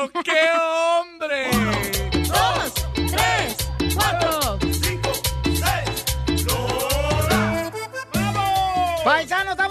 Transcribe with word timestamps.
¡Pero 0.00 0.24
qué 0.24 0.48
hombre! 0.58 1.50
dos, 2.26 2.72
tres, 2.94 3.56
cuatro, 3.94 4.58
cinco, 4.72 5.10
seis, 5.44 6.46
¡Vamos! 8.14 9.02
Paisanos, 9.04 9.50
¿estamos 9.52 9.69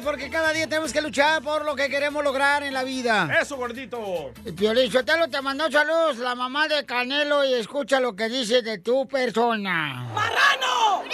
paisanos, 0.00 0.04
porque 0.04 0.30
cada 0.30 0.52
día 0.52 0.66
tenemos 0.66 0.92
que 0.92 1.00
luchar 1.00 1.42
por 1.42 1.64
lo 1.64 1.74
que 1.74 1.88
queremos 1.88 2.22
lograr 2.24 2.62
en 2.62 2.74
la 2.74 2.82
vida. 2.84 3.28
¡Eso, 3.40 3.56
gordito! 3.56 4.32
Piolín 4.56 4.90
Sotelo 4.90 5.28
te 5.28 5.40
mandó 5.40 5.70
saludos 5.70 6.18
la 6.18 6.34
mamá 6.34 6.68
de 6.68 6.84
Canelo 6.84 7.44
y 7.44 7.54
escucha 7.54 8.00
lo 8.00 8.14
que 8.14 8.28
dice 8.28 8.62
de 8.62 8.78
tu 8.78 9.06
persona. 9.06 10.08
¡Marrano! 10.14 11.04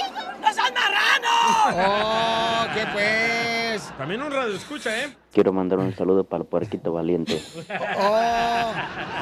¡No 0.40 0.52
seas 0.52 0.72
marrano! 0.72 1.28
¡Oh, 1.68 2.66
qué 2.74 2.86
pues! 2.92 3.92
También 3.98 4.22
un 4.22 4.30
radio 4.30 4.54
escucha, 4.54 5.04
¿eh? 5.04 5.16
Quiero 5.32 5.52
mandar 5.52 5.78
un 5.78 5.94
saludo 5.94 6.24
para 6.24 6.42
el 6.44 6.48
puerquito 6.48 6.92
valiente. 6.92 7.42
¡Oh! 7.98 8.72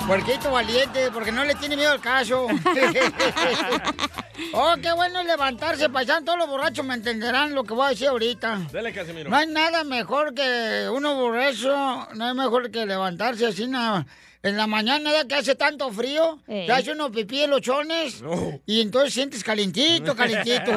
Puerquito 0.07 0.51
valiente, 0.51 1.11
porque 1.12 1.33
no 1.33 1.45
le 1.45 1.55
tiene 1.57 1.77
miedo 1.77 1.91
al 1.91 2.01
caso. 2.01 2.47
¡Oh, 4.53 4.75
qué 4.81 4.92
bueno 4.92 5.23
levantarse, 5.25 5.89
paisano! 5.89 6.25
Todos 6.25 6.39
los 6.39 6.48
borrachos 6.48 6.85
me 6.85 6.95
entenderán 6.95 7.55
lo 7.55 7.65
que 7.65 7.75
voy 7.75 7.87
a 7.87 7.91
decir 7.91 8.09
ahorita. 8.09 8.61
Dale, 8.73 8.92
Casimiro. 8.92 9.31
No 9.31 9.37
hay 9.37 9.47
nada 9.55 9.85
mejor 9.85 10.35
que 10.35 10.89
uno 10.93 11.15
borracho, 11.15 12.07
no 12.15 12.25
hay 12.27 12.35
mejor 12.35 12.71
que 12.71 12.85
levantarse 12.85 13.47
así 13.47 13.67
nada. 13.67 14.05
En 14.43 14.59
la 14.59 14.67
mañana 14.67 15.11
ya 15.11 15.25
que 15.27 15.37
hace 15.37 15.55
tanto 15.55 15.91
frío, 15.91 16.39
te 16.47 16.71
hace 16.71 16.93
uno 16.93 17.11
pipí 17.11 17.41
en 17.45 17.51
los 17.51 17.63
chones 17.63 18.21
No. 18.21 18.61
y 18.67 18.83
entonces 18.83 19.15
sientes 19.15 19.43
calentito, 19.43 20.15
calentito. 20.21 20.73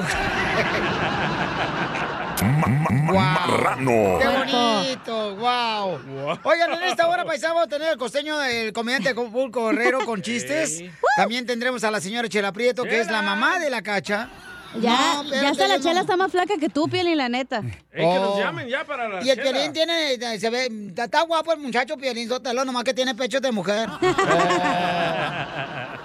Marrano. 3.11 4.19
¡Qué 4.19 4.27
bonito! 4.27 5.35
¡Wow! 5.37 6.37
Oigan, 6.43 6.73
en 6.73 6.83
esta 6.83 7.07
hora, 7.07 7.25
paisano, 7.25 7.55
vamos 7.55 7.67
a 7.67 7.69
tener 7.69 7.91
el 7.93 7.97
costeño 7.97 8.37
del 8.37 8.71
comediante 8.73 9.13
Pulco 9.15 9.71
Herrero 9.71 10.05
con 10.05 10.21
chistes. 10.21 10.83
También 11.17 11.45
tendremos 11.45 11.83
a 11.83 11.91
la 11.91 11.99
señora 11.99 12.29
Chela 12.29 12.51
Prieto, 12.51 12.83
que 12.83 12.99
es 12.99 13.09
la 13.09 13.21
mamá 13.21 13.59
de 13.59 13.69
la 13.69 13.81
cacha. 13.81 14.29
Ya, 14.79 15.23
No, 15.23 15.29
ya 15.29 15.49
hasta 15.49 15.67
la 15.67 15.79
chela 15.79 15.95
no. 15.95 16.01
está 16.01 16.17
más 16.17 16.31
flaca 16.31 16.55
que 16.59 16.69
tú, 16.69 16.87
Piel, 16.87 17.07
y 17.07 17.15
la 17.15 17.29
neta. 17.29 17.59
Ey, 17.59 17.71
que 17.93 18.03
nos 18.19 18.35
Oh. 18.35 18.39
llamen 18.39 18.67
ya 18.67 18.83
para 18.85 19.07
la 19.09 19.23
Y 19.23 19.29
el 19.29 19.37
chela. 19.37 19.51
Piolín 19.51 19.73
tiene, 19.73 20.39
se 20.39 20.49
ve, 20.49 20.69
está, 20.89 21.05
está 21.05 21.21
guapo 21.21 21.53
el 21.53 21.59
muchacho 21.59 21.97
Piolín 21.97 22.27
Sotelo, 22.29 22.63
nomás 22.65 22.83
que 22.83 22.93
tiene 22.93 23.15
pecho 23.15 23.39
de 23.39 23.51
mujer. 23.51 23.89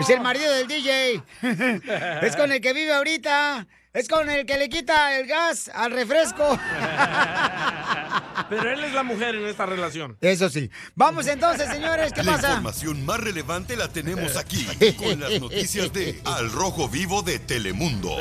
Es 0.00 0.10
el 0.10 0.20
marido 0.20 0.52
del 0.52 0.66
DJ. 0.66 1.22
es 2.22 2.36
con 2.36 2.50
el 2.52 2.60
que 2.60 2.72
vive 2.72 2.92
ahorita. 2.92 3.66
Es 3.92 4.06
con 4.08 4.30
el 4.30 4.46
que 4.46 4.56
le 4.56 4.68
quita 4.68 5.18
el 5.18 5.26
gas 5.26 5.68
al 5.74 5.90
refresco. 5.90 6.56
Pero 8.48 8.70
él 8.70 8.84
es 8.84 8.92
la 8.94 9.02
mujer 9.02 9.34
en 9.34 9.46
esta 9.46 9.66
relación. 9.66 10.16
Eso 10.20 10.48
sí. 10.48 10.70
Vamos 10.94 11.26
entonces, 11.26 11.68
señores, 11.68 12.12
¿qué 12.12 12.22
La 12.22 12.32
pasa? 12.32 12.48
información 12.50 13.04
más 13.04 13.20
relevante 13.20 13.76
la 13.76 13.88
tenemos 13.88 14.36
aquí, 14.36 14.64
con 14.98 15.20
las 15.20 15.40
noticias 15.40 15.92
de 15.92 16.20
Al 16.24 16.50
Rojo 16.52 16.88
Vivo 16.88 17.22
de 17.22 17.38
Telemundo. 17.38 18.16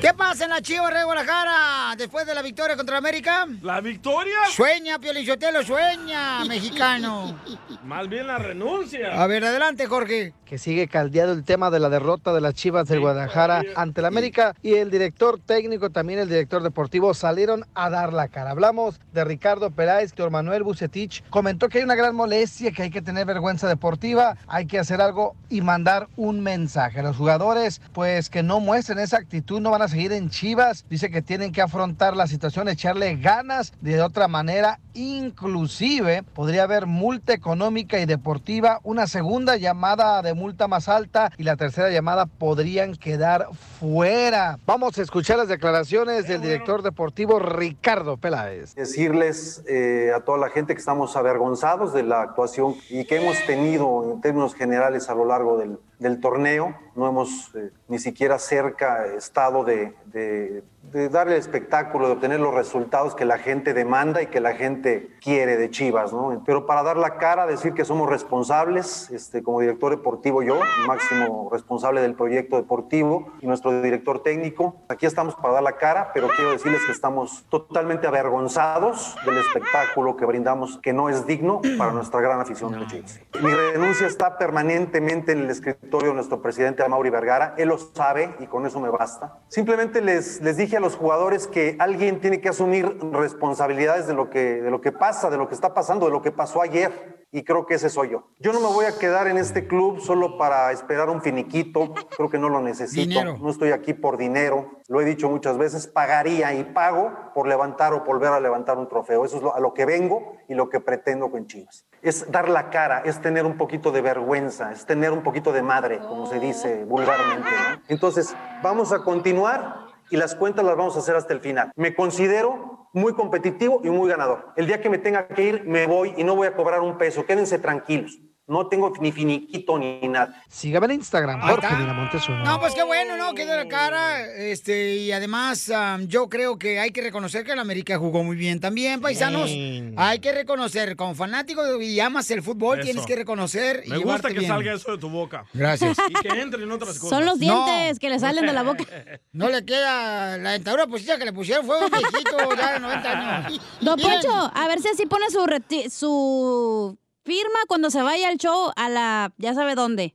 ¿Qué 0.00 0.12
pasa 0.14 0.44
en 0.44 0.50
la 0.50 0.60
Chivas 0.60 0.92
de 0.92 1.04
Guadalajara 1.04 1.94
después 1.96 2.26
de 2.26 2.34
la 2.34 2.42
victoria 2.42 2.76
contra 2.76 2.98
América? 2.98 3.46
¿La 3.62 3.80
victoria? 3.80 4.34
Sueña, 4.54 4.98
Piolichotelo, 4.98 5.62
sueña, 5.62 6.44
mexicano. 6.44 7.38
Más 7.84 8.08
bien 8.08 8.26
la 8.26 8.38
renuncia. 8.38 9.22
A 9.22 9.26
ver, 9.26 9.44
adelante, 9.44 9.86
Jorge. 9.86 10.34
Que 10.44 10.58
sigue 10.58 10.86
caldeado 10.88 11.32
el 11.32 11.44
tema 11.44 11.70
de 11.70 11.80
la 11.80 11.88
derrota 11.88 12.32
de 12.34 12.40
las 12.40 12.54
Chivas 12.54 12.88
del 12.88 13.00
Guadalajara 13.00 13.62
ante 13.74 14.00
el 14.00 14.06
América 14.06 14.54
y 14.62 14.74
el 14.74 14.85
director 14.90 15.40
técnico, 15.44 15.90
también 15.90 16.18
el 16.18 16.28
director 16.28 16.62
deportivo, 16.62 17.14
salieron 17.14 17.64
a 17.74 17.90
dar 17.90 18.12
la 18.12 18.28
cara. 18.28 18.50
Hablamos 18.50 19.00
de 19.12 19.24
Ricardo 19.24 19.70
Peláez, 19.70 20.12
Víctor 20.12 20.30
Manuel 20.30 20.62
Bucetich 20.62 21.22
comentó 21.30 21.68
que 21.68 21.78
hay 21.78 21.84
una 21.84 21.94
gran 21.94 22.14
molestia, 22.14 22.72
que 22.72 22.84
hay 22.84 22.90
que 22.90 23.02
tener 23.02 23.26
vergüenza 23.26 23.68
deportiva, 23.68 24.36
hay 24.46 24.66
que 24.66 24.78
hacer 24.78 25.00
algo 25.00 25.36
y 25.48 25.60
mandar 25.60 26.08
un 26.16 26.40
mensaje 26.40 27.02
los 27.02 27.16
jugadores, 27.16 27.80
pues 27.92 28.30
que 28.30 28.42
no 28.42 28.60
muestren 28.60 28.98
esa 28.98 29.18
actitud, 29.18 29.60
no 29.60 29.70
van 29.70 29.82
a 29.82 29.88
seguir 29.88 30.12
en 30.12 30.30
Chivas. 30.30 30.84
Dice 30.88 31.10
que 31.10 31.22
tienen 31.22 31.52
que 31.52 31.62
afrontar 31.62 32.16
la 32.16 32.26
situación, 32.26 32.68
echarle 32.68 33.16
ganas 33.16 33.72
de 33.80 34.00
otra 34.00 34.28
manera, 34.28 34.80
inclusive 34.94 36.22
podría 36.22 36.64
haber 36.64 36.86
multa 36.86 37.32
económica 37.32 37.98
y 37.98 38.06
deportiva, 38.06 38.80
una 38.82 39.06
segunda 39.06 39.56
llamada 39.56 40.22
de 40.22 40.34
multa 40.34 40.68
más 40.68 40.88
alta 40.88 41.30
y 41.36 41.44
la 41.44 41.56
tercera 41.56 41.90
llamada 41.90 42.26
podrían 42.26 42.94
quedar 42.94 43.48
fuera. 43.78 44.58
Vamos 44.66 44.75
a 44.76 45.02
escuchar 45.02 45.38
las 45.38 45.48
declaraciones 45.48 46.28
del 46.28 46.42
director 46.42 46.82
deportivo 46.82 47.38
Ricardo 47.38 48.18
Peláez. 48.18 48.74
decirles 48.74 49.64
eh, 49.66 50.12
a 50.14 50.20
toda 50.20 50.36
la 50.36 50.50
gente 50.50 50.74
que 50.74 50.78
estamos 50.78 51.16
avergonzados 51.16 51.94
de 51.94 52.02
la 52.02 52.20
actuación 52.20 52.74
y 52.90 53.06
que 53.06 53.16
hemos 53.16 53.42
tenido 53.46 54.12
en 54.12 54.20
términos 54.20 54.54
generales 54.54 55.08
a 55.08 55.14
lo 55.14 55.24
largo 55.24 55.56
del, 55.56 55.78
del 55.98 56.20
torneo. 56.20 56.76
No 56.94 57.08
hemos 57.08 57.54
eh, 57.54 57.70
ni 57.88 57.98
siquiera 57.98 58.38
cerca 58.38 59.06
estado 59.06 59.64
de, 59.64 59.94
de, 60.12 60.62
de 60.96 61.10
darle 61.10 61.34
el 61.34 61.40
espectáculo, 61.40 62.06
de 62.06 62.14
obtener 62.14 62.40
los 62.40 62.54
resultados 62.54 63.14
que 63.14 63.26
la 63.26 63.36
gente 63.36 63.74
demanda 63.74 64.22
y 64.22 64.28
que 64.28 64.40
la 64.40 64.54
gente 64.54 65.10
quiere 65.20 65.58
de 65.58 65.68
Chivas. 65.68 66.10
¿no? 66.10 66.42
Pero 66.46 66.64
para 66.64 66.82
dar 66.82 66.96
la 66.96 67.18
cara, 67.18 67.46
decir 67.46 67.74
que 67.74 67.84
somos 67.84 68.08
responsables, 68.08 69.10
este, 69.10 69.42
como 69.42 69.60
director 69.60 69.90
deportivo 69.90 70.42
yo, 70.42 70.58
máximo 70.86 71.50
responsable 71.52 72.00
del 72.00 72.14
proyecto 72.14 72.56
deportivo 72.56 73.30
y 73.42 73.46
nuestro 73.46 73.82
director 73.82 74.22
técnico. 74.22 74.76
Aquí 74.88 75.04
estamos 75.04 75.34
para 75.34 75.54
dar 75.54 75.62
la 75.62 75.72
cara, 75.72 76.12
pero 76.14 76.28
quiero 76.34 76.52
decirles 76.52 76.80
que 76.86 76.92
estamos 76.92 77.44
totalmente 77.50 78.06
avergonzados 78.06 79.16
del 79.26 79.36
espectáculo 79.36 80.16
que 80.16 80.24
brindamos, 80.24 80.78
que 80.78 80.94
no 80.94 81.10
es 81.10 81.26
digno 81.26 81.60
para 81.76 81.92
nuestra 81.92 82.22
gran 82.22 82.40
afición 82.40 82.72
de 82.72 82.86
Chivas. 82.86 83.20
Mi 83.42 83.52
renuncia 83.52 84.06
está 84.06 84.38
permanentemente 84.38 85.32
en 85.32 85.40
el 85.40 85.50
escritorio 85.50 86.08
de 86.08 86.14
nuestro 86.14 86.40
presidente 86.40 86.82
Amaury 86.82 87.10
Vergara, 87.10 87.54
él 87.58 87.68
lo 87.68 87.76
sabe 87.76 88.34
y 88.40 88.46
con 88.46 88.64
eso 88.64 88.80
me 88.80 88.88
basta. 88.88 89.40
Simplemente 89.48 90.00
les, 90.00 90.40
les 90.40 90.56
dije 90.56 90.78
a 90.78 90.80
los 90.80 90.85
jugadores 90.94 91.46
que 91.48 91.76
alguien 91.80 92.20
tiene 92.20 92.40
que 92.40 92.50
asumir 92.50 92.96
responsabilidades 93.12 94.06
de 94.06 94.14
lo, 94.14 94.30
que, 94.30 94.62
de 94.62 94.70
lo 94.70 94.80
que 94.80 94.92
pasa, 94.92 95.30
de 95.30 95.36
lo 95.38 95.48
que 95.48 95.54
está 95.54 95.74
pasando, 95.74 96.06
de 96.06 96.12
lo 96.12 96.22
que 96.22 96.30
pasó 96.30 96.62
ayer. 96.62 97.16
Y 97.32 97.42
creo 97.42 97.66
que 97.66 97.74
ese 97.74 97.90
soy 97.90 98.10
yo. 98.10 98.28
Yo 98.38 98.52
no 98.52 98.60
me 98.60 98.68
voy 98.68 98.86
a 98.86 98.96
quedar 98.98 99.26
en 99.26 99.36
este 99.36 99.66
club 99.66 100.00
solo 100.00 100.38
para 100.38 100.70
esperar 100.72 101.10
un 101.10 101.20
finiquito. 101.20 101.92
Creo 102.16 102.30
que 102.30 102.38
no 102.38 102.48
lo 102.48 102.60
necesito. 102.60 103.00
Dinero. 103.08 103.36
No 103.38 103.50
estoy 103.50 103.72
aquí 103.72 103.92
por 103.92 104.16
dinero. 104.16 104.70
Lo 104.88 105.00
he 105.00 105.04
dicho 105.04 105.28
muchas 105.28 105.58
veces. 105.58 105.86
Pagaría 105.88 106.54
y 106.54 106.64
pago 106.64 107.12
por 107.34 107.46
levantar 107.48 107.92
o 107.92 108.04
volver 108.04 108.32
a 108.32 108.40
levantar 108.40 108.78
un 108.78 108.88
trofeo. 108.88 109.24
Eso 109.24 109.36
es 109.38 109.42
lo- 109.42 109.54
a 109.54 109.60
lo 109.60 109.74
que 109.74 109.84
vengo 109.84 110.36
y 110.48 110.54
lo 110.54 110.70
que 110.70 110.80
pretendo 110.80 111.30
con 111.30 111.46
Chivas. 111.46 111.84
Es 112.00 112.30
dar 112.30 112.48
la 112.48 112.70
cara, 112.70 113.00
es 113.04 113.20
tener 113.20 113.44
un 113.44 113.58
poquito 113.58 113.90
de 113.90 114.00
vergüenza, 114.00 114.70
es 114.72 114.86
tener 114.86 115.10
un 115.12 115.22
poquito 115.22 115.52
de 115.52 115.62
madre, 115.62 115.98
como 115.98 116.26
se 116.26 116.38
dice 116.38 116.84
vulgarmente. 116.84 117.50
¿no? 117.50 117.82
Entonces, 117.88 118.34
vamos 118.62 118.92
a 118.92 119.00
continuar 119.02 119.85
y 120.10 120.16
las 120.16 120.34
cuentas 120.34 120.64
las 120.64 120.76
vamos 120.76 120.96
a 120.96 121.00
hacer 121.00 121.16
hasta 121.16 121.32
el 121.32 121.40
final. 121.40 121.72
Me 121.76 121.94
considero 121.94 122.88
muy 122.92 123.12
competitivo 123.12 123.80
y 123.84 123.90
muy 123.90 124.08
ganador. 124.08 124.52
El 124.56 124.66
día 124.66 124.80
que 124.80 124.88
me 124.88 124.98
tenga 124.98 125.28
que 125.28 125.42
ir, 125.42 125.64
me 125.64 125.86
voy 125.86 126.14
y 126.16 126.24
no 126.24 126.34
voy 126.34 126.46
a 126.46 126.54
cobrar 126.54 126.80
un 126.80 126.98
peso. 126.98 127.26
Quédense 127.26 127.58
tranquilos. 127.58 128.18
No 128.48 128.68
tengo 128.68 128.92
ni 129.00 129.10
finiquito 129.10 129.76
ni 129.76 129.98
nada. 130.06 130.40
Sígame 130.48 130.86
en 130.86 130.92
Instagram, 130.92 131.40
Jorge 131.40 131.66
está. 131.66 131.78
Miramontes 131.78 132.28
uno. 132.28 132.44
No, 132.44 132.60
pues 132.60 132.74
qué 132.74 132.84
bueno, 132.84 133.16
¿no? 133.16 133.34
Quedó 133.34 133.56
la 133.56 133.66
cara. 133.66 134.24
Este, 134.36 134.94
y 134.98 135.10
además, 135.10 135.68
am, 135.70 136.06
yo 136.06 136.28
creo 136.28 136.56
que 136.56 136.78
hay 136.78 136.92
que 136.92 137.02
reconocer 137.02 137.44
que 137.44 137.50
el 137.52 137.58
América 137.58 137.98
jugó 137.98 138.22
muy 138.22 138.36
bien 138.36 138.60
también, 138.60 139.00
paisanos. 139.00 139.50
Sí. 139.50 139.92
Hay 139.96 140.20
que 140.20 140.30
reconocer, 140.30 140.94
como 140.94 141.16
fanático 141.16 141.80
y 141.82 141.98
amas 141.98 142.30
el 142.30 142.40
fútbol, 142.40 142.78
Eso. 142.78 142.84
tienes 142.84 143.04
que 143.04 143.16
reconocer 143.16 143.82
Me 143.88 143.98
gusta 143.98 144.28
que 144.28 144.38
bien. 144.38 144.48
salga 144.48 144.74
eso 144.74 144.92
de 144.92 144.98
tu 144.98 145.08
boca. 145.10 145.44
Gracias. 145.52 145.96
Y 146.08 146.12
que 146.14 146.40
entre 146.40 146.62
en 146.62 146.70
otras 146.70 146.90
cosas. 147.00 147.10
Son 147.10 147.26
los 147.26 147.40
dientes 147.40 147.98
que 147.98 148.08
le 148.10 148.20
salen 148.20 148.46
de 148.46 148.52
la 148.52 148.62
boca. 148.62 148.84
No 149.32 149.48
le 149.50 149.64
queda 149.66 150.38
la 150.38 150.52
dentadura 150.52 150.86
postiza 150.86 151.18
que 151.18 151.24
le 151.26 151.32
pusieron, 151.32 151.66
fue 151.66 151.78
un 151.84 151.90
viejito 151.90 152.38
ya 152.56 152.74
de 152.74 152.80
90 152.80 153.10
años. 153.44 153.60
Don 153.82 153.98
Poncho, 154.00 154.50
a 154.54 154.66
ver 154.68 154.80
si 154.80 154.88
así 154.88 155.04
pone 155.04 155.28
su, 155.30 155.40
reti- 155.44 155.90
su 155.90 156.96
firma 157.26 157.58
cuando 157.66 157.90
se 157.90 158.00
vaya 158.00 158.28
al 158.28 158.38
show 158.38 158.70
a 158.76 158.88
la... 158.88 159.32
ya 159.36 159.52
sabe 159.52 159.74
dónde. 159.74 160.14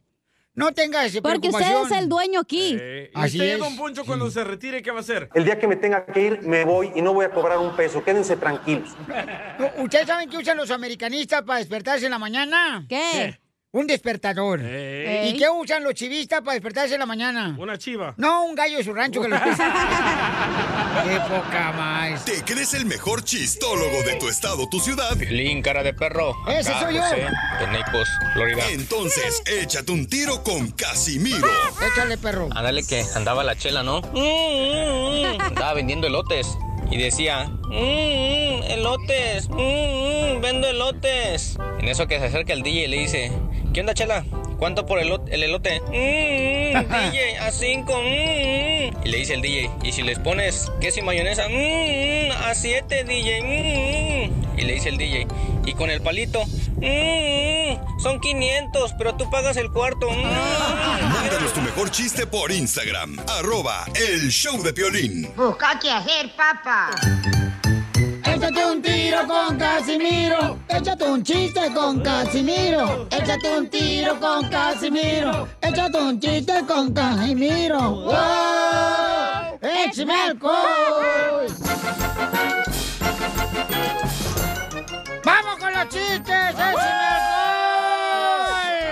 No 0.54 0.74
tenga 0.74 1.06
ese 1.06 1.22
Porque 1.22 1.48
usted 1.48 1.84
es 1.86 1.92
el 1.92 2.10
dueño 2.10 2.42
aquí. 2.42 2.78
Eh, 2.80 3.10
¿y 3.16 3.20
Así 3.20 3.38
usted, 3.38 3.54
es. 3.54 3.60
don 3.60 3.78
Poncho, 3.78 4.04
cuando 4.06 4.30
se 4.30 4.44
retire, 4.44 4.82
¿qué 4.82 4.92
va 4.92 4.98
a 4.98 5.00
hacer? 5.00 5.30
El 5.34 5.46
día 5.46 5.58
que 5.58 5.68
me 5.68 5.78
tenga 5.78 6.06
que 6.06 6.22
ir, 6.22 6.42
me 6.42 6.66
voy 6.66 6.92
y 6.94 7.02
no 7.02 7.14
voy 7.14 7.26
a 7.26 7.32
cobrar 7.32 7.58
un 7.60 7.76
peso. 7.76 8.04
Quédense 8.04 8.36
tranquilos. 8.36 8.90
¿Ustedes 9.78 10.08
saben 10.08 10.30
qué 10.30 10.38
usan 10.38 10.58
los 10.58 10.70
americanistas 10.72 11.44
para 11.44 11.60
despertarse 11.60 12.06
en 12.06 12.12
la 12.12 12.20
mañana? 12.20 12.86
¿Qué? 12.90 13.40
Un 13.74 13.88
despertador. 13.88 14.60
¿Y 14.60 15.38
qué 15.38 15.48
usan 15.50 15.86
los 15.86 15.94
chivistas 15.94 16.42
para 16.42 16.56
despertarse 16.56 16.96
en 16.96 17.00
la 17.00 17.06
mañana? 17.06 17.56
Una 17.58 17.78
chiva. 17.78 18.14
No, 18.18 18.44
un 18.44 18.54
gallo 18.54 18.78
de 18.78 18.84
su 18.84 18.94
rancho 18.94 19.22
que 19.22 19.30
los 19.30 19.40
Qué 19.40 19.48
poca 21.30 21.72
más. 21.72 22.26
¿Te 22.26 22.44
crees 22.44 22.74
el 22.74 22.86
mejor 22.86 23.24
chistólogo 23.24 24.04
de 24.04 24.18
tu 24.18 24.28
estado, 24.28 24.68
tu 24.68 24.82
ciudad? 24.82 25.16
Lin, 25.16 25.62
cara 25.62 25.84
de 25.84 25.94
perro. 25.94 26.36
Ese 26.50 26.74
soy 26.82 26.96
yo. 26.96 27.02
José, 27.02 27.16
de 27.62 27.68
Naples, 27.68 28.10
Florida. 28.34 28.62
Entonces, 28.72 29.42
échate 29.46 29.90
un 29.94 30.06
tiro 30.06 30.44
con 30.44 30.72
Casimiro. 30.72 31.48
Échale, 31.94 32.18
perro. 32.18 32.50
Ándale 32.54 32.84
que 32.86 33.06
andaba 33.16 33.42
la 33.46 33.56
chela, 33.56 33.84
¿no? 33.84 34.02
Mm, 34.02 35.38
mm. 35.38 35.42
Andaba 35.44 35.74
vendiendo 35.76 36.08
elotes. 36.08 36.58
Y 36.90 36.98
decía, 36.98 37.46
"Mm, 37.46 37.70
mm, 37.74 38.64
elotes, 38.64 39.48
mm, 39.48 39.54
mm, 39.54 40.42
vendo 40.42 40.68
elotes. 40.68 41.58
En 41.80 41.88
eso 41.88 42.06
que 42.08 42.20
se 42.20 42.26
acerca 42.26 42.52
el 42.52 42.64
DJ 42.64 42.84
y 42.84 42.88
le 42.88 42.98
dice, 42.98 43.32
¿qué 43.74 43.80
onda, 43.82 43.94
chela? 43.94 44.26
¿Cuánto 44.58 44.86
por 44.86 45.00
el, 45.00 45.12
el 45.30 45.44
elote? 45.44 45.80
"Mm, 45.82 46.78
mm, 46.78 47.12
DJ, 47.12 47.38
a 47.40 47.52
cinco. 47.52 47.94
mm, 48.02 48.06
mm". 48.06 49.06
Y 49.06 49.10
le 49.10 49.18
dice 49.18 49.34
el 49.34 49.42
DJ, 49.42 49.72
¿y 49.84 49.92
si 49.92 50.04
les 50.04 50.20
pones 50.20 50.72
queso 50.80 51.00
y 51.00 51.04
mayonesa? 51.04 51.48
"Mm, 51.50 52.28
mm, 52.28 52.32
a 52.32 52.54
siete, 52.54 53.04
DJ. 53.04 53.42
mm, 53.42 54.32
mm". 54.56 54.60
Y 54.60 54.62
le 54.64 54.74
dice 54.74 54.90
el 54.90 54.98
DJ, 54.98 55.28
¿y 55.66 55.74
con 55.74 55.90
el 55.90 56.02
palito? 56.02 56.44
"Mm, 56.78 56.86
mm, 56.86 58.00
son 58.00 58.20
500, 58.20 58.94
pero 58.98 59.16
tú 59.16 59.30
pagas 59.30 59.58
el 59.58 59.72
cuarto. 59.72 60.10
mm". 60.10 60.22
Mándanos 61.14 61.54
tu 61.54 61.62
mejor 61.62 61.90
chiste 61.92 62.28
por 62.28 62.52
Instagram. 62.52 63.18
Arroba 63.40 63.86
el 63.96 64.30
show 64.30 64.62
de 64.62 64.74
Piolín. 64.74 65.34
Busca 65.36 65.80
qué 65.80 65.90
hacer, 65.92 66.30
papá. 66.36 66.92
Échate 68.42 68.66
un 68.66 68.82
tiro 68.82 69.28
con 69.28 69.56
Casimiro. 69.56 70.58
Échate 70.68 71.04
un 71.04 71.22
chiste 71.22 71.72
con 71.76 72.02
Casimiro. 72.02 73.08
Échate 73.12 73.56
un 73.56 73.70
tiro 73.70 74.20
con 74.20 74.50
Casimiro. 74.50 75.48
Échate 75.62 75.98
un 76.00 76.20
chiste 76.20 76.66
con 76.66 76.92
Casimiro. 76.92 77.80
¡Wow! 77.92 79.60
¡Échame 79.62 80.16
alcohol! 80.16 81.46
¡Vamos 85.24 85.56
con 85.60 85.74
los 85.74 85.90
chistes! 85.90 86.50
¡Échame 86.50 86.66
alcohol! 86.72 87.84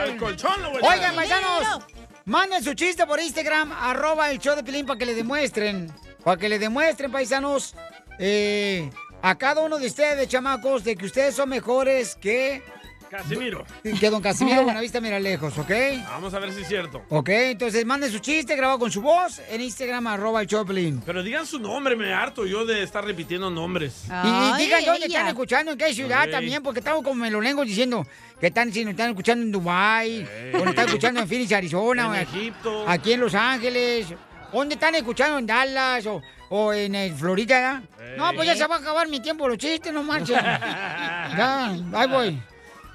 Al 0.04 0.18
colchón 0.18 0.62
lo 0.62 0.69
voy 0.74 0.84
a 0.84 0.90
Oigan, 0.90 1.16
paisanos, 1.16 1.84
manden 2.25 2.63
su 2.63 2.75
chiste 2.75 3.07
por 3.07 3.19
Instagram, 3.19 3.72
arroba 3.72 4.30
el 4.30 4.38
show 4.38 4.56
de 4.56 4.63
Pilín 4.63 4.86
para 4.86 5.00
que 5.00 5.07
le 5.07 5.16
demuestren, 5.16 5.92
para 6.24 6.38
que 6.38 6.50
le 6.50 6.60
demuestren, 6.60 7.12
paisanos, 7.12 7.74
eh, 8.19 8.92
a 9.21 9.38
cada 9.38 9.62
uno 9.62 9.77
de 9.80 9.88
ustedes, 9.88 10.27
chamacos, 10.27 10.83
de 10.83 10.95
que 10.95 11.06
ustedes 11.06 11.36
son 11.36 11.50
mejores 11.50 12.16
que, 12.16 12.62
Casimiro. 13.10 13.66
que 14.00 14.10
don 14.10 14.21
Casimiro 14.21 14.63
Buenavista 14.66 15.01
mira 15.01 15.19
lejos, 15.19 15.57
¿ok? 15.57 15.71
Vamos 16.10 16.33
a 16.33 16.39
ver 16.39 16.54
si 16.54 16.62
es 16.62 16.68
cierto. 16.68 17.01
Ok, 17.10 17.30
entonces 17.30 17.83
manden 17.86 18.12
su 18.12 18.19
chiste 18.19 18.56
grabado 18.56 18.77
con 18.80 18.92
su 18.92 19.01
voz 19.01 19.42
en 19.50 19.62
Instagram, 19.62 20.06
arroba 20.07 20.42
el 20.42 20.48
Piolín. 20.48 21.01
Pero 21.06 21.24
digan 21.24 21.45
su 21.48 21.60
nombre, 21.60 21.95
me 21.95 22.13
harto 22.13 22.45
yo 22.45 22.66
de 22.66 22.83
estar 22.83 23.04
repitiendo 23.04 23.50
nombres. 23.50 24.04
Y, 24.07 24.27
y 24.27 24.63
digan 24.63 24.86
dónde 24.86 25.06
ella. 25.06 25.18
están 25.18 25.27
escuchando, 25.27 25.72
en 25.72 25.77
qué 25.80 25.94
ciudad 25.94 26.30
también, 26.30 26.62
porque 26.62 26.80
estamos 26.80 27.01
como 27.04 27.15
melolengos 27.15 27.65
diciendo 27.65 28.06
que 28.39 28.48
están, 28.48 28.72
si 28.72 28.86
nos 28.86 28.92
están 28.92 29.10
escuchando 29.10 29.44
en 29.44 29.51
Dubái, 29.51 30.27
o 30.54 30.57
nos 30.60 30.68
están 30.69 30.86
escuchando 30.86 31.19
en 31.19 31.27
Phoenix, 31.27 31.51
Arizona, 31.51 32.04
En 32.06 32.12
o 32.12 32.15
Egipto. 32.15 32.86
aquí 32.88 33.13
en 33.13 33.19
Los 33.22 33.33
Ángeles. 33.33 34.07
¿Dónde 34.51 34.75
están 34.75 34.96
escuchando? 34.96 35.38
¿En 35.38 35.46
Dallas 35.46 36.06
o, 36.06 36.22
o 36.50 36.74
en 36.74 36.96
eh, 36.96 37.13
Florida? 37.16 37.84
No, 38.18 38.34
pues 38.34 38.48
ya 38.48 38.56
se 38.56 38.66
va 38.66 38.75
a 38.75 38.80
acabar 38.80 39.07
mi 39.07 39.19
tiempo, 39.19 39.48
los 39.48 39.57
chistes, 39.57 39.94
no 39.94 40.04
marchen. 40.04 40.36
ya, 40.44 41.75
ahí 41.94 42.07
voy. 42.07 42.42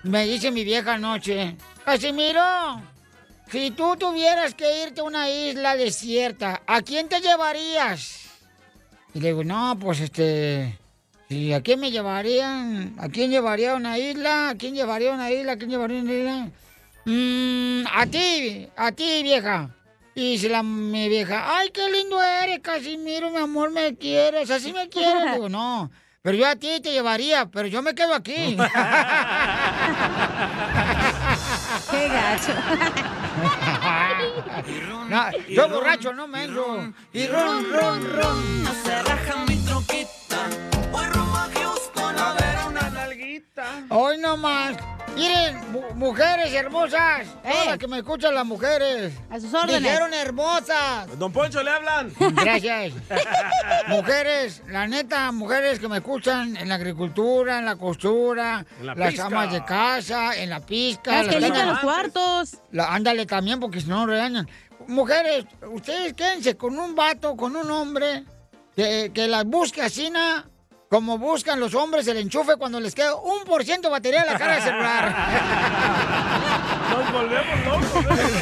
Me 0.02 0.26
dice 0.26 0.50
mi 0.50 0.64
vieja 0.64 0.94
anoche, 0.94 1.56
Casimiro, 1.84 2.82
si 3.50 3.70
tú 3.70 3.96
tuvieras 3.96 4.54
que 4.54 4.82
irte 4.82 5.00
a 5.00 5.04
una 5.04 5.30
isla 5.30 5.76
desierta, 5.76 6.62
¿a 6.66 6.82
quién 6.82 7.08
te 7.08 7.20
llevarías? 7.20 8.24
Y 9.14 9.20
le 9.20 9.28
digo, 9.28 9.44
no, 9.44 9.78
pues 9.78 10.00
este. 10.00 10.78
¿Y 11.28 11.52
a 11.52 11.62
quién 11.62 11.80
me 11.80 11.90
llevarían? 11.90 12.94
¿A 12.98 13.08
quién 13.08 13.30
llevaría 13.30 13.72
a 13.72 13.76
una 13.76 13.96
isla? 13.96 14.50
¿A 14.50 14.54
quién 14.56 14.74
llevaría 14.74 15.12
a 15.12 15.14
una 15.14 15.30
isla? 15.30 15.52
¿A 15.52 15.56
quién 15.56 15.70
llevaría 15.70 16.00
a 16.00 16.02
una 16.02 16.12
isla? 16.12 16.48
Mm, 17.06 17.86
a 17.86 18.06
ti, 18.06 18.68
a 18.76 18.92
ti, 18.92 19.22
vieja. 19.22 19.70
Y 20.16 20.32
dice 20.32 20.48
la 20.48 20.62
mi 20.62 21.08
vieja, 21.08 21.56
ay, 21.58 21.70
qué 21.70 21.90
lindo 21.90 22.22
eres, 22.22 22.60
Casimiro, 22.60 23.30
mi 23.30 23.38
amor, 23.38 23.70
me 23.72 23.96
quieres, 23.96 24.50
así 24.50 24.72
me 24.72 24.88
quieres. 24.88 25.32
Digo, 25.32 25.48
no, 25.48 25.90
pero 26.22 26.38
yo 26.38 26.46
a 26.46 26.54
ti 26.56 26.80
te 26.80 26.92
llevaría, 26.92 27.46
pero 27.46 27.66
yo 27.66 27.82
me 27.82 27.94
quedo 27.94 28.14
aquí. 28.14 28.56
Qué 31.90 32.08
gacho. 32.08 32.52
No, 35.08 35.30
yo 35.48 35.68
borracho, 35.68 36.14
no 36.14 36.26
menso. 36.26 36.92
Y 37.12 37.26
ron, 37.26 37.70
ron, 37.70 38.12
ron. 38.14 38.64
Se 38.84 39.02
raja 39.02 39.44
mi 39.46 39.56
troquita. 39.58 40.48
Voy 40.90 41.04
rumbo 41.06 41.36
a 41.36 41.50
Houston 41.52 42.18
a 42.18 42.32
ver 42.32 42.56
una 42.68 42.90
nalguita. 42.90 43.64
Hoy 43.90 44.18
nomás. 44.18 44.76
Miren, 45.14 45.72
mu- 45.72 45.94
mujeres 45.94 46.52
hermosas. 46.52 47.26
Todas 47.42 47.66
las 47.66 47.78
que 47.78 47.86
me 47.86 47.98
escuchan 47.98 48.34
las 48.34 48.44
mujeres. 48.44 49.12
A 49.30 49.38
sus 49.38 49.52
órdenes. 49.54 49.82
Dijeron 49.82 50.12
hermosas. 50.12 51.18
Don 51.18 51.32
Poncho, 51.32 51.62
le 51.62 51.70
hablan. 51.70 52.12
Gracias. 52.18 52.92
mujeres, 53.88 54.62
la 54.68 54.86
neta, 54.86 55.30
mujeres 55.32 55.78
que 55.78 55.88
me 55.88 55.98
escuchan 55.98 56.56
en 56.56 56.68
la 56.68 56.74
agricultura, 56.76 57.58
en 57.58 57.64
la 57.64 57.76
costura, 57.76 58.64
En 58.80 58.86
la 58.86 58.94
las 58.94 59.10
pizca. 59.10 59.26
amas 59.26 59.52
de 59.52 59.64
casa, 59.64 60.36
en 60.36 60.50
la 60.50 60.60
pizca. 60.60 61.22
Las 61.22 61.34
que 61.34 61.40
limpian 61.40 61.68
los 61.68 61.78
cuartos. 61.80 62.56
la- 62.72 62.92
ándale 62.94 63.26
también, 63.26 63.60
porque 63.60 63.80
si 63.80 63.86
no 63.88 64.06
regañan. 64.06 64.48
Mujeres, 64.88 65.44
ustedes 65.70 66.12
quédense 66.14 66.56
con 66.56 66.78
un 66.78 66.94
vato, 66.94 67.36
con 67.36 67.56
un 67.56 67.70
hombre, 67.70 68.24
que, 68.76 69.10
que 69.14 69.28
las 69.28 69.44
busque 69.44 69.80
así, 69.82 70.10
na, 70.10 70.46
como 70.94 71.18
buscan 71.18 71.58
los 71.58 71.74
hombres 71.74 72.06
el 72.06 72.18
enchufe 72.18 72.54
cuando 72.54 72.78
les 72.78 72.94
queda 72.94 73.16
un 73.16 73.42
por 73.42 73.64
ciento 73.64 73.88
de 73.88 73.92
batería 73.92 74.20
en 74.20 74.26
la 74.26 74.38
cara 74.38 74.54
del 74.54 74.62
celular. 74.62 75.12
Nos 76.90 77.12
volvemos 77.12 77.64
locos. 77.64 78.04
¿eh? 78.16 78.32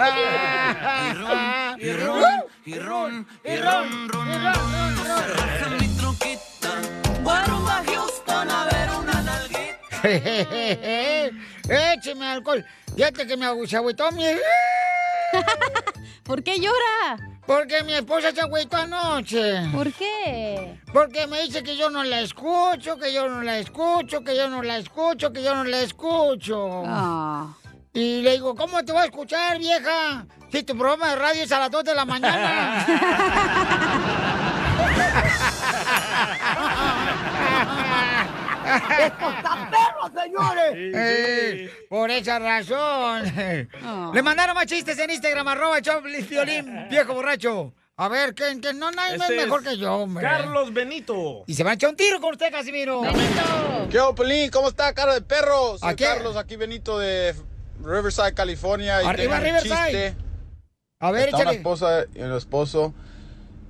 Y 1.82 1.92
ron, 1.92 2.44
y 2.64 2.78
ron, 2.78 3.26
y 3.44 3.56
ron, 3.56 4.08
ron, 4.08 4.08
ron. 4.08 5.76
Mi 5.78 5.88
troquita. 5.98 6.70
Houston 7.86 8.50
a 8.50 8.64
ver 8.64 8.88
una 8.98 9.22
nalguita. 9.22 9.98
Écheme 11.94 12.26
alcohol. 12.26 12.64
Fíjate 12.96 13.26
que 13.26 13.36
me 13.36 13.44
agüitó 13.44 14.10
mi... 14.12 14.24
¿Por 16.22 16.42
qué 16.42 16.58
llora? 16.58 17.18
Porque 17.50 17.82
mi 17.82 17.94
esposa 17.94 18.30
se 18.30 18.40
agüitó 18.42 18.76
anoche. 18.76 19.68
¿Por 19.72 19.92
qué? 19.92 20.78
Porque 20.92 21.26
me 21.26 21.42
dice 21.42 21.64
que 21.64 21.76
yo 21.76 21.90
no 21.90 22.04
la 22.04 22.20
escucho, 22.20 22.96
que 22.96 23.12
yo 23.12 23.28
no 23.28 23.42
la 23.42 23.58
escucho, 23.58 24.22
que 24.22 24.36
yo 24.36 24.48
no 24.48 24.62
la 24.62 24.78
escucho, 24.78 25.32
que 25.32 25.42
yo 25.42 25.56
no 25.56 25.64
la 25.64 25.80
escucho. 25.80 26.84
Ah. 26.86 27.52
Y 27.92 28.22
le 28.22 28.34
digo, 28.34 28.54
¿cómo 28.54 28.84
te 28.84 28.92
voy 28.92 29.02
a 29.02 29.06
escuchar, 29.06 29.58
vieja? 29.58 30.26
Si 30.52 30.62
tu 30.62 30.78
programa 30.78 31.10
de 31.10 31.16
radio 31.16 31.42
es 31.42 31.50
a 31.50 31.58
las 31.58 31.72
2 31.72 31.82
de 31.82 31.94
la 31.96 32.04
mañana. 32.04 32.86
¡Esto 39.00 39.30
está 39.30 39.70
perro, 39.70 40.22
señores! 40.22 40.72
Eh, 40.76 41.70
por 41.88 42.10
esa 42.10 42.38
razón. 42.38 43.24
Le 44.14 44.22
mandaron 44.22 44.54
más 44.54 44.66
chistes 44.66 44.98
en 44.98 45.10
Instagram, 45.10 45.48
arroba 45.48 45.80
Choplin 45.82 46.26
Violín, 46.28 46.86
viejo 46.90 47.14
borracho. 47.14 47.72
A 47.96 48.08
ver, 48.08 48.34
que, 48.34 48.58
que 48.62 48.72
no 48.72 48.90
nadie 48.90 49.16
Este 49.16 49.36
es 49.36 49.44
mejor 49.44 49.60
es 49.62 49.68
que 49.68 49.76
yo, 49.76 49.94
hombre. 49.94 50.22
Carlos 50.24 50.72
Benito. 50.72 51.44
Y 51.46 51.52
se 51.52 51.62
va 51.64 51.72
a 51.72 51.74
echar 51.74 51.90
un 51.90 51.96
tiro 51.96 52.18
con 52.18 52.32
usted, 52.32 52.50
Casimiro. 52.50 53.02
¿Qué 53.90 54.00
onda, 54.00 54.14
Pelín? 54.14 54.48
¿Cómo 54.50 54.68
está, 54.68 54.94
cara 54.94 55.12
de 55.12 55.20
perro? 55.20 55.76
Soy 55.76 55.90
Aquí. 55.90 56.04
Carlos, 56.04 56.34
aquí 56.36 56.56
Benito 56.56 56.98
de 56.98 57.34
Riverside, 57.84 58.32
California. 58.32 59.02
Y 59.02 59.06
Arriba, 59.06 59.38
Riverside. 59.38 59.74
chiste. 59.74 60.16
A 60.98 61.10
ver, 61.10 61.24
Está 61.26 61.36
una 61.36 61.42
échale. 61.42 61.56
esposa 61.58 62.04
y 62.14 62.20
el 62.20 62.32
esposo. 62.34 62.94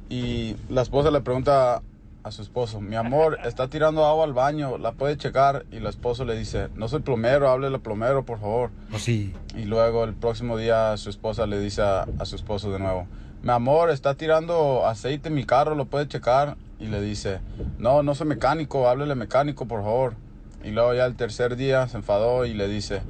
Y 0.09 0.54
la 0.69 0.83
esposa 0.83 1.11
le 1.11 1.21
pregunta 1.23 1.83
a 2.30 2.32
su 2.32 2.42
esposo, 2.42 2.80
mi 2.80 2.94
amor, 2.94 3.38
está 3.44 3.68
tirando 3.68 4.06
agua 4.06 4.25
al 4.25 4.32
baño, 4.32 4.78
¿la 4.78 4.92
puede 4.92 5.16
checar? 5.16 5.66
Y 5.72 5.78
el 5.78 5.87
esposo 5.87 6.25
le 6.25 6.38
dice, 6.38 6.68
no 6.76 6.87
soy 6.87 7.00
plomero, 7.00 7.50
háblele 7.50 7.75
al 7.75 7.80
plomero, 7.82 8.25
por 8.25 8.38
favor. 8.38 8.70
Pues 8.88 9.02
sí. 9.02 9.34
Y 9.56 9.64
luego 9.64 10.04
el 10.04 10.14
próximo 10.14 10.56
día 10.56 10.96
su 10.96 11.10
esposa 11.10 11.46
le 11.46 11.58
dice 11.58 11.82
a, 11.82 12.06
a 12.18 12.25
su 12.25 12.37
esposo 12.37 12.70
de 12.70 12.78
nuevo, 12.78 13.08
mi 13.42 13.50
amor, 13.50 13.90
está 13.90 14.14
tirando 14.14 14.87
aceite 14.87 15.28
en 15.28 15.34
mi 15.34 15.44
carro, 15.44 15.75
¿lo 15.75 15.87
puede 15.87 16.06
checar? 16.06 16.56
Y 16.78 16.87
le 16.87 17.00
dice, 17.00 17.40
no, 17.78 18.04
no 18.04 18.14
soy 18.14 18.28
mecánico, 18.28 18.88
háblele 18.88 19.16
mecánico, 19.16 19.66
por 19.66 19.82
favor. 19.82 20.14
Y 20.62 20.70
luego 20.70 20.94
ya 20.94 21.06
el 21.06 21.16
tercer 21.16 21.56
día 21.56 21.88
se 21.88 21.96
enfadó 21.96 22.46
y 22.46 22.54
le 22.54 22.68
dice, 22.68 23.02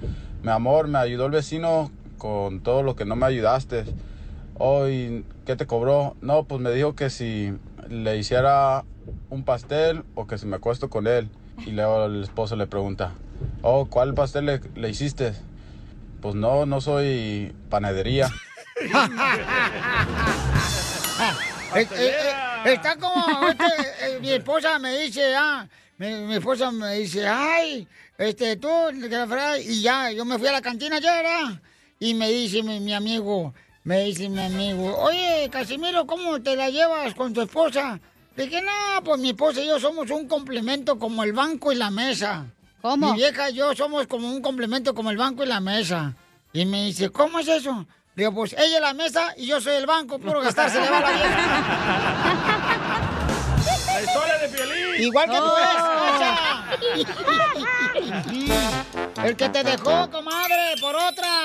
mi 0.43 0.51
amor, 0.51 0.89
me 0.89 0.99
ayudó 0.99 1.27
el 1.27 1.33
vecino 1.33 1.91
con 2.17 2.61
todo 2.61 2.83
lo 2.83 2.97
que 2.97 3.05
no 3.05 3.17
me 3.17 3.27
ayudaste. 3.27 3.85
Hoy, 4.57 5.25
¿qué 5.47 5.57
te 5.57 5.67
cobró? 5.67 6.17
No, 6.21 6.45
pues 6.45 6.61
me 6.61 6.71
dijo 6.71 6.95
que 6.95 7.11
si 7.11 7.55
le 7.91 8.17
hiciera 8.17 8.85
un 9.29 9.45
pastel 9.45 10.05
o 10.15 10.27
que 10.27 10.39
si 10.39 10.47
me 10.47 10.57
acuesto 10.57 10.89
con 10.89 11.07
él. 11.07 11.29
Y 11.67 11.73
luego 11.73 12.07
el 12.07 12.23
esposo 12.23 12.57
le 12.57 12.67
pregunta, 12.67 13.13
oh, 13.61 13.85
¿cuál 13.87 14.15
pastel 14.15 14.47
le, 14.47 14.61
le 14.77 14.89
hiciste? 14.89 15.35
Pues 16.23 16.35
no, 16.35 16.65
no 16.65 16.81
soy 16.81 17.55
panadería. 17.69 18.31
Está 22.65 22.97
como 22.97 23.49
este, 23.49 23.65
eh, 23.65 24.19
mi 24.21 24.31
esposa 24.33 24.79
me 24.79 24.99
dice, 24.99 25.35
ah, 25.37 25.69
mi, 25.99 26.35
esposa 26.35 26.71
me 26.71 26.95
dice, 26.95 27.27
ay, 27.27 27.87
este, 28.19 28.57
tú, 28.57 28.69
que 29.01 29.09
la 29.09 29.27
fregada", 29.27 29.59
y 29.59 29.83
ya, 29.83 30.11
yo 30.11 30.25
me 30.25 30.39
fui 30.39 30.49
a 30.49 30.53
la 30.53 30.63
cantina 30.63 30.97
ayer, 30.97 31.25
ah, 31.27 31.61
y 31.99 32.15
me 32.15 32.29
dice 32.29 32.63
mi, 32.63 32.81
mi 32.81 32.95
amigo, 32.95 33.55
me 33.85 34.05
dice 34.05 34.29
mi 34.29 34.41
amigo, 34.41 34.97
oye, 34.99 35.49
Casimiro, 35.51 36.07
¿cómo 36.07 36.41
te 36.43 36.55
la 36.57 36.69
llevas 36.69 37.15
con 37.15 37.33
tu 37.33 37.41
esposa? 37.41 37.99
Le 38.37 38.45
dije, 38.45 38.61
no, 38.63 39.03
pues 39.03 39.19
mi 39.21 39.31
esposa 39.31 39.61
y 39.61 39.67
yo 39.67 39.81
somos 39.81 40.11
un 40.11 40.29
complemento 40.29 40.99
como 40.99 41.25
el 41.25 41.33
banco 41.33 41.73
y 41.73 41.77
la 41.77 41.91
mesa. 41.91 42.47
¿Cómo? 42.83 43.13
Mi 43.13 43.19
vieja 43.19 43.51
y 43.51 43.55
yo 43.55 43.75
somos 43.75 44.07
como 44.07 44.31
un 44.31 44.41
complemento 44.41 44.95
como 44.95 45.11
el 45.11 45.17
banco 45.17 45.43
y 45.45 45.47
la 45.47 45.61
mesa. 45.61 46.15
Y 46.53 46.65
me 46.67 46.85
dice, 46.87 47.11
¿cómo 47.11 47.39
es 47.39 47.49
eso? 47.49 47.87
Le 48.15 48.25
digo, 48.25 48.35
pues 48.35 48.53
ella 48.55 48.77
es 48.77 48.81
la 48.81 48.95
mesa 48.95 49.35
y 49.37 49.47
yo 49.47 49.61
soy 49.61 49.77
el 49.77 49.87
banco, 49.87 50.19
puro 50.19 50.41
gastar 50.41 50.71
se 50.71 50.81
le 50.81 50.91
va 50.91 51.01
la 51.01 51.11
vieja. 51.11 51.31
La 53.87 54.03
historia 54.03 54.39
de 54.39 54.49
Piolín. 54.49 55.03
Igual 55.03 55.31
que 55.31 55.37
tú 55.37 55.51
eres. 55.57 55.81
El 59.25 59.37
que 59.37 59.49
te 59.49 59.63
dejó, 59.63 60.11
comadre, 60.11 60.75
por 60.81 60.97
otra. 60.97 61.45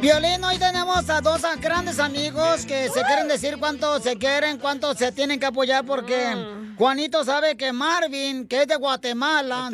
Violín, 0.00 0.44
hoy 0.44 0.58
tenemos 0.58 1.08
a 1.08 1.20
dos 1.20 1.42
grandes 1.60 1.98
amigos 1.98 2.66
que 2.66 2.88
se 2.88 3.02
quieren 3.04 3.28
decir 3.28 3.56
cuánto 3.58 4.00
se 4.00 4.16
quieren, 4.16 4.58
cuánto 4.58 4.94
se 4.94 5.12
tienen 5.12 5.38
que 5.38 5.46
apoyar, 5.46 5.84
porque 5.84 6.34
Juanito 6.76 7.24
sabe 7.24 7.56
que 7.56 7.72
Marvin, 7.72 8.46
que 8.46 8.62
es 8.62 8.68
de 8.68 8.76
Guatemala, 8.76 9.70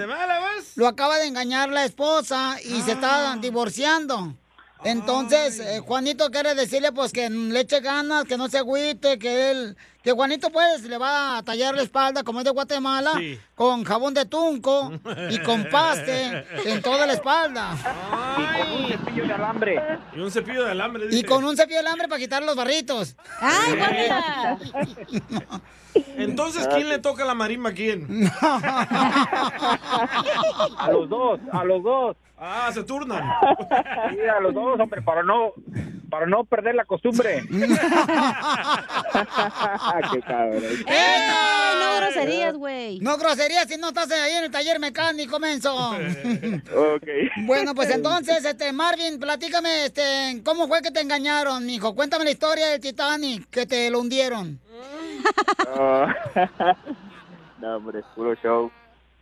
lo 0.76 0.86
acaba 0.86 1.16
de 1.18 1.26
engañar 1.26 1.70
la 1.70 1.84
esposa 1.84 2.56
y 2.62 2.82
se 2.82 2.92
está 2.92 3.36
divorciando. 3.40 4.34
Entonces, 4.84 5.58
eh, 5.58 5.80
Juanito 5.80 6.30
quiere 6.30 6.54
decirle 6.54 6.92
pues 6.92 7.12
que 7.12 7.28
le 7.28 7.60
eche 7.60 7.80
ganas, 7.80 8.24
que 8.24 8.36
no 8.36 8.48
se 8.48 8.58
agüite, 8.58 9.18
que 9.18 9.50
él, 9.50 9.76
que 10.02 10.12
Juanito 10.12 10.50
pues 10.50 10.84
le 10.84 10.96
va 10.96 11.38
a 11.38 11.42
tallar 11.42 11.74
la 11.74 11.82
espalda 11.82 12.22
como 12.22 12.38
es 12.40 12.44
de 12.44 12.50
Guatemala, 12.52 13.12
Sí. 13.18 13.38
con 13.54 13.84
jabón 13.84 14.14
de 14.14 14.24
tunco 14.26 14.92
y 15.30 15.38
con 15.40 15.64
paste 15.68 16.44
en 16.64 16.80
toda 16.82 17.06
la 17.06 17.12
espalda. 17.14 17.76
Y 18.38 18.44
con 18.62 18.72
un 18.72 18.88
cepillo 18.88 19.26
de 19.26 19.34
alambre. 19.34 19.82
Y 20.14 20.20
un 20.20 20.30
cepillo 20.30 20.64
de 20.64 20.70
alambre. 20.70 21.06
Y 21.10 21.22
con 21.24 21.44
un 21.44 21.56
cepillo 21.56 21.80
de 21.80 21.86
alambre 21.86 22.08
para 22.08 22.20
quitar 22.20 22.42
los 22.42 22.56
barritos. 22.56 23.16
¡Ay, 23.40 23.74
guácala! 23.76 24.58
Entonces, 26.16 26.68
¿quién 26.68 26.88
le 26.88 26.98
toca 27.00 27.24
la 27.24 27.34
marimba 27.34 27.70
a 27.70 27.72
quién? 27.72 28.30
A 30.78 30.90
los 30.92 31.08
dos, 31.08 31.40
a 31.52 31.64
los 31.64 31.82
dos. 31.82 32.16
Ah, 32.38 32.70
se 32.72 32.84
turnan. 32.84 33.22
Sí, 34.10 34.18
a 34.20 34.40
los 34.40 34.54
dos, 34.54 34.78
hombre, 34.78 35.02
para 35.02 35.22
no, 35.24 35.52
para 36.08 36.26
no 36.26 36.44
perder 36.44 36.74
la 36.74 36.84
costumbre. 36.84 37.42
Qué 40.12 40.20
cabrón. 40.22 40.62
¡Eh! 40.86 41.28
No 41.80 41.96
groserías, 42.00 42.54
güey. 42.56 43.00
No 43.00 43.16
groserías 43.18 43.68
si 43.68 43.76
no 43.76 43.88
estás 43.88 44.10
ahí 44.10 44.32
en 44.32 44.44
el 44.44 44.50
taller 44.50 44.78
mecánico, 44.80 45.38
menso. 45.38 45.68
Ok. 46.74 47.06
Bueno, 47.44 47.74
pues 47.74 47.90
entonces, 47.90 48.44
este, 48.44 48.72
Marvin, 48.72 49.18
platícame, 49.18 49.86
este, 49.86 50.40
¿cómo 50.44 50.68
fue 50.68 50.82
que 50.82 50.90
te 50.90 51.00
engañaron, 51.00 51.64
mijo? 51.64 51.94
Cuéntame 51.94 52.24
la 52.24 52.30
historia 52.30 52.68
del 52.68 52.80
Titanic, 52.80 53.48
que 53.50 53.66
te 53.66 53.90
lo 53.90 54.00
hundieron. 54.00 54.58
No, 55.76 56.06
no, 57.58 57.76
hombre, 57.76 58.00
es 58.00 58.04
puro 58.14 58.34
show. 58.36 58.70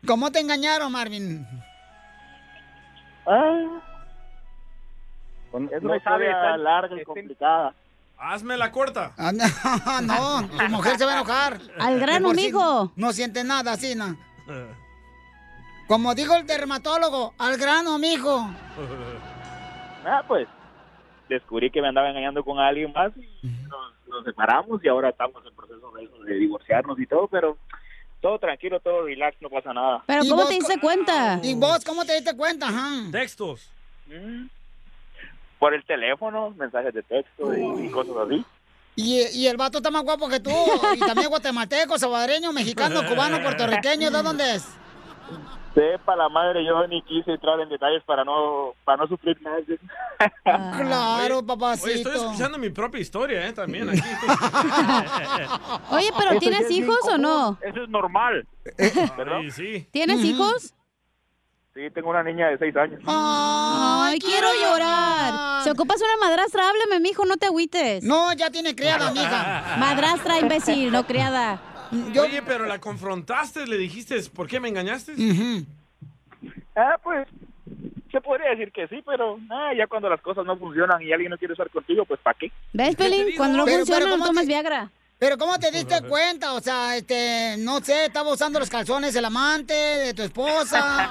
¿Cómo 0.07 0.31
te 0.31 0.40
engañaron, 0.40 0.93
Marvin? 0.93 1.47
Ah. 3.26 3.95
Es 5.58 5.82
no 5.82 5.90
una 5.90 6.02
sabe, 6.02 6.26
historia 6.26 6.56
larga 6.56 7.00
y 7.00 7.04
complicada. 7.04 7.75
Hazme 8.18 8.56
la 8.56 8.72
corta. 8.72 9.12
Ah, 9.18 9.32
no, 9.32 10.00
no, 10.02 10.48
tu 10.48 10.68
mujer 10.70 10.96
se 10.98 11.04
va 11.04 11.12
a 11.12 11.14
enojar. 11.16 11.60
Al 11.78 12.00
grano, 12.00 12.28
por 12.28 12.36
sí 12.36 12.46
mijo. 12.46 12.92
No 12.96 13.12
siente 13.12 13.44
nada, 13.44 13.76
¿no? 13.96 14.16
Como 15.86 16.14
dijo 16.14 16.34
el 16.34 16.46
dermatólogo, 16.46 17.34
al 17.38 17.56
grano, 17.56 17.98
mijo. 17.98 18.48
Ah, 20.08 20.22
pues, 20.28 20.46
descubrí 21.28 21.68
que 21.68 21.82
me 21.82 21.88
andaba 21.88 22.08
engañando 22.08 22.44
con 22.44 22.60
alguien 22.60 22.92
más 22.92 23.10
y 23.16 23.48
nos, 23.66 24.06
nos 24.06 24.25
separamos 24.25 24.80
y 24.84 24.86
ahora 24.86 25.08
estamos 25.08 25.44
en 25.44 25.52
proceso 25.52 25.90
de, 25.96 26.04
eso, 26.04 26.16
de 26.22 26.34
divorciarnos 26.34 26.96
y 27.00 27.08
todo, 27.08 27.26
pero 27.26 27.58
todo 28.20 28.38
tranquilo, 28.38 28.78
todo 28.78 29.04
relax, 29.04 29.36
no 29.42 29.50
pasa 29.50 29.72
nada. 29.75 30.04
Pero 30.06 30.22
¿Y 30.22 30.28
¿cómo 30.28 30.42
vos 30.42 30.48
te 30.48 30.54
diste 30.54 30.78
cuenta? 30.78 31.40
¿Y 31.42 31.54
vos 31.56 31.84
cómo 31.84 32.04
te 32.04 32.14
diste 32.14 32.36
cuenta, 32.36 32.68
ajá? 32.68 33.10
Textos. 33.10 33.68
Mm. 34.06 34.46
Por 35.58 35.75
el 35.75 35.84
teléfono, 35.84 36.50
mensajes 36.56 36.92
de 36.92 37.02
texto 37.02 37.56
y, 37.56 37.86
y 37.86 37.90
cosas 37.90 38.16
así. 38.26 38.44
Y, 38.96 39.20
y 39.32 39.46
el 39.46 39.56
vato 39.56 39.78
está 39.78 39.90
más 39.90 40.02
guapo 40.04 40.28
que 40.28 40.40
tú. 40.40 40.50
Y 40.94 41.00
también 41.00 41.28
guatemalteco, 41.28 41.98
salvadoreño, 41.98 42.52
mexicano, 42.52 43.02
cubano, 43.08 43.42
puertorriqueño. 43.42 44.10
¿De 44.10 44.22
dónde 44.22 44.54
es? 44.56 44.66
Sepa 45.75 46.16
la 46.16 46.30
madre, 46.30 46.64
yo 46.64 46.86
ni 46.86 47.02
quise 47.02 47.32
entrar 47.32 47.60
en 47.60 47.68
detalles 47.68 48.02
para 48.04 48.25
no 48.25 48.72
para 48.84 48.96
no 49.02 49.08
sufrir 49.08 49.38
más. 49.42 49.60
Claro, 50.42 51.38
Oye, 51.38 51.46
papacito. 51.46 51.90
estoy 51.90 52.16
escuchando 52.16 52.56
mi 52.56 52.70
propia 52.70 52.98
historia, 53.02 53.46
¿eh? 53.46 53.52
También 53.52 53.90
aquí. 53.90 54.00
Oye, 55.90 56.10
pero 56.18 56.38
¿tienes 56.38 56.70
hijos 56.70 57.00
o 57.10 57.18
no? 57.18 57.58
Eso 57.60 57.82
es 57.82 57.88
normal. 57.90 58.46
Sí, 58.78 59.50
sí. 59.50 59.88
¿Tienes 59.90 60.25
hijos? 60.25 60.72
Sí, 61.76 61.90
tengo 61.92 62.09
una 62.09 62.23
niña 62.23 62.49
de 62.49 62.56
seis 62.56 62.75
años. 62.75 63.02
Ay, 63.06 64.18
quiero 64.18 64.49
llorar. 64.59 65.62
Si 65.62 65.68
ocupas 65.68 66.00
una 66.00 66.26
madrastra, 66.26 66.66
háblame, 66.71 67.00
mijo, 67.00 67.26
no 67.26 67.37
te 67.37 67.45
agüites. 67.45 68.02
No, 68.02 68.33
ya 68.33 68.50
tiene 68.50 68.75
criada, 68.75 69.11
mija. 69.12 69.76
Madrastra, 69.78 70.40
imbécil, 70.40 70.90
no 70.90 71.04
criada. 71.06 71.61
Oye, 72.18 72.40
pero 72.47 72.64
la 72.64 72.78
confrontaste, 72.78 73.66
le 73.66 73.76
dijiste, 73.76 74.18
¿por 74.35 74.47
qué 74.49 74.59
me 74.59 74.71
engañaste? 74.71 75.12
Ah, 76.75 76.97
pues, 77.04 77.28
se 78.11 78.23
podría 78.23 78.50
decir 78.52 78.73
que 78.73 78.88
sí, 78.88 79.02
pero 79.04 79.38
ah, 79.50 79.73
ya 79.76 79.87
cuando 79.87 80.09
las 80.09 80.23
cosas 80.23 80.47
no 80.47 80.56
funcionan 80.56 81.02
y 81.02 81.12
alguien 81.12 81.30
no 81.30 81.37
quiere 81.37 81.52
estar 81.52 81.68
contigo, 81.68 82.06
pues 82.06 82.18
¿para 82.21 82.38
qué? 82.38 82.50
¿Ves, 82.73 82.97
Pelín? 82.97 83.37
Cuando 83.37 83.59
no 83.59 83.64
Pero- 83.66 83.76
funciona, 83.78 83.99
pero 84.00 84.11
no 84.11 84.16
¿cómo 84.16 84.26
tomas 84.28 84.45
te- 84.45 84.49
Viagra. 84.49 84.90
Pero 85.18 85.38
¿cómo 85.38 85.58
te 85.58 85.70
diste 85.70 86.02
cuenta? 86.02 86.52
O 86.52 86.61
sea, 86.61 86.94
este, 86.96 87.56
no 87.58 87.80
sé, 87.80 88.04
estaba 88.06 88.30
usando 88.32 88.58
los 88.58 88.68
calzones 88.68 89.14
el 89.16 89.25
amante 89.25 89.73
de 89.73 90.14
tu 90.14 90.23
esposa. 90.23 91.11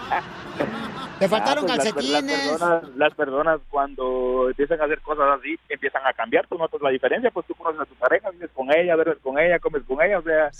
Te 1.19 1.29
faltaron 1.29 1.63
Ah, 1.63 1.75
pues, 1.75 1.93
calcetines. 1.93 2.38
Las, 2.38 2.50
personas, 2.59 2.83
las 2.97 3.13
personas 3.15 3.59
cuando 3.69 4.50
empiezan 4.50 4.81
a 4.81 4.83
hacer 4.83 5.00
cosas 5.01 5.25
así, 5.39 5.57
empiezan 5.69 6.05
a 6.05 6.13
cambiar. 6.13 6.45
Tú 6.47 6.57
notas 6.57 6.81
la 6.81 6.89
diferencia, 6.89 7.31
pues 7.31 7.47
tú 7.47 7.55
conoces 7.55 7.81
a 7.81 7.85
tu 7.85 7.95
pareja, 7.95 8.29
vives 8.31 8.50
con 8.53 8.69
ella, 8.75 8.95
duermes 8.95 9.17
con 9.24 9.39
ella, 9.39 9.57
comes 9.59 9.83
con 9.88 10.01
ella, 10.01 10.19
o 10.19 10.24
sea, 10.24 10.51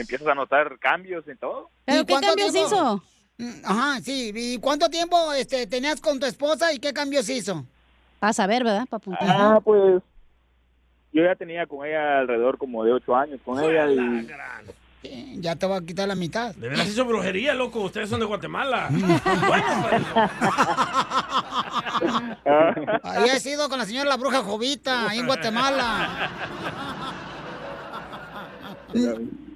empiezas 0.00 0.26
a 0.26 0.34
notar 0.34 0.78
cambios 0.80 1.26
en 1.28 1.38
todo. 1.38 1.70
¿Y 1.86 2.04
cuánto 2.04 2.34
tiempo- 2.34 3.02
Mm, 3.36 3.50
Ajá, 3.64 4.00
sí. 4.00 4.32
¿Y 4.34 4.58
cuánto 4.58 4.88
tiempo 4.88 5.32
este, 5.32 5.66
tenías 5.66 6.00
con 6.00 6.20
tu 6.20 6.26
esposa 6.26 6.72
y 6.72 6.78
qué 6.78 6.92
cambios 6.92 7.28
hizo? 7.28 7.64
Para 8.20 8.32
saber, 8.32 8.62
¿verdad? 8.62 8.86
Para 8.88 8.98
apuntar. 8.98 9.28
Ah, 9.28 9.60
pues 9.64 10.02
yo 11.14 11.22
ya 11.24 11.34
tenía 11.36 11.66
con 11.66 11.86
ella 11.86 12.18
alrededor 12.18 12.58
como 12.58 12.84
de 12.84 12.92
ocho 12.92 13.14
años 13.16 13.40
con 13.44 13.62
ella 13.62 13.90
y 13.90 14.26
Eh, 15.04 15.34
Ya 15.38 15.54
te 15.56 15.66
va 15.66 15.76
a 15.76 15.80
quitar 15.82 16.08
la 16.08 16.14
mitad. 16.14 16.54
De 16.56 16.68
veras 16.68 16.88
hizo 16.88 17.04
brujería, 17.04 17.54
loco. 17.54 17.80
Ustedes 17.82 18.08
son 18.08 18.20
de 18.20 18.26
Guatemala. 18.26 18.88
Ahí 23.02 23.28
he 23.30 23.40
sido 23.40 23.68
con 23.68 23.78
la 23.78 23.84
señora 23.86 24.08
la 24.08 24.16
bruja 24.16 24.42
Jovita, 24.42 25.08
ahí 25.10 25.18
en 25.18 25.26
Guatemala. 25.26 26.30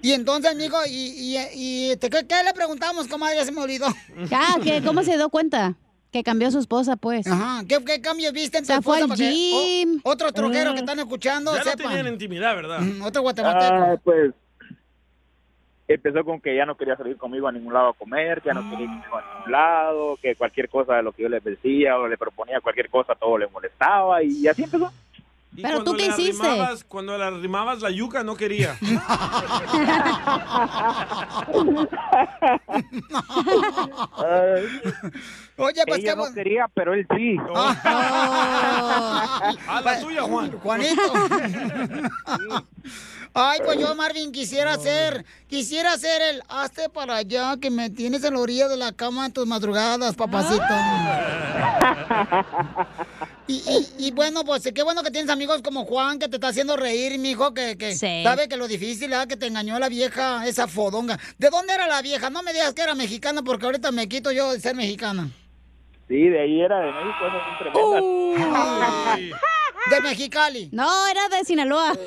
Y 0.02 0.12
entonces, 0.12 0.50
amigo, 0.52 0.76
y, 0.88 0.90
y, 0.90 1.36
y 1.54 1.90
este, 1.92 2.10
¿qué, 2.10 2.26
qué 2.26 2.42
le 2.44 2.52
preguntamos, 2.54 3.06
comadre? 3.08 3.36
Ya 3.36 3.44
se 3.44 3.52
me 3.52 3.60
olvidó. 3.60 3.86
Ah, 4.32 4.56
que 4.62 4.82
¿cómo 4.82 5.02
se 5.02 5.16
dio 5.16 5.28
cuenta? 5.28 5.74
Que 6.12 6.22
cambió 6.22 6.50
su 6.50 6.58
esposa, 6.58 6.96
pues. 6.96 7.26
Ajá. 7.26 7.62
¿Qué, 7.68 7.84
qué 7.84 8.00
cambios 8.00 8.32
viste 8.32 8.58
en 8.58 8.64
tu 8.64 8.72
Se 8.72 8.80
fue 8.82 8.96
esposa? 9.00 9.02
al 9.04 9.08
para 9.08 9.18
que 9.18 9.34
gym. 9.34 10.00
o- 10.02 10.10
otro 10.10 10.32
troquero 10.32 10.70
Ah. 10.70 10.74
que 10.74 10.80
están 10.80 10.98
escuchando 10.98 11.52
Ya 11.52 11.58
no 11.58 11.64
sepan. 11.70 11.88
tenían 11.88 12.12
intimidad, 12.14 12.54
¿verdad? 12.56 12.80
Mm, 12.80 13.02
Otro 13.02 13.22
guatemalteco. 13.22 13.74
Ah, 13.74 13.96
pues 14.02 14.32
empezó 15.86 16.22
con 16.24 16.40
que 16.40 16.54
ya 16.54 16.66
no 16.66 16.76
quería 16.76 16.96
salir 16.96 17.16
conmigo 17.16 17.48
a 17.48 17.52
ningún 17.52 17.72
lado 17.72 17.88
a 17.88 17.94
comer, 17.94 18.40
que 18.42 18.48
ya 18.48 18.54
no 18.54 18.68
quería 18.70 18.84
ir 18.84 18.90
conmigo 18.90 19.16
a 19.16 19.34
ningún 19.36 19.52
lado, 19.52 20.18
que 20.20 20.34
cualquier 20.34 20.68
cosa 20.68 20.94
de 20.96 21.02
lo 21.02 21.12
que 21.12 21.22
yo 21.22 21.28
le 21.30 21.40
decía 21.40 21.96
o 21.98 22.06
le 22.08 22.18
proponía 22.18 22.60
cualquier 22.60 22.90
cosa, 22.90 23.14
todo 23.14 23.38
le 23.38 23.46
molestaba 23.48 24.22
y 24.22 24.46
así 24.46 24.64
empezó. 24.64 24.92
Pero 25.62 25.82
tú, 25.84 25.94
¿qué 25.96 26.06
hiciste? 26.06 26.46
arrimabas- 26.46 26.84
cuando 26.84 27.16
le 27.18 27.24
arrimabas 27.24 27.80
la 27.80 27.90
yuca, 27.90 28.22
no 28.22 28.36
quería. 28.36 28.76
Oye, 35.56 35.82
pues 35.86 35.98
Ella 35.98 36.12
qué 36.12 36.16
no 36.16 36.32
quería, 36.32 36.68
pero 36.72 36.94
él 36.94 37.04
sí. 37.16 37.36
A 37.54 37.74
la 39.84 40.00
tuya, 40.00 40.22
Juan. 40.22 40.52
Juanito. 40.58 41.02
Ay, 43.34 43.60
pues 43.64 43.78
yo, 43.78 43.94
Marvin, 43.94 44.32
quisiera 44.32 44.76
ser, 44.78 45.24
quisiera 45.48 45.96
ser 45.98 46.20
el 46.22 46.42
hazte 46.48 46.88
para 46.88 47.16
allá 47.16 47.56
que 47.60 47.70
me 47.70 47.90
tienes 47.90 48.24
en 48.24 48.34
la 48.34 48.40
orilla 48.40 48.68
de 48.68 48.76
la 48.76 48.92
cama 48.92 49.26
en 49.26 49.32
tus 49.32 49.46
madrugadas, 49.46 50.14
papacito. 50.16 50.64
Y, 53.46 53.54
y, 53.98 54.06
y 54.08 54.10
bueno, 54.10 54.44
pues 54.44 54.68
qué 54.74 54.82
bueno 54.82 55.02
que 55.02 55.10
tienes 55.10 55.30
amigos 55.30 55.62
como 55.62 55.84
Juan 55.86 56.18
que 56.18 56.28
te 56.28 56.36
está 56.36 56.48
haciendo 56.48 56.76
reír, 56.76 57.18
mijo, 57.18 57.54
que, 57.54 57.78
que 57.78 57.94
Sí. 57.94 58.22
sabe 58.22 58.48
que 58.48 58.56
lo 58.56 58.68
difícil 58.68 59.12
es 59.12 59.26
que 59.26 59.36
te 59.36 59.46
engañó 59.46 59.78
la 59.78 59.88
vieja, 59.88 60.46
esa 60.46 60.68
fodonga. 60.68 61.18
¿De 61.38 61.48
dónde 61.50 61.72
era 61.74 61.86
la 61.86 62.02
vieja? 62.02 62.28
No 62.30 62.42
me 62.42 62.52
digas 62.52 62.74
que 62.74 62.82
era 62.82 62.94
mexicana 62.94 63.42
porque 63.42 63.64
ahorita 63.66 63.90
me 63.92 64.08
quito 64.08 64.32
yo 64.32 64.52
de 64.52 64.60
ser 64.60 64.74
mexicana. 64.74 65.30
Sí, 66.08 66.28
de 66.28 66.40
ahí 66.40 66.60
era 66.60 66.78
de 66.80 66.92
México, 66.92 67.26
esas 67.26 67.42
son 67.44 67.58
tremendas. 67.72 69.40
De 69.90 70.00
Mexicali. 70.02 70.68
No, 70.72 71.06
era 71.08 71.28
de 71.28 71.44
Sinaloa. 71.44 71.92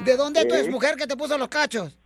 ¿De 0.00 0.16
dónde 0.16 0.40
es 0.40 0.48
tu 0.48 0.54
Sí. 0.54 0.60
exmujer 0.60 0.96
que 0.96 1.06
te 1.06 1.16
puso 1.16 1.38
los 1.38 1.48
cachos? 1.48 1.96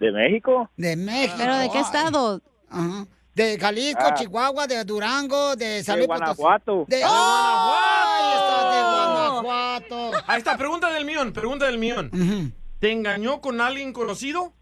¿De 0.00 0.10
México? 0.10 0.68
De 0.76 0.96
México. 0.96 1.34
¿Pero 1.38 1.56
de 1.56 1.70
qué 1.70 1.80
estado? 1.80 2.40
Ajá. 2.68 3.06
De 3.34 3.58
Jalisco, 3.58 4.02
Ah. 4.04 4.14
Chihuahua, 4.14 4.66
de 4.66 4.84
Durango, 4.84 5.56
de 5.56 5.82
San 5.82 5.96
De 5.98 6.06
Luis 6.06 6.18
Potosí. 6.20 6.36
Guanajuato. 6.40 6.84
De, 6.88 7.02
¡Oh! 7.04 7.74
¡Ay, 7.76 8.32
está 8.38 8.70
de 8.70 8.82
Guanajuato! 8.82 10.10
Ahí 10.26 10.38
está, 10.38 10.56
pregunta 10.56 10.92
del 10.92 11.04
millón, 11.04 11.32
pregunta 11.32 11.66
del 11.66 11.78
millón. 11.78 12.52
¿Te 12.80 12.92
engañó 12.92 13.40
con 13.40 13.60
alguien 13.60 13.92
conocido? 13.92 14.52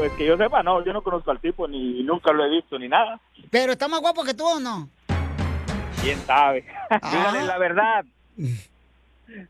Pues 0.00 0.12
que 0.12 0.24
yo 0.24 0.38
sepa, 0.38 0.62
no, 0.62 0.82
yo 0.82 0.94
no 0.94 1.02
conozco 1.02 1.30
al 1.30 1.40
tipo, 1.40 1.68
ni 1.68 2.02
nunca 2.02 2.32
lo 2.32 2.42
he 2.42 2.48
visto, 2.48 2.78
ni 2.78 2.88
nada. 2.88 3.20
Pero 3.50 3.72
está 3.72 3.86
más 3.86 4.00
guapo 4.00 4.24
que 4.24 4.32
tú, 4.32 4.46
¿o 4.46 4.58
no? 4.58 4.88
¿Quién 6.00 6.18
sabe? 6.20 6.64
Ah. 6.88 7.00
Dígale 7.12 7.42
la 7.42 7.58
verdad. 7.58 8.04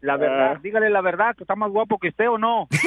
La 0.01 0.16
verdad, 0.16 0.59
dígale 0.62 0.90
la 0.90 1.01
verdad, 1.01 1.35
que 1.37 1.45
está 1.45 1.55
más 1.57 1.71
guapo 1.71 1.99
que 1.99 2.09
usted 2.09 2.29
o 2.29 2.38
no. 2.38 2.69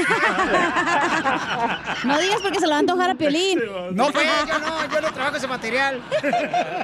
No 2.05 2.19
digas 2.19 2.41
porque 2.41 2.59
se 2.59 2.65
lo 2.65 2.71
va 2.71 2.77
a 2.77 2.79
antojar 2.79 3.09
a 3.09 3.15
Piolín. 3.15 3.59
No, 3.93 4.11
pues, 4.11 4.25
yo 4.47 4.59
no, 4.59 4.85
yo 4.93 5.01
no 5.01 5.11
trabajo 5.13 5.37
ese 5.37 5.47
material. 5.47 6.01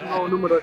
No, 0.10 0.28
número 0.28 0.60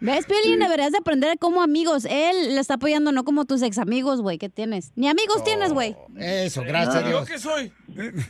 ¿Ves, 0.00 0.26
Piolín? 0.26 0.58
Deberías 0.58 0.92
de 0.92 0.98
aprender 0.98 1.38
como 1.38 1.62
amigos. 1.62 2.04
Él 2.04 2.54
le 2.54 2.60
está 2.60 2.74
apoyando, 2.74 3.12
no 3.12 3.24
como 3.24 3.44
tus 3.44 3.62
ex 3.62 3.78
amigos, 3.78 4.20
güey. 4.20 4.38
¿Qué 4.38 4.48
tienes? 4.48 4.92
Ni 4.96 5.08
amigos 5.08 5.44
tienes, 5.44 5.72
güey. 5.72 5.96
Eso, 6.16 6.62
gracias 6.62 6.96
a 6.96 7.00
¿Yo 7.02 7.08
Dios. 7.08 7.28
qué 7.28 7.38
soy? 7.38 7.72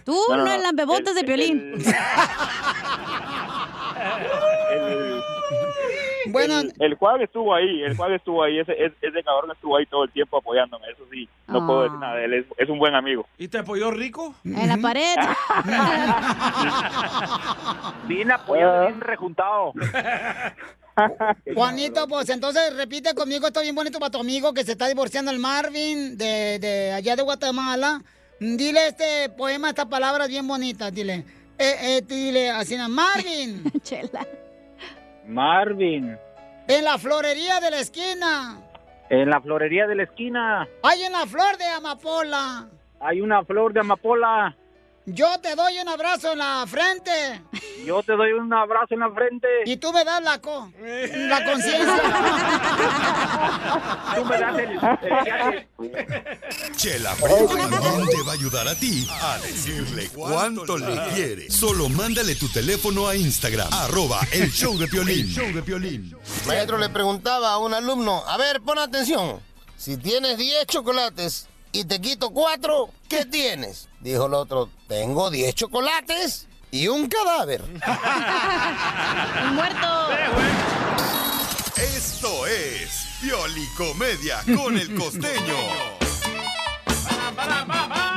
Tú 0.05 0.16
No, 0.29 0.37
no, 0.37 0.44
no, 0.44 0.53
el 0.53 0.62
lambebotas 0.62 1.14
de 1.14 1.25
Piolín. 1.25 1.75
Bueno, 6.28 6.61
El, 6.61 6.72
el 6.78 6.94
jueves 6.94 7.22
estuvo 7.24 7.54
ahí, 7.54 7.82
el 7.82 7.96
jueves 7.96 8.18
estuvo 8.18 8.42
ahí, 8.42 8.58
ese, 8.58 8.72
ese, 8.72 8.94
ese 9.00 9.22
cabrón 9.22 9.50
estuvo 9.52 9.76
ahí 9.76 9.87
todo 9.87 10.04
el 10.04 10.11
tiempo 10.12 10.38
apoyándome, 10.38 10.87
eso 10.90 11.04
sí, 11.11 11.28
no 11.48 11.62
Ah. 11.62 11.66
puedo 11.66 11.82
decir 11.85 11.98
nada 11.98 12.16
de 12.16 12.24
él, 12.26 12.35
es, 12.35 12.46
es 12.56 12.68
un 12.68 12.78
buen 12.78 12.94
amigo. 12.94 13.26
¿Y 13.38 13.48
te 13.48 13.58
apoyó 13.58 13.90
rico? 13.90 14.35
En 14.44 14.68
la 14.68 14.76
pared. 14.76 15.16
Bien 18.06 18.30
apoyado, 18.32 18.87
bien 18.87 19.00
rejuntado. 19.00 19.72
Juanito, 21.54 22.06
pues 22.06 22.28
entonces 22.28 22.74
repite 22.76 23.14
conmigo, 23.14 23.46
esto 23.46 23.61
bien 23.61 23.74
bonito 23.74 23.98
para 23.98 24.11
tu 24.11 24.20
amigo 24.20 24.52
que 24.52 24.64
se 24.64 24.72
está 24.72 24.88
divorciando 24.88 25.30
el 25.30 25.38
Marvin 25.38 26.18
de, 26.18 26.58
de 26.58 26.92
allá 26.92 27.16
de 27.16 27.22
Guatemala. 27.22 28.02
Dile 28.38 28.88
este 28.88 29.30
poema, 29.30 29.70
estas 29.70 29.87
palabras 29.87 30.28
bien 30.28 30.46
bonitas, 30.46 30.92
dile. 30.92 31.24
Eh, 31.58 31.98
eh, 31.98 32.02
dile 32.06 32.50
así, 32.50 32.76
Marvin, 32.76 33.62
Chela. 33.82 34.26
Marvin, 35.33 36.18
en 36.68 36.85
la 36.85 36.99
florería 36.99 37.61
de 37.61 37.71
la 37.71 37.81
esquina, 37.81 38.61
en 39.11 39.31
la 39.31 39.40
florería 39.40 39.87
de 39.87 39.95
la 39.95 40.03
esquina. 40.05 40.68
Hay 40.83 41.03
una 41.09 41.27
flor 41.27 41.57
de 41.59 41.66
amapola. 41.66 42.68
hay 43.01 43.21
una 43.21 43.45
flor 43.45 43.73
de 43.73 43.81
amapola, 43.81 44.57
Yo 45.07 45.40
te 45.40 45.57
doy 45.57 45.79
un 45.81 45.88
abrazo 45.88 46.33
en 46.33 46.38
la 46.38 46.64
frente 46.68 47.11
yo 47.85 48.03
te 48.03 48.12
doy 48.12 48.33
un 48.33 48.53
abrazo 48.53 48.95
en 48.95 49.01
la 49.01 49.11
frente, 49.11 49.47
y 49.64 49.77
tú 49.77 49.92
me 49.92 50.05
das 50.05 50.23
la, 50.23 50.40
co 50.40 50.71
la 50.81 51.45
conciencia. 51.51 52.03
tú 54.14 54.25
me 54.25 54.38
das 54.38 54.59
el, 54.59 54.71
el. 54.71 55.66
Chela 56.77 57.14
Prieto 57.14 57.57
también 57.57 58.09
te 58.09 58.23
va 58.23 58.33
a 58.33 58.35
ayudar 58.35 58.68
a 58.68 58.75
ti 58.75 59.07
a 59.11 59.38
decirle 59.38 60.09
cuánto 60.14 60.77
le 60.79 60.95
quiere. 61.14 61.51
Solo 61.51 61.88
mándale 61.88 62.35
tu 62.37 62.49
teléfono 62.49 63.09
a 63.09 63.16
Instagram, 63.16 63.68
arroba 63.73 64.21
el 64.33 64.51
show 64.51 64.77
de 64.79 64.87
Piolín. 64.88 65.27
show 65.27 65.53
de 65.53 65.62
Piolín. 65.62 66.16
Maestro 66.47 66.79
le 66.79 66.88
preguntaba 66.88 67.53
a 67.53 67.59
un 67.59 67.75
alumno, 67.75 68.23
a 68.27 68.37
ver, 68.37 68.61
pon 68.61 68.79
atención, 68.79 69.40
si 69.77 69.97
tienes 69.97 70.38
10 70.38 70.66
chocolates 70.66 71.49
y 71.73 71.85
te 71.85 72.01
quito 72.01 72.31
4, 72.31 72.88
¿qué 73.09 73.25
tienes? 73.25 73.88
Dijo 74.01 74.27
el 74.27 74.35
otro, 74.35 74.68
tengo 74.88 75.31
10 75.31 75.55
chocolates 75.55 76.49
y 76.72 76.88
un 76.88 77.06
cadáver. 77.06 77.62
Un 79.44 79.54
muerto. 79.54 80.08
Esto 81.76 82.46
es 82.46 83.06
Piolicomedia 83.20 84.38
con 84.56 84.76
el 84.76 84.94
costeño. 84.94 85.54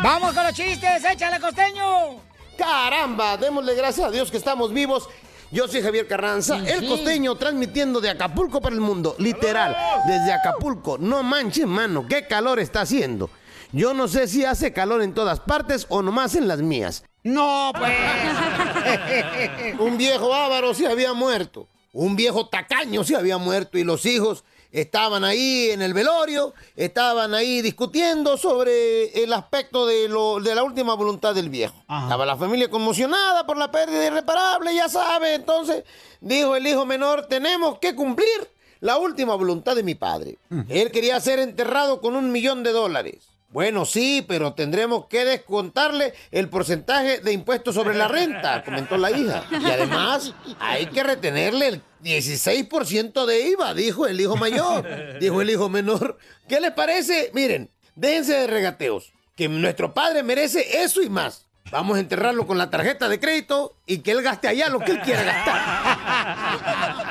¡Vamos 0.02 0.34
con 0.34 0.44
los 0.44 0.54
chistes! 0.54 1.04
¡Échale, 1.04 1.40
costeño! 1.40 2.22
Caramba, 2.58 3.38
démosle 3.38 3.76
gracias 3.76 4.08
a 4.08 4.12
Dios 4.12 4.32
que 4.32 4.38
estamos 4.38 4.72
vivos. 4.72 5.10
Yo 5.52 5.68
soy 5.68 5.82
Javier 5.82 6.08
Carranza, 6.08 6.58
el 6.58 6.88
costeño, 6.88 7.36
transmitiendo 7.36 8.00
de 8.00 8.10
Acapulco 8.10 8.62
para 8.62 8.74
el 8.74 8.82
mundo, 8.82 9.16
literal, 9.20 9.76
desde 10.08 10.32
Acapulco. 10.34 10.98
No 10.98 11.24
manches, 11.24 11.68
mano, 11.68 12.06
qué 12.08 12.26
calor 12.26 12.60
está 12.60 12.82
haciendo. 12.82 13.30
Yo 13.72 13.94
no 13.94 14.08
sé 14.08 14.28
si 14.28 14.46
hace 14.46 14.74
calor 14.74 15.02
en 15.02 15.14
todas 15.14 15.40
partes 15.40 15.86
o 15.90 16.02
nomás 16.02 16.36
en 16.36 16.48
las 16.48 16.60
mías. 16.60 17.04
No, 17.24 17.72
pues. 17.78 17.92
Un 19.80 19.98
viejo 19.98 20.34
ávaro 20.34 20.74
se 20.74 20.88
había 20.88 21.14
muerto. 21.14 21.68
Un 21.92 22.16
viejo 22.16 22.50
tacaño 22.50 23.04
se 23.04 23.16
había 23.16 23.38
muerto 23.38 23.78
y 23.78 23.84
los 23.84 24.06
hijos 24.06 24.44
estaban 24.72 25.24
ahí 25.24 25.70
en 25.72 25.82
el 25.82 25.94
velorio, 25.94 26.54
estaban 26.76 27.34
ahí 27.34 27.62
discutiendo 27.62 28.36
sobre 28.38 29.24
el 29.24 29.32
aspecto 29.32 29.86
de, 29.88 30.10
lo, 30.10 30.42
de 30.42 30.54
la 30.54 30.64
última 30.64 30.94
voluntad 30.96 31.34
del 31.34 31.50
viejo. 31.50 31.76
Estaba 31.82 32.26
la 32.26 32.36
familia 32.36 32.70
conmocionada 32.70 33.46
por 33.46 33.58
la 33.58 33.72
pérdida 33.72 34.06
irreparable, 34.06 34.76
ya 34.76 34.90
sabe. 34.90 35.36
Entonces 35.36 35.86
dijo 36.20 36.56
el 36.56 36.68
hijo 36.68 36.86
menor, 36.86 37.28
tenemos 37.28 37.80
que 37.80 37.96
cumplir 37.96 38.52
la 38.82 38.98
última 38.98 39.36
voluntad 39.36 39.76
de 39.76 39.84
mi 39.84 39.96
padre. 39.96 40.38
Él 40.68 40.92
quería 40.92 41.20
ser 41.22 41.40
enterrado 41.40 42.02
con 42.02 42.16
un 42.16 42.32
millón 42.32 42.64
de 42.64 42.72
dólares. 42.74 43.35
Bueno, 43.56 43.86
sí, 43.86 44.22
pero 44.28 44.54
tendremos 44.54 45.06
que 45.06 45.24
descontarle 45.24 46.14
el 46.32 46.50
porcentaje 46.50 47.22
de 47.22 47.32
impuestos 47.32 47.74
sobre 47.74 47.96
la 47.96 48.10
renta, 48.10 48.62
comentó 48.66 48.98
la 48.98 49.12
hija. 49.12 49.46
Y 49.50 49.66
además, 49.72 50.34
hay 50.60 50.88
que 50.88 51.02
retenerle 51.04 51.68
el 51.70 51.82
16% 52.04 53.26
de 53.26 53.48
IVA, 53.52 53.74
dijo 53.74 54.08
el 54.08 54.20
hijo 54.20 54.36
mayor. 54.36 54.86
Dijo 55.22 55.42
el 55.42 55.50
hijo 55.50 55.70
menor. 55.70 56.18
¿Qué 56.50 56.60
les 56.60 56.74
parece? 56.74 57.32
Miren, 57.34 57.72
déjense 57.96 58.34
de 58.34 58.48
regateos, 58.48 59.14
que 59.38 59.48
nuestro 59.48 59.94
padre 59.94 60.22
merece 60.22 60.84
eso 60.84 61.02
y 61.02 61.08
más. 61.08 61.46
Vamos 61.72 61.96
a 61.96 62.02
enterrarlo 62.02 62.46
con 62.46 62.58
la 62.58 62.70
tarjeta 62.70 63.08
de 63.08 63.22
crédito 63.22 63.78
y 63.86 64.00
que 64.00 64.12
él 64.12 64.22
gaste 64.22 64.50
allá 64.50 64.68
lo 64.68 64.82
que 64.82 64.92
él 64.92 65.00
quiera 65.00 65.24
gastar. 65.24 67.05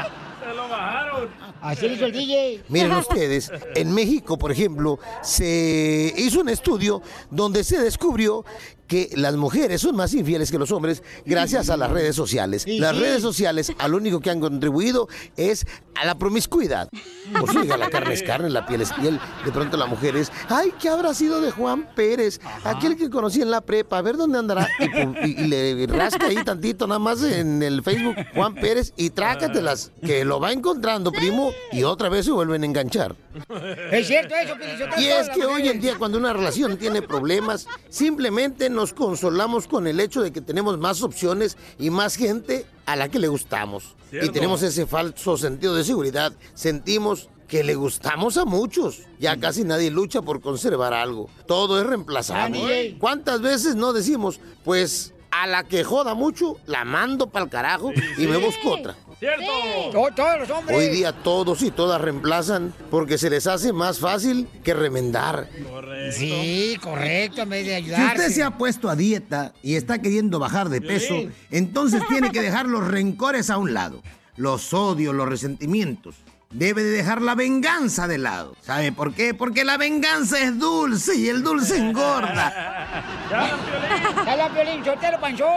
Así 1.65 1.89
lo 1.89 1.95
hizo 1.95 2.07
el 2.07 2.13
DJ. 2.19 2.63
Miren 2.69 2.93
ustedes, 2.93 3.51
en 3.75 3.93
México, 3.93 4.39
por 4.39 4.53
ejemplo, 4.53 4.99
se 5.23 6.13
hizo 6.17 6.41
un 6.41 6.51
estudio 6.51 7.01
donde 7.31 7.65
se 7.65 7.81
descubrió 7.81 8.45
que 8.87 9.11
las 9.17 9.35
mujeres 9.37 9.81
son 9.81 9.97
más 9.97 10.13
infieles 10.15 10.51
que 10.51 10.59
los 10.59 10.71
hombres 10.73 11.03
gracias 11.25 11.71
a 11.71 11.77
las 11.77 11.91
redes 11.91 12.15
sociales. 12.17 12.65
Las 12.67 12.97
redes 12.99 13.23
sociales, 13.23 13.73
a 13.79 13.89
lo 13.89 13.97
único 13.97 14.21
que 14.21 14.31
han 14.31 14.41
contribuido 14.41 15.09
es 15.37 15.67
a 15.95 16.05
la 16.05 16.17
promiscuidad. 16.19 16.89
Pues 17.41 17.57
oiga, 17.57 17.77
la 17.77 17.89
carne 17.89 18.15
es 18.15 18.23
carne, 18.23 18.51
la 18.51 18.67
piel 18.67 18.81
es 18.83 18.93
piel. 18.93 19.19
De 19.45 19.53
pronto 19.53 19.77
la 19.77 19.87
mujer 19.87 20.17
es, 20.17 20.31
ay, 20.49 20.73
¿qué 20.81 20.89
habrá 20.89 21.15
sido 21.15 21.41
de 21.41 21.51
Juan 21.51 21.89
Pérez? 21.95 22.41
Aquel 22.65 22.97
que 22.97 23.09
conocí 23.11 23.41
en 23.41 23.51
la 23.51 23.61
prepa, 23.61 23.99
a 23.99 24.03
ver 24.03 24.17
dónde 24.17 24.39
andará. 24.39 24.69
Y, 24.79 24.85
pu- 24.85 25.17
y- 25.27 25.43
y 25.45 25.47
le 25.47 25.87
rasca 25.87 26.27
ahí 26.27 26.37
tantito 26.45 26.87
nada 26.87 26.99
más 26.99 27.23
en 27.23 27.63
el 27.63 27.83
Facebook, 27.83 28.17
Juan 28.35 28.55
Pérez, 28.55 28.93
y 28.97 29.11
trácatelas, 29.11 29.93
que 30.05 30.25
lo 30.25 30.41
va 30.41 30.53
encontrando, 30.53 31.11
primo, 31.13 31.53
y 31.73 31.85
otra 31.85 32.09
vez 32.09 32.27
se 32.27 32.33
vuelven 32.33 32.63
a 32.63 32.67
enganchar. 32.67 33.15
Es 33.93 34.07
cierto 34.07 34.35
eso, 34.35 34.55
Y 35.01 35.07
es 35.07 35.29
que 35.31 35.45
hoy 35.47 35.69
en 35.69 35.81
día 35.81 35.95
cuando 35.99 36.19
una 36.19 36.33
relación 36.33 36.77
tiene 36.77 37.03
problemas, 37.03 37.67
simplemente 37.89 38.69
nos 38.85 38.93
consolamos 38.93 39.67
con 39.67 39.87
el 39.87 39.99
hecho 39.99 40.21
de 40.21 40.31
que 40.31 40.43
tenemos 40.43 40.77
más 40.77 41.03
opciones 41.03 41.57
y 41.79 41.89
más 41.89 42.17
gente 42.17 42.67
a 42.85 42.97
la 42.97 43.09
que 43.09 43.19
le 43.19 43.29
gustamos. 43.29 43.97
Cierto. 44.11 44.27
Y 44.27 44.31
tenemos 44.31 44.63
ese 44.63 44.87
falso 44.87 45.39
sentido 45.39 45.75
de 45.75 45.85
seguridad. 45.85 46.35
Sentimos 46.53 47.31
que 47.49 47.65
le 47.65 47.77
gustamos 47.77 48.37
a 48.37 48.45
muchos. 48.45 49.01
Ya 49.19 49.41
casi 49.41 49.65
nadie 49.65 49.91
lucha 49.91 50.21
por 50.21 50.43
conservar 50.43 50.93
algo. 50.93 51.31
Todo 51.47 51.81
es 51.81 51.87
reemplazable. 51.87 52.99
¿Cuántas 52.99 53.41
veces 53.41 53.75
no 53.75 53.95
decimos, 53.95 54.39
pues 54.65 55.14
a 55.43 55.47
la 55.47 55.65
que 55.65 55.83
joda 55.85 56.15
mucho, 56.15 56.59
la 56.67 56.85
mando 56.85 57.29
para 57.29 57.45
el 57.45 57.51
carajo 57.51 57.93
y 58.17 58.27
me 58.27 58.37
busco 58.37 58.71
otra? 58.71 58.95
¡Cierto! 59.19 59.45
To- 59.93 60.09
Todos 60.15 60.39
los 60.41 60.51
hombres. 60.51 60.77
Hoy 60.77 60.89
día 60.89 61.13
todos 61.13 61.63
y 61.63 61.71
todas 61.71 62.01
reemplazan 62.01 62.73
porque 62.91 63.17
se 63.19 63.31
les 63.31 63.47
hace 63.47 63.73
más 63.73 63.99
fácil 63.99 64.49
que 64.63 64.75
remendar. 64.75 65.49
Sí, 66.13 66.77
correcto, 66.83 67.43
en 67.43 67.49
vez 67.49 67.65
de 67.67 67.71
Si 67.71 67.77
ayudarse. 67.77 68.17
usted 68.17 68.31
se 68.35 68.43
ha 68.43 68.51
puesto 68.59 68.89
a 68.89 68.97
dieta 68.97 69.53
y 69.63 69.77
está 69.77 70.01
queriendo 70.01 70.39
bajar 70.39 70.69
de 70.69 70.81
peso, 70.81 71.15
Sí. 71.15 71.31
entonces 71.51 72.03
tiene 72.09 72.31
que 72.31 72.41
dejar 72.43 72.67
los 72.67 72.87
rencores 72.87 73.51
a 73.51 73.57
un 73.59 73.73
lado, 73.75 74.03
los 74.37 74.73
odios, 74.75 75.15
los 75.15 75.29
resentimientos. 75.29 76.17
Debe 76.55 76.85
de 76.85 76.91
dejar 76.91 77.21
la 77.21 77.35
venganza 77.35 78.07
de 78.07 78.17
lado. 78.17 78.55
¿Sabe 78.61 78.93
por 78.93 79.13
qué? 79.13 79.35
Porque 79.35 79.65
la 79.65 79.77
venganza 79.77 80.39
es 80.39 80.57
dulce 80.57 81.17
y 81.17 81.29
el 81.29 81.43
dulce 81.43 81.77
engorda. 81.77 83.25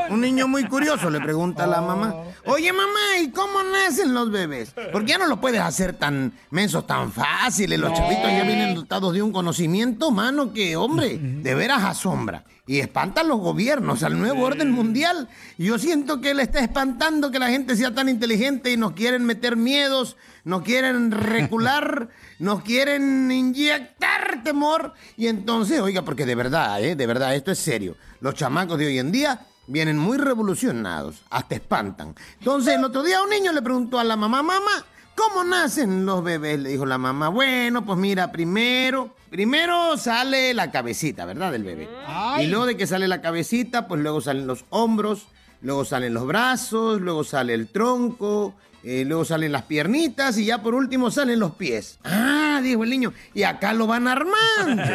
Un 0.10 0.22
niño 0.22 0.48
muy 0.48 0.66
curioso 0.66 1.12
le 1.12 1.20
pregunta 1.20 1.66
a 1.66 1.68
la 1.68 1.82
mamá, 1.82 2.16
oye 2.46 2.74
mamá, 2.74 3.20
¿y 3.22 3.30
cómo 3.30 3.62
nacen 3.62 4.16
los 4.16 4.32
bebés? 4.32 4.74
Porque 4.92 5.12
ya 5.12 5.20
no 5.20 5.28
lo 5.28 5.40
puedes 5.40 5.62
hacer 5.62 5.94
tan 5.94 6.34
mensos, 6.50 6.88
tan 6.88 7.12
fáciles. 7.12 7.80
Los 7.80 7.94
chavitos 7.94 8.32
ya 8.32 8.44
vienen 8.44 8.74
dotados 8.74 9.14
de 9.14 9.22
un 9.22 9.32
conocimiento, 9.32 10.10
mano, 10.10 10.52
que, 10.52 10.76
hombre, 10.76 11.20
de 11.20 11.56
veras 11.56 11.84
asombra. 11.84 12.44
Y 12.66 12.80
espantan 12.80 13.30
los 13.30 13.40
gobiernos 13.40 14.04
al 14.04 14.20
nuevo 14.20 14.44
orden 14.44 14.72
mundial. 14.72 15.30
Yo 15.58 15.78
siento 15.78 16.20
que 16.20 16.34
le 16.34 16.44
está 16.44 16.60
espantando 16.60 17.32
que 17.32 17.40
la 17.40 17.48
gente 17.48 17.78
sea 17.78 17.94
tan 17.94 18.10
inteligente 18.10 18.72
y 18.72 18.78
nos 18.78 18.92
quieren 18.92 19.26
meter 19.26 19.56
miedos, 19.56 20.18
nos 20.48 20.62
quieren 20.62 21.12
recular, 21.12 22.08
nos 22.40 22.64
quieren 22.64 23.30
inyectar 23.30 24.44
temor. 24.44 24.94
Y 25.18 25.28
entonces, 25.28 25.82
oiga, 25.82 26.04
porque 26.04 26.26
de 26.26 26.36
verdad, 26.36 26.82
¿eh? 26.82 26.96
de 26.96 27.06
verdad, 27.06 27.36
esto 27.36 27.52
es 27.52 27.60
serio. 27.60 27.98
Los 28.22 28.34
chamacos 28.34 28.80
de 28.80 28.88
hoy 28.88 28.98
en 28.98 29.12
día 29.12 29.42
vienen 29.68 29.98
muy 29.98 30.18
revolucionados, 30.18 31.22
hasta 31.30 31.56
espantan. 31.56 32.16
Entonces, 32.40 32.76
el 32.76 32.84
otro 32.86 33.04
día 33.04 33.22
un 33.22 33.30
niño 33.30 33.52
le 33.52 33.62
preguntó 33.62 34.00
a 34.00 34.06
la 34.06 34.16
mamá, 34.16 34.42
mamá, 34.42 34.86
¿cómo 35.16 35.44
nacen 35.44 36.06
los 36.06 36.24
bebés? 36.24 36.60
Le 36.60 36.70
dijo 36.70 36.86
la 36.86 36.98
mamá, 36.98 37.28
bueno, 37.28 37.86
pues 37.86 38.00
mira, 38.00 38.32
primero, 38.32 39.14
primero 39.30 39.98
sale 39.98 40.54
la 40.54 40.72
cabecita, 40.72 41.26
¿verdad? 41.26 41.52
Del 41.52 41.66
bebé. 41.66 41.90
Ay. 42.08 42.46
Y 42.46 42.50
luego 42.50 42.66
de 42.68 42.78
que 42.78 42.88
sale 42.88 43.10
la 43.10 43.20
cabecita, 43.20 43.90
pues 43.90 44.00
luego 44.00 44.22
salen 44.22 44.48
los 44.48 44.64
hombros, 44.70 45.28
luego 45.62 45.84
salen 45.84 46.14
los 46.14 46.26
brazos, 46.26 47.02
luego 47.02 47.26
sale 47.26 47.54
el 47.54 47.68
tronco, 47.68 48.56
eh, 48.88 49.04
luego 49.06 49.26
salen 49.26 49.52
las 49.52 49.64
piernitas 49.64 50.38
y 50.38 50.46
ya 50.46 50.62
por 50.62 50.74
último 50.74 51.12
salen 51.12 51.40
los 51.40 51.56
pies. 51.56 52.00
Ah, 52.06 52.62
dijo 52.64 52.86
el 52.86 52.90
niño, 52.90 53.14
y 53.34 53.44
acá 53.44 53.74
lo 53.74 53.86
van 53.86 54.08
armando. 54.08 54.82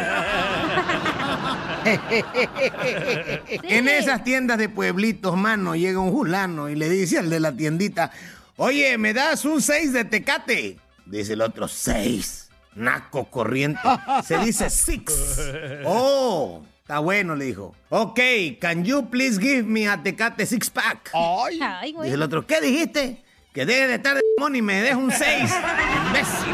En 3.63 3.87
esas 3.87 4.23
tiendas 4.23 4.57
de 4.57 4.69
pueblitos, 4.69 5.37
mano, 5.37 5.75
llega 5.75 5.99
un 5.99 6.11
fulano 6.11 6.69
y 6.69 6.75
le 6.75 6.89
dice 6.89 7.19
al 7.19 7.29
de 7.29 7.39
la 7.39 7.51
tiendita, 7.51 8.11
oye, 8.57 8.97
¿me 8.97 9.13
das 9.13 9.45
un 9.45 9.61
6 9.61 9.93
de 9.93 10.05
tecate? 10.05 10.77
Dice 11.05 11.33
el 11.33 11.41
otro, 11.41 11.67
6. 11.67 12.49
Naco 12.75 13.25
corriente. 13.25 13.81
Se 14.25 14.37
dice 14.39 14.69
six. 14.69 15.13
Oh, 15.85 16.63
está 16.81 16.99
bueno, 16.99 17.35
le 17.35 17.45
dijo. 17.45 17.75
Ok, 17.89 18.19
can 18.59 18.83
you 18.83 19.09
please 19.09 19.39
give 19.39 19.63
me 19.63 19.87
a 19.87 20.01
tecate 20.01 20.45
six 20.45 20.69
pack? 20.69 21.11
Ay. 21.13 21.59
Dice 22.01 22.15
el 22.15 22.21
otro, 22.21 22.47
¿qué 22.47 22.61
dijiste? 22.61 23.23
Que 23.53 23.65
deje 23.67 23.87
de 23.87 23.95
estar 23.95 24.15
de 24.15 24.21
y 24.57 24.61
me 24.61 24.81
deja 24.81 24.97
un 24.97 25.11
6. 25.11 25.53
Imbécil. 26.07 26.53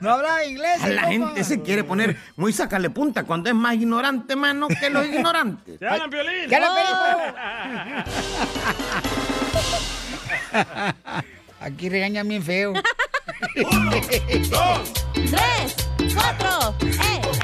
No 0.00 0.10
habla 0.10 0.44
inglés. 0.46 0.82
A 0.82 0.88
la 0.88 1.02
gente 1.02 1.44
se 1.44 1.60
quiere 1.60 1.84
poner 1.84 2.16
muy 2.36 2.52
sacarle 2.52 2.90
punta 2.90 3.24
cuando 3.24 3.50
es 3.50 3.54
más 3.54 3.74
ignorante, 3.74 4.34
mano, 4.34 4.68
que 4.68 4.90
los 4.90 5.06
ignorantes. 5.06 5.78
¡Te 5.78 5.86
hablan, 5.86 6.10
Piolín! 6.10 6.48
¡Ya 6.48 6.60
la 6.60 6.70
Aquí 11.60 11.88
regañan 11.90 12.26
bien 12.26 12.42
feo. 12.42 12.72
¡Dos! 14.50 14.92
¡Tres! 15.12 15.76
¡Cuatro! 16.14 16.74
¡Eh, 16.80 16.90
eh, 17.02 17.20
eh! 17.22 17.39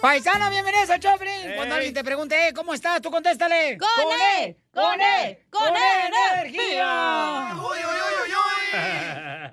Paisano, 0.00 0.48
bienvenidos 0.50 0.88
a 0.88 0.98
Choplin. 0.98 1.52
Cuando 1.56 1.74
alguien 1.74 1.92
te 1.92 2.02
pregunte, 2.02 2.48
eh, 2.48 2.52
¿cómo 2.54 2.72
estás? 2.72 3.02
Tú 3.02 3.10
contéstale. 3.10 3.76
¡Con 3.76 3.88
E! 4.40 4.56
¡Con 4.72 4.98
E! 5.00 5.44
¡Con 5.50 5.76
E 5.76 6.06
energía! 6.40 7.50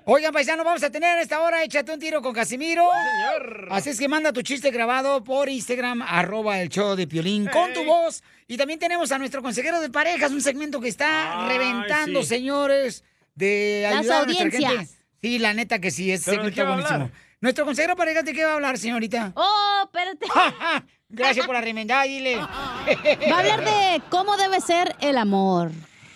Oigan, 0.06 0.32
paisano, 0.32 0.64
vamos 0.64 0.82
a 0.82 0.90
tener 0.90 1.18
a 1.18 1.20
esta 1.20 1.42
hora 1.42 1.62
Échate 1.64 1.92
un 1.92 2.00
tiro 2.00 2.22
con 2.22 2.32
Casimiro. 2.32 2.88
señor. 2.88 3.68
Así 3.70 3.90
es 3.90 3.98
que 3.98 4.08
manda 4.08 4.32
tu 4.32 4.40
chiste 4.40 4.70
grabado 4.70 5.22
por 5.22 5.50
Instagram, 5.50 6.00
arroba 6.00 6.58
el 6.62 6.70
show 6.70 6.96
de 6.96 7.06
Piolín, 7.06 7.46
con 7.48 7.74
tu 7.74 7.84
voz. 7.84 8.22
Y 8.46 8.56
también 8.56 8.78
tenemos 8.78 9.12
a 9.12 9.18
nuestro 9.18 9.42
consejero 9.42 9.80
de 9.82 9.90
parejas, 9.90 10.30
un 10.32 10.40
segmento 10.40 10.80
que 10.80 10.88
está 10.88 11.42
Ay, 11.46 11.58
reventando, 11.58 12.22
sí. 12.22 12.28
señores, 12.28 13.04
de 13.34 13.80
Las 13.82 13.98
ayudar 14.00 14.22
a 14.22 14.24
nuestra 14.24 14.44
audiencias. 14.46 14.72
gente. 14.72 14.92
Sí, 15.20 15.38
la 15.40 15.52
neta 15.52 15.78
que 15.78 15.90
sí, 15.90 16.10
es 16.10 16.24
¿Pero 16.24 16.44
de 16.44 16.52
segmento 16.54 16.66
buenísimo. 16.66 16.94
hablar? 16.94 17.27
Nuestro 17.40 17.64
consejero 17.64 17.92
de 17.92 17.96
parejas, 17.96 18.24
¿de 18.24 18.32
qué 18.32 18.44
va 18.44 18.52
a 18.52 18.54
hablar, 18.54 18.78
señorita? 18.78 19.32
¡Oh, 19.36 19.82
espérate! 19.84 20.26
Gracias 21.08 21.46
por 21.46 21.54
la 21.54 21.60
remendada, 21.60 22.02
dile. 22.02 22.36
Va 22.36 23.36
a 23.36 23.38
hablar 23.38 23.64
de 23.64 24.02
cómo 24.10 24.36
debe 24.36 24.60
ser 24.60 24.96
el 25.00 25.16
amor. 25.16 25.70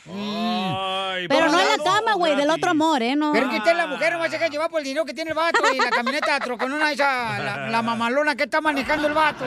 Ay, 0.04 1.28
Pero 1.28 1.48
no 1.48 1.60
en 1.60 1.68
la 1.68 1.84
cama, 1.84 2.14
güey, 2.14 2.34
del 2.34 2.50
otro 2.50 2.72
amor, 2.72 3.02
¿eh? 3.02 3.14
No. 3.14 3.32
Pero 3.32 3.48
que 3.48 3.56
usted 3.58 3.70
es 3.70 3.76
la 3.76 3.86
mujer, 3.86 4.12
no 4.14 4.18
va 4.18 4.24
a 4.24 4.48
llevar 4.48 4.68
por 4.68 4.80
el 4.80 4.84
dinero 4.84 5.04
que 5.04 5.14
tiene 5.14 5.30
el 5.30 5.36
vato 5.36 5.60
y 5.72 5.78
la 5.78 5.90
camioneta 5.90 6.40
troconona 6.40 6.90
esa, 6.90 7.38
la, 7.38 7.70
la 7.70 7.82
mamalona 7.82 8.34
que 8.34 8.42
está 8.42 8.60
manejando 8.60 9.06
el 9.06 9.14
vato. 9.14 9.44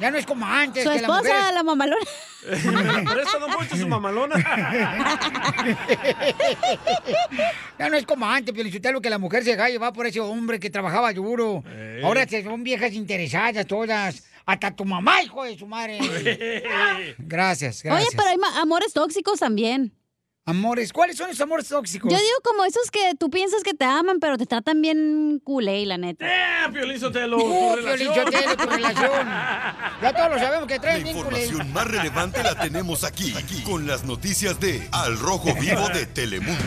Ya 0.00 0.10
no 0.10 0.18
es 0.18 0.26
como 0.26 0.46
antes. 0.46 0.82
Su 0.84 0.90
que 0.90 1.00
la 1.00 1.08
mujer 1.08 1.26
esposa, 1.26 1.52
la 1.52 1.62
mamalona. 1.62 2.04
Por 3.04 3.20
eso 3.20 3.38
Don 3.38 3.52
Poncho 3.52 3.76
su 3.76 3.86
mamalona. 3.88 4.36
Ya 7.78 7.88
no 7.88 7.96
es 7.96 8.04
como 8.04 8.26
antes, 8.26 8.54
lo 8.92 9.00
que 9.00 9.10
la 9.10 9.18
mujer 9.18 9.42
se 9.42 9.52
deja 9.52 9.68
llevar 9.68 9.92
por 9.94 10.06
ese 10.06 10.20
hombre 10.20 10.60
que 10.60 10.68
trabajaba 10.68 11.12
duro. 11.14 11.64
Ey. 11.66 12.02
Ahora 12.02 12.26
son 12.28 12.62
viejas 12.62 12.92
interesadas 12.92 13.66
todas. 13.66 14.22
Hasta 14.44 14.74
tu 14.74 14.84
mamá, 14.84 15.22
hijo 15.22 15.44
de 15.44 15.56
su 15.56 15.66
madre. 15.66 15.98
Gracias, 17.18 17.82
gracias. 17.82 17.92
Oye, 17.92 18.06
pero 18.16 18.28
hay 18.28 18.36
amores 18.60 18.92
tóxicos 18.92 19.38
también. 19.40 19.94
Amores, 20.50 20.92
¿cuáles 20.92 21.16
son 21.16 21.30
esos 21.30 21.40
amores 21.40 21.68
tóxicos? 21.68 22.10
Yo 22.10 22.18
digo 22.18 22.36
como 22.44 22.64
esos 22.64 22.90
que 22.90 23.14
tú 23.18 23.30
piensas 23.30 23.62
que 23.62 23.72
te 23.72 23.84
aman, 23.84 24.18
pero 24.20 24.36
te 24.36 24.46
tratan 24.46 24.82
bien 24.82 25.40
culé, 25.44 25.86
la 25.86 25.96
neta. 25.96 26.26
¡Eh, 26.26 26.68
Piolín 26.72 26.98
Sotelo! 26.98 27.36
Uh, 27.38 27.76
tu 27.76 27.84
Piolín. 27.84 28.08
Sotelo, 28.08 28.56
tu 28.56 28.66
relación. 28.68 29.10
Ya 30.02 30.14
todos 30.14 30.30
lo 30.30 30.38
sabemos 30.38 30.66
que 30.66 30.76
La 30.76 30.80
traen 30.80 31.04
bien 31.04 31.14
culé. 31.16 31.42
información 31.44 31.72
más 31.72 31.86
relevante 31.86 32.42
la 32.42 32.58
tenemos 32.58 33.04
aquí, 33.04 33.34
aquí, 33.36 33.62
con 33.62 33.86
las 33.86 34.04
noticias 34.04 34.58
de 34.58 34.88
Al 34.92 35.18
Rojo 35.18 35.54
Vivo 35.60 35.88
de 35.90 36.06
Telemundo. 36.06 36.58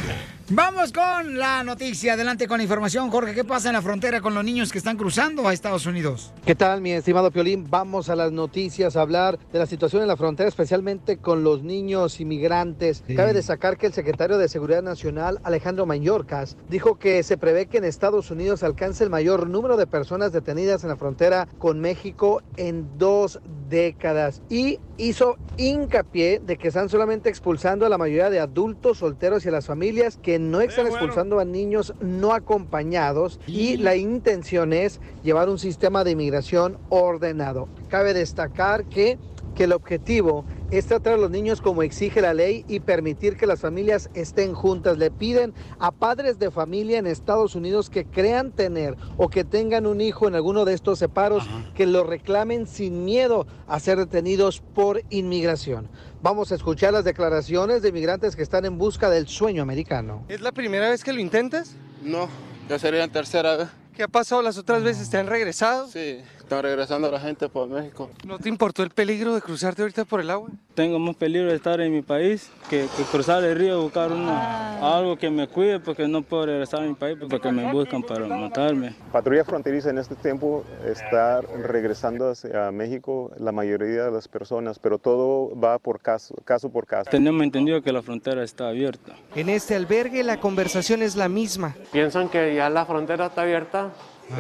Vamos 0.50 0.92
con 0.92 1.38
la 1.38 1.64
noticia. 1.64 2.14
Adelante 2.14 2.50
con 2.50 2.58
la 2.58 2.64
información, 2.64 3.10
Jorge. 3.10 3.34
¿Qué 3.34 3.46
pasa 3.46 3.70
en 3.70 3.74
la 3.74 3.82
frontera 3.82 4.20
con 4.20 4.34
los 4.34 4.44
niños 4.44 4.74
que 4.74 4.78
están 4.78 4.98
cruzando 4.98 5.48
a 5.48 5.54
Estados 5.54 5.86
Unidos? 5.86 6.34
¿Qué 6.46 6.54
tal, 6.54 6.82
mi 6.82 6.92
estimado 6.92 7.32
Piolín? 7.32 7.66
Vamos 7.70 8.10
a 8.10 8.16
las 8.18 8.34
noticias, 8.34 8.98
a 8.98 9.02
hablar 9.02 9.40
de 9.54 9.60
la 9.60 9.66
situación 9.66 10.02
en 10.02 10.10
la 10.10 10.18
frontera, 10.18 10.50
especialmente 10.50 11.16
con 11.16 11.46
los 11.46 11.64
niños 11.64 12.20
inmigrantes. 12.20 13.06
Cabe 13.16 13.32
destacar 13.32 13.78
que 13.78 13.86
el 13.86 13.94
secretario 13.94 14.38
de 14.38 14.50
Seguridad 14.50 14.84
Nacional, 14.84 15.40
Alejandro 15.44 15.86
Mayorkas, 15.86 16.58
dijo 16.68 17.00
que 17.00 17.24
se 17.24 17.38
prevé 17.38 17.68
que 17.68 17.78
en 17.78 17.86
Estados 17.86 18.30
Unidos 18.30 18.64
alcance 18.64 19.06
el 19.06 19.10
mayor 19.10 19.48
número 19.48 19.78
de 19.78 19.88
personas 19.88 20.34
detenidas 20.34 20.84
en 20.84 20.90
la 20.90 20.98
frontera 20.98 21.48
con 21.58 21.80
México 21.80 22.44
en 22.58 22.98
dos 22.98 23.40
décadas 23.70 24.42
y 24.50 24.80
hizo 24.98 25.38
hincapié 25.58 26.40
de 26.40 26.58
que 26.58 26.68
están 26.68 26.90
solamente 26.90 27.30
expulsando 27.30 27.86
a 27.86 27.90
la 27.90 27.98
mayoría 27.98 28.30
de 28.30 28.40
adultos 28.40 29.00
solteros 29.00 29.46
y 29.46 29.50
a 29.50 29.52
las 29.52 29.66
familias 29.66 30.20
que 30.22 30.33
no 30.40 30.62
están 30.62 30.88
expulsando 30.88 31.40
a 31.40 31.46
niños 31.46 31.94
no 32.00 32.34
acompañados 32.34 33.40
y 33.48 33.78
la 33.78 33.96
intención 33.96 34.74
es 34.74 35.00
llevar 35.24 35.50
un 35.50 35.60
sistema 35.60 36.04
de 36.04 36.12
inmigración 36.12 36.78
ordenado. 36.90 37.68
Cabe 37.90 38.14
destacar 38.14 38.86
que, 38.86 39.18
que 39.56 39.66
el 39.66 39.74
objetivo 39.74 40.46
es 40.72 40.88
tratar 40.88 41.14
a 41.14 41.18
los 41.18 41.30
niños 41.30 41.62
como 41.62 41.84
exige 41.84 42.22
la 42.22 42.34
ley 42.34 42.66
y 42.68 42.80
permitir 42.80 43.38
que 43.38 43.46
las 43.46 43.62
familias 43.62 44.10
estén 44.14 44.54
juntas. 44.54 44.98
Le 44.98 45.12
piden 45.12 45.54
a 45.80 45.92
padres 45.92 46.40
de 46.40 46.50
familia 46.52 46.98
en 46.98 47.08
Estados 47.08 47.56
Unidos 47.56 47.90
que 47.90 48.06
crean 48.06 48.52
tener 48.52 48.96
o 49.18 49.30
que 49.30 49.44
tengan 49.44 49.86
un 49.86 50.02
hijo 50.02 50.28
en 50.28 50.36
alguno 50.36 50.66
de 50.66 50.74
estos 50.74 51.00
separos 51.00 51.44
que 51.76 51.86
lo 51.86 52.04
reclamen 52.04 52.66
sin 52.68 53.06
miedo 53.06 53.46
a 53.68 53.80
ser 53.80 53.98
detenidos 53.98 54.62
por 54.74 55.04
inmigración. 55.10 55.90
Vamos 56.22 56.52
a 56.52 56.56
escuchar 56.56 56.94
las 56.94 57.04
declaraciones 57.04 57.82
de 57.82 57.92
migrantes 57.92 58.36
que 58.36 58.44
están 58.44 58.66
en 58.66 58.78
busca 58.78 59.10
del 59.10 59.28
sueño 59.28 59.62
americano. 59.62 60.24
¿Es 60.30 60.42
la 60.42 60.52
primera 60.52 60.90
vez 60.90 61.04
que 61.04 61.14
lo 61.14 61.20
intentas? 61.20 61.76
No, 62.02 62.30
ya 62.70 62.80
sería 62.80 63.02
la 63.02 63.10
tercera 63.10 63.58
vez. 63.58 63.68
¿Qué 63.96 64.02
ha 64.02 64.08
pasado 64.08 64.42
las 64.42 64.58
otras 64.58 64.82
veces? 64.82 65.10
¿Te 65.12 65.18
han 65.18 65.28
regresado? 65.28 65.88
Sí, 65.88 66.20
están 66.54 66.64
regresando 66.64 67.12
la 67.12 67.20
gente 67.20 67.50
por 67.50 67.68
México. 67.68 68.10
¿No 68.26 68.38
te 68.40 68.50
importó 68.50 68.84
el 68.84 68.90
peligro 68.90 69.34
de 69.36 69.42
cruzarte 69.42 69.82
ahorita 69.82 70.06
por 70.06 70.20
el 70.22 70.30
agua? 70.30 70.50
Tengo 70.76 70.98
más 71.00 71.16
peligro 71.16 71.50
de 71.50 71.56
estar 71.56 71.80
en 71.82 71.92
mi 71.92 72.02
país 72.02 72.50
que, 72.70 72.88
que 72.98 73.04
cruzar 73.12 73.44
el 73.44 73.56
río 73.58 73.80
y 73.80 73.84
buscar 73.84 74.12
una- 74.12 74.96
algo 74.98 75.18
que 75.18 75.30
me 75.30 75.48
cuide 75.48 75.80
porque 75.80 76.08
no 76.08 76.22
puedo 76.22 76.46
regresar 76.48 76.82
a 76.82 76.84
mi 76.84 76.94
país 76.94 77.18
porque 77.30 77.52
me 77.52 77.72
buscan 77.72 78.02
para 78.04 78.26
matarme. 78.28 78.96
Patrulla 79.12 79.44
fronteriza 79.46 79.90
en 79.90 79.98
este 80.00 80.16
tiempo 80.16 80.64
está 80.86 81.42
regresando 81.42 82.30
hacia 82.32 82.72
México 82.72 83.32
la 83.38 83.52
mayoría 83.52 84.06
de 84.06 84.12
las 84.12 84.28
personas, 84.28 84.80
pero 84.80 84.98
todo 85.00 85.58
va 85.60 85.80
por 85.80 86.00
caso, 86.02 86.36
caso 86.46 86.70
por 86.70 86.86
caso. 86.86 87.10
Tenemos 87.10 87.44
entendido 87.44 87.82
que 87.82 87.92
la 87.92 88.02
frontera 88.02 88.44
está 88.44 88.70
abierta. 88.70 89.14
En 89.36 89.50
este 89.50 89.76
albergue 89.76 90.24
la 90.24 90.40
conversación 90.40 91.02
es 91.02 91.16
la 91.16 91.30
misma. 91.30 91.76
Piensan 91.92 92.30
que 92.30 92.56
ya 92.56 92.70
la 92.70 92.86
frontera 92.86 93.28
está 93.28 93.42
abierta, 93.44 93.92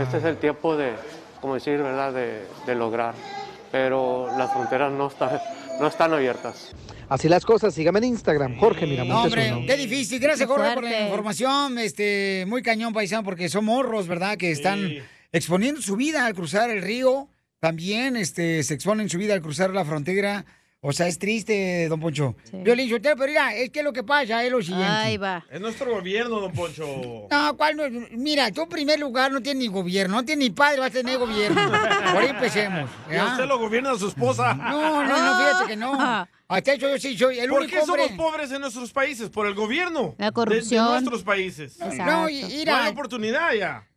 este 0.02 0.17
es 0.17 0.23
el 0.23 0.38
tiempo 0.38 0.76
de, 0.76 0.93
como 1.43 1.56
decir, 1.56 1.77
¿verdad?, 1.79 2.13
de, 2.13 2.45
de 2.65 2.73
lograr. 2.75 3.13
Pero 3.69 4.29
las 4.38 4.49
fronteras 4.53 4.93
no 4.93 5.08
están, 5.08 5.39
no 5.82 5.88
están 5.88 6.13
abiertas. 6.13 6.71
Así 7.10 7.27
las 7.27 7.45
cosas, 7.45 7.73
sígame 7.73 7.99
en 7.99 8.06
Instagram, 8.06 8.58
Jorge 8.58 8.86
No, 8.86 8.91
Miramontes. 8.91 9.25
hombre, 9.25 9.53
uno. 9.53 9.67
qué 9.67 9.75
difícil. 9.75 10.19
Gracias, 10.21 10.47
Qué 10.47 10.53
Jorge, 10.56 10.73
por 10.73 10.84
la 10.86 11.01
información. 11.01 11.77
Este, 11.79 12.45
muy 12.47 12.63
cañón, 12.63 12.93
paisano, 12.93 13.23
porque 13.23 13.49
son 13.49 13.65
morros, 13.65 14.08
¿verdad? 14.08 14.38
Que 14.38 14.51
están 14.51 14.89
exponiendo 15.34 15.82
su 15.82 15.97
vida 15.97 16.25
al 16.25 16.34
cruzar 16.34 16.69
el 16.69 16.82
río. 16.82 17.27
También 17.60 18.15
este, 18.15 18.63
se 18.63 18.73
exponen 18.75 19.10
su 19.10 19.17
vida 19.17 19.34
al 19.34 19.41
cruzar 19.41 19.71
la 19.71 19.84
frontera. 19.84 20.45
O 20.86 20.91
sea, 20.91 21.08
es 21.08 21.17
triste, 21.17 21.88
don 21.88 22.02
Poncho. 22.02 22.36
Violín 22.52 22.89
Sotelo, 22.89 23.15
pero 23.15 23.30
mira, 23.30 23.56
es 23.56 23.69
que 23.69 23.82
lo 23.82 23.93
que 23.93 24.04
pasa 24.04 24.43
es 24.43 24.52
lo 24.52 24.62
siguiente. 24.62 24.86
Ahí 24.86 25.15
va. 25.15 25.46
Es 25.50 25.62
nuestro 25.62 25.89
gobierno, 25.89 26.41
Don 26.41 26.52
Poncho. 26.52 27.28
No, 27.32 27.56
¿cuál 27.58 27.78
no? 27.78 27.84
Mira, 28.12 28.52
tú 28.52 28.63
en 28.63 28.69
primer 28.69 29.00
lugar 29.00 29.32
no 29.32 29.41
tienes 29.41 29.63
ni 29.63 29.69
gobierno, 29.69 30.15
no 30.17 30.26
tienes 30.26 30.43
ni 30.43 30.54
padre, 30.54 30.82
vas 30.82 30.89
a 30.89 30.93
tener 30.93 31.17
gobierno. 31.17 31.56
Por 31.72 32.22
ahí 32.22 32.28
empecemos. 32.30 32.89
Y 33.10 33.15
a 33.15 33.28
usted 33.28 33.46
lo 33.46 33.60
gobierna 33.60 33.91
a 33.91 33.98
su 33.98 34.10
esposa. 34.10 34.54
No, 34.56 35.04
no, 35.04 35.08
no, 35.08 35.38
fíjate 35.38 35.67
que 35.67 35.76
no. 35.78 35.93
Hasta 36.50 36.74
eso 36.74 36.89
yo 36.89 37.00
sí 37.00 37.17
soy 37.17 37.39
el 37.39 37.50
¿Por 37.50 37.62
único 37.62 37.76
qué 37.78 37.82
hombre. 37.82 38.08
somos 38.10 38.17
pobres 38.32 38.52
en 38.52 38.60
nuestros 38.62 38.91
países? 38.91 39.30
Por 39.30 39.48
el 39.48 39.54
gobierno. 39.56 40.15
La 40.17 40.32
corrupción. 40.34 40.86
De, 40.86 40.91
nuestros 40.91 41.24
países. 41.24 41.80
No, 41.80 42.28
y- 42.30 42.43
mira. 42.43 42.78
No 42.78 42.84
hay 42.84 42.91
oportunidad 42.91 43.54
ya. 43.54 43.88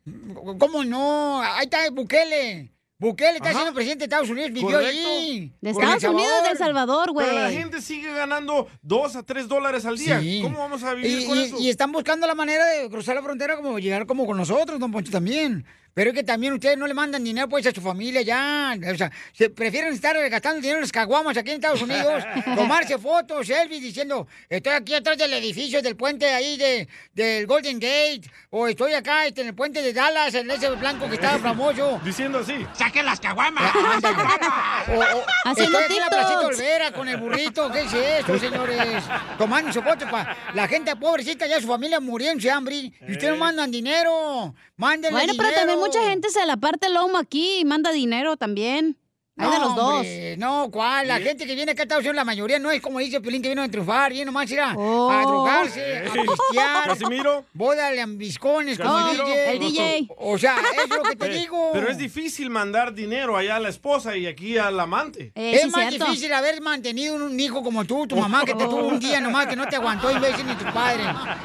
¿Cómo 0.57 0.85
no? 0.85 1.41
Ahí 1.41 1.65
está 1.65 1.79
Bukele. 1.91 2.71
Bukele 2.99 3.33
está 3.37 3.49
Ajá. 3.49 3.59
siendo 3.59 3.73
presidente 3.75 3.99
de 3.99 4.05
Estados 4.05 4.29
Unidos, 4.29 4.51
vivió 4.51 4.77
ahí. 4.79 5.53
De 5.61 5.69
Estados 5.69 6.03
Unidos, 6.03 6.43
de 6.43 6.49
El 6.49 6.57
Salvador, 6.57 7.11
güey. 7.11 7.27
Pero 7.27 7.39
la 7.39 7.51
gente 7.51 7.79
sigue 7.81 8.11
ganando 8.11 8.67
2 8.81 9.15
a 9.17 9.23
3 9.23 9.47
dólares 9.47 9.85
al 9.85 9.97
día. 9.99 10.19
Sí. 10.19 10.39
¿Cómo 10.41 10.57
vamos 10.57 10.81
a 10.83 10.95
vivir 10.95 11.19
y, 11.21 11.25
con 11.25 11.37
y- 11.37 11.41
eso? 11.43 11.57
y 11.59 11.69
están 11.69 11.91
buscando 11.91 12.25
la 12.25 12.33
manera 12.33 12.65
de 12.65 12.89
cruzar 12.89 13.15
la 13.15 13.21
frontera 13.21 13.55
como 13.55 13.77
llegar 13.77 14.07
como 14.07 14.25
con 14.25 14.35
nosotros, 14.37 14.79
don 14.79 14.91
Poncho, 14.91 15.11
también. 15.11 15.63
Pero 15.97 16.11
es 16.11 16.15
que 16.15 16.21
también 16.21 16.53
ustedes 16.53 16.77
no 16.77 16.85
le 16.85 16.93
mandan 16.93 17.23
dinero 17.23 17.49
pues 17.49 17.65
a 17.65 17.71
su 17.71 17.81
familia 17.81 18.21
ya. 18.21 18.77
O 18.93 18.95
sea, 18.95 19.11
se 19.33 19.49
prefieren 19.49 19.91
estar 19.95 20.15
gastando 20.29 20.61
dinero 20.61 20.77
en 20.77 20.81
las 20.81 20.91
caguamas 20.91 21.35
aquí 21.35 21.49
en 21.49 21.55
Estados 21.55 21.81
Unidos, 21.81 22.23
tomarse 22.55 22.99
fotos, 22.99 23.47
selfies, 23.47 23.81
diciendo, 23.81 24.27
estoy 24.47 24.73
aquí 24.73 24.93
atrás 24.93 25.17
del 25.17 25.33
edificio 25.33 25.81
del 25.81 25.95
puente 25.95 26.27
ahí 26.27 26.55
de, 26.55 26.87
del 27.15 27.47
Golden 27.47 27.79
Gate, 27.79 28.29
o 28.51 28.67
estoy 28.67 28.93
acá 28.93 29.25
este, 29.25 29.41
en 29.41 29.47
el 29.47 29.55
puente 29.55 29.81
de 29.81 29.91
Dallas, 29.91 30.35
en 30.35 30.51
ese 30.51 30.69
blanco 30.69 31.09
que 31.09 31.15
está 31.15 31.39
famoso. 31.39 31.99
Diciendo 32.05 32.37
así. 32.37 32.63
¡Saquen 32.73 33.03
las 33.03 33.19
caguamas! 33.19 33.73
o, 33.75 34.99
o, 34.99 35.25
Haciendo 35.45 35.79
estoy 35.79 35.97
aquí 35.97 35.97
en 35.97 35.99
la. 36.01 36.09
Placita 36.11 36.39
Olvera 36.41 36.91
con 36.91 37.09
el 37.09 37.17
burrito, 37.17 37.71
¿qué 37.71 37.81
es 37.81 37.93
esto, 37.95 38.37
señores? 38.37 39.03
Tomando 39.35 39.73
su 39.73 39.81
foto 39.81 40.07
para 40.11 40.37
la 40.53 40.67
gente 40.67 40.95
pobrecita, 40.95 41.47
ya 41.47 41.59
su 41.59 41.65
familia 41.65 41.99
muriéndose 41.99 42.49
de 42.49 42.53
hambre, 42.53 42.75
y 42.75 42.93
ustedes 43.01 43.31
no 43.31 43.37
mandan 43.37 43.71
dinero, 43.71 44.53
mándenle 44.75 45.17
Bueno, 45.17 45.33
pero 45.35 45.49
dinero. 45.49 45.67
también 45.67 45.86
mucha 45.87 46.09
gente 46.09 46.29
se 46.29 46.45
la 46.45 46.57
parte 46.57 46.87
el 46.87 46.93
lomo 46.93 47.17
aquí 47.17 47.59
y 47.59 47.65
manda 47.65 47.91
dinero 47.91 48.37
también. 48.37 48.97
Hay 49.39 49.49
de 49.51 49.57
No, 49.59 49.65
los 49.65 49.75
dos. 49.75 49.93
hombre, 49.95 50.37
no, 50.37 50.69
¿cuál? 50.71 51.07
La 51.07 51.19
gente 51.19 51.45
que 51.45 51.53
viene 51.55 51.71
acá 51.73 51.83
a 51.83 51.85
Estados 51.85 52.01
Unidos, 52.01 52.15
la 52.15 52.23
mayoría 52.25 52.57
no 52.59 52.71
es 52.71 52.81
como 52.81 52.99
dice 52.99 53.21
Pelín 53.21 53.41
que 53.41 53.49
vino 53.49 53.61
a 53.61 53.69
triunfar, 53.69 54.11
viene 54.11 54.25
nomás 54.25 54.49
ir 54.51 54.59
a, 54.59 54.73
Oh. 54.75 55.11
a 55.11 55.21
drogarse, 55.21 55.97
a 56.07 56.11
pistear. 56.11 56.87
Casimiro. 56.87 57.45
Boda 57.53 57.91
de 57.91 58.01
ambiscones 58.01 58.77
como 58.79 59.09
el. 59.09 59.17
DJ. 59.17 59.51
el 59.51 59.59
DJ. 59.59 60.07
O 60.17 60.37
sea, 60.37 60.57
es 60.83 60.89
lo 60.89 61.03
que 61.03 61.15
te 61.15 61.25
Eh, 61.31 61.39
digo. 61.39 61.69
Pero 61.73 61.89
es 61.89 61.97
difícil 61.97 62.49
mandar 62.49 62.93
dinero 62.93 63.37
allá 63.37 63.57
a 63.57 63.59
la 63.59 63.69
esposa 63.69 64.15
y 64.17 64.25
aquí 64.25 64.57
al 64.57 64.79
amante. 64.79 65.31
Eh, 65.35 65.55
es 65.55 65.61
sí, 65.63 65.67
más 65.69 65.89
cierto. 65.89 66.05
difícil 66.05 66.33
haber 66.33 66.61
mantenido 66.61 67.15
un 67.15 67.39
hijo 67.39 67.61
como 67.63 67.85
tú, 67.85 68.07
tu 68.07 68.15
mamá, 68.15 68.43
que 68.45 68.53
te 68.55 68.63
tuvo 68.63 68.87
un 68.87 68.99
día 68.99 69.19
nomás, 69.21 69.47
que 69.47 69.55
no 69.55 69.67
te 69.67 69.75
aguantó 69.75 70.09
imbécil 70.11 70.47
ni 70.47 70.55
tu 70.55 70.65
padre. 70.73 71.03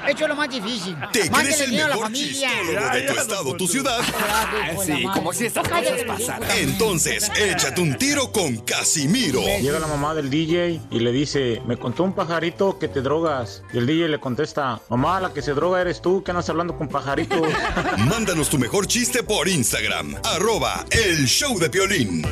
Eso 0.08 0.22
es 0.24 0.28
lo 0.28 0.36
más 0.36 0.48
difícil. 0.48 0.96
¿Te 1.12 1.24
Mándale 1.30 1.44
crees 1.46 1.60
el 1.60 1.70
dinero 1.70 1.86
a 1.86 1.88
la 1.90 1.94
mejor 1.96 2.12
chistólogo 2.12 2.90
de 2.94 3.02
tu 3.02 3.12
estado, 3.12 3.56
tu 3.56 3.66
ciudad? 3.68 3.98
Sí, 4.86 5.04
como 5.12 5.32
si 5.32 5.46
estas 5.46 5.68
cosas 5.68 6.04
pasaran. 6.06 6.48
Entonces, 6.58 7.30
échate 7.82 7.90
un 7.90 7.98
tiro 7.98 8.32
con 8.32 8.56
Casimiro. 8.58 9.40
Llega 9.60 9.78
la 9.78 9.86
mamá 9.86 10.14
del 10.14 10.30
DJ 10.30 10.80
y 10.90 11.00
le 11.00 11.12
dice, 11.12 11.62
me 11.66 11.76
contó 11.76 12.04
un 12.04 12.12
pajarito 12.12 12.78
que 12.78 12.88
te 12.88 13.00
drogas. 13.00 13.62
Y 13.72 13.78
el 13.78 13.86
DJ 13.86 14.08
le 14.08 14.20
contesta, 14.20 14.80
mamá, 14.88 15.20
la 15.20 15.32
que 15.32 15.42
se 15.42 15.52
droga 15.52 15.80
eres 15.80 16.00
tú, 16.00 16.22
que 16.22 16.30
andas 16.30 16.48
hablando 16.48 16.76
con 16.76 16.88
pajaritos. 16.88 17.40
Mándanos 17.98 18.48
tu 18.48 18.58
mejor 18.58 18.86
chiste 18.86 19.22
por 19.22 19.48
Instagram, 19.48 20.16
arroba 20.24 20.84
el 20.90 21.26
show 21.26 21.58
de 21.58 21.70
Piolín. 21.70 22.22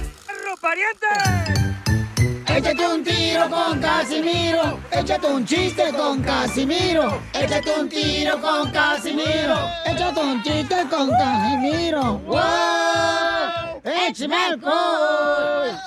Échate 2.46 2.86
un 2.86 3.02
tiro 3.02 3.48
con 3.48 3.80
Casimiro. 3.80 4.80
Échate 4.90 5.26
un 5.26 5.46
chiste 5.46 5.92
con 5.96 6.22
Casimiro. 6.22 7.20
Échate 7.32 7.80
un 7.80 7.88
tiro 7.88 8.40
con 8.40 8.70
Casimiro. 8.70 9.56
Échate 9.86 10.20
un 10.20 10.42
chiste 10.42 10.76
con 10.90 11.10
Casimiro. 11.10 12.18
¡Wow! 12.26 13.59
¡Échame 13.84 14.36
alcohol! 14.36 15.78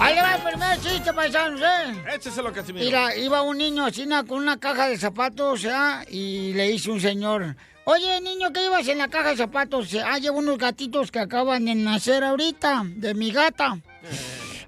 Ahí 0.00 0.14
le 0.14 0.22
va 0.22 0.36
el 0.36 0.42
primer 0.42 0.80
chiste, 0.80 1.12
paisanos, 1.12 1.60
¿eh? 1.60 2.14
Écheselo, 2.14 2.52
Casimiro. 2.52 2.84
Mira, 2.84 3.16
iba 3.16 3.42
un 3.42 3.58
niño 3.58 3.84
así 3.84 4.06
con 4.26 4.38
una 4.38 4.58
caja 4.58 4.88
de 4.88 4.96
zapatos, 4.96 5.66
¿ah? 5.70 6.04
Y 6.08 6.52
le 6.54 6.68
dice 6.68 6.90
un 6.90 7.00
señor, 7.00 7.56
oye, 7.84 8.20
niño, 8.20 8.52
¿qué 8.52 8.66
ibas 8.66 8.86
en 8.88 8.98
la 8.98 9.08
caja 9.08 9.30
de 9.30 9.36
zapatos? 9.36 9.88
Ah, 10.04 10.18
llevo 10.18 10.38
unos 10.38 10.58
gatitos 10.58 11.10
que 11.10 11.18
acaban 11.18 11.64
de 11.64 11.74
nacer 11.74 12.22
ahorita, 12.22 12.82
de 12.84 13.14
mi 13.14 13.32
gata. 13.32 13.78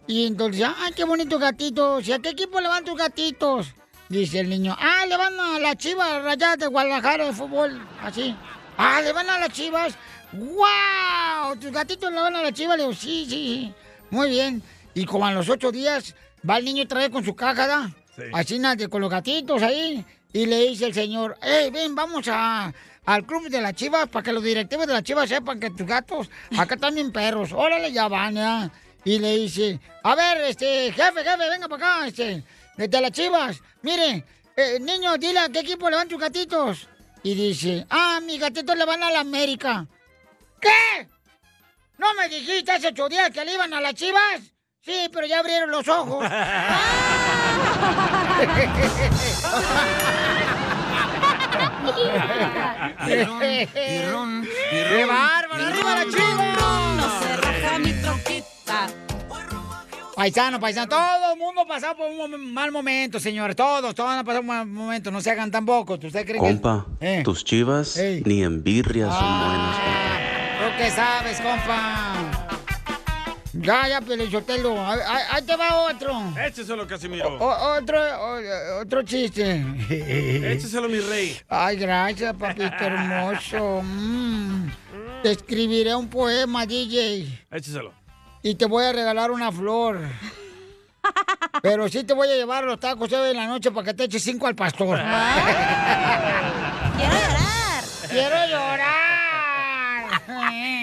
Y 0.06 0.26
entonces, 0.26 0.66
ay, 0.78 0.92
qué 0.96 1.04
bonitos 1.04 1.38
gatitos. 1.38 2.08
¿Y 2.08 2.12
a 2.12 2.18
qué 2.18 2.30
equipo 2.30 2.60
le 2.60 2.66
van 2.68 2.84
tus 2.84 2.96
gatitos? 2.96 3.68
Dice 4.08 4.40
el 4.40 4.48
niño, 4.48 4.76
ah, 4.76 5.06
le 5.06 5.16
van 5.16 5.38
a 5.38 5.60
las 5.60 5.76
chivas 5.76 6.24
rayadas 6.24 6.58
de 6.58 6.66
Guadalajara 6.66 7.26
de 7.26 7.32
fútbol. 7.32 7.80
Así. 8.02 8.34
Ah, 8.76 9.00
le 9.02 9.12
van 9.12 9.30
a 9.30 9.38
las 9.38 9.50
chivas. 9.50 9.94
¡Wow! 10.32 11.56
¿Tus 11.60 11.70
gatitos 11.72 12.10
le 12.12 12.20
van 12.20 12.36
a 12.36 12.42
las 12.42 12.52
chivas? 12.52 12.76
Le 12.76 12.84
digo, 12.84 12.94
sí, 12.94 13.26
sí, 13.28 13.30
sí. 13.30 13.74
Muy 14.10 14.28
bien. 14.30 14.62
Y 14.94 15.04
como 15.04 15.26
a 15.26 15.32
los 15.32 15.48
ocho 15.48 15.70
días, 15.72 16.14
va 16.48 16.58
el 16.58 16.64
niño 16.64 16.84
otra 16.84 17.00
vez 17.00 17.10
con 17.10 17.24
su 17.24 17.34
caja, 17.34 17.66
¿da? 17.66 17.90
Así, 18.32 18.58
na- 18.58 18.74
de- 18.76 18.88
con 18.88 19.00
los 19.00 19.10
gatitos 19.10 19.62
ahí. 19.62 20.04
Y 20.32 20.46
le 20.46 20.68
dice 20.68 20.86
el 20.86 20.94
señor, 20.94 21.36
hey, 21.42 21.70
ven, 21.72 21.94
vamos 21.94 22.26
a, 22.28 22.72
al 23.06 23.26
club 23.26 23.48
de 23.48 23.60
las 23.60 23.74
chivas 23.74 24.08
para 24.08 24.22
que 24.22 24.32
los 24.32 24.42
directivos 24.42 24.86
de 24.86 24.92
las 24.92 25.02
chivas 25.02 25.28
sepan 25.28 25.58
que 25.58 25.70
tus 25.70 25.86
gatos 25.86 26.28
acá 26.56 26.76
bien 26.90 27.10
perros. 27.12 27.52
Órale, 27.52 27.92
ya 27.92 28.08
van, 28.08 28.34
ya. 28.34 28.70
Y 29.04 29.18
le 29.18 29.36
dice, 29.38 29.80
a 30.02 30.14
ver, 30.14 30.38
este, 30.42 30.92
jefe, 30.92 31.24
jefe, 31.24 31.50
venga 31.50 31.68
para 31.68 31.86
acá, 31.98 32.06
este, 32.06 32.44
desde 32.76 33.00
las 33.00 33.10
chivas. 33.12 33.60
Mire, 33.82 34.24
eh, 34.56 34.78
niño, 34.80 35.16
dile 35.16 35.38
a 35.40 35.48
qué 35.48 35.60
equipo 35.60 35.88
le 35.90 35.96
van 35.96 36.08
tus 36.08 36.20
gatitos. 36.20 36.86
Y 37.22 37.34
dice, 37.34 37.86
ah, 37.90 38.20
mis 38.24 38.38
gatitos 38.40 38.76
le 38.76 38.84
van 38.84 39.02
a 39.02 39.10
la 39.10 39.20
América. 39.20 39.86
¿Qué? 40.60 41.08
¿No 41.98 42.14
me 42.14 42.28
dijiste 42.28 42.72
hace 42.72 42.88
ocho 42.88 43.08
días 43.08 43.30
que 43.30 43.44
le 43.44 43.54
iban 43.54 43.72
a 43.74 43.80
las 43.80 43.94
chivas? 43.94 44.40
Sí, 44.82 45.08
pero 45.12 45.26
ya 45.26 45.40
abrieron 45.40 45.70
los 45.70 45.86
ojos. 45.88 46.24
¡Qué 54.70 55.04
bárbaro! 55.06 55.66
¡Arriba 55.66 55.94
la 55.96 56.04
chiva! 56.04 56.96
No 56.96 57.20
se 57.20 57.36
raja 57.36 57.78
mi 57.78 57.92
troquita. 57.92 58.86
Paisano, 60.16 60.60
paisano, 60.60 60.88
todo 60.88 61.32
el 61.32 61.38
mundo 61.38 61.62
ha 61.62 61.66
pasado 61.66 61.96
por 61.96 62.08
un 62.10 62.52
mal 62.52 62.70
momento, 62.72 63.18
señores. 63.18 63.56
Todos, 63.56 63.94
todos 63.94 64.10
han 64.10 64.24
pasado 64.24 64.42
por 64.42 64.50
un 64.50 64.56
mal 64.58 64.66
momento. 64.66 65.10
No 65.10 65.20
se 65.20 65.30
hagan 65.30 65.50
tampoco. 65.50 65.94
¿Usted 65.94 66.26
cree 66.26 66.38
Compa, 66.38 66.86
Eh. 67.00 67.22
tus 67.24 67.44
chivas 67.44 67.96
Ey. 67.96 68.22
ni 68.26 68.42
en 68.42 68.62
birria 68.62 69.06
son 69.10 69.18
buenas. 69.46 69.76
Que...? 70.60 70.70
¿Tú 70.70 70.76
qué 70.78 70.90
sabes, 70.90 71.40
compa? 71.40 72.14
Ya, 73.52 73.88
ya, 73.88 74.00
Pelichotelo. 74.00 74.80
Ahí, 74.80 75.42
te 75.44 75.56
va 75.56 75.82
otro. 75.82 76.32
Écheselo, 76.46 76.86
Casimiro. 76.86 77.36
O- 77.38 77.76
otro, 77.76 77.98
o- 78.00 78.80
otro 78.80 79.02
chiste. 79.02 79.64
Écheselo, 80.52 80.88
mi 80.88 81.00
rey. 81.00 81.36
Ay, 81.48 81.76
gracias, 81.76 82.34
papito 82.36 82.72
hermoso. 82.80 83.82
Mm. 83.82 84.70
Te 85.22 85.32
escribiré 85.32 85.94
un 85.94 86.08
poema, 86.08 86.64
DJ. 86.64 87.44
Écheselo. 87.50 87.92
Y 88.42 88.54
te 88.54 88.64
voy 88.66 88.84
a 88.84 88.92
regalar 88.92 89.30
una 89.30 89.50
flor. 89.52 89.98
Pero 91.60 91.88
sí 91.88 92.04
te 92.04 92.14
voy 92.14 92.28
a 92.28 92.36
llevar 92.36 92.64
los 92.64 92.78
tacos 92.80 93.12
hoy 93.12 93.30
en 93.32 93.36
la 93.36 93.46
noche 93.46 93.70
para 93.72 93.84
que 93.86 93.94
te 93.94 94.04
eches 94.04 94.22
cinco 94.22 94.46
al 94.46 94.54
pastor. 94.54 94.96
Quiero 96.96 97.14
llorar. 97.14 97.84
Quiero 98.08 98.46
llorar. 98.46 98.79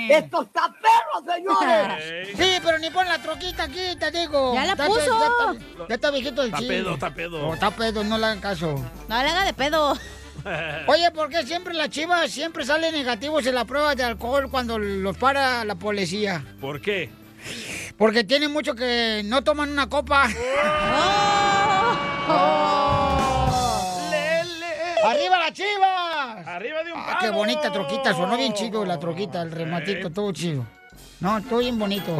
¡Esto 0.09 0.41
está 0.43 0.73
perro, 0.73 1.33
señores! 1.33 2.27
Sí, 2.37 2.59
pero 2.63 2.77
ni 2.79 2.89
pon 2.89 3.07
la 3.07 3.21
troquita 3.21 3.63
aquí, 3.63 3.95
te 3.99 4.11
digo. 4.11 4.53
Ya 4.53 4.65
la 4.65 4.71
Está- 4.73 4.87
puso. 4.87 5.19
Ya, 5.19 5.27
está, 5.27 5.85
ya 5.89 5.95
está 5.95 6.11
viejito 6.11 6.41
el 6.43 6.47
Está 6.53 6.59
pedo, 6.59 6.93
está 6.93 7.13
pedo. 7.13 7.39
No, 7.39 7.53
está 7.53 7.71
pedo, 7.71 8.03
no 8.03 8.17
le 8.17 8.25
hagan 8.25 8.39
caso. 8.41 8.73
No 9.07 9.23
le 9.23 9.29
haga 9.29 9.45
de 9.45 9.53
pedo. 9.53 9.97
Oye, 10.87 11.11
¿por 11.11 11.29
qué 11.29 11.43
siempre 11.45 11.73
las 11.73 11.89
chivas 11.89 12.31
siempre 12.31 12.65
salen 12.65 12.93
negativos 12.93 13.45
en 13.45 13.55
la 13.55 13.65
prueba 13.65 13.95
de 13.95 14.03
alcohol 14.03 14.49
cuando 14.49 14.79
los 14.79 15.17
para 15.17 15.65
la 15.65 15.75
policía? 15.75 16.43
¿Por 16.61 16.79
qué? 16.81 17.09
Porque 17.97 18.23
tienen 18.23 18.51
mucho 18.51 18.75
que 18.75 19.21
no 19.25 19.43
toman 19.43 19.71
una 19.71 19.89
copa. 19.89 20.27
¡Arriba 25.03 25.39
la 25.39 25.53
chivas! 25.53 26.47
¡Arriba 26.47 26.83
de 26.83 26.93
un 26.93 26.99
Ah, 26.99 27.17
qué 27.19 27.29
bonita 27.29 27.71
troquita, 27.71 28.13
sonó 28.13 28.37
bien 28.37 28.53
chido 28.53 28.85
la 28.85 28.99
troquita, 28.99 29.41
el 29.41 29.51
rematito, 29.51 30.11
todo 30.11 30.31
chido. 30.31 30.65
No, 31.19 31.41
todo 31.43 31.59
bien 31.59 31.77
bonito. 31.79 32.17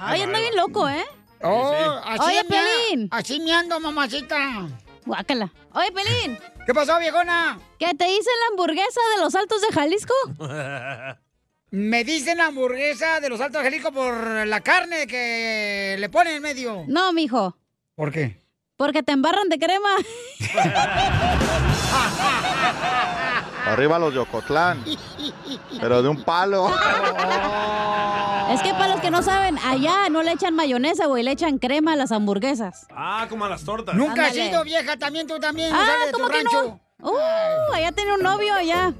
Ay, 0.00 0.22
anda 0.22 0.38
bien 0.40 0.56
loco, 0.56 0.88
¿eh? 0.88 1.04
Oh, 1.42 2.00
así 2.04 2.24
Oye, 2.26 2.44
me 2.44 2.48
Pelín. 2.48 3.08
Así 3.10 3.40
me 3.40 3.52
ando, 3.52 3.78
mamacita. 3.78 4.68
Guácala. 5.04 5.52
Oye, 5.72 5.92
Pelín. 5.92 6.38
¿Qué 6.66 6.72
pasó, 6.72 6.98
viejona? 6.98 7.58
¿Qué 7.78 7.92
te 7.94 8.08
hice 8.08 8.30
la 8.40 8.46
hamburguesa 8.52 9.00
de 9.16 9.22
los 9.22 9.34
altos 9.34 9.60
de 9.60 9.68
Jalisco? 9.68 10.14
Me 11.74 12.04
dicen 12.04 12.40
hamburguesa 12.40 13.18
de 13.18 13.28
los 13.28 13.40
Altos 13.40 13.60
de 13.60 13.68
Jalisco 13.68 13.90
por 13.90 14.46
la 14.46 14.60
carne 14.60 15.08
que 15.08 15.96
le 15.98 16.08
ponen 16.08 16.36
en 16.36 16.42
medio. 16.42 16.84
No, 16.86 17.12
mijo. 17.12 17.56
¿Por 17.96 18.12
qué? 18.12 18.43
Porque 18.84 19.02
te 19.02 19.12
embarran 19.12 19.48
de 19.48 19.58
crema. 19.58 19.88
Arriba 23.66 23.98
los 23.98 24.12
Yocotlán. 24.12 24.84
Pero 25.80 26.02
de 26.02 26.08
un 26.10 26.22
palo. 26.22 26.68
Es 28.50 28.60
que 28.60 28.74
para 28.74 28.88
los 28.88 29.00
que 29.00 29.10
no 29.10 29.22
saben, 29.22 29.56
allá 29.64 30.10
no 30.10 30.22
le 30.22 30.32
echan 30.32 30.54
mayonesa, 30.54 31.06
güey, 31.06 31.22
le 31.22 31.30
echan 31.30 31.56
crema 31.56 31.94
a 31.94 31.96
las 31.96 32.12
hamburguesas. 32.12 32.86
Ah, 32.94 33.24
como 33.30 33.46
a 33.46 33.48
las 33.48 33.64
tortas. 33.64 33.94
Nunca 33.94 34.26
has 34.26 34.34
sido 34.34 34.62
vieja, 34.64 34.98
también 34.98 35.26
tú 35.26 35.38
también, 35.40 35.72
no 35.72 35.80
Ah, 35.80 35.86
sales 35.86 36.06
de 36.08 36.12
tu 36.12 36.18
¿cómo 36.18 36.28
que 36.28 36.36
rancho. 36.42 36.80
no? 36.98 37.10
Uh, 37.10 37.72
allá 37.74 37.90
tiene 37.92 38.12
un 38.12 38.22
novio 38.22 38.52
allá. 38.52 38.92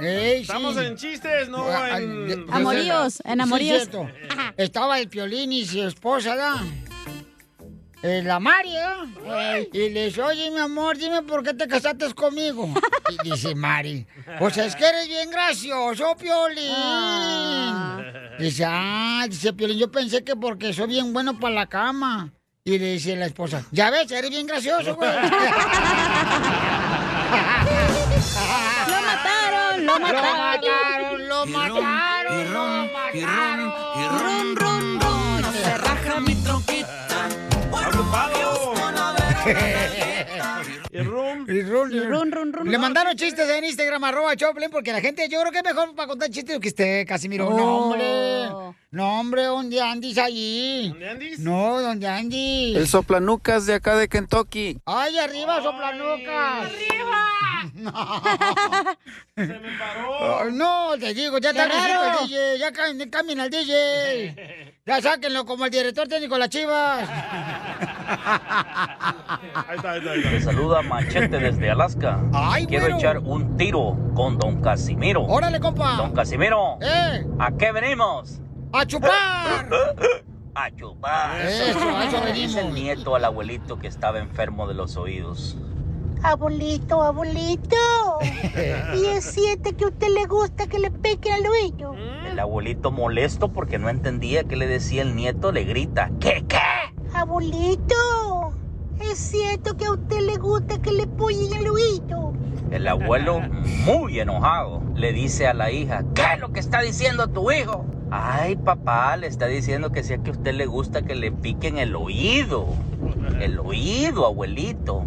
Ey, 0.00 0.36
sí. 0.36 0.42
Estamos 0.42 0.78
en 0.78 0.96
chistes, 0.96 1.50
no 1.50 1.66
Ah, 1.68 1.98
en... 2.00 2.26
de- 2.26 2.46
Amoríos, 2.52 3.20
en 3.26 3.42
amoríos. 3.42 3.82
Sí. 3.82 3.98
Estaba 4.56 4.98
el 4.98 5.10
Piolín 5.10 5.52
y 5.52 5.66
su 5.66 5.82
esposa, 5.86 6.36
¿verdad? 6.36 6.54
Eh, 8.02 8.22
la 8.24 8.40
Mari, 8.40 8.72
¿verdad? 8.72 9.58
Y 9.74 9.90
le 9.90 10.06
dice, 10.06 10.22
oye, 10.22 10.50
mi 10.50 10.58
amor, 10.58 10.96
dime 10.96 11.20
por 11.22 11.42
qué 11.42 11.52
te 11.52 11.68
casaste 11.68 12.10
conmigo. 12.14 12.72
Y 13.10 13.18
dice 13.28 13.54
Mari, 13.54 14.06
pues 14.38 14.56
es 14.56 14.74
que 14.74 14.86
eres 14.86 15.06
bien 15.06 15.30
gracioso, 15.30 16.16
Piolín. 16.16 16.72
Dice, 18.38 18.64
ah, 18.66 19.26
dice 19.28 19.52
Piolín, 19.52 19.76
yo 19.78 19.90
pensé 19.90 20.24
que 20.24 20.34
porque 20.34 20.72
soy 20.72 20.88
bien 20.88 21.12
bueno 21.12 21.38
para 21.38 21.54
la 21.54 21.66
cama. 21.66 22.32
Y 22.64 22.78
le 22.78 22.92
dice 22.92 23.16
la 23.16 23.26
esposa, 23.26 23.66
ya 23.70 23.90
ves, 23.90 24.10
eres 24.10 24.30
bien 24.30 24.46
gracioso, 24.46 24.94
güey. 24.96 25.10
Lo 25.10 25.20
mataron, 29.02 29.86
lo 29.86 29.92
Lo 29.92 30.00
mataron. 30.00 30.38
mataron, 30.38 31.28
lo 31.28 31.46
mataron. 31.46 32.40
Y 32.40 32.44
ron, 32.44 32.90
y 33.14 33.24
ron, 33.24 33.72
y 33.96 34.08
ron, 34.08 34.56
ron, 34.56 35.00
ron. 35.00 35.42
No 35.42 35.52
se 35.52 35.76
raja 35.78 36.20
mi 36.20 36.34
troquita. 38.10 39.14
Y 40.92 40.98
rum. 41.02 41.46
Y 41.48 41.62
run, 41.62 41.92
Y 41.92 42.00
run, 42.00 42.32
run, 42.32 42.52
run, 42.52 42.66
Le 42.66 42.72
run. 42.72 42.80
mandaron 42.80 43.14
chistes 43.16 43.48
en 43.48 43.64
Instagram, 43.64 44.02
arroba 44.04 44.34
Choplin, 44.36 44.70
porque 44.70 44.92
la 44.92 45.00
gente, 45.00 45.28
yo 45.28 45.40
creo 45.40 45.52
que 45.52 45.58
es 45.58 45.64
mejor 45.64 45.94
para 45.94 46.08
contar 46.08 46.28
chistes 46.30 46.58
que 46.58 46.68
usted, 46.68 47.06
Casimiro. 47.06 47.48
No, 47.48 47.56
Oh. 47.56 47.92
hombre. 47.92 48.76
No, 48.92 49.20
hombre, 49.20 49.44
¿dónde 49.44 49.80
andis 49.80 50.18
allí? 50.18 50.88
¿Dónde 50.88 51.10
andis? 51.10 51.38
No, 51.38 51.80
¿dónde 51.80 52.08
andis? 52.08 52.76
El 52.76 52.88
soplanucas 52.88 53.64
de 53.66 53.74
acá 53.74 53.94
de 53.94 54.08
Kentucky. 54.08 54.78
¡Ay, 54.84 55.16
arriba, 55.16 55.62
soplanucas! 55.62 56.64
¡Arriba! 56.66 57.16
No. 57.74 57.92
Se 59.36 59.46
me 59.46 59.78
paró. 59.78 60.40
Ay, 60.40 60.52
no, 60.52 60.92
te 60.98 61.12
digo, 61.14 61.36
ya 61.38 61.50
está 61.50 61.64
el 61.66 62.28
DJ, 62.28 62.58
ya 62.58 62.72
ca- 62.72 62.84
cambien 63.10 63.38
al 63.40 63.50
DJ. 63.50 64.72
Ya 64.86 65.00
sáquenlo 65.00 65.44
como 65.44 65.66
el 65.66 65.70
director 65.70 66.08
técnico 66.08 66.34
de 66.34 66.38
las 66.40 66.48
chivas. 66.48 67.06
Ahí 69.68 69.76
está, 69.76 69.90
ahí 69.92 69.98
está, 69.98 70.10
ahí 70.12 70.22
Te 70.22 70.40
saluda 70.40 70.82
Machete 70.82 71.38
desde 71.38 71.70
Alaska. 71.70 72.18
Ay, 72.32 72.66
Quiero 72.66 72.96
echar 72.96 73.18
un 73.18 73.56
tiro 73.56 73.96
con 74.16 74.36
Don 74.38 74.60
Casimiro. 74.62 75.22
Órale, 75.24 75.60
compa. 75.60 75.92
Don 75.96 76.12
Casimiro, 76.12 76.78
¡Eh! 76.80 77.24
¿a 77.38 77.52
qué 77.52 77.70
venimos? 77.72 78.40
¡A 78.72 78.86
chupar! 78.86 79.68
A 80.54 80.70
chupar. 80.76 81.40
Eso, 81.40 81.78
Dice 82.32 82.60
el 82.60 82.72
nieto 82.72 83.16
al 83.16 83.24
abuelito 83.24 83.78
que 83.78 83.88
estaba 83.88 84.18
enfermo 84.20 84.68
de 84.68 84.74
los 84.74 84.96
oídos. 84.96 85.56
Abuelito, 86.22 87.02
abuelito. 87.02 87.76
¿Y 88.94 89.06
es 89.06 89.24
cierto 89.24 89.76
que 89.76 89.84
a 89.84 89.88
usted 89.88 90.08
le 90.08 90.26
gusta 90.26 90.66
que 90.68 90.78
le 90.78 90.90
peque 90.90 91.32
al 91.32 91.46
oído? 91.46 91.94
El 92.30 92.38
abuelito 92.38 92.92
molesto 92.92 93.52
porque 93.52 93.78
no 93.78 93.88
entendía 93.88 94.44
qué 94.44 94.54
le 94.54 94.66
decía 94.66 95.02
el 95.02 95.16
nieto, 95.16 95.50
le 95.50 95.64
grita, 95.64 96.10
¿qué, 96.20 96.44
qué? 96.46 96.58
Abuelito, 97.14 98.52
¿es 99.00 99.18
cierto 99.18 99.76
que 99.76 99.86
a 99.86 99.92
usted 99.92 100.20
le 100.20 100.36
gusta 100.36 100.80
que 100.80 100.92
le 100.92 101.06
pollen 101.06 101.54
el 101.54 101.68
oído? 101.68 102.34
El 102.70 102.86
abuelo, 102.86 103.40
muy 103.84 104.20
enojado, 104.20 104.82
le 104.94 105.12
dice 105.12 105.48
a 105.48 105.54
la 105.54 105.72
hija, 105.72 106.04
¿qué 106.14 106.22
es 106.34 106.40
lo 106.40 106.52
que 106.52 106.60
está 106.60 106.82
diciendo 106.82 107.26
tu 107.28 107.50
hijo? 107.50 107.84
Ay, 108.10 108.56
papá, 108.56 109.16
le 109.16 109.26
está 109.28 109.46
diciendo 109.46 109.92
que 109.92 110.02
sea 110.02 110.18
que 110.18 110.30
a 110.30 110.32
usted 110.32 110.52
le 110.54 110.66
gusta 110.66 111.02
que 111.02 111.14
le 111.14 111.30
piquen 111.30 111.78
el 111.78 111.94
oído. 111.94 112.66
El 113.40 113.58
oído, 113.58 114.26
abuelito. 114.26 115.06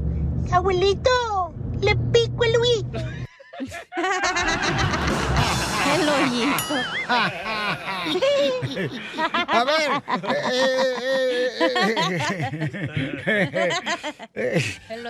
Abuelito, 0.51 1.53
le 1.81 1.95
pico 1.95 2.43
el 2.43 2.55
oído. 2.55 2.99
El 5.93 6.09
hoyito. 6.09 6.75
A 9.47 9.63
ver. 9.63 9.91
El 14.89 15.05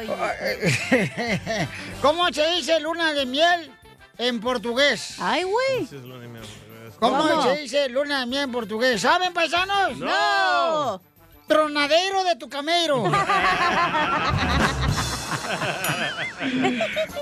eh, 0.92 1.68
¿Cómo 2.02 2.28
se 2.34 2.46
dice 2.52 2.80
luna 2.80 3.14
de 3.14 3.26
miel 3.26 3.72
en 4.18 4.40
portugués? 4.42 5.18
Ay, 5.20 5.44
güey. 5.44 5.88
¿Cómo, 7.04 7.28
¿Cómo? 7.28 7.44
se 7.44 7.58
dice 7.58 7.90
luna 7.90 8.22
de 8.22 8.28
miel 8.28 8.44
en 8.44 8.52
portugués? 8.54 9.02
¿Saben, 9.02 9.34
paisanos? 9.34 9.98
No. 9.98 11.02
Tronadero 11.48 12.24
de 12.24 12.38
tu 12.38 12.48
camero. 12.48 13.04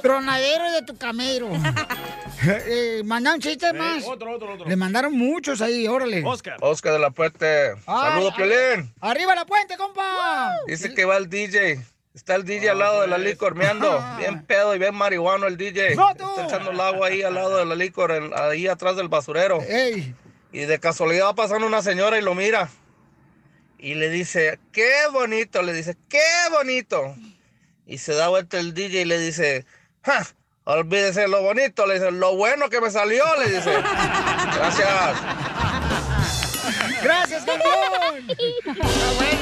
Tronadero 0.03 0.71
de 0.71 0.83
tu 0.83 0.95
camero. 0.97 1.49
eh, 2.45 3.01
mandaron 3.05 3.39
chistes 3.39 3.73
más. 3.73 4.03
Otro, 4.05 4.35
otro, 4.35 4.53
otro. 4.53 4.67
Le 4.67 4.75
mandaron 4.75 5.17
muchos 5.17 5.61
ahí, 5.61 5.87
órale. 5.87 6.23
Oscar. 6.23 6.57
Oscar 6.61 6.93
de 6.93 6.99
la 6.99 7.09
Puente. 7.09 7.71
Ay, 7.87 8.11
Saludos, 8.11 8.35
Piolín. 8.35 8.93
Arriba 9.01 9.33
la 9.33 9.45
puente, 9.45 9.77
compa. 9.77 10.53
Dice 10.67 10.93
que 10.93 11.05
va 11.05 11.17
el 11.17 11.27
DJ. 11.27 11.83
Está 12.13 12.35
el 12.35 12.43
DJ 12.43 12.69
al 12.71 12.79
lado 12.79 13.01
de 13.01 13.07
la 13.07 13.17
licor 13.17 13.55
meando. 13.55 14.03
Bien 14.17 14.43
pedo 14.43 14.75
y 14.75 14.79
bien 14.79 14.93
marihuano 14.95 15.47
el 15.47 15.55
DJ. 15.57 15.93
Está 15.93 16.45
echando 16.45 16.71
el 16.71 16.79
agua 16.81 17.07
ahí 17.07 17.21
al 17.23 17.33
lado 17.35 17.57
de 17.57 17.65
la 17.65 17.75
licor, 17.75 18.11
en- 18.11 18.31
ahí 18.35 18.67
atrás 18.67 18.95
del 18.97 19.07
basurero. 19.07 19.61
Ey. 19.61 20.13
Y 20.51 20.59
de 20.65 20.79
casualidad 20.79 21.27
va 21.27 21.35
pasando 21.35 21.65
una 21.65 21.81
señora 21.81 22.17
y 22.17 22.21
lo 22.21 22.35
mira. 22.35 22.69
Y 23.77 23.95
le 23.95 24.09
dice, 24.09 24.59
qué 24.73 24.91
bonito. 25.11 25.61
Le 25.63 25.71
dice, 25.73 25.95
qué 26.09 26.19
bonito. 26.51 27.15
Y 27.87 27.97
se 27.97 28.13
da 28.13 28.27
vuelta 28.27 28.59
el 28.59 28.73
DJ 28.73 29.01
y 29.01 29.05
le 29.05 29.17
dice, 29.17 29.65
"Ja, 30.03 30.27
olvídese 30.65 31.27
lo 31.29 31.41
bonito. 31.41 31.85
Le 31.87 31.93
dice, 31.95 32.11
lo 32.11 32.35
bueno 32.35 32.69
que 32.69 32.79
me 32.81 32.91
salió. 32.91 33.23
Le 33.39 33.49
dice, 33.55 33.71
gracias. 34.55 35.15
Gracias, 37.01 37.43
campeón. 37.45 38.27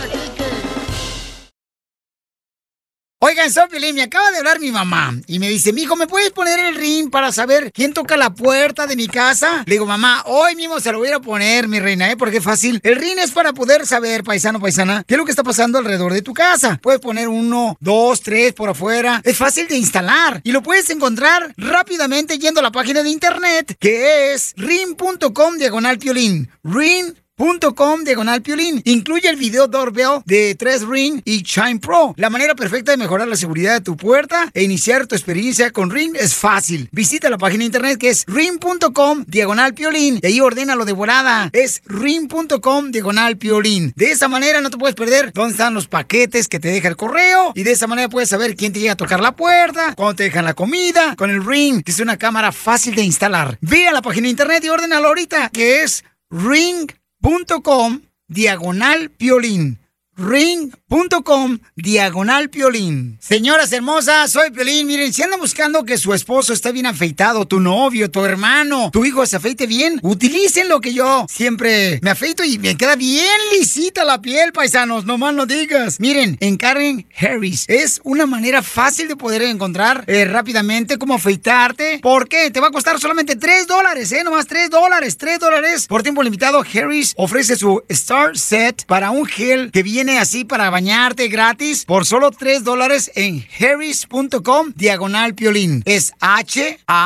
Oigan, 3.22 3.52
soy 3.52 3.68
Piolín, 3.68 3.96
me 3.96 4.04
acaba 4.04 4.32
de 4.32 4.38
hablar 4.38 4.62
mi 4.62 4.72
mamá 4.72 5.14
y 5.28 5.40
me 5.40 5.50
dice, 5.50 5.74
mijo, 5.74 5.98
¿me 5.98 6.08
puedes 6.08 6.32
poner 6.32 6.58
el 6.58 6.76
ring 6.76 7.10
para 7.10 7.34
saber 7.34 7.70
quién 7.74 7.94
toca 7.94 8.16
la 8.16 8.30
puerta 8.30 8.88
de 8.88 8.96
mi 8.96 9.10
casa? 9.10 9.64
Le 9.66 9.74
digo, 9.74 9.86
mamá, 9.86 10.24
hoy 10.26 10.56
mismo 10.56 10.80
se 10.80 10.90
lo 10.94 11.00
voy 11.00 11.10
a 11.10 11.20
poner, 11.20 11.68
mi 11.68 11.82
reina, 11.82 12.10
¿eh? 12.10 12.16
Porque 12.16 12.38
es 12.38 12.44
fácil. 12.46 12.80
El 12.82 12.96
ring 12.96 13.18
es 13.18 13.32
para 13.32 13.52
poder 13.52 13.86
saber, 13.86 14.24
paisano, 14.24 14.62
paisana, 14.62 15.04
qué 15.06 15.16
es 15.16 15.18
lo 15.18 15.26
que 15.26 15.32
está 15.32 15.44
pasando 15.44 15.80
alrededor 15.80 16.14
de 16.14 16.22
tu 16.22 16.34
casa. 16.34 16.80
Puedes 16.82 17.02
poner 17.02 17.28
uno, 17.28 17.76
dos, 17.82 18.22
tres 18.22 18.54
por 18.54 18.70
afuera. 18.70 19.22
Es 19.26 19.36
fácil 19.36 19.68
de 19.68 19.76
instalar 19.76 20.40
y 20.46 20.54
lo 20.54 20.64
puedes 20.64 20.90
encontrar 20.90 21.54
rápidamente 21.58 22.40
yendo 22.40 22.62
a 22.62 22.64
la 22.64 22.72
página 22.72 23.04
de 23.04 23.10
internet 23.10 23.76
que 23.82 24.32
es 24.32 24.54
ring.com 24.56 25.58
diagonal 25.58 26.00
piolín. 26.00 26.50
Ring 26.64 27.14
.com 27.40 28.04
diagonal 28.04 28.42
piolín. 28.42 28.82
Incluye 28.84 29.30
el 29.30 29.38
video 29.38 29.68
doorbell 29.68 30.22
de 30.26 30.56
3 30.56 30.86
Ring 30.88 31.22
y 31.24 31.44
Chime 31.44 31.80
Pro. 31.80 32.14
La 32.18 32.30
manera 32.30 32.54
perfecta 32.54 32.92
de 32.92 32.98
mejorar 32.98 33.30
la 33.30 33.38
seguridad 33.38 33.76
de 33.76 33.82
tu 33.82 33.96
puerta 33.96 34.52
e 34.54 34.64
iniciar 34.64 35.08
tu 35.08 35.16
experiencia 35.16 35.72
con 35.72 35.90
Ring 35.90 36.16
es 36.20 36.36
fácil. 36.36 36.90
Visita 36.92 37.30
la 37.30 37.38
página 37.38 37.60
de 37.60 37.68
internet 37.68 37.98
que 37.98 38.10
es 38.10 38.26
ring.com 38.28 39.24
diagonal 39.26 39.74
piolín 39.74 40.20
y 40.22 40.28
ahí 40.28 40.42
ordénalo 40.42 40.84
de 40.84 40.92
volada. 40.92 41.50
Es 41.54 41.82
ring.com 41.86 42.92
diagonal 42.92 43.38
piolín. 43.38 43.94
De 43.96 44.12
esa 44.12 44.28
manera 44.28 44.60
no 44.60 44.70
te 44.70 44.78
puedes 44.78 44.96
perder 44.96 45.32
dónde 45.34 45.54
están 45.54 45.74
los 45.74 45.88
paquetes 45.88 46.50
que 46.50 46.60
te 46.60 46.68
deja 46.68 46.90
el 46.90 46.98
correo 46.98 47.54
y 47.56 47.64
de 47.64 47.72
esa 47.72 47.88
manera 47.88 48.10
puedes 48.10 48.30
saber 48.30 48.58
quién 48.58 48.74
te 48.74 48.80
llega 48.80 48.94
a 48.94 48.98
tocar 48.98 49.22
la 49.22 49.36
puerta, 49.36 49.96
cuándo 49.96 50.16
te 50.16 50.24
dejan 50.24 50.44
la 50.44 50.56
comida, 50.56 51.16
con 51.16 51.30
el 51.30 51.46
Ring, 51.46 51.84
que 51.84 51.92
es 51.92 52.00
una 52.00 52.18
cámara 52.18 52.52
fácil 52.52 52.96
de 52.96 53.04
instalar. 53.04 53.58
Ve 53.62 53.88
a 53.88 53.94
la 53.94 54.02
página 54.02 54.26
de 54.26 54.32
internet 54.32 54.64
y 54.66 54.70
ordénalo 54.70 55.08
ahorita 55.08 55.50
que 55.54 55.84
es 55.84 56.04
ring.com 56.30 57.00
diagonal 58.30 59.10
piolín. 59.10 59.79
Ring.com 60.20 61.60
diagonal 61.78 62.50
piolín. 62.50 63.18
Señoras 63.22 63.72
hermosas, 63.72 64.32
soy 64.32 64.52
Piolín. 64.52 64.86
Miren, 64.86 65.14
si 65.14 65.24
andan 65.24 65.40
buscando 65.40 65.86
que 65.86 65.98
su 65.98 66.14
esposo 66.14 66.52
esté 66.52 66.74
bien 66.74 66.86
afeitado, 66.86 67.46
tu 67.46 67.62
novio, 67.62 68.12
tu 68.12 68.26
hermano, 68.26 68.92
tu 68.92 69.06
hijo 69.06 69.26
se 69.26 69.38
afeite 69.38 69.66
bien, 69.66 70.00
utilicen 70.04 70.68
lo 70.68 70.82
que 70.82 70.94
yo 70.94 71.26
siempre 71.30 72.00
me 72.02 72.10
afeito 72.10 72.44
y 72.44 72.58
me 72.60 72.76
queda 72.76 72.98
bien 72.98 73.30
lisita 73.58 74.04
la 74.04 74.22
piel, 74.22 74.52
paisanos. 74.52 75.06
No 75.06 75.18
más 75.18 75.34
no 75.34 75.46
digas. 75.46 76.00
Miren, 76.00 76.38
encarguen 76.42 77.08
Harris. 77.18 77.64
Es 77.68 78.02
una 78.04 78.26
manera 78.26 78.62
fácil 78.62 79.08
de 79.08 79.16
poder 79.16 79.42
encontrar 79.44 80.04
eh, 80.08 80.26
rápidamente 80.26 80.98
cómo 80.98 81.14
afeitarte. 81.14 82.00
¿Por 82.02 82.28
qué? 82.28 82.52
Te 82.52 82.60
va 82.60 82.68
a 82.68 82.72
costar 82.72 83.00
solamente 83.00 83.38
3 83.38 83.68
dólares, 83.68 84.12
¿eh? 84.12 84.24
Nomás 84.24 84.48
3 84.48 84.70
dólares, 84.70 85.18
3 85.18 85.40
dólares. 85.40 85.88
Por 85.88 86.04
tiempo 86.04 86.24
limitado, 86.24 86.62
Harris 86.62 87.14
ofrece 87.16 87.56
su 87.56 87.84
Star 87.88 88.38
Set 88.38 88.86
para 88.86 89.12
un 89.12 89.26
gel 89.26 89.72
que 89.72 89.84
viene 89.84 90.09
así 90.18 90.46
para 90.46 90.70
bañarte 90.70 91.28
gratis 91.28 91.86
por 91.86 92.06
solo 92.06 92.32
3 92.32 92.64
dólares 92.64 93.12
en 93.16 93.46
harris.com 93.60 94.74
diagonal 94.76 95.36
piolín. 95.36 95.84
Es 95.86 96.14
H-A-R-R-Y.com 96.20 97.00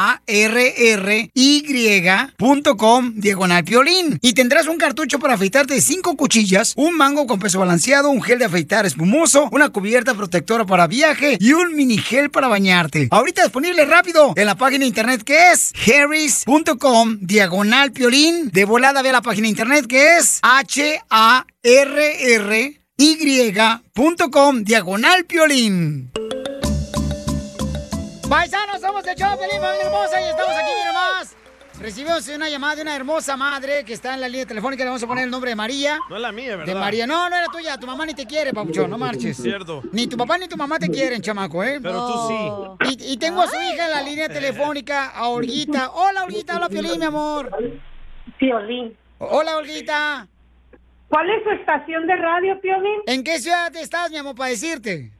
diagonal 3.16 3.64
piolín. 3.64 4.20
Y 4.22 4.34
tendrás 4.34 4.68
un 4.68 4.78
cartucho 4.78 5.20
para 5.20 5.34
afeitarte 5.34 5.74
de 5.74 5.82
5 5.82 6.16
cuchillas, 6.16 6.74
un 6.76 6.95
mango 6.95 7.28
con 7.28 7.39
peso 7.39 7.60
balanceado, 7.60 8.10
un 8.10 8.22
gel 8.22 8.39
de 8.39 8.45
afeitar 8.45 8.86
espumoso, 8.86 9.49
una 9.51 9.70
cubierta 9.70 10.14
protectora 10.14 10.66
para 10.66 10.88
viaje 10.88 11.38
y 11.39 11.54
un 11.54 11.76
mini 11.76 11.97
gel 11.97 12.30
para 12.30 12.47
bañarte. 12.47 13.08
Ahorita 13.12 13.43
disponible 13.43 13.86
rápido 13.86 14.34
en 14.36 14.45
la 14.45 14.56
página 14.56 14.84
de 14.84 14.88
internet 14.88 15.24
que 15.24 15.51
es 15.51 15.74
harris.com 15.88 17.18
diagonal 17.22 17.91
piolín. 17.91 18.49
De 18.51 18.66
volada 18.66 19.01
ve 19.01 19.10
a 19.10 19.14
la 19.14 19.22
página 19.22 19.45
de 19.45 19.49
internet 19.49 19.88
que 19.88 20.18
es 20.18 20.39
H-A-R-R 20.41 21.53
y.com 22.97 24.64
diagonal 24.66 25.24
piolín. 25.24 26.11
Paisanos, 28.30 28.82
somos 28.82 29.07
el 29.07 29.16
show 29.16 29.39
Pelín, 29.39 29.61
familia 29.61 29.86
hermosa, 29.86 30.20
y 30.20 30.26
estamos 30.26 30.55
aquí, 30.55 30.72
miren 30.78 30.93
más. 30.93 31.38
Recibimos 31.80 32.28
una 32.28 32.49
llamada 32.49 32.76
de 32.76 32.82
una 32.82 32.95
hermosa 32.97 33.38
madre 33.38 33.86
que 33.86 33.93
está 33.93 34.14
en 34.14 34.20
la 34.20 34.28
línea 34.28 34.45
telefónica. 34.45 34.84
Le 34.84 34.89
vamos 34.89 35.03
a 35.03 35.07
poner 35.07 35.24
el 35.24 35.30
nombre 35.32 35.51
de 35.51 35.55
María. 35.55 35.99
No 36.09 36.18
es 36.18 36.22
la 36.22 36.34
mía, 36.34 36.57
¿verdad? 36.57 36.74
De 36.74 36.80
María. 36.80 37.07
No, 37.07 37.30
no 37.30 37.36
era 37.36 37.47
tuya. 37.47 37.78
Tu 37.78 37.88
mamá 37.88 38.05
ni 38.05 38.14
te 38.14 38.26
quiere, 38.26 38.53
papuchón. 38.53 38.89
No 38.89 38.97
marches. 38.97 39.38
Cierto. 39.38 39.84
Ni 39.93 40.07
tu 40.07 40.18
papá 40.18 40.38
ni 40.38 40.49
tu 40.49 40.57
mamá 40.57 40.80
te 40.80 40.89
quieren, 40.89 41.22
chamaco, 41.22 41.64
¿eh? 41.64 41.80
Pero 41.82 42.07
tú 42.07 42.28
sí. 42.28 42.36
Y, 42.91 43.14
y 43.14 43.18
tengo 43.18 43.41
a 43.41 43.47
su 43.47 43.55
hija 43.55 43.86
en 43.86 43.91
la 43.91 44.01
línea 44.01 44.28
telefónica, 44.28 45.11
a 45.11 45.30
Olguita. 45.30 45.91
Hola, 45.91 46.24
Olguita. 46.24 46.57
Hola, 46.57 46.68
Piolín, 46.68 46.99
mi 46.99 47.05
amor. 47.05 47.49
Piolín. 48.38 48.97
Hola, 49.20 49.57
Olguita. 49.57 50.28
¿Cuál 51.14 51.30
es 51.30 51.43
su 51.43 51.51
estación 51.51 52.07
de 52.07 52.16
radio, 52.16 52.59
Piolín? 52.59 53.01
¿En 53.05 53.24
qué 53.24 53.38
ciudad 53.38 53.72
estás, 53.76 54.09
mi 54.09 54.18
amor, 54.18 54.34
para 54.34 54.49
decirte? 54.49 55.11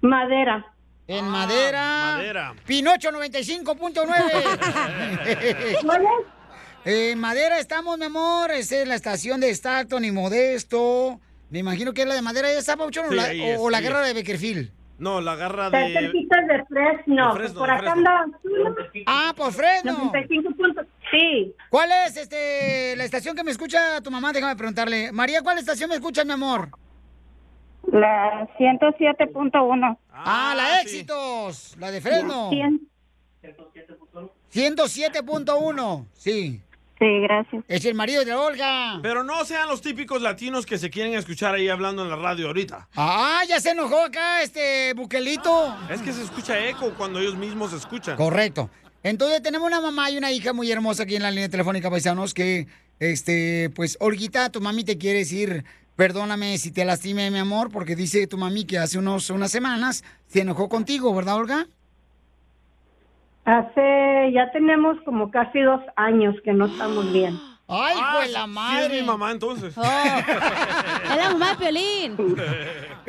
Madera. 0.00 0.64
En 1.06 1.28
Madera. 1.28 2.14
Madera. 2.16 2.54
Pinocho 2.66 3.10
95.9. 3.10 5.82
¿Cuál 5.84 6.02
es? 6.02 6.08
En 6.86 7.18
Madera 7.18 7.58
estamos, 7.58 7.98
mi 7.98 8.06
amor. 8.06 8.50
Esa 8.50 8.76
es 8.80 8.88
la 8.88 8.94
estación 8.94 9.42
de 9.42 9.50
Stockton 9.50 10.02
y 10.06 10.10
Modesto. 10.10 11.20
Me 11.50 11.58
imagino 11.58 11.92
que 11.92 12.00
es 12.00 12.08
la 12.08 12.14
de 12.14 12.22
Madera. 12.22 12.50
¿Ya 12.50 12.58
está, 12.58 12.78
Pauchón? 12.78 13.04
Sí, 13.10 13.12
o 13.12 13.16
la, 13.16 13.24
o- 13.24 13.26
es, 13.26 13.58
o 13.60 13.68
la 13.68 13.82
guerra 13.82 14.00
de 14.00 14.14
Beckerfield. 14.14 14.70
No, 15.00 15.20
la 15.20 15.36
garra 15.36 15.68
de... 15.68 15.92
cerquita 15.92 16.40
de 16.42 16.64
Fresno. 16.64 17.34
De 17.34 17.40
Fresno, 17.40 17.58
por 17.60 17.68
de 17.68 17.74
acá 17.74 17.92
anda. 17.92 18.24
Ah, 19.06 19.34
por 19.36 19.52
Fresno. 19.52 19.92
95 19.92 20.50
puntos. 20.56 20.86
Sí. 21.10 21.54
¿Cuál 21.70 21.90
es 22.06 22.16
este 22.16 22.94
la 22.96 23.04
estación 23.04 23.34
que 23.36 23.44
me 23.44 23.50
escucha 23.50 24.00
tu 24.00 24.10
mamá? 24.10 24.32
Déjame 24.32 24.56
preguntarle. 24.56 25.12
María, 25.12 25.42
¿cuál 25.42 25.58
estación 25.58 25.88
me 25.88 25.96
escucha, 25.96 26.24
mi 26.24 26.32
amor? 26.32 26.70
La 27.92 28.48
107.1. 28.58 29.98
Ah, 30.12 30.54
la 30.56 30.80
Éxitos. 30.82 31.76
La 31.78 31.90
de 31.90 32.00
Fresno. 32.00 32.50
107.1. 34.52 36.06
Sí. 36.12 36.60
Sí, 36.98 37.20
gracias. 37.22 37.64
Es 37.66 37.84
el 37.86 37.94
marido 37.94 38.24
de 38.26 38.34
Olga. 38.34 38.98
Pero 39.02 39.24
no 39.24 39.42
sean 39.46 39.68
los 39.68 39.80
típicos 39.80 40.20
latinos 40.20 40.66
que 40.66 40.76
se 40.76 40.90
quieren 40.90 41.14
escuchar 41.14 41.54
ahí 41.54 41.70
hablando 41.70 42.02
en 42.02 42.10
la 42.10 42.16
radio 42.16 42.48
ahorita. 42.48 42.88
Ah, 42.94 43.40
ya 43.48 43.58
se 43.58 43.70
enojó 43.70 44.02
acá 44.02 44.42
este 44.42 44.92
buquelito. 44.92 45.74
Es 45.88 46.02
que 46.02 46.12
se 46.12 46.22
escucha 46.22 46.58
eco 46.68 46.92
cuando 46.98 47.18
ellos 47.18 47.36
mismos 47.36 47.70
se 47.70 47.78
escuchan. 47.78 48.16
Correcto. 48.18 48.68
Entonces 49.02 49.42
tenemos 49.42 49.66
una 49.66 49.80
mamá 49.80 50.10
y 50.10 50.18
una 50.18 50.30
hija 50.30 50.52
muy 50.52 50.70
hermosa 50.70 51.04
aquí 51.04 51.16
en 51.16 51.22
la 51.22 51.30
línea 51.30 51.48
telefónica, 51.48 51.90
paisanos, 51.90 52.34
que, 52.34 52.66
este, 52.98 53.70
pues, 53.74 53.96
Olguita, 54.00 54.50
tu 54.50 54.60
mami 54.60 54.84
te 54.84 54.98
quiere 54.98 55.20
decir, 55.20 55.64
perdóname 55.96 56.58
si 56.58 56.70
te 56.70 56.84
lastimé, 56.84 57.30
mi 57.30 57.38
amor, 57.38 57.70
porque 57.70 57.96
dice 57.96 58.26
tu 58.26 58.36
mami 58.36 58.64
que 58.66 58.78
hace 58.78 58.98
unos, 58.98 59.30
unas 59.30 59.50
semanas 59.50 60.04
se 60.26 60.42
enojó 60.42 60.68
contigo, 60.68 61.14
¿verdad, 61.14 61.36
Olga? 61.36 61.66
Hace, 63.46 64.32
ya 64.32 64.50
tenemos 64.52 64.98
como 65.04 65.30
casi 65.30 65.60
dos 65.60 65.80
años 65.96 66.36
que 66.44 66.52
no 66.52 66.66
estamos 66.66 67.10
bien. 67.12 67.38
¡Ay, 67.70 67.96
Ah, 68.00 68.20
de 68.22 68.28
la 68.32 68.44
sí 68.44 68.50
madre! 68.50 68.86
es 68.86 68.90
mi 69.02 69.06
mamá 69.06 69.30
entonces. 69.32 69.76
Es 69.76 71.16
la 71.16 71.30
mamá 71.32 71.50
de 71.50 71.56
Piolín. 71.56 72.16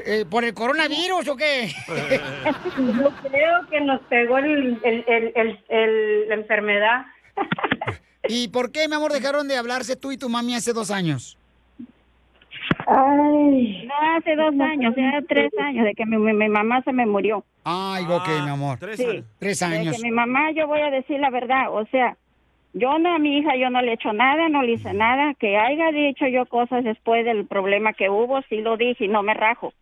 Eh, 0.04 0.26
¿Por 0.28 0.46
el 0.46 0.54
coronavirus 0.54 1.28
o 1.28 1.36
qué? 1.36 1.70
Yo 1.88 3.12
creo 3.30 3.68
que 3.70 3.82
nos 3.82 4.00
pegó 4.04 4.38
el, 4.38 4.80
el- 4.84 5.04
el- 5.08 5.32
el- 5.36 5.60
el- 5.68 6.30
la 6.30 6.36
enfermedad. 6.36 7.06
¿Y 8.28 8.48
por 8.48 8.72
qué, 8.72 8.88
mi 8.88 8.96
amor, 8.96 9.12
dejaron 9.12 9.48
de 9.50 9.58
hablarse 9.58 9.96
tú 9.98 10.12
y 10.14 10.18
tu 10.18 10.30
mami 10.30 10.56
hace 10.56 10.72
dos 10.74 10.90
años? 10.92 11.38
Ay. 12.88 13.86
No, 13.88 13.94
hace 14.18 14.36
dos 14.36 14.54
años, 14.60 14.94
ya 14.96 15.22
tres 15.28 15.52
años 15.62 15.86
de 15.86 15.94
que 15.94 16.06
mi, 16.06 16.18
mi- 16.18 16.34
mi 16.34 16.50
mamá 16.50 16.82
se 16.84 16.94
me 16.94 17.06
murió. 17.06 17.44
Ay, 17.64 18.06
ok, 18.10 18.28
mi 18.44 18.50
amor. 18.50 18.80
Sí. 18.96 19.24
Tres 19.40 19.60
De 19.60 19.66
años. 19.66 19.98
que 19.98 20.04
mi 20.04 20.12
mamá, 20.12 20.52
yo 20.52 20.68
voy 20.68 20.82
a 20.82 20.90
decir 20.90 21.20
la 21.20 21.30
verdad, 21.30 21.66
o 21.72 21.86
sea, 21.88 22.18
yo 22.74 23.00
no 23.00 23.14
a 23.16 23.20
mi 23.20 23.38
hija, 23.38 23.56
yo 23.56 23.70
no 23.70 23.82
le 23.82 23.92
he 23.92 23.94
hecho 23.96 24.14
nada, 24.14 24.48
no 24.50 24.62
le 24.64 24.74
hice 24.74 24.94
nada, 24.94 25.34
que 25.36 25.58
haya 25.58 25.92
dicho 25.92 26.28
yo 26.28 26.46
cosas 26.46 26.84
después 26.84 27.26
del 27.26 27.46
problema 27.48 27.94
que 27.94 28.10
hubo, 28.10 28.42
sí 28.44 28.58
lo 28.62 28.78
dije 28.78 29.06
y 29.06 29.08
no 29.08 29.24
me 29.24 29.34
rajo, 29.34 29.74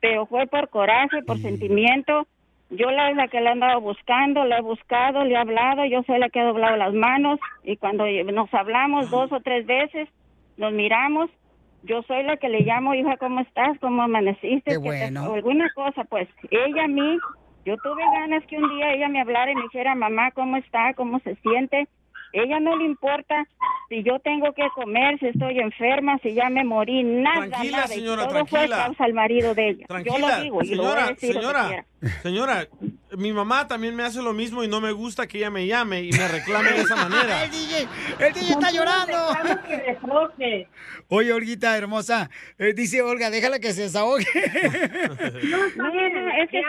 pero 0.00 0.26
fue 0.26 0.46
por 0.46 0.68
coraje, 0.68 1.22
por 1.22 1.40
sentimiento, 1.40 2.26
yo 2.70 2.90
la, 2.90 3.12
la 3.12 3.28
que 3.28 3.40
le 3.40 3.46
he 3.48 3.52
andado 3.52 3.80
buscando, 3.80 4.44
la 4.44 4.58
he 4.58 4.62
buscado, 4.62 5.24
le 5.24 5.34
he 5.34 5.36
hablado, 5.36 5.84
yo 5.86 6.02
soy 6.04 6.18
la 6.18 6.28
que 6.28 6.40
ha 6.40 6.44
doblado 6.44 6.76
las 6.76 6.92
manos 6.94 7.40
y 7.64 7.76
cuando 7.76 8.04
nos 8.06 8.52
hablamos 8.54 9.10
dos 9.10 9.32
o 9.32 9.40
tres 9.40 9.66
veces, 9.66 10.08
nos 10.56 10.72
miramos, 10.72 11.30
yo 11.82 12.02
soy 12.02 12.22
la 12.24 12.36
que 12.36 12.48
le 12.48 12.60
llamo, 12.62 12.94
hija, 12.94 13.16
¿cómo 13.16 13.40
estás? 13.40 13.78
¿Cómo 13.80 14.02
amaneciste? 14.02 14.72
Qué 14.72 14.76
¿Qué 14.82 14.90
te- 14.90 15.10
bueno. 15.10 15.32
alguna 15.32 15.70
cosa, 15.74 16.04
pues. 16.04 16.28
Ella 16.50 16.84
a 16.84 16.88
mí, 16.88 17.18
yo 17.64 17.76
tuve 17.78 18.02
ganas 18.12 18.44
que 18.46 18.56
un 18.58 18.68
día 18.76 18.92
ella 18.92 19.08
me 19.08 19.20
hablara 19.20 19.50
y 19.52 19.54
me 19.54 19.62
dijera, 19.62 19.94
mamá, 19.94 20.30
¿cómo 20.32 20.56
está? 20.56 20.92
¿Cómo 20.94 21.20
se 21.20 21.36
siente? 21.36 21.86
Ella 22.32 22.60
no 22.60 22.76
le 22.76 22.84
importa 22.84 23.46
si 23.88 24.02
yo 24.02 24.18
tengo 24.18 24.52
que 24.52 24.68
comer, 24.74 25.18
si 25.18 25.26
estoy 25.28 25.58
enferma, 25.60 26.18
si 26.22 26.34
ya 26.34 26.50
me 26.50 26.62
morí, 26.64 27.02
nada, 27.02 27.46
Tranquila, 27.48 27.76
nada. 27.78 27.88
Señora, 27.88 28.22
todo 28.28 28.46
fue 28.46 28.58
tranquila. 28.58 28.76
causa 28.84 29.04
al 29.04 29.14
marido 29.14 29.54
de 29.54 29.68
ella. 29.70 29.80
yo 29.80 29.86
Tranquila, 29.86 30.36
lo 30.36 30.42
digo 30.42 30.62
y 30.62 30.74
lo 30.74 30.82
voy 30.82 30.92
a 30.92 30.94
señora, 30.94 31.08
decir 31.08 31.32
señora, 31.34 31.86
señora, 32.22 32.68
mi 33.16 33.32
mamá 33.32 33.66
también 33.68 33.94
me 33.94 34.02
hace 34.02 34.20
lo 34.22 34.32
mismo 34.32 34.62
y 34.64 34.68
no 34.68 34.80
me 34.80 34.92
gusta 34.92 35.26
que 35.26 35.38
ella 35.38 35.50
me 35.50 35.66
llame 35.66 36.02
y 36.02 36.10
me 36.12 36.28
reclame 36.28 36.72
de 36.72 36.80
esa 36.82 36.96
manera. 37.08 37.44
el 37.44 37.50
DJ, 37.50 37.88
el 38.18 38.32
DJ 38.34 38.50
está 38.52 38.70
llorando. 38.70 39.16
Oye, 41.08 41.32
Olguita, 41.32 41.76
hermosa, 41.76 42.28
eh, 42.58 42.74
dice 42.74 43.00
Olga, 43.00 43.30
déjala 43.30 43.58
que 43.58 43.72
se 43.72 43.82
desahogue. 43.82 44.26
No, 45.44 45.56
no, 45.76 46.32
es 46.42 46.50
que 46.50 46.60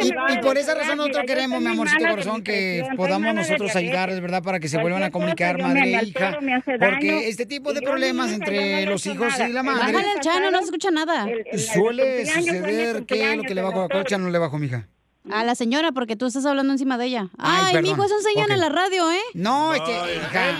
Y, 0.00 0.08
y 0.08 0.36
a 0.36 0.40
por 0.40 0.58
esa 0.58 0.74
razón 0.74 0.92
Mira, 0.92 0.96
nosotros 0.96 1.24
queremos, 1.26 1.60
mi 1.60 1.68
amorcito 1.68 2.06
corazón, 2.08 2.42
que 2.42 2.84
podamos 2.96 3.34
nosotros 3.34 3.74
ayudarles, 3.74 4.20
¿verdad? 4.20 4.42
Para 4.42 4.60
que 4.60 4.68
se 4.68 4.78
vuelvan 4.78 5.02
a 5.02 5.10
comunicar 5.10 5.60
madre 5.60 5.94
e 5.94 6.04
hija. 6.04 6.38
Porque 6.78 7.28
este 7.28 7.46
tipo 7.46 7.72
de 7.72 7.80
Y 7.80 7.84
problemas 7.84 8.30
entre 8.32 8.84
los 8.86 9.06
hijos 9.06 9.34
y 9.36 9.38
la 9.52 9.60
El 9.60 9.66
madre 9.66 9.92
Bájale 9.92 10.10
al 10.10 10.20
chano, 10.20 10.50
no 10.50 10.58
se 10.58 10.64
escucha 10.64 10.90
nada. 10.90 11.26
suele 11.56 12.26
suceder 12.26 13.04
que 13.06 13.36
lo 13.36 13.42
que 13.42 13.54
le 13.54 13.62
bajó 13.62 13.82
a 13.82 13.88
Cocha 13.88 14.18
no 14.18 14.28
le 14.28 14.38
bajó, 14.38 14.58
mija. 14.58 14.88
A 15.30 15.44
la 15.44 15.54
señora, 15.54 15.92
porque 15.92 16.16
tú 16.16 16.26
estás 16.26 16.44
hablando 16.46 16.72
encima 16.72 16.98
de 16.98 17.06
ella. 17.06 17.28
Ay, 17.38 17.60
Ay, 17.66 17.74
perdón. 17.74 17.90
mijo, 17.90 18.04
eso 18.04 18.16
enseñan 18.16 18.46
Ok. 18.46 18.50
en 18.52 18.60
la 18.60 18.68
radio, 18.68 19.10
¿eh? 19.12 19.20
No, 19.34 19.72
es 19.74 19.80
que. 19.82 19.92
hija, 20.16 20.52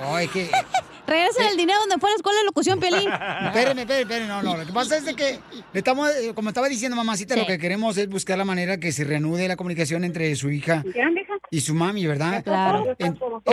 no, 0.00 0.18
es 0.18 0.30
que. 0.30 0.50
Regresa 1.08 1.48
el 1.50 1.56
dinero 1.56 1.78
donde 1.80 1.98
fue 1.98 2.10
la 2.10 2.16
escuela 2.16 2.38
de 2.40 2.44
locución, 2.46 2.80
Piolín. 2.80 3.08
Espérame, 3.46 3.78
espérame, 3.80 4.00
espérame, 4.02 4.28
no, 4.28 4.42
no. 4.42 4.56
Lo 4.56 4.66
que 4.66 4.72
pasa 4.72 4.96
es 4.96 5.04
de 5.04 5.14
que 5.14 5.38
estamos, 5.72 6.10
eh, 6.16 6.32
como 6.34 6.48
estaba 6.48 6.68
diciendo 6.68 6.96
mamacita, 6.96 7.34
Sí. 7.34 7.40
lo 7.40 7.46
que 7.46 7.58
queremos 7.58 7.96
es 7.96 8.08
buscar 8.08 8.36
la 8.38 8.44
manera 8.44 8.78
que 8.78 8.90
se 8.92 9.04
reanude 9.04 9.46
la 9.48 9.56
comunicación 9.56 10.02
entre 10.04 10.34
su 10.34 10.50
hija 10.50 10.84
y 11.50 11.60
su 11.60 11.74
mami, 11.74 12.06
¿verdad? 12.06 12.42
Claro. 12.42 12.94
En- 12.98 13.12
Ok, 13.22 13.44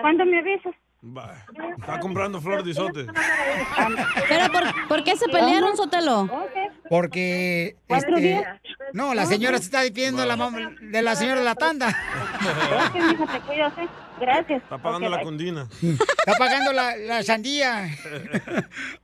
¿cuándo 0.00 0.24
me 0.24 0.38
avisas? 0.38 0.74
Va, 1.04 1.44
Está 1.78 1.98
comprando 1.98 2.40
flor 2.40 2.62
de 2.62 2.70
isote. 2.70 3.06
Pero 4.28 4.52
¿por, 4.52 4.88
por 4.88 5.04
qué 5.04 5.16
se 5.16 5.26
pelearon, 5.26 5.76
Sotelo? 5.76 6.28
porque 6.88 7.76
¿Cuatro 7.88 8.16
este, 8.16 8.28
días? 8.28 8.60
no, 8.92 9.12
la 9.14 9.26
señora 9.26 9.58
se 9.58 9.64
está 9.64 9.80
despidiendo 9.80 10.20
de 10.22 10.28
la, 10.28 10.36
mam- 10.36 10.78
de 10.78 11.02
la 11.02 11.16
señora 11.16 11.40
de 11.40 11.44
la 11.44 11.54
tanda. 11.56 11.88
Ok, 11.88 12.94
mija, 13.18 13.32
te 13.32 13.40
cuidas, 13.40 13.72
¿eh? 13.78 13.88
Gracias. 14.20 14.62
Está 14.62 14.78
pagando 14.78 15.08
la 15.08 15.22
condina. 15.22 15.66
Está 15.82 16.34
pagando 16.38 16.72
la, 16.72 16.96
la 16.96 17.22
sandía. 17.24 17.84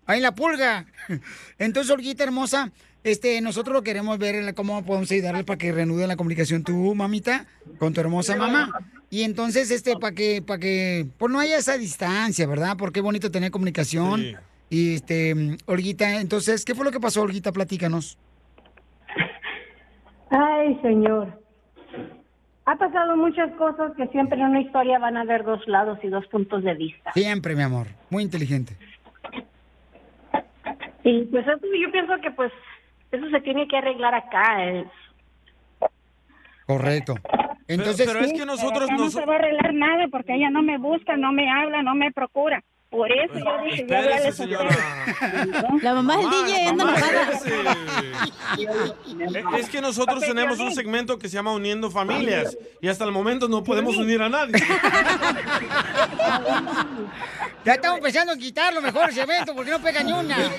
Ahí 0.07 0.18
en 0.18 0.22
la 0.22 0.32
pulga. 0.32 0.86
Entonces, 1.59 1.90
Olguita 1.92 2.22
hermosa, 2.22 2.70
este, 3.11 3.40
nosotros 3.40 3.74
lo 3.74 3.82
queremos 3.82 4.18
ver 4.18 4.36
en 4.36 4.54
cómo 4.54 4.84
podemos 4.84 5.11
ayudarle 5.11 5.44
para 5.44 5.59
que 5.59 5.72
reanude 5.72 6.06
la 6.06 6.16
comunicación 6.16 6.62
tu 6.62 6.94
mamita 6.94 7.46
con 7.78 7.92
tu 7.92 8.00
hermosa 8.00 8.36
mamá. 8.36 8.70
Y 9.11 9.22
entonces, 9.22 9.70
este, 9.70 9.96
para 9.96 10.14
que, 10.14 10.42
para 10.42 10.61
que, 10.61 11.06
pues 11.18 11.32
no 11.32 11.40
haya 11.40 11.56
esa 11.56 11.76
distancia, 11.76 12.46
¿verdad? 12.46 12.76
Porque 12.78 13.00
es 13.00 13.04
bonito 13.04 13.30
tener 13.30 13.50
comunicación. 13.50 14.20
Sí. 14.20 14.36
Y 14.70 14.94
este, 14.96 15.56
Olguita, 15.66 16.20
entonces, 16.20 16.64
¿qué 16.64 16.74
fue 16.74 16.84
lo 16.84 16.90
que 16.90 17.00
pasó, 17.00 17.22
Olguita? 17.22 17.52
Platícanos. 17.52 18.18
Ay, 20.30 20.78
señor. 20.82 21.40
Ha 22.66 22.76
pasado 22.76 23.16
muchas 23.16 23.50
cosas 23.52 23.92
que 23.96 24.06
siempre 24.09 24.38
en 24.38 24.48
una 24.48 24.61
historia 24.61 24.98
van 24.98 25.16
a 25.16 25.22
haber 25.22 25.42
dos 25.42 25.66
lados 25.66 25.98
y 26.02 26.09
dos 26.09 26.26
puntos 26.26 26.62
de 26.62 26.74
vista. 26.74 27.12
Siempre, 27.14 27.56
mi 27.56 27.62
amor. 27.62 27.86
Muy 28.11 28.22
inteligente. 28.22 28.76
Y 31.02 31.24
pues 31.24 31.46
eso 31.46 31.66
yo 31.80 31.90
pienso 31.90 32.12
que 32.20 32.30
pues 32.32 32.52
eso 33.11 33.30
se 33.30 33.40
tiene 33.40 33.66
que 33.68 33.76
arreglar 33.76 34.14
acá. 34.14 34.64
eh. 34.64 34.84
Correcto. 36.66 37.14
Entonces, 37.66 38.06
pero 38.06 38.20
es 38.20 38.32
que 38.32 38.46
nosotros 38.46 38.90
no 38.90 38.98
nos... 38.98 39.12
se 39.12 39.24
va 39.24 39.34
a 39.34 39.36
arreglar 39.36 39.74
nada 39.74 40.09
porque 40.11 40.34
ella 40.34 40.50
no 40.50 40.62
me 40.62 40.78
busca, 40.78 41.16
no 41.16 41.32
me 41.32 41.50
habla, 41.50 41.82
no 41.82 41.94
me 41.94 42.12
procura. 42.12 42.62
Por 42.91 43.12
eso 43.12 43.34
yo 43.34 43.45
dije, 43.64 43.86
ya 43.86 44.01
Espérese, 44.01 44.43
háblales 44.45 44.78
a 45.20 45.36
ustedes. 45.45 45.82
La 45.82 45.95
mamá 45.95 46.16
del 46.16 46.30
DJ 46.30 46.68
anda 46.68 46.84
enojada. 46.84 47.32
Es 49.59 49.68
que 49.68 49.82
nosotros 49.82 50.20
tenemos 50.20 50.59
un 50.59 50.72
segmento 50.72 51.18
que 51.18 51.28
se 51.28 51.34
llama 51.34 51.53
Uniendo 51.53 51.91
Familias 51.91 52.57
y 52.80 52.89
hasta 52.89 53.05
el 53.05 53.12
momento 53.12 53.47
no 53.47 53.62
podemos 53.62 53.95
unir 53.99 54.22
a 54.22 54.30
nadie. 54.30 54.55
ya 57.64 57.74
estamos 57.74 58.01
pensando 58.01 58.32
en 58.32 58.39
quitarlo 58.39 58.80
mejor 58.80 59.11
ese 59.11 59.20
evento 59.20 59.55
porque 59.55 59.70
no 59.70 59.80
pega 59.80 60.03
ni 60.03 60.12
una. 60.12 60.51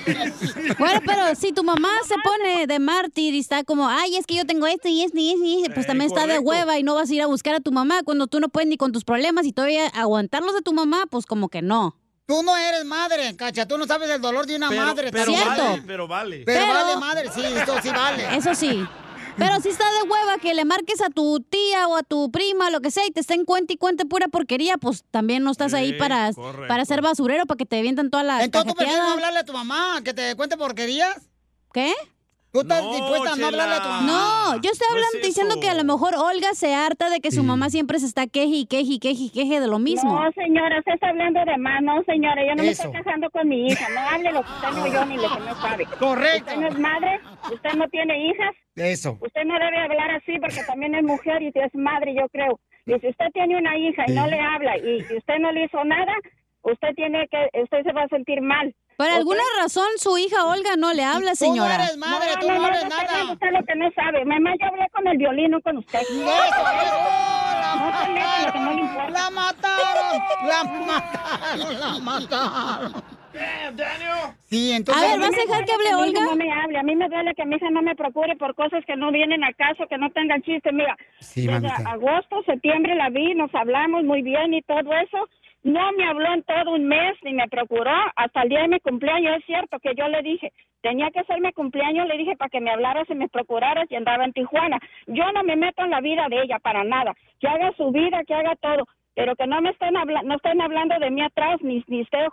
Bueno, 0.78 1.00
pero 1.04 1.34
si 1.34 1.52
tu 1.52 1.64
mamá 1.64 1.90
se 2.06 2.14
pone 2.22 2.68
de 2.68 2.78
mártir 2.78 3.34
y 3.34 3.40
está 3.40 3.64
como, 3.64 3.88
ay, 3.88 4.14
es 4.14 4.24
que 4.24 4.36
yo 4.36 4.44
tengo 4.46 4.68
esto 4.68 4.86
y 4.86 5.02
esto 5.02 5.18
y 5.18 5.30
esto, 5.32 5.44
y 5.44 5.62
esto", 5.62 5.74
pues 5.74 5.86
Eh, 5.86 5.88
también 5.88 6.06
está 6.06 6.28
de 6.28 6.38
hueva 6.38 6.78
y 6.78 6.84
no 6.84 6.94
vas 6.94 7.10
a 7.10 7.14
ir 7.14 7.22
a 7.22 7.26
buscar 7.26 7.56
a 7.56 7.60
tu 7.60 7.72
mamá 7.72 8.04
cuando 8.04 8.28
tú 8.28 8.38
no 8.38 8.48
puedes 8.50 8.68
ni 8.68 8.76
con 8.76 8.92
tus 8.92 9.02
problemas 9.04 9.46
y 9.46 9.52
todavía 9.52 9.88
aguantarlos 9.88 10.54
de 10.54 10.62
tu 10.62 10.72
mamá, 10.72 11.06
pues 11.10 11.26
como 11.26 11.48
que 11.48 11.60
no. 11.60 11.96
Tú 12.30 12.44
no 12.44 12.56
eres 12.56 12.84
madre, 12.84 13.34
cacha. 13.34 13.66
Tú 13.66 13.76
no 13.76 13.86
sabes 13.88 14.08
el 14.08 14.20
dolor 14.20 14.46
de 14.46 14.54
una 14.54 14.68
Pero, 14.68 14.84
madre. 14.86 15.10
pero 15.10 15.24
también. 15.32 15.48
vale, 15.48 15.82
pero 15.84 16.06
vale. 16.06 16.42
Pero, 16.46 16.60
Pero- 16.64 16.74
vale 16.74 16.96
madre, 17.00 17.28
sí, 17.34 17.42
esto 17.42 17.74
sí 17.82 17.88
vale. 17.90 18.24
Eso 18.36 18.54
sí. 18.54 18.86
Pero 19.36 19.60
si 19.60 19.70
está 19.70 19.84
de 19.90 20.02
hueva 20.08 20.38
que 20.38 20.54
le 20.54 20.64
marques 20.64 21.00
a 21.00 21.08
tu 21.10 21.40
tía 21.40 21.88
o 21.88 21.96
a 21.96 22.04
tu 22.04 22.30
prima, 22.30 22.70
lo 22.70 22.80
que 22.80 22.92
sea, 22.92 23.04
y 23.04 23.10
te 23.10 23.18
estén 23.18 23.44
cuenta 23.44 23.72
y 23.72 23.76
cuente 23.78 24.04
pura 24.06 24.28
porquería, 24.28 24.76
pues 24.76 25.02
también 25.10 25.42
no 25.42 25.50
estás 25.50 25.74
ahí 25.74 25.94
para, 25.94 26.32
correcto. 26.32 26.68
para 26.68 26.84
ser 26.84 27.02
basurero, 27.02 27.46
para 27.46 27.56
que 27.58 27.66
te 27.66 27.78
avientan 27.80 28.10
toda 28.10 28.22
la 28.22 28.44
Entonces 28.44 28.70
tú 28.70 28.76
prefieres 28.76 28.98
no 29.02 29.06
cajeteada. 29.08 29.12
hablarle 29.28 29.38
a 29.40 29.44
tu 29.44 29.52
mamá 29.52 30.00
que 30.04 30.14
te 30.14 30.36
cuente 30.36 30.56
porquerías. 30.56 31.16
¿Qué? 31.72 31.92
¿Tú 32.52 32.60
estás 32.62 32.82
No, 32.82 32.92
dispuesta 32.92 33.32
a 33.32 33.36
no 33.36 33.46
hablarle 33.46 33.74
a 33.76 33.82
tu 33.82 33.88
mamá? 33.88 34.06
No, 34.06 34.60
yo 34.60 34.70
estoy 34.72 34.88
No 34.90 34.96
es 34.98 35.04
hablando 35.06 35.26
diciendo 35.26 35.54
que 35.60 35.68
a 35.68 35.74
lo 35.74 35.84
mejor 35.84 36.14
Olga 36.16 36.52
se 36.54 36.74
harta 36.74 37.08
de 37.08 37.20
que 37.20 37.30
su 37.30 37.42
Sí. 37.42 37.46
mamá 37.46 37.70
siempre 37.70 37.98
se 38.00 38.06
está 38.06 38.26
queje 38.26 38.56
y 38.56 38.66
queje 38.66 38.94
y 38.94 38.98
queje 38.98 39.22
y 39.24 39.30
queje 39.30 39.60
de 39.60 39.68
lo 39.68 39.78
mismo. 39.78 40.20
No, 40.20 40.32
señora, 40.32 40.78
usted 40.80 40.94
está 40.94 41.10
hablando 41.10 41.44
de 41.44 41.56
más. 41.58 41.80
No, 41.82 42.02
señora, 42.04 42.42
yo 42.44 42.54
no 42.56 42.62
me 42.64 42.70
Eso. 42.70 42.82
estoy 42.82 43.02
casando 43.02 43.30
con 43.30 43.48
mi 43.48 43.68
hija. 43.68 43.86
No 43.94 44.00
hable 44.00 44.32
lo 44.32 44.42
que 44.42 44.50
usted 44.50 44.68
no 44.72 44.82
oyó 44.82 45.04
ni 45.06 45.16
lo 45.16 45.28
que 45.32 45.40
no 45.40 45.54
sabe. 45.60 45.84
Correcto. 45.98 46.50
Usted 46.50 46.56
no 46.56 46.68
es 46.68 46.78
madre, 46.78 47.20
usted 47.52 47.72
no 47.74 47.88
tiene 47.88 48.26
hijas, 48.30 48.54
Eso. 48.74 49.16
usted 49.20 49.44
no 49.44 49.54
debe 49.54 49.78
hablar 49.78 50.10
así 50.10 50.38
porque 50.40 50.62
también 50.66 50.94
es 50.96 51.04
mujer 51.04 51.40
y 51.42 51.52
es 51.54 51.74
madre, 51.74 52.14
yo 52.18 52.28
creo. 52.30 52.58
Y 52.86 52.98
si 52.98 53.08
usted 53.08 53.26
tiene 53.32 53.56
una 53.58 53.78
hija 53.78 54.04
y 54.08 54.12
no 54.12 54.26
le 54.26 54.40
habla 54.40 54.76
y, 54.78 55.06
y 55.08 55.16
usted 55.16 55.38
no 55.38 55.52
le 55.52 55.66
hizo 55.66 55.84
nada, 55.84 56.12
usted 56.62 56.88
tiene 56.96 57.28
que, 57.28 57.60
usted 57.62 57.84
se 57.84 57.92
va 57.92 58.02
a 58.02 58.08
sentir 58.08 58.40
mal. 58.42 58.74
Por 59.00 59.08
¿ok? 59.08 59.16
alguna 59.16 59.42
razón 59.62 59.86
su 59.96 60.18
hija 60.18 60.44
Olga 60.44 60.76
no 60.76 60.92
le 60.92 61.02
habla, 61.04 61.32
Tú 61.32 61.46
no 61.46 61.46
señora. 61.46 61.74
eres 61.76 61.96
madre, 61.96 62.28
tú 62.38 62.48
no, 62.48 62.54
no, 62.54 62.60
no, 62.60 62.68
eres 62.68 62.82
no, 62.84 62.88
nada. 62.90 63.32
usted 63.32 63.50
lo 63.50 63.64
que 63.64 63.74
no 63.76 63.90
sabe. 63.92 64.24
Mamá, 64.26 64.50
yo 64.60 64.66
hablé 64.66 64.86
con 64.92 65.06
el 65.08 65.16
violín, 65.16 65.50
no 65.52 65.60
con 65.62 65.78
usted. 65.78 66.00
Eso, 66.00 66.10
eso, 66.12 66.24
No 67.76 68.60
no 68.62 68.70
le 68.72 68.76
la 68.76 68.80
importa. 68.82 69.10
La 69.10 69.30
mataron, 69.30 70.22
la 70.46 70.64
mataron, 70.64 71.80
la 71.80 71.98
mataron. 72.00 72.92
Damn, 73.32 73.76
Daniel. 73.76 74.34
Sí, 74.50 74.72
entonces. 74.72 75.02
A 75.02 75.06
ver, 75.06 75.20
¿vas 75.20 75.30
me 75.30 75.36
a 75.36 75.40
dejar 75.46 75.64
que 75.64 75.72
hable 75.72 75.84
mi 75.84 75.90
hija 75.90 75.98
Olga? 76.02 76.20
No 76.22 76.36
me 76.36 76.52
hable. 76.52 76.78
A 76.78 76.82
mí 76.82 76.96
me 76.96 77.08
duele 77.08 77.32
que 77.34 77.44
mi 77.46 77.56
hija 77.56 77.70
no 77.70 77.80
me 77.80 77.94
procure 77.94 78.34
por 78.36 78.54
cosas 78.56 78.84
que 78.86 78.96
no 78.96 79.12
vienen 79.12 79.44
a 79.44 79.52
caso, 79.52 79.86
que 79.88 79.96
no 79.98 80.10
tengan 80.10 80.42
chiste. 80.42 80.72
Mira, 80.72 80.96
Sí, 81.20 81.46
desde 81.46 81.60
mamita. 81.68 81.90
agosto, 81.90 82.42
septiembre 82.44 82.94
la 82.96 83.08
vi, 83.08 83.34
nos 83.34 83.54
hablamos 83.54 84.02
muy 84.04 84.22
bien 84.22 84.52
y 84.52 84.62
todo 84.62 84.92
eso. 84.94 85.28
No 85.62 85.92
me 85.92 86.04
habló 86.06 86.32
en 86.32 86.42
todo 86.44 86.74
un 86.74 86.86
mes 86.86 87.16
ni 87.22 87.34
me 87.34 87.46
procuró 87.48 87.92
hasta 88.16 88.42
el 88.42 88.48
día 88.48 88.62
de 88.62 88.68
mi 88.68 88.80
cumpleaños. 88.80 89.38
Es 89.38 89.44
cierto 89.44 89.78
que 89.78 89.94
yo 89.94 90.08
le 90.08 90.22
dije, 90.22 90.52
tenía 90.80 91.10
que 91.10 91.22
mi 91.40 91.52
cumpleaños, 91.52 92.08
le 92.08 92.16
dije 92.16 92.36
para 92.36 92.48
que 92.48 92.60
me 92.60 92.70
hablaras 92.70 93.08
y 93.10 93.14
me 93.14 93.28
procuraras 93.28 93.90
y 93.90 93.96
andaba 93.96 94.24
en 94.24 94.32
Tijuana. 94.32 94.78
Yo 95.06 95.30
no 95.32 95.42
me 95.42 95.56
meto 95.56 95.84
en 95.84 95.90
la 95.90 96.00
vida 96.00 96.26
de 96.28 96.42
ella 96.42 96.58
para 96.58 96.82
nada. 96.84 97.14
Que 97.40 97.48
haga 97.48 97.72
su 97.76 97.90
vida, 97.90 98.24
que 98.26 98.34
haga 98.34 98.56
todo. 98.56 98.86
Pero 99.14 99.34
que 99.36 99.46
no 99.46 99.60
me 99.60 99.70
estén, 99.70 99.96
habla 99.96 100.22
no 100.22 100.36
estén 100.36 100.60
hablando 100.62 100.98
de 100.98 101.10
mí 101.10 101.20
atrás, 101.20 101.60
ni, 101.62 101.84
ni 101.88 102.00
estén 102.00 102.28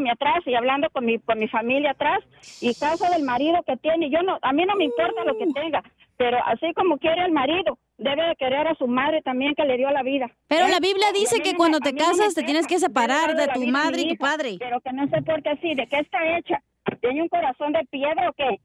mí 0.00 0.10
atrás 0.10 0.42
y 0.46 0.54
hablando 0.54 0.88
con 0.90 1.04
mi, 1.04 1.18
con 1.20 1.38
mi 1.38 1.46
familia 1.46 1.92
atrás. 1.92 2.20
Y 2.60 2.74
caso 2.74 3.08
del 3.12 3.22
marido 3.22 3.62
que 3.64 3.76
tiene, 3.76 4.10
yo 4.10 4.22
no, 4.22 4.38
a 4.42 4.52
mí 4.52 4.64
no 4.64 4.74
me 4.74 4.84
importa 4.84 5.24
lo 5.24 5.36
que 5.36 5.46
tenga, 5.52 5.82
pero 6.22 6.38
así 6.46 6.72
como 6.74 6.98
quiere 6.98 7.24
el 7.24 7.32
marido, 7.32 7.76
debe 7.98 8.22
de 8.28 8.36
querer 8.36 8.68
a 8.68 8.76
su 8.76 8.86
madre 8.86 9.22
también 9.22 9.56
que 9.56 9.64
le 9.64 9.76
dio 9.76 9.90
la 9.90 10.04
vida. 10.04 10.30
Pero 10.46 10.66
¿Eh? 10.66 10.70
la 10.70 10.78
Biblia 10.78 11.08
dice 11.12 11.42
que 11.42 11.56
cuando 11.56 11.80
te 11.80 11.96
casas 11.96 12.32
te 12.32 12.44
tienes 12.44 12.68
que 12.68 12.78
separar 12.78 13.34
de 13.34 13.48
tu 13.48 13.66
madre 13.66 14.02
y 14.02 14.10
tu 14.10 14.16
padre. 14.18 14.54
Pero 14.60 14.80
que 14.80 14.92
no 14.92 15.08
sé 15.08 15.20
por 15.22 15.42
qué 15.42 15.50
así, 15.50 15.74
¿de 15.74 15.84
qué 15.88 15.98
está 15.98 16.38
hecha? 16.38 16.62
¿Tiene 17.00 17.22
un 17.22 17.28
corazón 17.28 17.72
de 17.72 17.84
piedra 17.90 18.30
o 18.30 18.32
qué? 18.34 18.60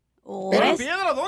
¿Ves? 0.51 0.77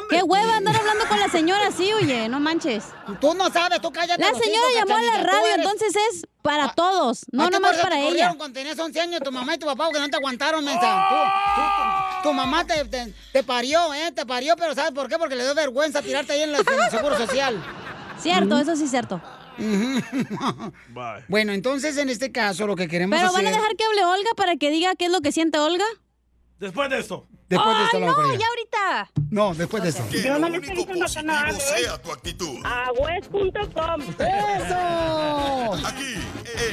¿Qué 0.10 0.22
hueva 0.24 0.58
andar 0.58 0.76
hablando 0.76 1.06
con 1.08 1.18
la 1.20 1.30
señora 1.30 1.68
así, 1.68 1.94
oye? 1.94 2.28
No 2.28 2.40
manches. 2.42 2.84
Tú 3.22 3.34
no 3.34 3.50
sabes, 3.50 3.80
tú 3.80 3.92
cállate. 3.92 4.22
La 4.22 4.38
señora 4.38 4.68
hijos, 4.72 4.74
llamó 4.76 4.96
a 4.98 5.02
la 5.02 5.24
radio, 5.24 5.46
eres- 5.54 5.58
entonces 5.58 5.96
es 6.12 6.28
para 6.42 6.74
todos, 6.74 7.26
no 7.32 7.44
¿A 7.44 7.48
ti 7.48 7.54
nomás 7.54 7.78
para 7.78 7.96
te 7.96 8.08
ella. 8.10 8.34
cuando 8.38 8.54
tenías 8.60 8.78
11 8.78 9.00
años 9.00 9.22
tu 9.24 9.32
mamá 9.32 9.56
y 9.56 9.58
tu 9.58 9.66
papá 9.66 9.86
porque 9.86 10.00
no 10.02 10.10
te 10.10 10.18
aguantaron, 10.18 10.66
mensa? 10.66 11.08
Tú- 11.10 11.16
tú- 11.16 11.62
tú- 12.24 12.30
tu 12.30 12.34
mamá 12.34 12.66
te, 12.68 12.84
te, 12.86 13.14
te 13.32 13.44
parió, 13.44 13.94
¿eh? 13.94 14.12
Te 14.12 14.26
parió, 14.26 14.56
pero 14.58 14.76
¿sabes 14.76 14.92
por 14.92 15.08
qué? 15.08 15.18
Porque 15.18 15.36
le 15.36 15.44
dio 15.46 15.56
vergüenza 15.56 16.02
tirarte 16.02 16.34
ahí 16.34 16.42
en, 16.42 16.52
la- 16.52 16.58
en 16.60 16.82
el 16.86 16.92
Seguro 16.92 17.16
Social. 17.18 17.64
Cierto, 18.20 18.58
eso 18.60 18.76
sí 18.76 18.84
es 18.84 18.90
cierto. 18.90 19.22
Bueno, 21.28 21.54
entonces 21.54 21.98
en 21.98 22.10
este 22.10 22.32
caso 22.32 22.68
lo 22.68 22.76
que 22.76 22.88
queremos 22.88 23.18
Pero 23.18 23.30
hacer... 23.30 23.44
van 23.46 23.54
a 23.54 23.56
dejar 23.58 23.76
que 23.76 23.84
hable 23.86 24.04
Olga 24.06 24.30
para 24.36 24.56
que 24.58 24.70
diga 24.72 24.96
qué 24.96 25.06
es 25.06 25.12
lo 25.12 25.22
que 25.22 25.32
siente 25.32 25.58
Olga. 25.60 25.86
Después 26.60 26.90
de 26.90 27.00
esto. 27.00 27.28
Después 27.50 27.78
de 27.78 27.84
esto 27.86 27.98
Ay, 27.98 28.04
lo 28.04 28.10
hago 28.12 28.22
no, 28.22 28.36
ya 28.36 28.48
ahorita. 28.48 29.12
No, 29.32 29.54
después 29.56 29.82
de 29.82 29.90
esto. 29.90 30.04
Yo 30.12 30.38
no 30.38 30.50
le 30.50 30.58
estoy 30.58 30.76
diciendo 30.76 31.06
que 31.12 31.24
no 31.24 31.34
hable. 31.34 31.60
sea 31.60 32.00
tu 32.00 32.12
actitud. 32.12 32.60
¡Eso! 34.20 35.88
Aquí, 35.88 36.14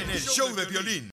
en 0.03 0.09
el 0.11 0.21
show 0.21 0.55
de 0.55 0.65
violín. 0.65 1.09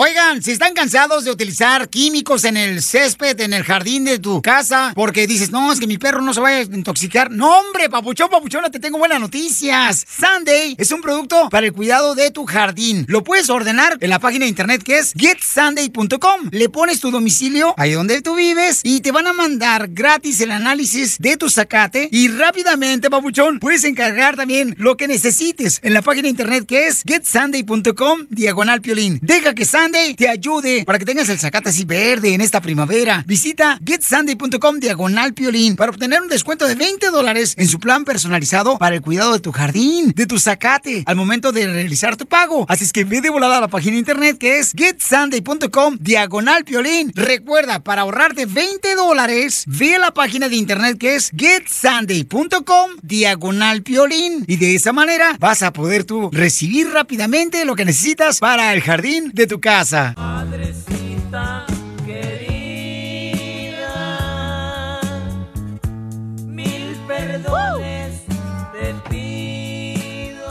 Oigan, 0.00 0.44
si 0.44 0.52
están 0.52 0.74
cansados 0.74 1.24
de 1.24 1.32
utilizar 1.32 1.88
químicos 1.88 2.44
en 2.44 2.56
el 2.56 2.84
césped, 2.84 3.40
en 3.40 3.52
el 3.52 3.64
jardín 3.64 4.04
de 4.04 4.20
tu 4.20 4.40
casa, 4.40 4.92
porque 4.94 5.26
dices, 5.26 5.50
no, 5.50 5.72
es 5.72 5.80
que 5.80 5.88
mi 5.88 5.98
perro 5.98 6.22
no 6.22 6.32
se 6.32 6.38
vaya 6.38 6.58
a 6.58 6.62
intoxicar. 6.62 7.32
No, 7.32 7.58
hombre, 7.58 7.90
papuchón, 7.90 8.30
papuchona, 8.30 8.70
te 8.70 8.78
tengo 8.78 8.98
buenas 8.98 9.18
noticias. 9.18 10.06
Sunday 10.08 10.76
es 10.78 10.92
un 10.92 11.00
producto 11.00 11.48
para 11.50 11.66
el 11.66 11.72
cuidado 11.72 12.14
de 12.14 12.30
tu 12.30 12.46
jardín. 12.46 13.06
Lo 13.08 13.24
puedes 13.24 13.50
ordenar 13.50 13.98
en 13.98 14.10
la 14.10 14.20
página 14.20 14.44
de 14.44 14.50
internet 14.50 14.84
que 14.84 14.98
es 14.98 15.14
getsunday.com. 15.16 16.50
Le 16.52 16.68
pones 16.68 17.00
tu 17.00 17.10
domicilio 17.10 17.74
ahí 17.76 17.94
donde 17.94 18.22
tú 18.22 18.36
vives 18.36 18.82
y 18.84 19.00
te 19.00 19.10
van 19.10 19.26
a 19.26 19.32
mandar 19.32 19.88
gratis 19.88 20.40
el 20.40 20.52
análisis 20.52 21.18
de 21.18 21.36
tu 21.36 21.50
zacate 21.50 22.08
y 22.12 22.28
rápidamente, 22.28 23.10
papuchón, 23.10 23.58
puedes 23.58 23.82
encargar 23.82 24.36
también 24.36 24.76
lo 24.78 24.96
que 24.96 25.08
necesites 25.08 25.80
en 25.82 25.92
la 25.92 26.02
página 26.02 26.26
de 26.26 26.30
internet 26.30 26.66
que 26.66 26.86
es 26.86 27.02
getsunday.com 27.04 28.26
diagonal 28.30 28.80
piolín. 28.80 29.18
Deja 29.22 29.54
que 29.54 29.64
Sunday 29.64 29.87
te 29.90 30.28
ayude 30.28 30.84
para 30.84 30.98
que 30.98 31.04
tengas 31.04 31.28
el 31.28 31.38
zacate 31.38 31.70
así 31.70 31.84
verde 31.84 32.34
en 32.34 32.40
esta 32.40 32.60
primavera. 32.60 33.24
Visita 33.26 33.78
getsunday.com 33.84 34.78
diagonal 34.78 35.32
piolín 35.32 35.76
para 35.76 35.90
obtener 35.90 36.20
un 36.20 36.28
descuento 36.28 36.66
de 36.66 36.74
20 36.74 37.10
dólares 37.10 37.54
en 37.56 37.68
su 37.68 37.78
plan 37.80 38.04
personalizado 38.04 38.78
para 38.78 38.96
el 38.96 39.02
cuidado 39.02 39.32
de 39.32 39.40
tu 39.40 39.50
jardín, 39.50 40.12
de 40.14 40.26
tu 40.26 40.38
zacate, 40.38 41.04
al 41.06 41.16
momento 41.16 41.52
de 41.52 41.66
realizar 41.66 42.16
tu 42.16 42.26
pago. 42.26 42.66
Así 42.68 42.84
es 42.84 42.92
que 42.92 43.04
ve 43.04 43.20
de 43.20 43.30
volada 43.30 43.58
a 43.58 43.60
la 43.62 43.68
página 43.68 43.94
de 43.94 44.00
internet 44.00 44.38
que 44.38 44.58
es 44.58 44.72
getsunday.com 44.76 45.96
diagonal 46.00 46.64
piolín. 46.64 47.12
Recuerda, 47.14 47.80
para 47.80 48.02
ahorrarte 48.02 48.46
20 48.46 48.94
dólares, 48.94 49.64
ve 49.66 49.94
a 49.94 49.98
la 49.98 50.12
página 50.12 50.48
de 50.48 50.56
internet 50.56 50.98
que 50.98 51.14
es 51.14 51.30
getsunday.com 51.36 52.90
diagonal 53.02 53.82
piolín. 53.82 54.44
Y 54.46 54.56
de 54.56 54.74
esa 54.74 54.92
manera 54.92 55.36
vas 55.38 55.62
a 55.62 55.72
poder 55.72 56.04
tú 56.04 56.28
recibir 56.32 56.90
rápidamente 56.90 57.64
lo 57.64 57.74
que 57.74 57.84
necesitas 57.84 58.38
para 58.38 58.74
el 58.74 58.82
jardín 58.82 59.30
de 59.32 59.46
tu 59.46 59.60
casa. 59.60 59.77
Madrecita 59.78 61.64
querida, 62.04 62.50
mil 66.46 66.96
perdones 67.06 68.24
te 68.72 68.92
pido. 69.08 70.42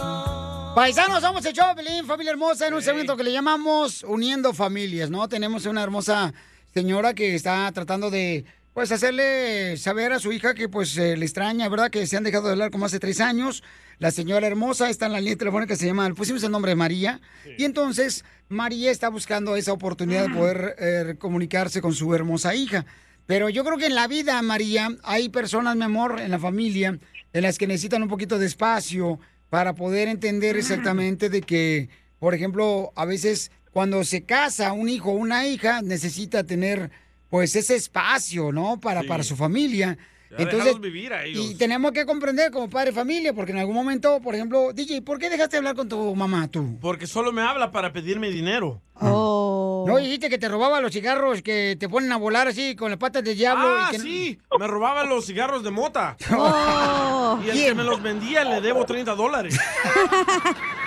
Paisanos, 0.73 1.21
somos 1.21 1.45
el 1.45 1.53
Piolín, 1.53 2.05
familia 2.05 2.31
hermosa, 2.31 2.67
en 2.67 2.75
un 2.75 2.81
segmento 2.81 3.17
que 3.17 3.25
le 3.25 3.33
llamamos 3.33 4.03
Uniendo 4.03 4.53
Familias, 4.53 5.09
¿no? 5.09 5.27
Tenemos 5.27 5.65
una 5.65 5.83
hermosa 5.83 6.33
señora 6.73 7.13
que 7.13 7.35
está 7.35 7.69
tratando 7.73 8.09
de, 8.09 8.45
pues, 8.73 8.93
hacerle 8.93 9.75
saber 9.75 10.13
a 10.13 10.19
su 10.19 10.31
hija 10.31 10.53
que, 10.53 10.69
pues, 10.69 10.97
eh, 10.97 11.17
le 11.17 11.25
extraña, 11.25 11.67
¿verdad? 11.67 11.91
Que 11.91 12.07
se 12.07 12.15
han 12.15 12.23
dejado 12.23 12.45
de 12.45 12.53
hablar 12.53 12.71
como 12.71 12.85
hace 12.85 12.97
tres 12.97 13.19
años. 13.19 13.61
La 13.99 14.11
señora 14.11 14.47
hermosa 14.47 14.89
está 14.89 15.07
en 15.07 15.13
la 15.13 15.19
línea 15.19 15.35
telefónica 15.35 15.73
que 15.73 15.75
se 15.75 15.87
llama, 15.87 16.07
le 16.07 16.15
pusimos 16.15 16.43
el 16.43 16.51
nombre 16.51 16.69
de 16.69 16.75
María. 16.75 17.19
Y 17.57 17.65
entonces, 17.65 18.23
María 18.49 18.91
está 18.91 19.09
buscando 19.09 19.55
esa 19.55 19.73
oportunidad 19.73 20.27
de 20.27 20.33
poder 20.33 20.75
eh, 20.79 21.15
comunicarse 21.17 21.81
con 21.81 21.93
su 21.93 22.13
hermosa 22.13 22.55
hija. 22.55 22.85
Pero 23.25 23.49
yo 23.49 23.65
creo 23.65 23.77
que 23.77 23.87
en 23.87 23.95
la 23.95 24.07
vida, 24.07 24.41
María, 24.41 24.89
hay 25.03 25.27
personas, 25.29 25.75
mi 25.75 25.83
amor, 25.83 26.19
en 26.21 26.31
la 26.31 26.39
familia, 26.39 26.97
en 27.33 27.43
las 27.43 27.57
que 27.57 27.67
necesitan 27.67 28.01
un 28.01 28.07
poquito 28.07 28.39
de 28.39 28.45
espacio 28.45 29.19
para 29.49 29.75
poder 29.75 30.07
entender 30.07 30.55
exactamente 30.55 31.29
de 31.29 31.41
que, 31.41 31.89
por 32.19 32.33
ejemplo, 32.33 32.93
a 32.95 33.03
veces 33.05 33.51
cuando 33.71 34.03
se 34.05 34.23
casa 34.23 34.71
un 34.71 34.87
hijo 34.87 35.11
o 35.11 35.15
una 35.15 35.45
hija, 35.45 35.81
necesita 35.81 36.45
tener 36.45 36.89
pues 37.29 37.55
ese 37.57 37.75
espacio, 37.75 38.53
¿no? 38.53 38.79
Para, 38.79 39.01
Sí. 39.01 39.07
para 39.07 39.23
su 39.23 39.35
familia. 39.35 39.97
Ya 40.31 40.45
déjalos 40.45 40.81
vivir 40.81 41.13
a 41.13 41.23
ellos. 41.23 41.45
y 41.45 41.55
tenemos 41.55 41.91
que 41.91 42.05
comprender 42.05 42.51
como 42.51 42.69
padre 42.69 42.91
de 42.91 42.95
familia, 42.95 43.33
porque 43.33 43.51
en 43.51 43.59
algún 43.59 43.75
momento, 43.75 44.19
por 44.21 44.35
ejemplo, 44.35 44.73
DJ, 44.73 45.01
¿por 45.01 45.19
qué 45.19 45.29
dejaste 45.29 45.55
de 45.55 45.57
hablar 45.59 45.75
con 45.75 45.87
tu 45.87 46.15
mamá 46.15 46.47
tú? 46.47 46.77
Porque 46.81 47.07
solo 47.07 47.31
me 47.31 47.41
habla 47.41 47.71
para 47.71 47.93
pedirme 47.93 48.29
dinero. 48.29 48.81
Oh. 48.99 49.85
No 49.87 49.97
dijiste 49.97 50.29
que 50.29 50.37
te 50.37 50.49
robaba 50.49 50.81
los 50.81 50.91
cigarros 50.91 51.41
que 51.41 51.77
te 51.79 51.87
ponen 51.87 52.11
a 52.11 52.17
volar 52.17 52.47
así 52.47 52.75
con 52.75 52.89
las 52.89 52.99
patas 52.99 53.23
del 53.23 53.37
diablo. 53.37 53.67
Ah, 53.67 53.89
y 53.89 53.95
que... 53.95 53.99
sí. 54.01 54.39
Me 54.59 54.67
robaba 54.67 55.03
los 55.05 55.25
cigarros 55.25 55.63
de 55.63 55.71
mota. 55.71 56.17
Oh. 56.39 57.39
Y 57.43 57.49
el 57.49 57.57
que 57.57 57.75
me 57.75 57.83
los 57.83 58.01
vendía 58.01 58.43
le 58.43 58.61
debo 58.61 58.85
30 58.85 59.15
dólares. 59.15 59.59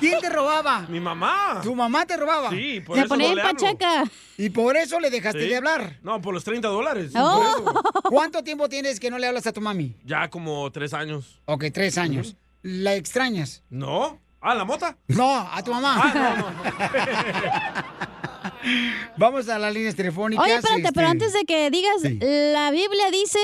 ¿Quién 0.00 0.20
te 0.20 0.28
robaba? 0.30 0.82
Mi 0.88 1.00
mamá. 1.00 1.60
¿Tu 1.62 1.74
mamá 1.74 2.06
te 2.06 2.16
robaba? 2.16 2.50
Sí, 2.50 2.80
por 2.80 2.98
eso 2.98 3.16
no 3.16 3.34
le 3.34 3.42
hablo. 3.42 3.60
Y 4.38 4.50
por 4.50 4.76
eso 4.76 5.00
le 5.00 5.10
dejaste 5.10 5.42
Sí. 5.42 5.48
de 5.48 5.56
hablar. 5.56 5.98
No, 6.02 6.20
por 6.20 6.34
los 6.34 6.44
30 6.44 6.68
dólares. 6.68 7.12
Oh. 7.16 7.62
por 7.64 7.72
eso. 7.72 7.82
¿Cuánto 8.10 8.44
tiempo 8.44 8.68
tienes 8.68 9.00
que 9.00 9.10
no 9.10 9.18
le 9.18 9.26
hablas 9.26 9.46
a 9.46 9.52
tu 9.52 9.60
mami? 9.60 9.96
Ya 10.04 10.28
como 10.28 10.70
tres 10.72 10.92
años. 10.94 11.40
Ok, 11.46 11.64
tres 11.72 11.98
años. 11.98 12.36
¿La 12.62 12.94
extrañas? 12.94 13.62
¿No? 13.70 14.20
Ah, 14.40 14.54
¿la 14.54 14.64
mota? 14.64 14.96
No, 15.08 15.38
a 15.38 15.62
tu 15.62 15.72
mamá. 15.72 15.94
Ah, 16.14 17.92
Vamos 19.16 19.48
a 19.48 19.58
las 19.58 19.72
líneas 19.72 19.94
telefónicas. 19.94 20.44
Oye, 20.44 20.54
espérate, 20.56 20.80
este, 20.82 20.92
pero 20.92 21.08
antes 21.08 21.32
de 21.32 21.44
que 21.44 21.70
digas, 21.70 22.02
Sí. 22.02 22.18
la 22.20 22.70
Biblia 22.70 23.10
dice, 23.10 23.38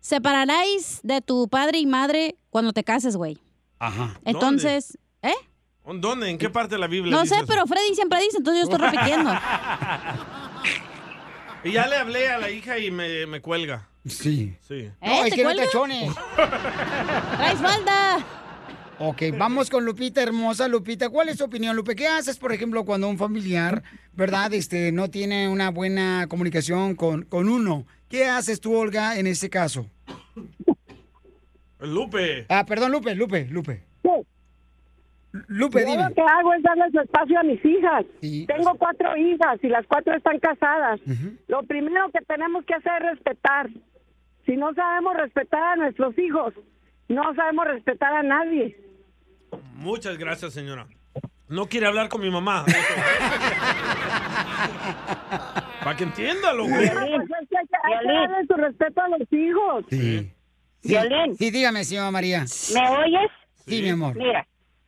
separaráis 0.00 1.00
de 1.02 1.20
tu 1.20 1.48
padre 1.48 1.78
y 1.78 1.86
madre 1.86 2.36
cuando 2.50 2.72
te 2.72 2.84
cases, 2.84 3.16
güey. 3.16 3.38
Ajá. 3.78 4.18
Entonces. 4.24 4.98
¿Dónde? 5.94 6.30
¿En 6.30 6.38
qué 6.38 6.50
parte 6.50 6.74
de 6.74 6.78
la 6.80 6.86
Biblia 6.88 7.12
No 7.14 7.22
dice 7.22 7.34
sé, 7.34 7.40
eso? 7.42 7.46
pero 7.48 7.66
Freddy 7.66 7.94
siempre 7.94 8.18
dice, 8.20 8.38
entonces 8.38 8.66
yo 8.66 8.72
estoy 8.72 8.88
repitiendo. 8.90 9.30
Y 11.64 11.72
ya 11.72 11.86
le 11.86 11.96
hablé 11.96 12.28
a 12.28 12.38
la 12.38 12.50
hija 12.50 12.78
y 12.78 12.90
me, 12.90 13.26
me 13.26 13.40
cuelga. 13.40 13.88
Sí. 14.06 14.56
Sí. 14.66 14.90
No, 15.02 15.10
¿Eh? 15.10 15.20
es 15.24 15.30
¿Te 15.30 15.36
que 15.36 15.42
no 15.42 15.48
cuelga? 15.50 15.62
te 15.64 15.68
achones. 15.68 16.14
¡Traes 17.36 17.58
falda! 17.60 18.18
Ok, 18.98 19.22
vamos 19.36 19.68
con 19.68 19.84
Lupita 19.84 20.22
hermosa. 20.22 20.68
Lupita, 20.68 21.10
¿cuál 21.10 21.28
es 21.28 21.36
tu 21.38 21.44
opinión, 21.44 21.76
Lupe? 21.76 21.94
¿Qué 21.94 22.06
haces, 22.08 22.38
por 22.38 22.52
ejemplo, 22.52 22.84
cuando 22.84 23.08
un 23.08 23.18
familiar, 23.18 23.82
verdad, 24.12 24.54
este, 24.54 24.90
no 24.90 25.10
tiene 25.10 25.48
una 25.48 25.70
buena 25.70 26.26
comunicación 26.28 26.94
con, 26.94 27.22
con 27.24 27.48
uno? 27.48 27.84
¿Qué 28.08 28.26
haces 28.26 28.60
tú, 28.60 28.74
Olga, 28.74 29.18
en 29.18 29.26
ese 29.26 29.50
caso? 29.50 29.86
Lupe. 31.80 32.46
Ah, 32.48 32.64
perdón, 32.64 32.92
Lupe, 32.92 33.14
Lupe, 33.14 33.46
Lupe. 33.50 33.82
Lupe, 35.48 35.80
Yo 35.80 35.86
dime. 35.90 36.02
lo 36.08 36.14
que 36.14 36.20
hago 36.22 36.52
es 36.54 36.62
darles 36.62 36.94
espacio 36.94 37.38
a 37.38 37.42
mis 37.42 37.64
hijas. 37.64 38.04
Tengo 38.20 38.74
cuatro 38.78 39.16
hijas 39.16 39.58
y 39.62 39.68
las 39.68 39.86
cuatro 39.86 40.14
están 40.16 40.38
casadas. 40.38 41.00
Lo 41.48 41.62
primero 41.64 42.10
que 42.12 42.20
tenemos 42.26 42.64
que 42.64 42.74
hacer 42.74 42.92
es 43.02 43.10
respetar. 43.16 43.68
Si 44.46 44.56
no 44.56 44.72
sabemos 44.74 45.16
respetar 45.16 45.62
a 45.62 45.76
nuestros 45.76 46.16
hijos, 46.18 46.54
no 47.08 47.34
sabemos 47.34 47.66
respetar 47.66 48.12
a 48.14 48.22
nadie. 48.22 48.76
Muchas 49.74 50.16
gracias, 50.18 50.52
señora. 50.52 50.86
No 51.48 51.66
quiere 51.66 51.86
hablar 51.86 52.08
con 52.08 52.20
mi 52.20 52.30
mamá. 52.30 52.64
Para 55.84 55.96
que 55.96 56.04
entienda, 56.04 56.52
loco. 56.52 56.70
Pues 56.70 56.90
es 56.90 57.48
que 57.48 57.56
hay 57.82 57.98
que- 58.00 58.12
darle 58.12 58.46
su 58.48 58.54
respeto 58.54 59.00
a 59.00 59.08
los 59.08 59.32
hijos. 59.32 59.84
Sí. 59.90 60.32
Violín. 60.82 61.36
Sí, 61.36 61.50
dígame, 61.50 61.84
señora 61.84 62.10
María. 62.10 62.44
¿Me 62.74 62.88
oyes? 62.90 63.30
Sí, 63.66 63.82
mi 63.82 63.90
amor. 63.90 64.16
Mira, 64.16 64.46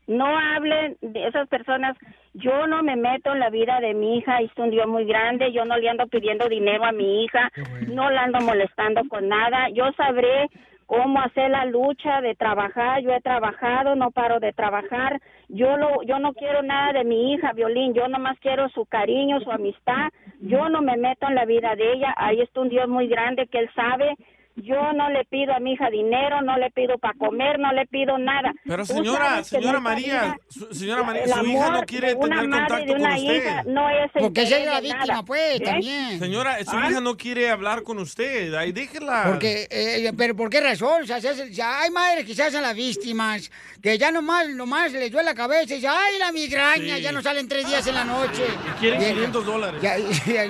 no 0.09 0.27
hablen 0.39 0.97
de 1.01 1.29
esas 1.29 1.49
personas. 1.49 1.97
Yo 2.35 2.67
no 2.67 2.83
me 2.83 2.97
meto 2.97 3.33
en 3.33 3.41
la 3.41 3.51
vida 3.51 3.79
de 3.81 3.95
mi 3.95 4.19
hija, 4.19 4.39
es 4.39 4.51
un 4.57 4.71
Dios 4.71 4.89
muy 4.89 5.05
grande. 5.05 5.53
Yo 5.53 5.65
no 5.65 5.77
le 5.77 5.89
ando 5.89 6.07
pidiendo 6.07 6.49
dinero 6.49 6.85
a 6.85 6.93
mi 6.93 7.25
hija, 7.25 7.51
no 7.87 8.11
la 8.11 8.25
ando 8.25 8.41
molestando 8.41 9.03
con 9.09 9.29
nada. 9.29 9.69
Yo 9.71 9.93
sabré 9.93 10.49
cómo 10.87 11.21
hacer 11.21 11.51
la 11.51 11.67
lucha 11.67 12.23
de 12.23 12.35
trabajar. 12.35 13.03
Yo 13.03 13.13
he 13.13 13.21
trabajado, 13.21 13.95
no 13.95 14.11
paro 14.11 14.41
de 14.41 14.53
trabajar. 14.55 15.21
Yo 15.49 15.77
lo, 15.77 16.03
yo 16.03 16.19
no 16.19 16.33
quiero 16.33 16.63
nada 16.63 16.95
de 16.95 17.05
mi 17.05 17.35
hija, 17.35 17.53
Violín. 17.53 17.93
Yo 17.93 18.09
nomás 18.09 18.39
quiero 18.41 18.69
su 18.71 18.87
cariño, 18.87 19.41
su 19.41 19.51
amistad. 19.51 20.11
Yo 20.41 20.71
no 20.71 20.81
me 20.81 20.97
meto 20.97 21.29
en 21.29 21.35
la 21.35 21.45
vida 21.45 21.77
de 21.77 21.93
ella. 21.93 22.15
Ahí 22.17 22.41
está 22.41 22.61
un 22.61 22.71
Dios 22.71 22.89
muy 22.89 23.09
grande 23.09 23.47
que 23.47 23.59
él 23.59 23.71
sabe 23.75 24.17
yo 24.63 24.93
no 24.93 25.11
le 25.11 25.25
pido 25.27 25.55
a 25.55 25.61
mi 25.61 25.73
hija 25.73 25.89
dinero, 25.91 26.43
no 26.43 26.57
le 26.59 26.71
pido 26.71 26.99
para 26.99 27.15
comer, 27.19 27.59
no 27.59 27.73
le 27.73 27.87
pido 27.87 28.19
nada. 28.19 28.53
Pero 28.65 28.85
señora, 28.85 29.43
señora 29.45 29.81
María, 29.81 30.37
su- 30.49 30.73
señora 30.75 31.03
María, 31.03 31.27
su 31.27 31.45
hija 31.47 31.71
no 31.71 31.83
quiere 31.83 32.15
tener 32.17 32.39
contacto 32.51 32.87
con 32.87 33.01
usted. 33.03 33.17
hija 33.37 33.63
no 33.67 33.89
es 33.91 34.11
Porque 34.13 34.43
ella 34.43 34.59
es 34.59 34.67
la 34.67 34.81
víctima, 34.81 35.07
nada, 35.07 35.23
pues, 35.23 35.61
¿eh? 35.61 35.65
también. 35.65 36.19
Señora, 36.19 36.65
su 36.65 36.77
¿Ah? 36.77 36.89
hija 36.91 37.01
no 37.01 37.17
quiere 37.17 37.51
hablar 37.51 37.83
con 37.83 37.99
usted. 37.99 38.55
Ahí 38.55 38.73
déjela. 38.73 39.25
Porque, 39.27 39.67
eh, 39.71 40.13
pero 40.17 40.35
¿por 40.37 40.51
qué 40.51 40.61
razón? 40.61 41.03
O 41.03 41.07
sea, 41.07 41.21
se 41.21 41.29
hace- 41.31 41.53
ya 41.53 41.81
hay 41.83 41.91
madres 41.91 42.25
que 42.25 42.35
se 42.35 42.43
hacen 42.43 42.63
las 42.63 42.75
víctimas, 42.75 43.51
que 43.83 43.97
ya 43.99 44.11
nomás, 44.11 44.49
nomás 44.49 44.93
les 44.93 45.11
duele 45.11 45.27
la 45.27 45.35
cabeza 45.35 45.73
y 45.73 45.77
dicen, 45.77 45.91
ay, 45.95 46.19
la 46.19 46.33
migraña, 46.33 46.97
Sí. 46.97 47.03
ya 47.03 47.13
no 47.13 47.23
salen 47.23 47.49
tres 47.49 47.67
días 47.67 47.87
en 47.87 47.95
la 47.95 48.05
noche. 48.05 48.43
Y 48.45 48.81
quieren 48.81 48.99
Bien. 49.01 49.15
500 49.15 49.47
dólares. 49.47 49.81
Ya, 49.83 49.97
ya, 50.27 50.47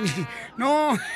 no. 0.57 0.99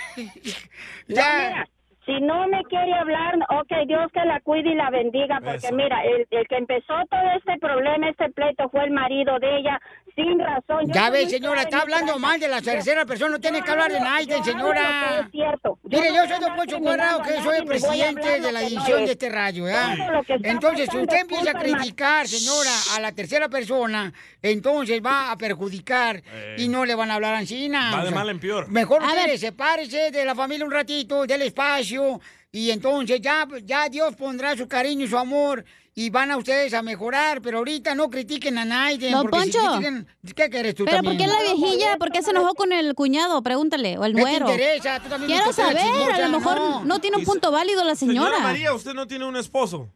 No, 1.09 1.17
mira, 1.17 1.67
si 2.13 2.21
no 2.21 2.47
me 2.49 2.63
quiere 2.65 2.93
hablar, 2.95 3.37
ok, 3.49 3.87
Dios 3.87 4.11
que 4.13 4.25
la 4.25 4.41
cuide 4.41 4.71
y 4.71 4.75
la 4.75 4.91
bendiga, 4.91 5.41
porque 5.41 5.57
Eso. 5.57 5.75
mira, 5.75 6.05
el, 6.05 6.27
el 6.31 6.47
que 6.47 6.57
empezó 6.57 6.95
todo 7.11 7.31
este 7.37 7.59
problema, 7.59 8.09
este 8.09 8.31
pleito, 8.31 8.69
fue 8.69 8.85
el 8.85 8.91
marido 8.91 9.39
de 9.39 9.57
ella, 9.57 9.81
sin 10.15 10.39
razón. 10.39 10.87
Yo 10.87 10.93
Ya 10.95 11.11
ve, 11.11 11.29
señora, 11.29 11.63
está 11.63 11.81
hablando 11.81 12.19
mal 12.19 12.39
de 12.41 12.49
la 12.49 12.61
tercera 12.61 13.05
persona, 13.07 13.33
no 13.33 13.41
tiene 13.41 13.63
que 13.63 13.71
hablar 13.71 13.93
de 13.93 14.01
lo 14.01 14.45
señora. 14.45 15.21
es 15.27 15.31
cierto. 15.31 15.79
Mire, 15.85 16.15
yo 16.15 16.27
soy 16.29 16.41
Don 16.41 16.57
Poncho 16.57 16.77
a 16.77 17.23
que 17.23 17.31
nadie, 17.33 17.43
soy 17.43 17.57
el 17.59 17.65
presidente 17.65 18.41
de 18.41 18.53
la 18.53 18.61
no 18.61 18.67
edición 18.67 19.01
es. 19.01 19.07
de 19.07 19.13
este 19.13 19.29
radio, 19.29 19.69
está 19.69 19.97
Entonces, 20.43 20.89
si 20.91 20.99
usted 20.99 21.17
empieza 21.21 21.51
a 21.51 21.55
criticar, 21.55 22.27
señora, 22.29 22.71
a 22.97 23.01
la 23.01 23.13
tercera 23.13 23.49
persona, 23.49 24.13
entonces 24.43 25.01
va 25.05 25.31
a 25.31 25.37
perjudicar 25.39 26.23
y 26.57 26.69
no 26.69 26.85
le 26.85 26.95
van 26.95 27.11
a 27.11 27.15
hablar 27.15 27.35
a 27.35 27.41
Encina. 27.41 27.95
Va 27.97 28.05
de 28.05 28.11
mal 28.11 28.29
en 28.29 28.39
peor. 28.41 28.69
Mejor 28.69 29.03
A 29.03 29.15
ver. 29.15 29.39
sepárese 29.39 30.11
de 30.11 30.25
la 30.25 30.35
familia 30.35 30.65
un 30.65 30.71
ratito, 30.73 31.27
del 31.27 31.43
espacio, 31.43 32.21
y 32.51 32.71
entonces 32.71 33.21
ya, 33.21 33.47
ya 33.65 33.89
Dios 33.89 34.15
pondrá 34.17 34.57
su 34.57 34.69
cariño 34.69 35.05
y 35.07 35.09
su 35.09 35.17
amor. 35.19 35.65
Y 35.95 36.09
van 36.09 36.31
a 36.31 36.39
ustedes 36.39 36.73
a 36.73 36.81
mejorar, 36.81 37.43
pero 37.43 37.59
ahorita 37.59 37.95
no 37.95 38.09
critiquen 38.09 38.57
a 38.57 38.65
Naiden. 38.65 39.13
Don 39.13 39.23
porque 39.29 39.41
si 39.43 39.53
Poncho. 39.53 39.73
critican- 39.79 40.07
¿Qué 40.35 40.49
quieres 40.49 40.75
tú 40.75 40.85
Pero 40.87 40.97
también? 40.99 41.19
¿por 41.19 41.27
qué 41.27 41.33
la 41.33 41.43
viejilla? 41.43 41.97
¿Por 41.99 42.11
qué 42.11 42.23
se 42.23 42.31
enojó 42.31 42.55
con 42.55 42.73
el 42.73 42.95
cuñado? 42.95 43.43
Pregúntale. 43.43 43.99
O 43.99 44.05
el 44.07 44.15
¿Qué 44.15 44.23
te 44.23 44.31
nuero. 44.31 44.51
interesa? 44.51 45.01
Tú 45.01 45.11
también 45.11 45.31
Quiero 45.33 45.53
saber. 45.53 46.13
A 46.15 46.29
lo 46.29 46.39
mejor 46.39 46.57
no. 46.59 46.85
no, 46.85 46.99
tiene 47.01 47.19
un 47.19 47.25
punto 47.25 47.51
válido 47.51 47.85
la 47.85 47.95
señora. 47.95 48.31
Señora 48.31 48.43
María, 48.43 48.73
usted 48.73 48.95
no 48.95 49.07
tiene 49.07 49.27
un 49.27 49.37
esposo. 49.37 49.91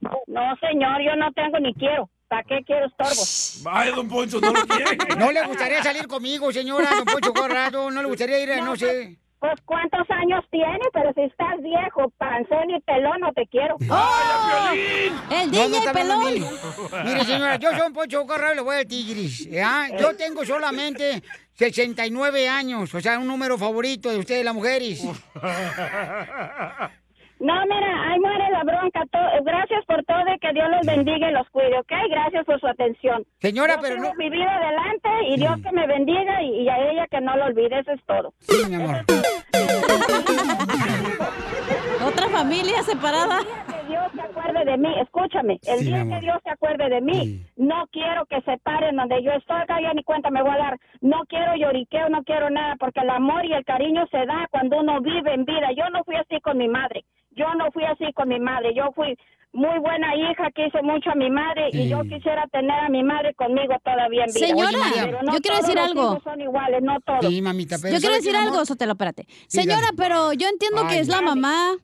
No, 0.00 0.40
señor, 0.60 1.02
yo 1.04 1.16
no 1.16 1.30
tengo 1.32 1.58
ni 1.60 1.74
quiero. 1.74 2.08
¿Para 2.28 2.44
qué 2.44 2.60
quiero 2.66 2.86
estorbo? 2.86 3.70
Vaya, 3.70 3.90
don 3.94 4.08
Poncho, 4.08 4.40
no 4.40 4.52
lo 4.52 4.66
quiere. 4.66 4.96
¿No 5.18 5.30
le 5.32 5.46
gustaría 5.46 5.82
salir 5.82 6.06
conmigo, 6.08 6.50
señora, 6.50 6.88
don 6.96 7.04
Poncho 7.04 7.34
Corrado? 7.34 7.90
¿No 7.90 8.00
le 8.00 8.08
gustaría 8.08 8.42
ir 8.42 8.52
a, 8.52 8.62
no 8.62 8.74
sé? 8.74 9.18
Pues 9.42 9.54
cuántos 9.64 10.08
años 10.08 10.44
tiene, 10.52 10.78
pero 10.92 11.12
si 11.14 11.22
estás 11.22 11.60
viejo, 11.60 12.08
panzón 12.16 12.70
y 12.70 12.80
pelón, 12.82 13.18
no 13.18 13.32
te 13.32 13.44
quiero. 13.48 13.74
¡Oh! 13.90 14.70
El 14.72 15.50
No, 15.50 15.62
no 15.62 15.66
DJ 15.66 15.78
está 15.78 15.90
hablando 15.90 16.26
pelón. 16.26 16.48
Mire, 17.04 17.24
señora, 17.24 17.56
yo 17.56 17.72
soy 17.72 17.88
un 17.88 17.92
Poncho 17.92 18.24
Corrado 18.24 18.52
y 18.52 18.56
le 18.56 18.62
voy 18.62 18.76
al 18.76 18.86
Tigris. 18.86 19.50
¿ya? 19.50 19.88
Yo 19.98 20.16
tengo 20.16 20.44
solamente 20.44 21.24
69 21.54 22.48
años, 22.48 22.94
o 22.94 23.00
sea, 23.00 23.18
un 23.18 23.26
número 23.26 23.58
favorito 23.58 24.10
de 24.10 24.18
ustedes, 24.18 24.44
las 24.44 24.54
mujeres. 24.54 25.02
No, 27.42 27.54
mira, 27.66 28.08
ahí 28.08 28.20
muere 28.20 28.48
la 28.50 28.62
bronca. 28.62 29.02
Gracias 29.44 29.84
por 29.86 30.02
todo 30.04 30.22
y 30.32 30.38
que 30.38 30.52
Dios 30.52 30.68
los 30.70 30.86
bendiga 30.86 31.28
y 31.28 31.32
los 31.32 31.48
cuide, 31.50 31.76
¿ok? 31.80 31.92
Gracias 32.08 32.44
por 32.44 32.60
su 32.60 32.68
atención. 32.68 33.24
Señora, 33.40 33.74
Yo 33.76 33.80
pero 33.82 33.96
no- 33.96 34.14
mi 34.16 34.30
vida 34.30 34.54
adelante 34.54 35.08
y 35.28 35.36
Dios 35.38 35.56
que 35.62 35.72
me 35.72 35.86
bendiga 35.88 36.40
y, 36.42 36.62
y 36.62 36.68
a 36.68 36.78
ella 36.90 37.06
que 37.10 37.20
no 37.20 37.36
lo 37.36 37.46
olvide, 37.46 37.80
eso 37.80 37.90
es 37.92 38.00
todo. 38.06 38.32
Sí, 38.40 38.64
mi 38.68 38.76
amor. 38.76 38.98
Otra 42.06 42.28
familia 42.28 42.82
separada. 42.82 43.38
Que 43.40 43.86
Dios 43.88 44.04
se 44.14 44.20
acuerde 44.22 44.64
de 44.64 44.76
mí, 44.78 44.88
escúchame, 45.00 45.58
el 45.66 45.78
Sí, 45.78 45.84
día 45.86 46.04
que 46.04 46.20
Dios 46.20 46.36
se 46.42 46.50
acuerde 46.50 46.88
de 46.88 47.00
mí, 47.00 47.40
no 47.56 47.86
quiero 47.92 48.24
que 48.26 48.40
se 48.42 48.58
paren 48.58 48.96
donde 48.96 49.22
yo 49.22 49.30
estoy, 49.32 49.60
acá 49.60 49.80
ya 49.80 49.92
ni 49.94 50.02
cuenta 50.02 50.30
me 50.30 50.42
voy 50.42 50.50
a 50.52 50.58
dar, 50.58 50.78
no 51.00 51.22
quiero 51.28 51.54
lloriqueo, 51.56 52.08
no 52.08 52.22
quiero 52.24 52.50
nada, 52.50 52.74
porque 52.78 53.00
el 53.00 53.10
amor 53.10 53.44
y 53.44 53.52
el 53.52 53.64
cariño 53.64 54.04
se 54.10 54.18
da 54.26 54.46
cuando 54.50 54.78
uno 54.80 55.00
vive 55.00 55.32
en 55.34 55.44
vida. 55.44 55.70
Yo 55.76 55.88
no 55.90 56.02
fui 56.04 56.16
así 56.16 56.40
con 56.40 56.58
mi 56.58 56.66
madre, 56.68 57.04
yo 57.36 57.46
no 57.56 57.70
fui 57.72 57.84
así 57.84 58.12
con 58.14 58.28
mi 58.28 58.38
madre, 58.40 58.72
yo 58.74 58.90
fui 58.94 59.16
muy 59.54 59.78
buena 59.80 60.16
hija, 60.16 60.50
quise 60.54 60.80
mucho 60.82 61.10
a 61.10 61.14
mi 61.14 61.30
madre 61.30 61.68
y 61.72 61.88
yo 61.88 62.00
quisiera 62.02 62.46
tener 62.50 62.70
a 62.80 62.88
mi 62.88 63.02
madre 63.02 63.34
conmigo 63.34 63.74
todavía 63.84 64.24
en 64.24 64.32
vida. 64.32 64.46
Señora, 64.46 64.68
Oye, 64.70 64.78
María, 64.78 65.02
pero 65.04 65.22
no 65.22 65.32
yo 65.34 65.38
quiero 65.40 65.56
todos 65.58 65.60
decir 65.66 65.74
los 65.80 65.90
algo. 65.90 66.02
hijos 66.12 66.22
son 66.24 66.40
iguales, 66.40 66.82
no 66.82 67.00
todos. 67.00 67.26
Sí, 67.26 67.42
mamita, 67.42 67.76
pero 67.82 67.94
Yo 67.94 68.00
quiero 68.00 68.00
¿sabe 68.00 68.12
qué, 68.12 68.16
decir 68.20 68.32
mi 68.32 68.38
amor? 68.38 68.52
algo, 68.54 68.64
Sotelo, 68.64 68.92
espérate. 68.92 69.26
Señora, 69.48 69.88
pero 69.96 70.32
yo 70.32 70.48
entiendo 70.48 70.86
que 70.88 71.00
es 71.00 71.08
la 71.08 71.20
mamá 71.20 71.74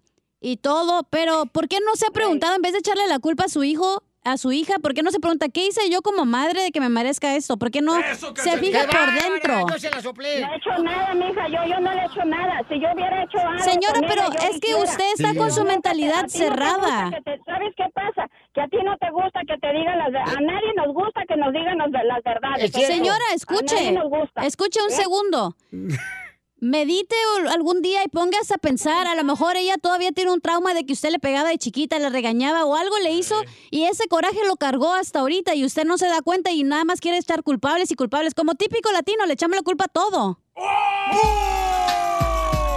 y 0.41 0.57
todo, 0.57 1.03
pero 1.11 1.45
¿por 1.47 1.69
qué 1.69 1.77
no 1.85 1.95
se 1.95 2.07
ha 2.07 2.11
preguntado, 2.11 2.55
en 2.57 2.63
vez 2.63 2.73
de 2.73 2.79
echarle 2.79 3.07
la 3.07 3.19
culpa 3.19 3.45
a 3.45 3.49
su 3.49 3.63
hijo, 3.65 4.03
a 4.33 4.37
su 4.39 4.53
hija, 4.53 4.79
¿por 4.81 4.95
qué 4.95 5.03
no 5.03 5.11
se 5.11 5.19
pregunta 5.21 5.49
qué 5.49 5.67
hice 5.67 5.89
yo 5.91 6.03
como 6.03 6.25
madre 6.25 6.63
de 6.63 6.71
que 6.71 6.81
me 6.81 6.89
merezca 6.89 7.35
esto? 7.37 7.57
¿Por 7.57 7.71
qué 7.71 7.81
no 7.81 7.95
se 7.95 8.59
fija 8.59 8.87
¡Qué 8.87 8.97
por 8.97 9.13
dentro? 9.13 9.67
Yo 9.69 9.79
se 9.79 9.91
la 9.91 10.01
soplé. 10.03 10.41
No 10.41 10.53
he 10.53 10.57
hecho 10.57 10.83
nada, 10.83 11.15
mija, 11.15 11.49
yo, 11.49 11.65
yo 11.75 11.81
no 11.81 11.93
le 11.95 12.01
he 12.03 12.07
hecho 12.07 12.25
nada. 12.25 12.61
Si 12.69 12.75
yo 12.81 12.89
hubiera 12.95 13.23
hecho 13.25 13.39
algo 13.39 13.63
Señora, 13.65 13.99
ella, 13.99 14.09
pero 14.09 14.23
es 14.33 14.55
que 14.55 14.61
quisiera. 14.61 14.83
usted 14.85 15.05
está 15.15 15.31
Sí. 15.33 15.37
con 15.39 15.51
su 15.53 15.61
No, 15.65 15.67
mentalidad 15.71 16.23
te 16.23 16.29
cerrada. 16.31 17.11
te- 17.25 17.39
¿Sabes 17.45 17.73
qué 17.77 17.85
pasa? 17.95 18.27
Que 18.55 18.61
a 18.63 18.69
ti 18.69 18.77
no 18.85 18.97
te 18.99 19.11
gusta 19.11 19.41
que 19.47 19.57
te 19.59 19.73
digan 19.73 19.99
las 19.99 20.13
verdades. 20.13 20.37
A 20.37 20.41
nadie 20.41 20.75
nos 20.77 20.95
gusta 20.95 21.23
que 21.29 21.37
nos 21.37 21.53
digan 21.53 21.79
las, 21.79 21.91
las 21.91 22.23
verdades. 22.25 22.71
Señora, 22.73 23.25
A 23.31 23.35
escuche. 23.35 23.75
nadie 23.75 23.93
nos 23.93 24.09
gusta. 24.11 24.43
Escuche 24.47 24.81
un 24.83 24.93
¿Eh? 24.93 24.95
segundo. 24.97 25.55
Medite 26.61 27.15
o- 27.45 27.49
algún 27.51 27.83
día 27.83 28.03
y 28.05 28.09
póngase 28.09 28.55
a 28.55 28.59
pensar, 28.59 29.07
a 29.07 29.15
lo 29.15 29.23
mejor 29.23 29.57
ella 29.57 29.77
todavía 29.79 30.11
tiene 30.11 30.33
un 30.33 30.41
trauma 30.41 30.75
de 30.75 30.85
que 30.85 30.93
usted 30.93 31.11
le 31.11 31.21
pegaba 31.21 31.49
de 31.49 31.57
chiquita, 31.59 31.99
le 32.01 32.11
regañaba 32.11 32.65
o 32.65 32.75
algo 32.75 32.99
le 32.99 33.13
hizo 33.13 33.37
y 33.71 33.85
ese 33.85 34.09
coraje 34.09 34.39
lo 34.47 34.57
cargó 34.57 34.93
hasta 34.93 35.21
ahorita 35.21 35.55
y 35.55 35.65
usted 35.65 35.85
no 35.85 35.99
se 35.99 36.09
da 36.09 36.21
cuenta 36.21 36.51
y 36.51 36.65
nada 36.65 36.85
más 36.85 37.01
quiere 37.01 37.17
estar 37.19 37.45
culpables 37.45 37.91
y 37.93 37.95
culpables. 37.95 38.35
Como 38.35 38.55
típico 38.57 38.91
latino, 38.91 39.25
le 39.27 39.35
echamos 39.35 39.57
la 39.57 39.63
culpa 39.63 39.85
a 39.85 39.89
todo. 39.89 40.41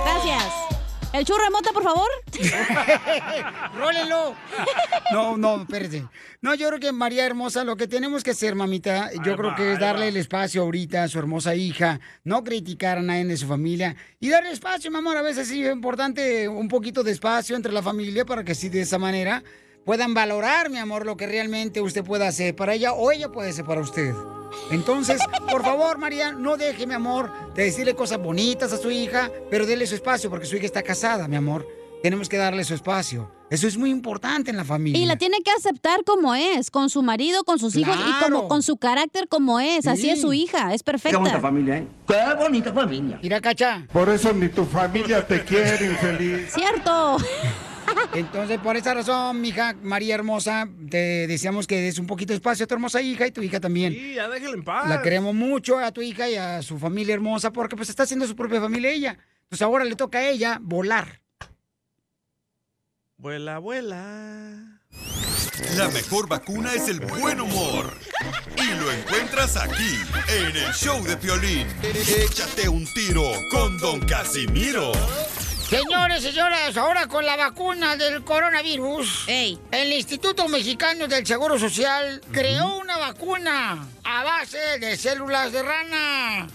Gracias. 0.05 0.70
¿El 1.13 1.25
churro 1.25 1.43
de 1.43 1.49
mota, 1.49 1.71
por 1.73 1.83
favor? 1.83 2.07
¡Rólenlo! 3.77 4.33
No, 5.11 5.35
no, 5.37 5.61
espérate. 5.63 6.05
No, 6.41 6.55
yo 6.55 6.69
creo 6.69 6.79
que 6.79 6.91
María 6.93 7.25
Hermosa, 7.25 7.65
lo 7.65 7.75
que 7.75 7.85
tenemos 7.87 8.23
que 8.23 8.31
hacer, 8.31 8.55
mamita, 8.55 9.11
yo 9.11 9.31
Ahí 9.31 9.37
creo 9.37 9.49
va, 9.49 9.55
que 9.55 9.73
es 9.73 9.79
darle 9.79 10.03
va. 10.05 10.07
el 10.07 10.15
espacio 10.17 10.61
ahorita 10.61 11.03
a 11.03 11.07
su 11.09 11.19
hermosa 11.19 11.53
hija, 11.53 11.99
no 12.23 12.45
criticar 12.45 12.97
a 12.97 13.01
nadie 13.01 13.25
de 13.25 13.35
su 13.35 13.45
familia 13.45 13.97
y 14.21 14.29
darle 14.29 14.51
espacio, 14.51 14.89
mi 14.89 14.97
amor. 14.99 15.17
A 15.17 15.21
veces 15.21 15.49
sí 15.49 15.65
es 15.65 15.73
importante 15.73 16.47
un 16.47 16.69
poquito 16.69 17.03
de 17.03 17.11
espacio 17.11 17.57
entre 17.57 17.73
la 17.73 17.81
familia 17.83 18.23
para 18.25 18.45
que 18.45 18.55
sí 18.55 18.69
de 18.69 18.81
esa 18.81 18.97
manera 18.97 19.43
puedan 19.85 20.13
valorar, 20.13 20.69
mi 20.69 20.77
amor, 20.77 21.05
lo 21.05 21.17
que 21.17 21.27
realmente 21.27 21.81
usted 21.81 22.05
pueda 22.05 22.29
hacer 22.29 22.55
para 22.55 22.73
ella 22.73 22.93
o 22.93 23.11
ella 23.11 23.27
puede 23.29 23.49
hacer 23.49 23.65
para 23.65 23.81
usted. 23.81 24.13
Entonces, 24.69 25.21
por 25.49 25.63
favor, 25.63 25.97
María, 25.97 26.31
no 26.31 26.55
deje, 26.57 26.87
mi 26.87 26.93
amor, 26.93 27.31
de 27.55 27.63
decirle 27.63 27.95
cosas 27.95 28.19
bonitas 28.21 28.71
a 28.71 28.77
su 28.77 28.89
hija, 28.91 29.29
pero 29.49 29.65
déle 29.65 29.85
su 29.87 29.95
espacio 29.95 30.29
porque 30.29 30.45
su 30.45 30.55
hija 30.55 30.65
está 30.65 30.83
casada, 30.83 31.27
mi 31.27 31.35
amor. 31.35 31.67
Tenemos 32.03 32.29
que 32.29 32.37
darle 32.37 32.63
su 32.63 32.73
espacio. 32.73 33.29
Eso 33.51 33.67
es 33.67 33.77
muy 33.77 33.91
importante 33.91 34.49
en 34.49 34.57
la 34.57 34.63
familia. 34.63 34.99
Y 34.99 35.05
la 35.05 35.17
tiene 35.17 35.41
que 35.43 35.51
aceptar 35.51 36.03
como 36.03 36.33
es, 36.33 36.71
con 36.71 36.89
su 36.89 37.03
marido, 37.03 37.43
con 37.43 37.59
sus 37.59 37.75
hijos 37.75 37.95
y 37.95 38.23
como 38.23 38.47
con 38.47 38.63
su 38.63 38.77
carácter 38.77 39.27
como 39.27 39.59
es. 39.59 39.85
Así 39.87 40.03
Sí. 40.03 40.09
es 40.11 40.21
su 40.21 40.33
hija, 40.33 40.73
es 40.73 40.81
perfecta. 40.83 41.39
familia, 41.39 41.77
¿eh? 41.79 41.87
Qué 42.07 42.15
bonita 42.39 42.71
familia. 42.73 43.19
Mira, 43.21 43.39
cacha. 43.41 43.85
Por 43.91 44.09
eso 44.09 44.31
ni 44.33 44.47
tu 44.49 44.65
familia 44.65 45.27
te 45.27 45.43
quiere, 45.43 45.85
infeliz. 45.85 46.53
Cierto. 46.53 47.17
Entonces, 48.13 48.59
por 48.59 48.75
esa 48.75 48.93
razón, 48.93 49.39
mija 49.39 49.73
María 49.81 50.15
Hermosa, 50.15 50.67
te 50.89 51.27
deseamos 51.27 51.65
que 51.65 51.81
des 51.81 51.97
un 51.97 52.07
poquito 52.07 52.33
de 52.33 52.35
espacio 52.35 52.65
a 52.65 52.67
tu 52.67 52.73
hermosa 52.73 53.01
hija 53.01 53.25
y 53.25 53.31
tu 53.31 53.41
hija 53.41 53.59
también. 53.59 53.93
Sí, 53.93 54.15
ya 54.15 54.27
déjela 54.27 54.53
en 54.53 54.63
paz. 54.63 54.89
La 54.89 55.01
queremos 55.01 55.33
mucho 55.33 55.79
a 55.79 55.91
tu 55.91 56.01
hija 56.01 56.29
y 56.29 56.35
a 56.35 56.61
su 56.61 56.77
familia 56.77 57.13
hermosa 57.13 57.53
porque 57.53 57.75
pues 57.75 57.89
está 57.89 58.03
haciendo 58.03 58.27
su 58.27 58.35
propia 58.35 58.59
familia 58.59 58.91
ella. 58.91 59.17
Entonces 59.43 59.61
ahora 59.61 59.85
le 59.85 59.95
toca 59.95 60.19
a 60.19 60.29
ella 60.29 60.59
volar. 60.61 61.21
Vuela, 63.17 63.59
vuela. 63.59 64.81
La 65.77 65.89
mejor 65.89 66.27
vacuna 66.27 66.73
es 66.73 66.89
el 66.89 66.99
buen 66.99 67.39
humor. 67.39 67.93
Y 68.57 68.79
lo 68.79 68.91
encuentras 68.91 69.55
aquí, 69.55 69.95
en 70.27 70.55
el 70.55 70.73
show 70.73 71.01
de 71.03 71.15
Piolín. 71.17 71.67
Échate 71.83 72.67
un 72.67 72.85
tiro 72.93 73.23
con 73.51 73.77
Don 73.77 73.99
Casimiro. 74.01 74.91
Señores, 75.71 76.21
señoras, 76.21 76.75
ahora 76.75 77.07
con 77.07 77.25
la 77.25 77.37
vacuna 77.37 77.95
del 77.95 78.25
coronavirus, 78.25 79.23
el 79.29 79.93
Instituto 79.93 80.49
Mexicano 80.49 81.07
del 81.07 81.25
Seguro 81.25 81.57
Social 81.57 82.19
creó 82.29 82.75
una 82.75 82.97
vacuna 82.97 83.87
a 84.03 84.23
base 84.25 84.57
de 84.81 84.97
células 84.97 85.53
de 85.53 85.63
rana. 85.63 86.49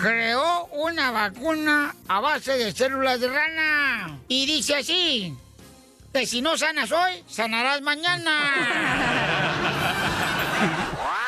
Creó 0.00 0.64
una 0.72 1.10
vacuna 1.10 1.94
a 2.08 2.20
base 2.20 2.56
de 2.56 2.72
células 2.72 3.20
de 3.20 3.28
rana. 3.28 4.18
Y 4.28 4.46
dice 4.46 4.76
así, 4.76 5.36
que 6.10 6.24
si 6.24 6.40
no 6.40 6.56
sanas 6.56 6.90
hoy, 6.90 7.22
sanarás 7.28 7.82
mañana. 7.82 8.32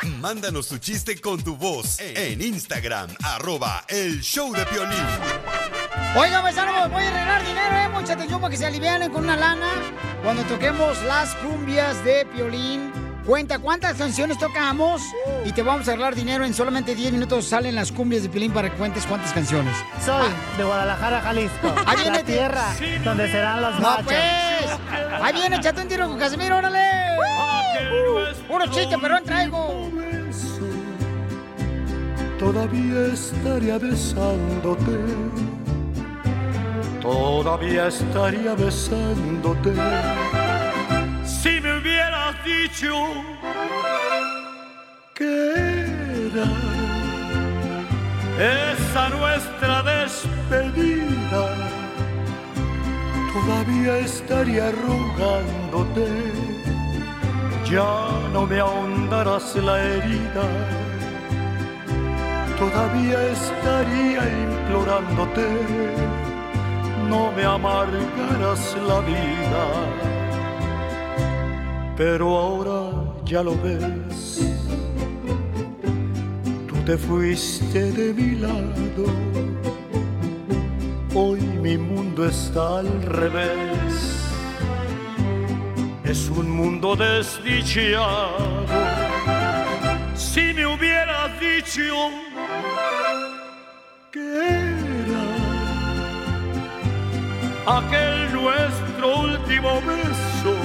Mándanos 0.19 0.69
tu 0.69 0.79
chiste 0.79 1.21
con 1.21 1.43
tu 1.43 1.55
voz 1.55 1.99
en 1.99 2.41
Instagram, 2.41 3.15
arroba 3.23 3.85
el 3.89 4.21
show 4.21 4.51
de 4.51 4.65
Piolín. 4.65 5.76
Oigan, 6.15 6.41
paisanos, 6.41 6.89
voy 6.91 7.03
a 7.03 7.11
regalar 7.11 7.45
dinero, 7.45 7.75
eh. 7.75 7.89
Mucha 7.93 8.13
atención 8.13 8.41
para 8.41 8.51
que 8.51 8.57
se 8.57 8.65
alivianen 8.65 9.11
con 9.11 9.23
una 9.23 9.35
lana. 9.35 9.67
Cuando 10.23 10.43
toquemos 10.43 11.01
las 11.03 11.35
cumbias 11.35 12.03
de 12.03 12.25
Piolín. 12.25 12.91
Cuenta 13.25 13.59
cuántas 13.59 13.97
canciones 13.97 14.37
tocamos 14.39 15.01
y 15.43 15.51
te 15.51 15.61
vamos 15.61 15.85
a 15.87 15.91
arreglar 15.91 16.15
dinero. 16.15 16.45
En 16.45 16.53
solamente 16.53 16.95
10 16.95 17.11
minutos 17.11 17.45
salen 17.45 17.75
las 17.75 17.91
cumbias 17.91 18.23
de 18.23 18.29
Piolín 18.29 18.53
para 18.53 18.69
que 18.69 18.77
cuentes 18.77 19.05
cuántas 19.05 19.33
canciones. 19.33 19.75
Soy 20.03 20.29
de 20.57 20.63
Guadalajara, 20.63 21.19
Jalisco. 21.21 21.75
Ahí 21.85 21.97
viene 21.97 22.17
la 22.19 22.23
tierra 22.23 22.63
donde 23.03 23.29
serán 23.29 23.61
los 23.61 23.79
No, 23.81 23.97
pues. 24.05 24.17
Ahí 25.21 25.33
viene, 25.33 25.57
échate 25.57 25.81
un 25.81 25.87
tiro 25.89 26.07
con 26.07 26.17
Casimiro, 26.17 26.57
órale. 26.57 26.79
Uh, 27.19 28.47
Puro 28.47 28.65
chiste, 28.67 28.95
pero 29.01 29.21
traigo. 29.21 29.91
Todavía 32.39 33.13
estaría 33.13 33.77
besándote. 33.77 35.56
Todavía 37.07 37.87
estaría 37.87 38.53
besándote. 38.53 39.73
Si 41.23 41.61
me 41.61 41.77
hubieras 41.77 42.35
dicho 42.43 42.93
que 45.15 45.53
era 46.27 46.49
esa 48.73 49.07
nuestra 49.07 49.83
despedida, 49.83 51.43
todavía 53.31 53.99
estaría 53.99 54.69
rogándote. 54.71 56.07
Ya 57.71 58.09
no 58.33 58.45
me 58.45 58.59
ahondarás 58.59 59.55
la 59.55 59.81
herida 59.81 60.45
todavía 62.59 63.19
estaría 63.27 64.21
implorándote, 64.43 65.47
no 67.09 67.31
me 67.31 67.43
amargarás 67.43 68.75
la 68.87 68.99
vida. 69.01 69.63
Pero 71.95 72.37
ahora 72.37 72.79
ya 73.25 73.41
lo 73.41 73.55
ves, 73.61 74.53
tú 76.67 76.75
te 76.85 76.97
fuiste 76.97 77.91
de 77.91 78.13
mi 78.13 78.35
lado, 78.35 79.05
hoy 81.15 81.41
mi 81.41 81.77
mundo 81.77 82.27
está 82.27 82.79
al 82.79 83.01
revés, 83.01 84.29
es 86.03 86.29
un 86.29 86.51
mundo 86.51 86.95
desdichado. 86.95 88.65
Si 90.13 90.53
me 90.53 90.67
hubieras 90.67 91.31
dicho 91.39 92.11
que 94.11 94.86
aquel 97.67 98.33
nuestro 98.33 99.19
último 99.19 99.81
beso, 99.81 100.55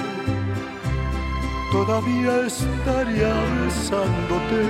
todavía 1.73 2.47
estaría 2.47 3.35
besándote, 3.65 4.63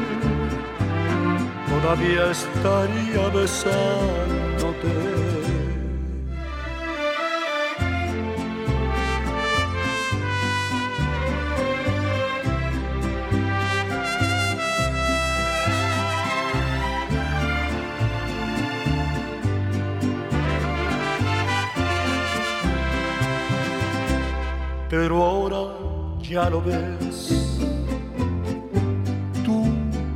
todavía 1.69 2.31
estaría 2.31 3.29
besándote. 3.29 5.22
Ya 26.33 26.49
lo 26.49 26.63
ves, 26.63 27.59
tú 29.45 29.67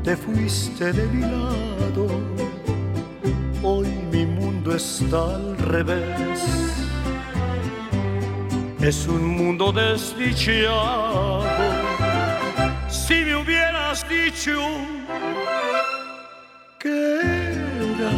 te 0.03 0.17
fuiste 0.17 0.91
de 0.91 1.07
mi 1.09 1.21
lado, 1.21 2.07
hoy 3.63 3.89
mi 4.11 4.25
mundo 4.25 4.75
está 4.75 5.19
al 5.35 5.59
revés. 5.59 6.41
Es 8.81 9.07
un 9.07 9.25
mundo 9.37 9.73
desdichado. 9.73 11.45
Si 12.89 13.17
me 13.27 13.37
hubieras 13.37 14.09
dicho 14.09 14.59
que 16.79 17.21
era 17.93 18.13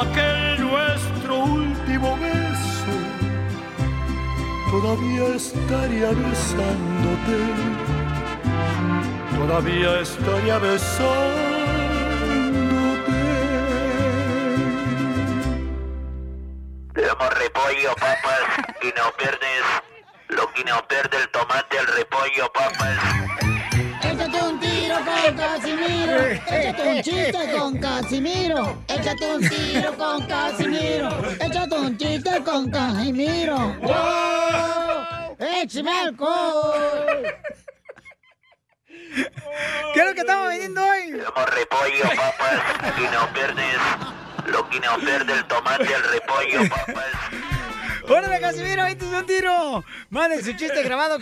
aquel 0.00 0.60
nuestro 0.68 1.44
último 1.44 2.18
beso, 2.18 2.41
todavía 4.72 5.34
estaría 5.34 6.08
besándote, 6.12 7.38
todavía 9.36 10.00
estaría 10.00 10.58
besándote. 10.58 11.41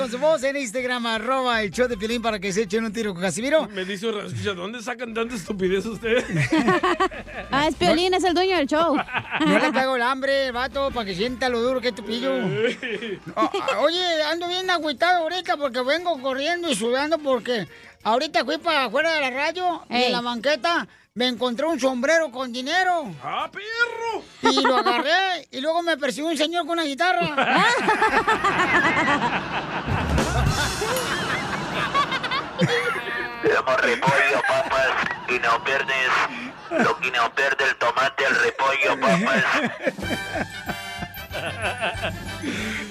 Con 0.00 0.10
su 0.10 0.18
voz 0.18 0.42
en 0.44 0.56
Instagram, 0.56 1.04
arroba 1.04 1.62
el 1.62 1.70
show 1.70 1.86
de 1.86 1.94
Pilín 1.94 2.22
para 2.22 2.38
que 2.38 2.54
se 2.54 2.62
echen 2.62 2.82
un 2.86 2.92
tiro 2.92 3.12
con 3.12 3.20
Casimiro. 3.20 3.68
Me 3.68 3.84
dice 3.84 4.06
un 4.06 4.18
escucha, 4.24 4.54
¿dónde 4.54 4.82
sacan 4.82 5.12
tanta 5.12 5.34
estupidez 5.34 5.84
ustedes? 5.84 6.24
Ah, 7.52 7.66
es 7.66 7.74
Piolín, 7.74 8.14
es 8.14 8.22
el 8.22 8.32
dueño 8.32 8.56
del 8.56 8.68
show. 8.68 8.96
No 8.96 9.58
le 9.58 9.72
cago 9.72 9.96
el 9.96 10.02
hambre, 10.02 10.52
vato, 10.52 10.92
para 10.92 11.04
que 11.04 11.16
sienta 11.16 11.48
lo 11.48 11.60
duro 11.60 11.80
que 11.80 11.88
es 11.88 11.94
tu 11.94 12.04
pillo. 12.04 12.32
Ah, 13.36 13.50
ah, 13.52 13.80
Oye, 13.80 14.22
ando 14.22 14.46
bien 14.48 14.70
agüitado 14.70 15.24
ahorita 15.24 15.56
porque 15.56 15.82
vengo 15.82 16.20
corriendo 16.22 16.70
y 16.70 16.76
sudando 16.76 17.18
porque 17.18 17.66
ahorita 18.04 18.44
fui 18.44 18.58
para 18.58 18.84
afuera 18.84 19.12
de 19.14 19.20
la 19.20 19.30
radio 19.30 19.84
y 19.90 20.04
en 20.04 20.12
la 20.12 20.20
banqueta 20.20 20.86
me 21.14 21.26
encontré 21.26 21.66
un 21.66 21.80
sombrero 21.80 22.30
con 22.30 22.52
dinero. 22.52 23.12
¡Ah, 23.22 23.50
perro! 23.50 24.22
Y 24.52 24.62
lo 24.62 24.76
agarré 24.76 25.48
y 25.50 25.60
luego 25.60 25.82
me 25.82 25.96
persiguió 25.96 26.30
un 26.30 26.36
señor 26.36 26.62
con 26.62 26.72
una 26.78 26.84
guitarra. 26.84 27.34
Le 33.42 33.52
damos 33.52 33.80
repollo, 33.80 34.42
papas, 34.46 34.90
y 35.28 35.38
no 35.38 35.64
pierdes 35.64 36.10
lo 36.84 36.98
que 36.98 37.10
no 37.10 37.34
pierde 37.34 37.64
el 37.70 37.76
tomate 37.76 38.26
al 38.26 38.34
repollo, 38.36 39.00
papas. 39.00 39.44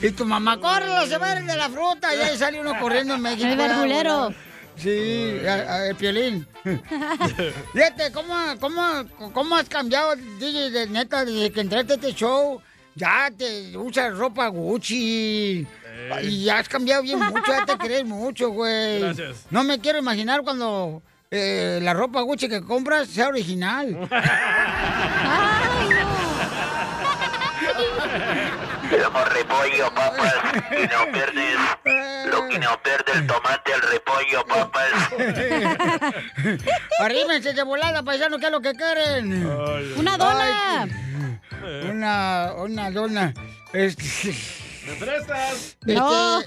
Y 0.01 0.11
tu 0.11 0.25
mamá, 0.25 0.57
corre, 0.59 1.07
se 1.07 1.17
va 1.17 1.35
de 1.35 1.55
la 1.55 1.69
fruta. 1.69 2.13
Y 2.15 2.19
ahí 2.21 2.37
sale 2.37 2.59
uno 2.59 2.77
corriendo 2.79 3.15
en 3.15 3.21
México. 3.21 3.47
El 3.47 3.57
verdulero. 3.57 4.33
Sí, 4.77 5.41
a- 5.45 5.53
a- 5.73 5.87
el 5.87 5.95
piolín. 5.95 6.47
Fíjate, 7.73 8.11
¿cómo, 8.13 8.33
cómo, 8.61 8.81
¿cómo 9.33 9.57
has 9.57 9.67
cambiado, 9.67 10.15
DJ, 10.15 10.71
de 10.71 10.87
neta, 10.87 11.25
desde 11.25 11.51
que 11.51 11.59
entraste 11.61 11.93
a 11.93 11.95
este 11.95 12.13
show? 12.13 12.61
Ya 12.95 13.29
te 13.37 13.75
usas 13.77 14.17
ropa 14.17 14.47
Gucci. 14.47 15.67
Y 16.23 16.45
ya 16.45 16.59
has 16.59 16.69
cambiado 16.69 17.03
bien 17.03 17.19
mucho, 17.19 17.51
ya 17.51 17.65
te 17.65 17.77
crees 17.77 18.05
mucho, 18.05 18.49
güey. 18.49 18.99
Gracias. 18.99 19.45
No 19.49 19.63
me 19.63 19.79
quiero 19.79 19.99
imaginar 19.99 20.41
cuando 20.43 21.01
eh, 21.31 21.79
la 21.81 21.93
ropa 21.93 22.21
Gucci 22.21 22.47
que 22.49 22.61
compras 22.61 23.07
sea 23.09 23.27
original. 23.27 24.07
Le 28.89 28.97
damos 28.97 29.29
repollo, 29.33 29.93
papas, 29.93 30.33
y 30.71 30.87
no 30.87 31.11
pierdes 31.11 31.55
lo 32.31 32.47
que 32.47 32.57
no 32.59 32.81
pierde 32.81 33.11
el 33.13 33.27
tomate 33.27 33.73
al 33.73 33.81
repollo, 33.81 34.45
papas. 34.47 34.89
Arrímense 36.99 37.53
de 37.53 37.63
volada, 37.63 38.01
paisano, 38.01 38.39
¿qué 38.39 38.47
es 38.47 38.51
lo 38.51 38.61
que 38.61 38.73
quieren? 38.73 39.45
Una 39.95 40.17
dona. 40.17 40.83
Ay, 40.83 40.91
una, 41.89 42.53
una 42.57 42.89
dona. 42.89 43.31
Este, 43.73 44.33
¿Me 44.89 44.95
prestas? 44.95 45.77
No. 45.85 46.41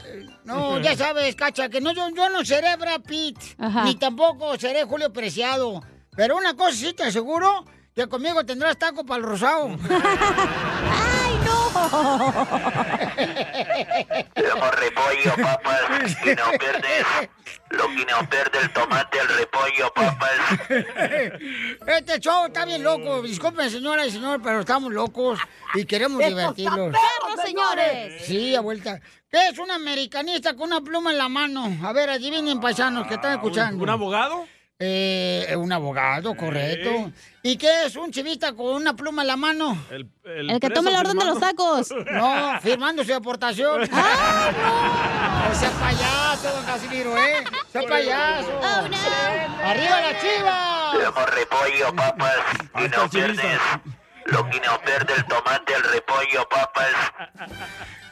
no, 0.44 0.78
ya 0.80 0.96
sabes, 0.96 1.36
Cacha, 1.36 1.68
que 1.68 1.80
no, 1.80 1.92
yo, 1.92 2.08
yo 2.10 2.28
no 2.30 2.44
seré 2.44 2.74
Brad 2.76 3.02
Pitt, 3.02 3.38
Ajá. 3.58 3.84
ni 3.84 3.94
tampoco 3.94 4.58
seré 4.58 4.82
Julio 4.84 5.12
Preciado. 5.12 5.82
Pero 6.16 6.36
una 6.36 6.54
cosa 6.56 6.76
sí 6.76 6.92
te 6.92 7.04
aseguro, 7.04 7.64
que 7.94 8.08
conmigo 8.08 8.44
tendrás 8.44 8.76
taco 8.78 9.04
para 9.04 9.18
el 9.18 9.24
rosado. 9.24 9.68
Tenemos 14.34 14.70
repollo, 14.76 15.34
papas, 15.42 16.16
que 16.22 16.34
no 16.36 16.44
pierdes. 16.58 17.06
Lo 17.70 17.86
que 17.88 18.04
no 18.04 18.28
pierde 18.28 18.58
el 18.60 18.72
tomate, 18.72 19.18
el 19.18 19.28
repollo, 19.28 19.92
papas. 19.94 20.30
Este 21.86 22.20
show 22.20 22.46
está 22.46 22.64
bien 22.64 22.82
loco. 22.82 23.22
Disculpen, 23.22 23.70
señora 23.70 24.06
y 24.06 24.10
señor, 24.10 24.40
pero 24.42 24.60
estamos 24.60 24.92
locos 24.92 25.38
y 25.74 25.84
queremos 25.84 26.20
¡Esto 26.20 26.34
divertirlos. 26.36 26.88
está 26.94 26.98
perro, 27.00 27.42
señores! 27.46 28.26
Sí, 28.26 28.54
abuelita. 28.54 29.00
¿Qué 29.30 29.48
es 29.48 29.58
un 29.58 29.70
americanista 29.70 30.54
con 30.54 30.66
una 30.68 30.80
pluma 30.82 31.10
en 31.12 31.18
la 31.18 31.28
mano? 31.28 31.74
A 31.86 31.92
ver, 31.92 32.10
adivinen, 32.10 32.60
paisanos, 32.60 33.06
que 33.06 33.14
están 33.14 33.32
escuchando. 33.32 33.82
¿Un 33.82 33.88
abogado? 33.90 34.46
Eh, 34.84 35.54
un 35.56 35.70
abogado, 35.72 36.34
correcto. 36.36 37.12
¿Y 37.40 37.56
qué 37.56 37.84
es 37.86 37.94
un 37.94 38.10
chivista 38.10 38.52
con 38.52 38.74
una 38.74 38.96
pluma 38.96 39.22
en 39.22 39.28
la 39.28 39.36
mano? 39.36 39.78
El, 39.90 40.08
El 40.24 40.58
que 40.58 40.70
tome 40.70 40.90
la 40.90 40.98
orden 40.98 41.16
de 41.16 41.24
los 41.24 41.38
tacos. 41.38 41.88
No, 42.10 42.60
firmando 42.60 43.04
su 43.04 43.14
aportación. 43.14 43.82
¡Ay, 43.92 44.54
no! 45.48 45.54
sea 45.54 45.70
payaso, 45.70 46.50
don 46.56 46.64
Casimiro, 46.64 47.16
¿eh? 47.16 47.44
Sea 47.70 47.82
payaso. 47.82 48.50
¡Arriba 49.64 50.00
la 50.00 50.20
chiva! 50.20 50.90
Tenemos 50.92 51.30
repollo, 51.30 51.94
papas, 51.94 52.36
que 52.76 52.88
no 52.88 53.08
pierdes. 53.08 53.60
Lo 54.26 54.50
que 54.50 54.60
no 54.60 54.80
pierde 54.84 55.14
el 55.16 55.24
tomate, 55.26 55.74
el 55.74 55.82
repollo, 55.84 56.48
papas. 56.48 57.50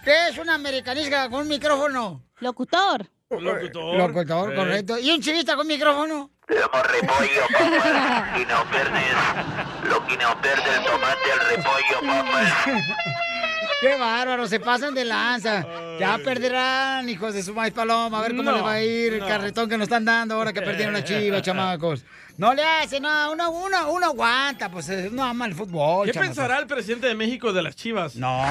¿Qué 0.04 0.28
es 0.28 0.38
una 0.38 0.54
americanista 0.54 1.28
con 1.28 1.42
un 1.42 1.48
micrófono? 1.48 2.22
Locutor. 2.38 3.06
Locutor. 3.30 3.96
Locutor, 3.96 4.52
Eh. 4.52 4.56
correcto. 4.56 4.98
¿Y 4.98 5.10
un 5.10 5.20
chivista 5.20 5.56
con 5.56 5.66
micrófono? 5.66 6.30
Tenemos 6.50 6.82
repollo, 6.88 7.42
no 8.48 8.64
pierdes. 8.70 9.14
Lo 9.84 10.04
que 10.06 10.16
no 10.16 10.40
pierde 10.42 10.76
el 10.76 10.84
tomate, 10.84 11.30
el 11.32 11.56
repollo, 11.56 12.00
papas. 12.24 12.52
¡Qué 13.80 13.96
bárbaro! 13.96 14.46
Se 14.48 14.58
pasan 14.60 14.92
de 14.94 15.04
lanza. 15.04 15.64
Ya 15.98 16.18
perderán, 16.18 17.08
hijos 17.08 17.32
de 17.34 17.42
su 17.42 17.54
maíz 17.54 17.72
paloma. 17.72 18.18
A 18.18 18.22
ver 18.22 18.32
cómo 18.36 18.42
No, 18.50 18.56
le 18.56 18.62
va 18.62 18.72
a 18.72 18.82
ir 18.82 19.14
el 19.14 19.20
no. 19.20 19.26
carretón 19.28 19.68
que 19.70 19.78
nos 19.78 19.84
están 19.84 20.04
dando 20.04 20.34
ahora 20.34 20.52
que 20.52 20.60
perdieron 20.60 20.92
la 20.92 21.04
chiva, 21.04 21.40
chamacos. 21.40 22.04
No 22.36 22.52
le 22.52 22.64
hace, 22.64 23.00
no, 23.00 23.32
uno, 23.32 23.50
uno, 23.50 23.90
uno 23.92 24.06
aguanta, 24.06 24.68
pues 24.70 24.88
uno 24.88 25.24
ama 25.24 25.46
el 25.46 25.54
fútbol. 25.54 26.06
¿Qué 26.06 26.12
chamacos. 26.12 26.36
pensará 26.36 26.58
el 26.58 26.66
presidente 26.66 27.06
de 27.06 27.14
México 27.14 27.52
de 27.52 27.62
las 27.62 27.76
chivas? 27.76 28.16
No. 28.16 28.44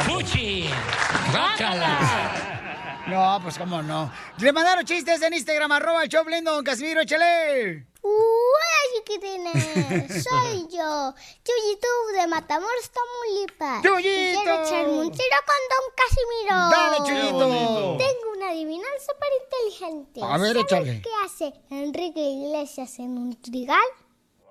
No, 3.10 3.39
pues 3.41 3.57
cómo 3.57 3.82
no. 3.82 4.12
Le 4.38 4.53
mandaron 4.53 4.86
chistes 4.86 5.22
en 5.22 5.34
Instagram, 5.34 5.72
arroba 5.72 6.03
el 6.03 6.43
don 6.43 6.64
Casimiro, 6.64 7.01
échale. 7.01 7.88
Hola 8.01 8.80
chiquitines, 8.95 10.24
soy 10.24 10.68
yo, 10.70 11.14
Chuyito 11.43 11.88
de 12.14 12.28
Matamoros, 12.28 12.91
Tamaulipas. 12.91 13.82
¡Chuyito! 13.82 14.41
Quiero 14.41 14.64
echarme 14.64 14.93
un 14.93 15.12
tiro 15.12 15.38
con 15.45 15.62
Don 15.74 15.86
Casimiro. 15.97 16.70
Dale, 16.70 16.97
Chuyito. 17.05 17.97
Tengo 17.97 18.32
una 18.38 18.49
adivinanza 18.51 19.05
súper 19.05 19.30
inteligente. 19.43 20.22
A 20.24 20.38
ver, 20.38 20.53
¿Sabes 20.53 20.64
échale. 20.66 21.01
qué 21.01 21.10
hace 21.26 21.53
Enrique 21.72 22.22
Iglesias 22.22 22.99
en 22.99 23.18
un 23.18 23.41
trigal? 23.41 23.80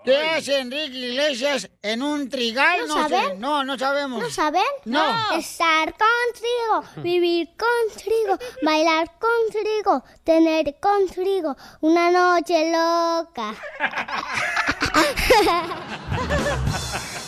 ¿Qué 0.04 0.16
hace 0.16 0.60
Enrique 0.60 0.96
Iglesias 0.96 1.68
en 1.82 2.02
un 2.02 2.28
trigal? 2.30 2.86
¿No 2.86 3.08
sé. 3.08 3.14
saben? 3.14 3.40
No, 3.40 3.62
no 3.64 3.78
sabemos. 3.78 4.22
¿No 4.22 4.30
saben? 4.30 4.62
No. 4.86 5.02
Estar 5.36 5.92
contigo, 5.94 6.84
vivir 7.02 7.48
contigo, 7.56 8.38
bailar 8.62 9.10
contigo, 9.18 10.02
tener 10.24 10.76
contigo 10.80 11.54
una 11.80 12.10
noche 12.10 12.70
loca. 12.72 13.54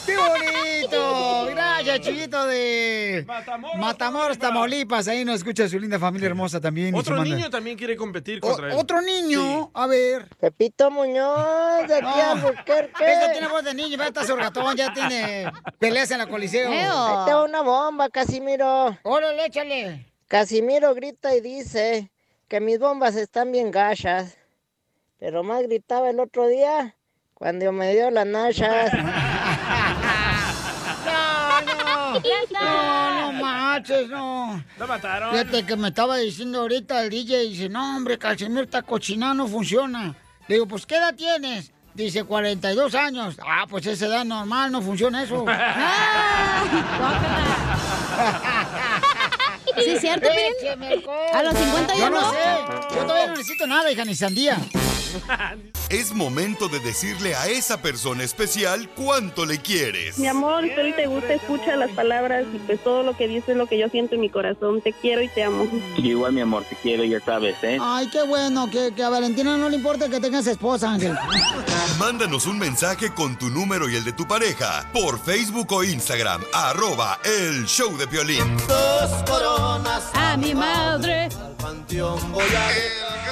¡Qué 0.07 0.17
bonito! 0.17 1.47
Gracias, 1.51 2.01
chiquito 2.01 2.45
de 2.47 3.25
Matamoros, 3.79 4.39
Tamaulipas. 4.39 5.07
Ahí 5.09 5.25
nos 5.25 5.37
escucha 5.37 5.69
su 5.69 5.79
linda 5.79 5.99
familia 5.99 6.27
hermosa 6.27 6.61
también. 6.61 6.95
Otro 6.95 7.17
manda- 7.17 7.35
niño 7.37 7.51
también 7.51 7.77
quiere 7.77 7.97
competir 7.97 8.39
O- 8.43 8.49
contra 8.49 8.69
él. 8.73 8.79
otro 8.79 9.01
niño, 9.03 9.71
a 9.75 9.87
ver. 9.87 10.29
Pepito 10.41 10.91
Muñoz, 10.91 11.87
de 11.87 11.97
aquí 11.97 12.21
a 12.61 12.73
Albuquerque. 12.73 13.13
Este 13.13 13.29
tiene 13.33 13.49
voz 13.49 13.65
de 13.65 13.75
niño, 13.75 13.97
ya 13.97 14.07
está 14.07 14.25
sorgatón, 14.25 14.77
ya 14.77 14.93
tiene 14.93 15.51
peleas 15.79 16.11
en 16.11 16.19
la 16.19 16.27
coliseo. 16.27 16.71
Ahí 16.71 16.79
te 17.27 17.33
va 17.35 17.45
una 17.45 17.63
bomba, 17.63 18.09
Casimiro. 18.09 18.97
Órale, 19.03 19.47
échale. 19.47 20.07
Casimiro 20.29 20.95
grita 20.95 21.35
y 21.35 21.41
dice 21.41 22.11
que 22.49 22.61
mis 22.61 22.79
bombas 22.79 23.17
están 23.17 23.53
bien 23.53 23.71
gachas. 23.71 24.37
Pero 25.19 25.43
más 25.43 25.63
gritaba 25.63 26.09
el 26.11 26.21
otro 26.21 26.47
día 26.47 26.97
cuando 27.35 27.73
me 27.73 27.93
dio 27.95 28.11
las 28.11 28.27
nachas. 28.27 28.91
No, 31.05 31.61
no. 31.63 32.21
No, 32.51 33.33
no 33.33 33.33
manches, 33.33 34.09
no. 34.09 34.65
Lo 34.79 34.87
mataron. 34.87 35.31
Fíjate 35.31 35.65
que 35.65 35.77
me 35.77 35.89
estaba 35.89 36.17
diciendo 36.17 36.61
ahorita 36.61 37.03
el 37.05 37.11
DJ, 37.11 37.39
dice, 37.45 37.69
no, 37.69 37.97
hombre, 37.97 38.19
Casimiro, 38.19 38.63
esta 38.63 38.83
cochinada 38.83 39.35
no 39.35 39.47
funciona. 39.47 40.15
Le 40.49 40.57
digo, 40.57 40.67
pues, 40.67 40.87
¿qué 40.87 40.97
edad 40.97 41.15
tienes? 41.15 41.73
Dice, 41.95 42.25
42 42.25 42.95
años. 42.95 43.37
Ah, 43.45 43.67
pues 43.69 43.87
esa 43.87 44.07
edad 44.07 44.25
normal, 44.25 44.71
no 44.73 44.81
funciona 44.83 45.23
eso. 45.23 45.45
Sí, 49.83 49.91
es 49.91 50.01
cierto, 50.01 50.29
alcohol. 50.29 51.17
A 51.33 51.43
los 51.43 51.55
50 51.55 51.95
ya 51.95 52.01
Yo 52.01 52.11
no 52.11 52.21
no. 52.21 52.31
sé. 52.33 52.39
Yo 52.95 53.03
todavía 53.03 53.27
no 53.29 53.33
necesito 53.37 53.67
nada, 53.67 53.91
hija, 53.91 54.05
ni 54.05 54.15
sandía. 54.15 54.59
Es 55.91 56.13
momento 56.15 56.69
de 56.69 56.79
decirle 56.79 57.35
a 57.35 57.49
esa 57.49 57.83
persona 57.83 58.23
especial 58.23 58.89
cuánto 58.95 59.45
le 59.45 59.59
quieres. 59.59 60.19
Mi 60.19 60.29
amor, 60.29 60.63
si 60.63 60.71
hoy 60.71 60.93
te 60.93 61.09
gusta, 61.09 61.33
escucha 61.35 61.75
las 61.75 61.91
palabras 61.91 62.45
y 62.55 62.59
pues 62.59 62.83
todo 62.85 63.03
lo 63.03 63.17
que 63.17 63.27
dices 63.27 63.49
es 63.51 63.57
lo 63.57 63.67
que 63.67 63.77
yo 63.77 63.89
siento 63.89 64.15
en 64.15 64.21
mi 64.21 64.31
corazón. 64.31 64.81
Te 64.83 64.93
quiero 64.93 65.21
y 65.21 65.27
te 65.29 65.43
amo. 65.43 65.67
Igual, 65.97 66.33
mi 66.33 66.43
amor, 66.43 66.63
te 66.65 66.77
quiero, 66.77 67.03
ya 67.03 67.19
sabes, 67.21 67.57
¿eh? 67.63 67.77
Ay, 67.81 68.09
qué 68.13 68.23
bueno, 68.23 68.71
que, 68.71 68.93
que 68.95 69.03
a 69.03 69.09
Valentina 69.09 69.57
no 69.57 69.69
le 69.69 69.77
importa 69.79 70.09
que 70.09 70.21
tengas 70.21 70.47
esposa, 70.47 70.93
Ángel. 70.93 71.17
Mándanos 71.99 72.47
un 72.47 72.59
mensaje 72.61 73.13
con 73.13 73.37
tu 73.37 73.51
número 73.51 73.89
y 73.89 73.97
el 73.97 74.05
de 74.05 74.13
tu 74.13 74.29
pareja 74.29 74.89
por 74.93 75.19
Facebook 75.19 75.73
o 75.73 75.83
Instagram, 75.83 76.43
arroba 76.53 77.19
el 77.25 77.67
show 77.67 77.97
de 77.99 78.07
Piolín. 78.07 78.57
Dos 78.69 79.11
coronas 79.29 80.05
A 80.15 80.37
mi 80.37 80.55
madre. 80.55 81.25
al 81.25 81.57
panteón 81.57 82.33
voy 82.33 82.45
a 82.45 83.30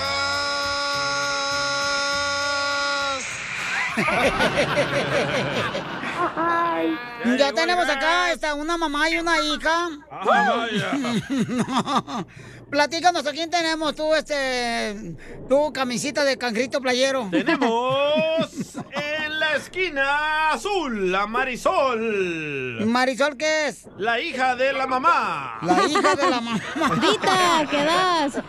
Ya 7.38 7.53
tenemos 7.53 7.88
acá 7.88 8.32
esta, 8.32 8.55
una 8.55 8.76
mamá 8.76 9.09
y 9.11 9.18
una 9.18 9.38
hija. 9.40 9.88
Platícanos, 12.71 13.27
¿a 13.27 13.33
quién 13.33 13.49
tenemos 13.49 13.95
tú, 13.95 14.14
este, 14.14 15.16
tu 15.49 15.73
camisita 15.73 16.23
de 16.25 16.37
cangrito 16.37 16.83
playero? 16.83 17.29
Tenemos 17.31 18.77
en 18.93 19.41
la 19.41 19.57
esquina 19.57 20.51
azul 20.51 21.14
a 21.14 21.27
Marisol. 21.27 22.85
¿Marisol 22.85 23.39
qué 23.39 23.69
es? 23.69 23.87
La 23.97 24.21
hija 24.21 24.55
de 24.55 24.75
la 24.75 24.87
mamá. 24.87 25.59
La 25.62 25.83
hija 25.85 26.14
de 26.14 26.31
la 26.31 26.41
mamá. 26.43 26.61
Rita, 27.01 27.66
¿qué 27.71 27.85
das? 27.85 28.43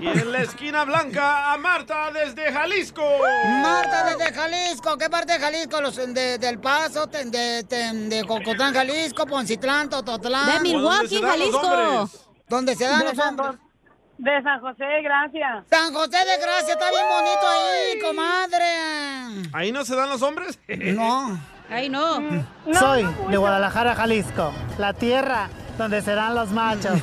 Y 0.00 0.06
en 0.06 0.32
la 0.32 0.42
esquina 0.42 0.84
blanca 0.84 1.52
a 1.52 1.58
Marta 1.58 2.12
desde 2.12 2.52
Jalisco. 2.52 3.02
Marta 3.62 4.04
desde 4.04 4.32
Jalisco, 4.32 4.96
¿qué 4.96 5.10
parte 5.10 5.32
de 5.32 5.38
Jalisco? 5.40 5.80
Los 5.80 5.96
de, 5.96 6.38
del 6.38 6.60
Paso, 6.60 7.06
de, 7.06 7.64
de, 7.64 8.24
Cocotlán, 8.26 8.72
Jalisco, 8.72 9.26
Poncitlán, 9.26 9.90
Tototlán. 9.90 10.54
De 10.54 10.60
Milwaukee, 10.60 10.96
¿Dónde 10.96 11.08
se 11.08 11.20
dan 11.20 11.40
los 11.40 11.62
Jalisco. 11.62 12.25
¿Dónde 12.48 12.74
se 12.76 12.84
dan 12.84 13.00
De 13.00 13.04
los 13.06 13.16
San 13.16 13.38
hombres? 13.40 13.60
De 14.18 14.42
San 14.42 14.60
José 14.60 14.84
de 14.84 15.02
Gracia. 15.02 15.64
San 15.68 15.92
José 15.92 16.16
de 16.18 16.38
Gracia, 16.38 16.72
está 16.72 16.90
bien 16.90 17.06
bonito 17.08 17.46
ahí, 17.46 18.00
comadre. 18.00 19.50
¿Ahí 19.52 19.72
no 19.72 19.84
se 19.84 19.94
dan 19.94 20.08
los 20.08 20.22
hombres? 20.22 20.58
No. 20.68 21.38
Ahí 21.68 21.88
no. 21.88 22.18
Soy 22.72 23.04
de 23.28 23.36
Guadalajara, 23.36 23.94
Jalisco, 23.94 24.52
la 24.78 24.92
tierra 24.94 25.48
donde 25.76 26.00
serán 26.00 26.34
los 26.34 26.50
machos. 26.50 26.98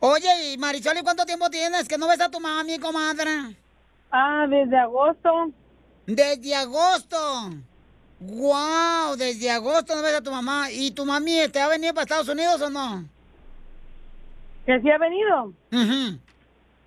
Oye, 0.00 0.52
y 0.52 0.58
Marisol, 0.58 0.98
¿y 0.98 1.02
cuánto 1.02 1.24
tiempo 1.24 1.48
tienes 1.48 1.86
que 1.86 1.96
no 1.96 2.08
ves 2.08 2.20
a 2.20 2.28
tu 2.28 2.40
mami, 2.40 2.78
comadre? 2.78 3.56
Ah, 4.10 4.46
desde 4.48 4.76
agosto. 4.78 5.52
Desde 6.06 6.56
agosto. 6.56 7.50
Wow, 8.24 9.16
desde 9.16 9.50
agosto 9.50 9.96
no 9.96 10.02
ves 10.02 10.14
a 10.14 10.20
tu 10.22 10.30
mamá. 10.30 10.70
¿Y 10.70 10.92
tu 10.92 11.04
mami 11.04 11.48
te 11.48 11.60
ha 11.60 11.66
venido 11.66 11.92
para 11.92 12.02
Estados 12.04 12.28
Unidos 12.28 12.60
o 12.60 12.70
no? 12.70 13.04
¿Que 14.64 14.80
sí 14.80 14.90
ha 14.90 14.98
venido? 14.98 15.46
Ujú. 15.72 16.18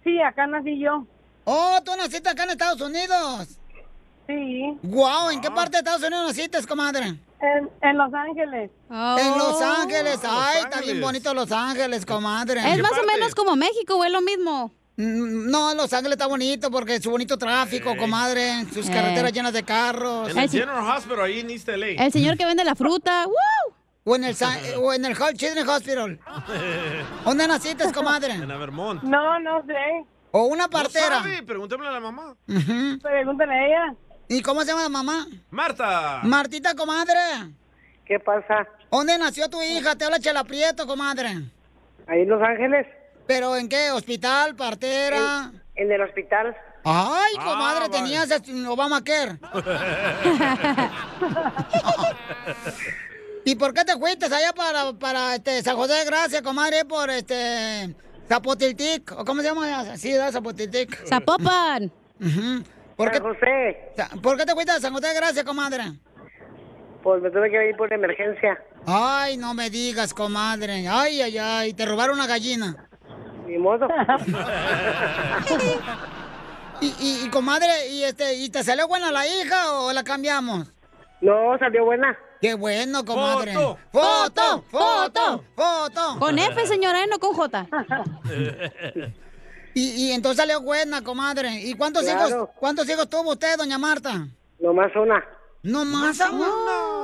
Sí, 0.04 0.22
acá 0.22 0.48
nací 0.48 0.80
yo. 0.80 1.06
Oh, 1.44 1.78
tú 1.84 1.92
naciste 1.98 2.30
acá 2.30 2.44
en 2.46 2.52
Estados 2.52 2.80
Unidos. 2.80 3.50
Sí. 4.28 4.78
Wow, 4.84 5.30
¿en 5.32 5.42
qué 5.42 5.52
parte 5.52 5.72
de 5.72 5.78
Estados 5.80 6.04
Unidos 6.04 6.28
naciste, 6.28 6.66
comadre? 6.66 7.06
En, 7.42 7.70
en 7.82 7.98
Los 7.98 8.14
Ángeles. 8.14 8.72
En 8.90 9.38
Los 9.38 9.62
Ángeles. 9.62 10.24
Los 10.24 10.32
Ay, 10.32 10.58
está 10.64 10.78
Ángeles. 10.78 10.86
bien 10.86 11.02
bonito 11.02 11.34
Los 11.34 11.52
Ángeles, 11.52 12.06
comadre. 12.06 12.62
Es 12.74 12.82
más 12.82 12.94
o 12.98 13.04
menos 13.06 13.36
como 13.36 13.58
México, 13.58 13.98
güey, 13.98 14.10
lo 14.10 14.22
mismo. 14.22 14.72
Mm, 14.98 15.50
No, 15.52 15.74
Los 15.76 15.92
Ángeles 15.94 16.14
está 16.14 16.28
bonito 16.28 16.72
porque 16.72 17.00
su 17.02 17.12
bonito 17.12 17.38
tráfico, 17.38 17.96
comadre, 17.98 18.66
sus 18.74 18.90
carreteras 18.90 19.32
llenas 19.34 19.54
de 19.54 19.64
carros. 19.64 20.30
En 20.30 20.38
el 20.38 20.50
General 20.50 20.84
Hospital, 20.98 21.22
ahí 21.26 21.40
en 21.42 21.50
East 21.50 21.68
LA. 21.68 21.88
El 22.06 22.12
señor 22.12 22.38
que 22.38 22.46
vende 22.46 22.64
la 22.64 22.76
fruta. 22.76 23.26
¡Woo! 23.28 23.76
O 24.08 24.16
en 24.16 24.24
el, 24.24 24.36
Sa- 24.36 24.58
o 24.80 24.94
en 24.94 25.04
el 25.04 25.14
Hall 25.20 25.34
Children's 25.34 25.68
Hospital. 25.70 26.20
¿Dónde 27.26 27.48
naciste, 27.48 27.92
comadre? 27.92 28.34
En 28.34 28.52
Avermont. 28.52 29.02
No, 29.04 29.40
no 29.40 29.66
sé. 29.66 30.06
O 30.32 30.44
una 30.46 30.68
partera. 30.68 31.18
No 31.20 31.24
sabe, 31.24 31.44
pregúntame 31.44 31.88
a 31.88 31.92
la 31.92 32.00
mamá. 32.00 32.36
Ujú. 32.48 33.00
Pregúntale 33.02 33.54
a 33.54 33.66
ella. 33.68 33.96
¿Y 34.28 34.42
cómo 34.42 34.62
se 34.62 34.68
llama 34.68 34.84
la 34.84 34.90
mamá? 34.90 35.28
Marta. 35.50 36.20
Martita, 36.24 36.76
comadre. 36.76 37.20
¿Qué 38.06 38.20
pasa? 38.20 38.68
¿Dónde 38.92 39.18
nació 39.18 39.50
tu 39.50 39.62
hija? 39.62 39.96
Te 39.96 40.06
habla 40.06 40.20
Chela 40.20 40.44
Prieto, 40.44 40.86
comadre. 40.86 41.30
Ahí 42.08 42.22
en 42.22 42.30
Los 42.30 42.42
Ángeles. 42.42 42.86
¿Pero 43.28 43.56
en 43.56 43.70
qué? 43.70 43.92
¿Hospital? 43.92 44.56
¿Partera? 44.56 45.52
En 45.76 45.92
el 45.92 46.02
hospital. 46.02 46.56
Ay, 46.84 47.34
Ah, 47.40 47.44
comadre, 47.44 47.88
vale. 47.88 47.98
tenías 47.98 48.30
este, 48.30 48.52
Obamacare. 48.68 49.40
¿Y 53.44 53.56
por 53.56 53.74
qué 53.74 53.84
te 53.86 53.94
fuiste 53.98 54.26
allá 54.26 54.54
para, 54.56 54.94
para 54.94 55.36
este, 55.36 55.62
San 55.62 55.76
José 55.76 55.94
de 55.94 56.06
Gracia, 56.06 56.42
comadre, 56.42 56.86
por 56.86 57.10
este 57.10 57.96
Zapotiltic? 58.28 59.12
¿O 59.12 59.26
cómo 59.26 59.42
se 59.42 59.48
llama? 59.50 59.98
Sí, 59.98 60.12
¿verdad? 60.14 60.32
Zapotiltic. 60.32 61.06
Zapopan. 61.08 61.92
Ujú. 62.20 62.64
¿Por 62.96 63.12
qué, 63.12 63.20
José. 63.20 63.92
¿Por 64.22 64.38
qué 64.38 64.46
te 64.46 64.54
fuiste 64.54 64.72
a 64.72 64.80
San 64.80 64.94
José 64.94 65.08
de 65.10 65.14
Gracia, 65.16 65.44
comadre? 65.44 65.84
Pues 67.04 67.22
me 67.22 67.30
tuve 67.30 67.52
que 67.52 67.70
ir 67.70 67.76
por 67.76 67.92
emergencia. 67.94 68.58
Ay, 68.88 69.38
no 69.38 69.54
me 69.54 69.70
digas, 69.70 70.14
comadre. 70.14 70.88
Ay, 70.88 71.22
ay, 71.22 71.38
ay, 71.38 71.74
te 71.74 71.86
robaron 71.86 72.16
una 72.16 72.26
gallina. 72.28 72.88
Ni 73.46 73.58
modo. 73.58 73.88
Y, 76.82 76.88
y, 77.00 77.26
y, 77.26 77.30
comadre, 77.30 77.88
¿y 77.90 78.04
este, 78.04 78.34
¿y 78.36 78.50
te 78.50 78.62
salió 78.62 78.86
buena 78.86 79.10
la 79.10 79.26
hija 79.26 79.72
o 79.80 79.94
la 79.94 80.04
cambiamos? 80.04 80.68
No, 81.22 81.58
salió 81.58 81.86
buena. 81.86 82.18
Qué 82.42 82.54
bueno, 82.54 83.06
comadre. 83.06 83.54
Foto. 83.54 83.80
foto, 83.94 84.64
Foto. 84.64 84.64
foto, 84.70 85.44
foto. 85.56 86.20
Con 86.20 86.38
F, 86.38 86.68
señora, 86.68 87.02
¿eh? 87.02 87.08
no 87.10 87.18
con 87.20 87.34
J. 87.34 87.66
Y, 89.74 90.08
y 90.08 90.12
entonces 90.12 90.38
salió 90.38 90.62
buena, 90.62 91.02
comadre. 91.02 91.52
¿Y 91.62 91.74
cuántos 91.76 92.04
Claro. 92.04 92.28
hijos, 92.30 92.50
cuántos 92.58 92.90
hijos 92.90 93.10
tuvo 93.10 93.32
usted, 93.32 93.58
doña 93.58 93.78
Marta? 93.78 94.28
Nomás 94.60 94.94
una. 94.96 95.22
¿No 95.64 95.84
más 95.84 96.18
una? 96.20 96.48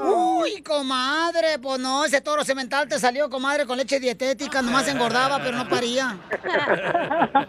Uy, 0.03 0.61
comadre, 0.63 1.59
pues 1.59 1.79
no, 1.79 2.03
ese 2.05 2.21
toro 2.21 2.43
semental 2.43 2.87
te 2.87 2.99
salió, 2.99 3.29
comadre, 3.29 3.65
con 3.65 3.77
leche 3.77 3.99
dietética, 3.99 4.61
nomás 4.61 4.87
engordaba, 4.87 5.39
pero 5.39 5.57
no 5.57 5.67
paría. 5.69 6.17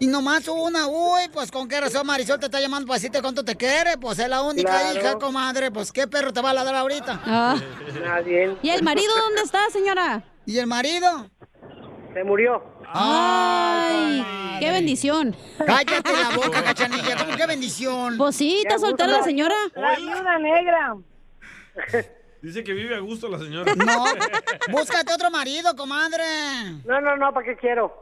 y 0.00 0.06
nomás 0.06 0.46
una, 0.48 0.86
uy, 0.86 1.22
pues 1.32 1.50
con 1.50 1.68
qué 1.68 1.80
razón 1.80 2.06
Marisol 2.06 2.38
te 2.38 2.46
está 2.46 2.60
llamando 2.60 2.86
para 2.86 2.96
decirte 2.96 3.20
cuánto 3.20 3.44
te 3.44 3.56
quiere, 3.56 3.96
pues 3.98 4.18
es 4.18 4.28
la 4.28 4.42
única 4.42 4.70
Claro. 4.70 4.98
hija, 4.98 5.18
comadre, 5.18 5.70
pues 5.70 5.92
qué 5.92 6.06
perro 6.06 6.32
te 6.32 6.40
va 6.40 6.50
a 6.50 6.54
ladrar 6.54 6.76
ahorita. 6.76 7.20
Ah. 7.24 7.56
Nadie. 8.04 8.56
¿Y 8.62 8.70
el 8.70 8.82
marido 8.82 9.12
dónde 9.26 9.42
está, 9.42 9.60
señora? 9.72 10.24
¿Y 10.46 10.58
el 10.58 10.66
marido? 10.66 11.28
Se 12.14 12.24
murió. 12.24 12.62
Ay, 12.92 14.24
qué 14.60 14.70
bendición. 14.70 15.36
Cállate 15.64 16.12
la 16.12 16.30
boca, 16.36 16.62
cachanilla, 16.62 17.16
¿cómo 17.16 17.36
qué 17.36 17.46
bendición? 17.46 18.16
Pues 18.16 18.36
sí, 18.36 18.60
está 18.62 18.78
soltera 18.78 19.08
la 19.10 19.22
señora. 19.22 19.54
La 19.74 19.96
viuda 19.96 20.38
negra. 20.38 20.96
Dice 22.40 22.62
que 22.62 22.72
vive 22.72 22.94
a 22.94 23.00
gusto 23.00 23.28
la 23.28 23.38
señora. 23.38 23.74
No, 23.74 24.04
búscate 24.70 25.12
otro 25.12 25.28
marido, 25.30 25.74
comadre. 25.74 26.22
No, 26.84 27.00
no, 27.00 27.16
no, 27.16 27.34
¿para 27.34 27.44
qué 27.44 27.56
quiero? 27.56 28.00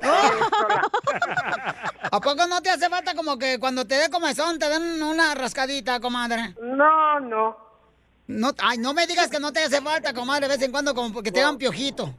¿A 2.10 2.20
poco 2.20 2.46
no 2.46 2.60
te 2.60 2.68
hace 2.68 2.90
falta 2.90 3.14
como 3.14 3.38
que 3.38 3.58
cuando 3.58 3.86
te 3.86 3.94
dé 3.94 4.10
comezón 4.10 4.58
te 4.58 4.68
den 4.68 5.02
una 5.02 5.34
rascadita, 5.34 6.00
comadre? 6.00 6.54
No, 6.60 7.18
no. 7.20 7.56
No, 8.26 8.52
ay, 8.58 8.76
no 8.78 8.92
me 8.92 9.06
digas 9.06 9.30
que 9.30 9.40
no 9.40 9.52
te 9.52 9.62
hace 9.62 9.80
falta, 9.80 10.12
comadre, 10.12 10.48
de 10.48 10.56
vez 10.56 10.62
en 10.62 10.72
cuando 10.72 10.94
como 10.94 11.12
porque 11.14 11.32
te 11.32 11.40
dan 11.40 11.56
piojito. 11.56 12.12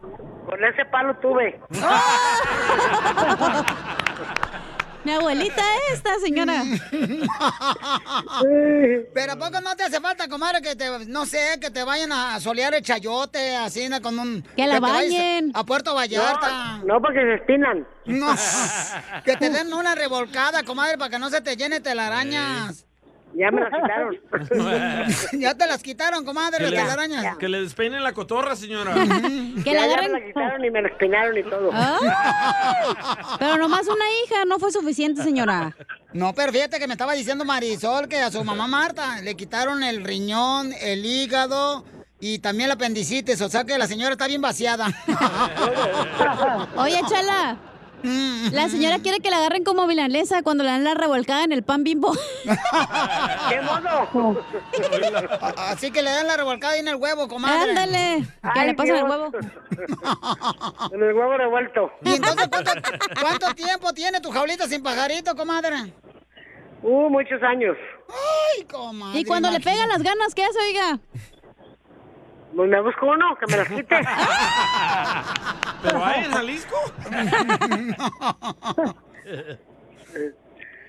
Con 0.48 0.64
ese 0.64 0.86
palo 0.86 1.14
tuve. 1.18 1.60
Mi 5.04 5.12
abuelita 5.12 5.62
esta, 5.92 6.18
señora. 6.20 6.64
Pero 9.14 9.34
¿a 9.34 9.36
poco 9.36 9.60
no 9.62 9.76
te 9.76 9.84
hace 9.84 10.00
falta, 10.00 10.30
comadre, 10.30 10.62
que 10.62 10.76
te, 10.76 11.06
no 11.08 11.26
sé, 11.26 11.60
que 11.62 11.70
te 11.70 11.84
vayan 11.84 12.14
a 12.14 12.40
solear 12.40 12.74
el 12.74 12.82
chayote, 12.82 13.58
así, 13.58 13.90
¿no? 13.90 14.02
con 14.02 14.18
un... 14.20 14.42
Que 14.56 14.68
la 14.68 14.80
bañen. 14.80 15.52
A 15.54 15.66
Puerto 15.66 15.94
Vallarta. 15.94 16.80
No, 16.86 17.02
porque 17.02 17.20
se 17.20 17.34
espinan. 17.36 17.86
No, 18.06 18.34
que 19.26 19.36
te 19.36 19.50
den 19.50 19.74
una 19.74 19.96
revolcada, 19.96 20.64
comadre, 20.64 20.98
para 20.98 21.10
que 21.10 21.20
no 21.20 21.30
se 21.30 21.42
te 21.42 21.58
llene 21.58 21.82
telarañas. 21.82 22.87
Ya 23.34 23.52
me 23.52 23.62
las 23.62 23.72
quitaron. 23.74 24.18
ya 25.40 25.56
te 25.56 25.68
las 25.68 25.84
quitaron, 25.84 26.26
comadre, 26.26 26.72
las 26.72 26.84
telarañas. 26.84 27.38
que 27.38 27.48
le 27.50 27.62
despeinen 27.62 28.04
la 28.04 28.14
cotorra, 28.14 28.56
señora. 28.56 28.94
Que 28.94 29.72
ya, 29.72 29.74
la 29.74 29.80
ya 29.80 29.84
agarren. 29.86 30.12
me 30.14 30.20
la 30.20 30.26
quitaron 30.26 30.66
y 30.66 30.72
me 30.72 30.82
la 30.82 30.88
espinaron 30.88 31.38
y 31.38 31.44
todo. 31.44 31.70
Ay, 31.74 32.10
pero 33.40 33.58
nomás 33.58 33.88
una 33.88 34.06
hija, 34.24 34.46
no 34.46 34.60
fue 34.60 34.72
suficiente, 34.72 35.24
señora. 35.24 35.76
No, 36.14 36.34
pero 36.34 36.52
fíjate 36.52 36.80
que 36.80 36.88
me 36.88 36.94
estaba 36.94 37.14
diciendo 37.14 37.46
Marisol 37.46 38.08
que 38.08 38.18
a 38.18 38.32
su 38.32 38.44
mamá 38.44 38.68
Marta 38.68 39.22
le 39.22 39.36
quitaron 39.36 39.84
el 39.84 40.04
riñón, 40.04 40.74
el 40.82 41.06
hígado 41.06 41.86
y 42.20 42.40
también 42.40 42.70
la 42.70 42.76
apendicitis. 42.76 43.42
O 43.42 43.50
sea 43.50 43.66
que 43.66 43.78
la 43.78 43.88
señora 43.88 44.14
está 44.14 44.28
bien 44.28 44.42
vaciada. 44.42 44.88
Oye, 46.78 47.02
chala. 47.08 47.58
La 48.52 48.70
señora 48.70 49.00
quiere 49.00 49.20
que 49.20 49.30
la 49.30 49.38
agarren 49.38 49.64
como 49.64 49.86
milanesa 49.88 50.42
cuando 50.44 50.64
le 50.64 50.70
dan 50.72 50.84
la 50.84 50.94
revolcada 50.94 51.44
en 51.44 51.52
el 51.52 51.64
pan 51.64 51.84
bimbo. 51.84 52.12
¿Qué 53.50 53.62
modo? 53.62 54.38
Así 55.58 55.92
que 55.92 56.02
le 56.02 56.10
dan 56.12 56.28
la 56.28 56.38
revolcada 56.38 56.74
ahí 56.74 56.80
en 56.80 56.88
el 56.88 56.96
huevo, 56.96 57.28
comadre. 57.28 57.72
Ándale. 57.72 58.24
¿Qué 58.42 58.50
Ay, 58.60 58.68
le 58.68 58.74
pasa 58.76 58.94
al 58.94 59.00
Dios. 59.00 59.10
huevo? 59.10 59.32
En 60.94 61.04
el 61.04 61.14
huevo 61.14 61.38
revuelto. 61.38 61.92
¿Y 62.04 62.16
entonces 62.16 62.48
cuánto, 62.50 62.72
cuánto 63.22 63.54
tiempo 63.56 63.94
tiene 63.94 64.22
tu 64.22 64.32
jaulita 64.32 64.68
sin 64.68 64.82
pajarito, 64.82 65.36
comadre? 65.36 65.94
Uh, 66.84 67.10
muchos 67.10 67.42
años. 67.44 67.76
Ay, 68.10 68.64
comadre. 68.66 69.20
Y 69.20 69.26
cuando 69.26 69.50
le 69.52 69.60
pegan 69.60 69.90
las 69.90 70.02
ganas, 70.04 70.34
¿qué 70.34 70.44
hace, 70.44 70.60
oiga? 70.60 71.00
Pues 72.56 72.70
me 72.70 72.82
busco 72.82 73.08
uno 73.08 73.36
que 73.40 73.48
me 73.48 73.58
las 73.58 73.68
quite. 73.68 74.00
¿Pero 75.84 76.06
hay 76.06 76.26
en 76.26 76.32
Jalisco? 76.32 76.76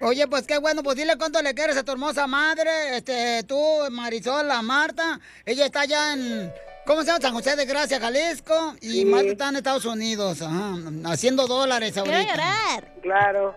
Oye, 0.00 0.28
pues 0.28 0.46
qué 0.46 0.58
bueno, 0.58 0.84
pues 0.84 0.96
dile 0.96 1.18
cuánto 1.18 1.42
le 1.42 1.54
quieres 1.54 1.76
a 1.76 1.82
tu 1.82 1.90
hermosa 1.92 2.28
madre, 2.28 2.96
este, 2.96 3.42
tú, 3.42 3.60
Marisol, 3.90 4.46
la 4.46 4.62
Marta. 4.62 5.18
Ella 5.44 5.66
está 5.66 5.80
allá 5.80 6.12
en, 6.12 6.52
¿cómo 6.88 7.02
se 7.02 7.06
llama? 7.08 7.20
San 7.20 7.34
José 7.34 7.54
de 7.54 7.66
Gracia, 7.66 8.00
Jalisco. 8.00 8.74
Y 8.80 8.90
Sí. 8.90 9.04
Marta 9.04 9.28
está 9.28 9.48
en 9.50 9.56
Estados 9.56 9.84
Unidos, 9.84 10.42
ajá, 10.42 10.74
haciendo 11.04 11.46
dólares 11.46 11.96
ahorita. 11.96 12.18
llorar. 12.22 12.92
Claro. 13.02 13.54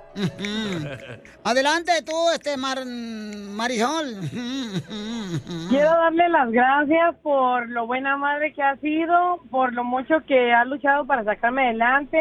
Adelante 1.44 1.92
tú, 2.06 2.14
este, 2.34 2.56
Mar- 2.58 2.86
Marisol. 2.86 4.16
Quiero 5.70 5.90
darle 5.90 6.30
las 6.30 6.52
gracias 6.52 7.16
por 7.24 7.68
lo 7.70 7.88
buena 7.88 8.18
madre 8.18 8.54
que 8.54 8.62
ha 8.62 8.76
sido, 8.78 9.40
por 9.50 9.74
lo 9.74 9.84
mucho 9.84 10.24
que 10.28 10.54
ha 10.54 10.64
luchado 10.66 11.06
para 11.06 11.24
sacarme 11.24 11.64
adelante, 11.70 12.20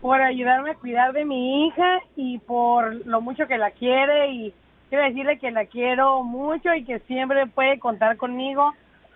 por 0.00 0.20
ayudarme 0.20 0.70
a 0.72 0.74
cuidar 0.74 1.12
de 1.12 1.24
mi 1.24 1.66
hija 1.66 2.00
y 2.16 2.38
por 2.40 3.06
lo 3.06 3.20
mucho 3.20 3.46
que 3.46 3.58
la 3.58 3.70
quiere 3.70 4.30
y 4.32 4.54
quiero 4.88 5.04
decirle 5.04 5.38
que 5.38 5.50
la 5.50 5.66
quiero 5.66 6.22
mucho 6.22 6.74
y 6.74 6.84
que 6.84 6.98
siempre 7.00 7.46
puede 7.46 7.78
contar 7.78 8.16
conmigo 8.16 8.72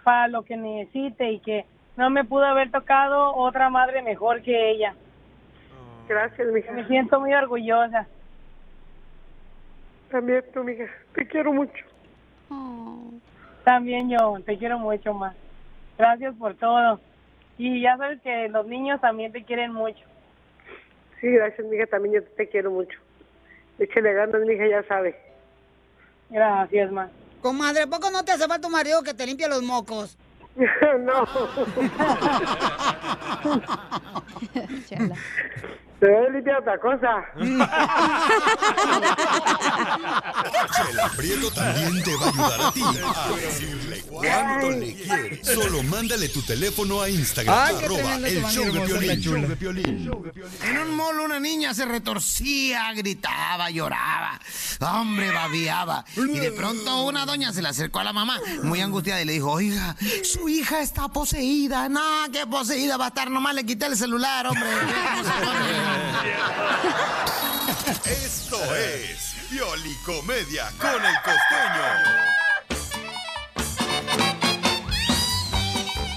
para 0.06 0.28
lo 0.28 0.44
que 0.44 0.56
necesite 0.56 1.32
y 1.32 1.40
que 1.40 1.64
no 1.96 2.10
me 2.10 2.22
pudo 2.22 2.44
haber 2.44 2.70
tocado 2.70 3.34
otra 3.34 3.70
madre 3.70 4.02
mejor 4.02 4.40
que 4.40 4.70
ella. 4.70 4.94
Gracias, 6.08 6.46
mija. 6.52 6.70
Me 6.70 6.86
siento 6.86 7.18
muy 7.18 7.34
orgullosa. 7.34 8.06
También 10.08 10.44
tú, 10.54 10.62
mija. 10.62 10.84
Te 11.12 11.26
quiero 11.26 11.52
mucho. 11.52 11.84
También 13.64 14.08
yo, 14.08 14.36
te 14.46 14.56
quiero 14.56 14.78
mucho 14.78 15.12
más. 15.12 15.34
Gracias 15.98 16.36
por 16.36 16.54
todo. 16.54 17.00
Y 17.58 17.80
ya 17.80 17.96
sabes 17.96 18.20
que 18.22 18.48
los 18.48 18.64
niños 18.64 19.00
también 19.00 19.32
te 19.32 19.42
quieren 19.42 19.72
mucho. 19.72 20.04
Sí, 21.20 21.32
gracias, 21.32 21.66
mija. 21.66 21.84
También 21.86 22.14
yo 22.14 22.22
te 22.36 22.48
quiero 22.48 22.70
mucho. 22.70 22.96
Échale 23.80 24.12
ganas, 24.12 24.40
mija, 24.42 24.68
ya 24.68 24.84
sabe. 24.84 25.16
Gracias, 26.30 26.92
ma. 26.92 27.10
Comadre, 27.46 27.82
¿a 27.82 27.86
poco 27.86 28.10
no 28.10 28.24
te 28.24 28.32
hace 28.32 28.48
falta 28.48 28.66
tu 28.66 28.68
marido 28.68 29.04
que 29.04 29.14
te 29.14 29.24
limpie 29.24 29.46
los 29.46 29.62
mocos? 29.62 30.16
no. 30.56 31.28
Se 35.98 36.06
debe 36.06 36.30
limpiar 36.30 36.60
otra 36.60 36.78
cosa. 36.78 37.24
Chela 40.76 41.08
Prieto 41.16 41.50
también 41.50 42.02
te 42.02 42.14
va 42.16 42.26
a 42.26 42.28
ayudar 42.28 42.60
a 42.60 42.72
ti 42.72 42.82
a 42.82 43.36
decirle 43.36 44.02
cuánto 44.02 44.70
le 44.72 44.94
quiere. 44.94 45.44
Solo 45.44 45.82
mándale 45.84 46.28
tu 46.28 46.42
teléfono 46.42 47.00
a 47.00 47.08
Instagram, 47.08 47.56
Ay, 47.58 47.76
arroba 47.84 48.16
el 48.16 48.44
show 48.44 48.70
de 48.72 48.80
Piolín, 48.80 49.20
show 49.20 49.48
de 49.48 49.56
Piolín. 49.56 50.10
En 50.64 50.78
un 50.78 50.94
mall 50.96 51.18
una 51.20 51.40
niña 51.40 51.72
se 51.72 51.86
retorcía, 51.86 52.92
gritaba, 52.92 53.70
lloraba, 53.70 54.38
hombre, 54.80 55.30
babiaba. 55.30 56.04
Y 56.14 56.38
de 56.38 56.52
pronto 56.52 57.04
una 57.04 57.24
doña 57.24 57.54
se 57.54 57.62
le 57.62 57.68
acercó 57.68 58.00
a 58.00 58.04
la 58.04 58.12
mamá, 58.12 58.38
muy 58.62 58.82
angustiada, 58.82 59.22
y 59.22 59.24
le 59.24 59.32
dijo, 59.32 59.50
oiga, 59.50 59.96
su 60.24 60.46
hija 60.50 60.80
está 60.80 61.08
poseída. 61.08 61.88
No, 61.88 62.26
qué 62.30 62.46
poseída 62.46 62.98
va 62.98 63.06
a 63.06 63.08
estar, 63.08 63.30
nomás 63.30 63.54
le 63.54 63.64
quité 63.64 63.86
el 63.86 63.96
celular, 63.96 64.46
hombre. 64.46 64.66
Esto 68.04 68.74
es 68.74 69.34
Piolicomedia 69.50 70.70
con 70.78 71.04
el 71.04 71.14
costeño. 71.22 72.26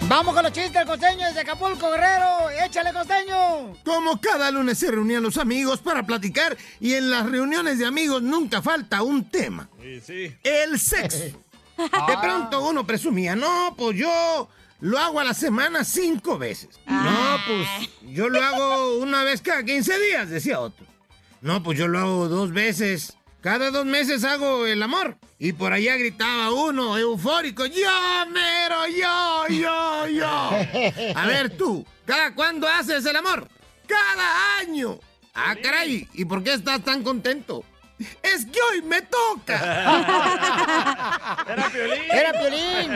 Vamos 0.09 0.33
con 0.33 0.43
los 0.43 0.51
chistes 0.51 0.73
del 0.73 0.87
costeño 0.87 1.27
desde 1.27 1.41
Acapulco, 1.41 1.91
Guerrero. 1.91 2.49
Échale, 2.65 2.91
costeño. 2.91 3.75
Como 3.85 4.19
cada 4.19 4.49
lunes 4.49 4.79
se 4.79 4.89
reunían 4.89 5.21
los 5.21 5.37
amigos 5.37 5.81
para 5.81 6.01
platicar 6.03 6.57
y 6.79 6.95
en 6.95 7.11
las 7.11 7.29
reuniones 7.29 7.77
de 7.77 7.85
amigos 7.85 8.23
nunca 8.23 8.61
falta 8.63 9.03
un 9.03 9.29
tema. 9.29 9.69
Sí, 9.79 10.01
sí. 10.01 10.35
El 10.43 10.79
sexo. 10.79 11.17
De 11.77 12.17
pronto 12.19 12.67
uno 12.67 12.87
presumía, 12.87 13.35
no, 13.35 13.75
pues 13.77 13.97
yo 13.97 14.49
lo 14.81 14.97
hago 14.97 15.19
a 15.19 15.23
la 15.23 15.33
semana 15.33 15.83
cinco 15.83 16.37
veces. 16.37 16.79
No, 16.85 17.37
pues 17.47 17.89
yo 18.13 18.29
lo 18.29 18.41
hago 18.41 18.99
una 18.99 19.23
vez 19.23 19.41
cada 19.41 19.63
15 19.63 19.99
días, 19.99 20.29
decía 20.29 20.59
otro. 20.59 20.85
No, 21.41 21.63
pues 21.63 21.77
yo 21.77 21.87
lo 21.87 21.99
hago 21.99 22.27
dos 22.27 22.51
veces. 22.51 23.17
Cada 23.41 23.71
dos 23.71 23.85
meses 23.85 24.23
hago 24.25 24.65
el 24.65 24.83
amor. 24.83 25.17
Y 25.37 25.53
por 25.53 25.71
allá 25.71 25.95
gritaba 25.95 26.51
uno, 26.51 26.97
eufórico, 26.97 27.65
yo, 27.65 28.25
mero, 28.29 28.87
yo, 28.87 29.47
yo, 29.47 30.07
yo. 30.07 30.49
A 31.15 31.25
ver 31.25 31.57
tú, 31.57 31.85
¿cada 32.05 32.35
cuándo 32.35 32.67
haces 32.67 33.05
el 33.05 33.15
amor? 33.15 33.47
Cada 33.87 34.57
año. 34.57 34.99
Ah, 35.33 35.55
caray, 35.61 36.07
¿y 36.13 36.25
por 36.25 36.43
qué 36.43 36.53
estás 36.53 36.83
tan 36.83 37.01
contento? 37.03 37.63
Es 38.23 38.45
que 38.45 38.59
hoy 38.71 38.81
me 38.81 39.01
toca. 39.01 39.59
Era 41.47 41.69
Piolín. 41.69 42.03
Era 42.11 42.31
Piolín. 42.33 42.91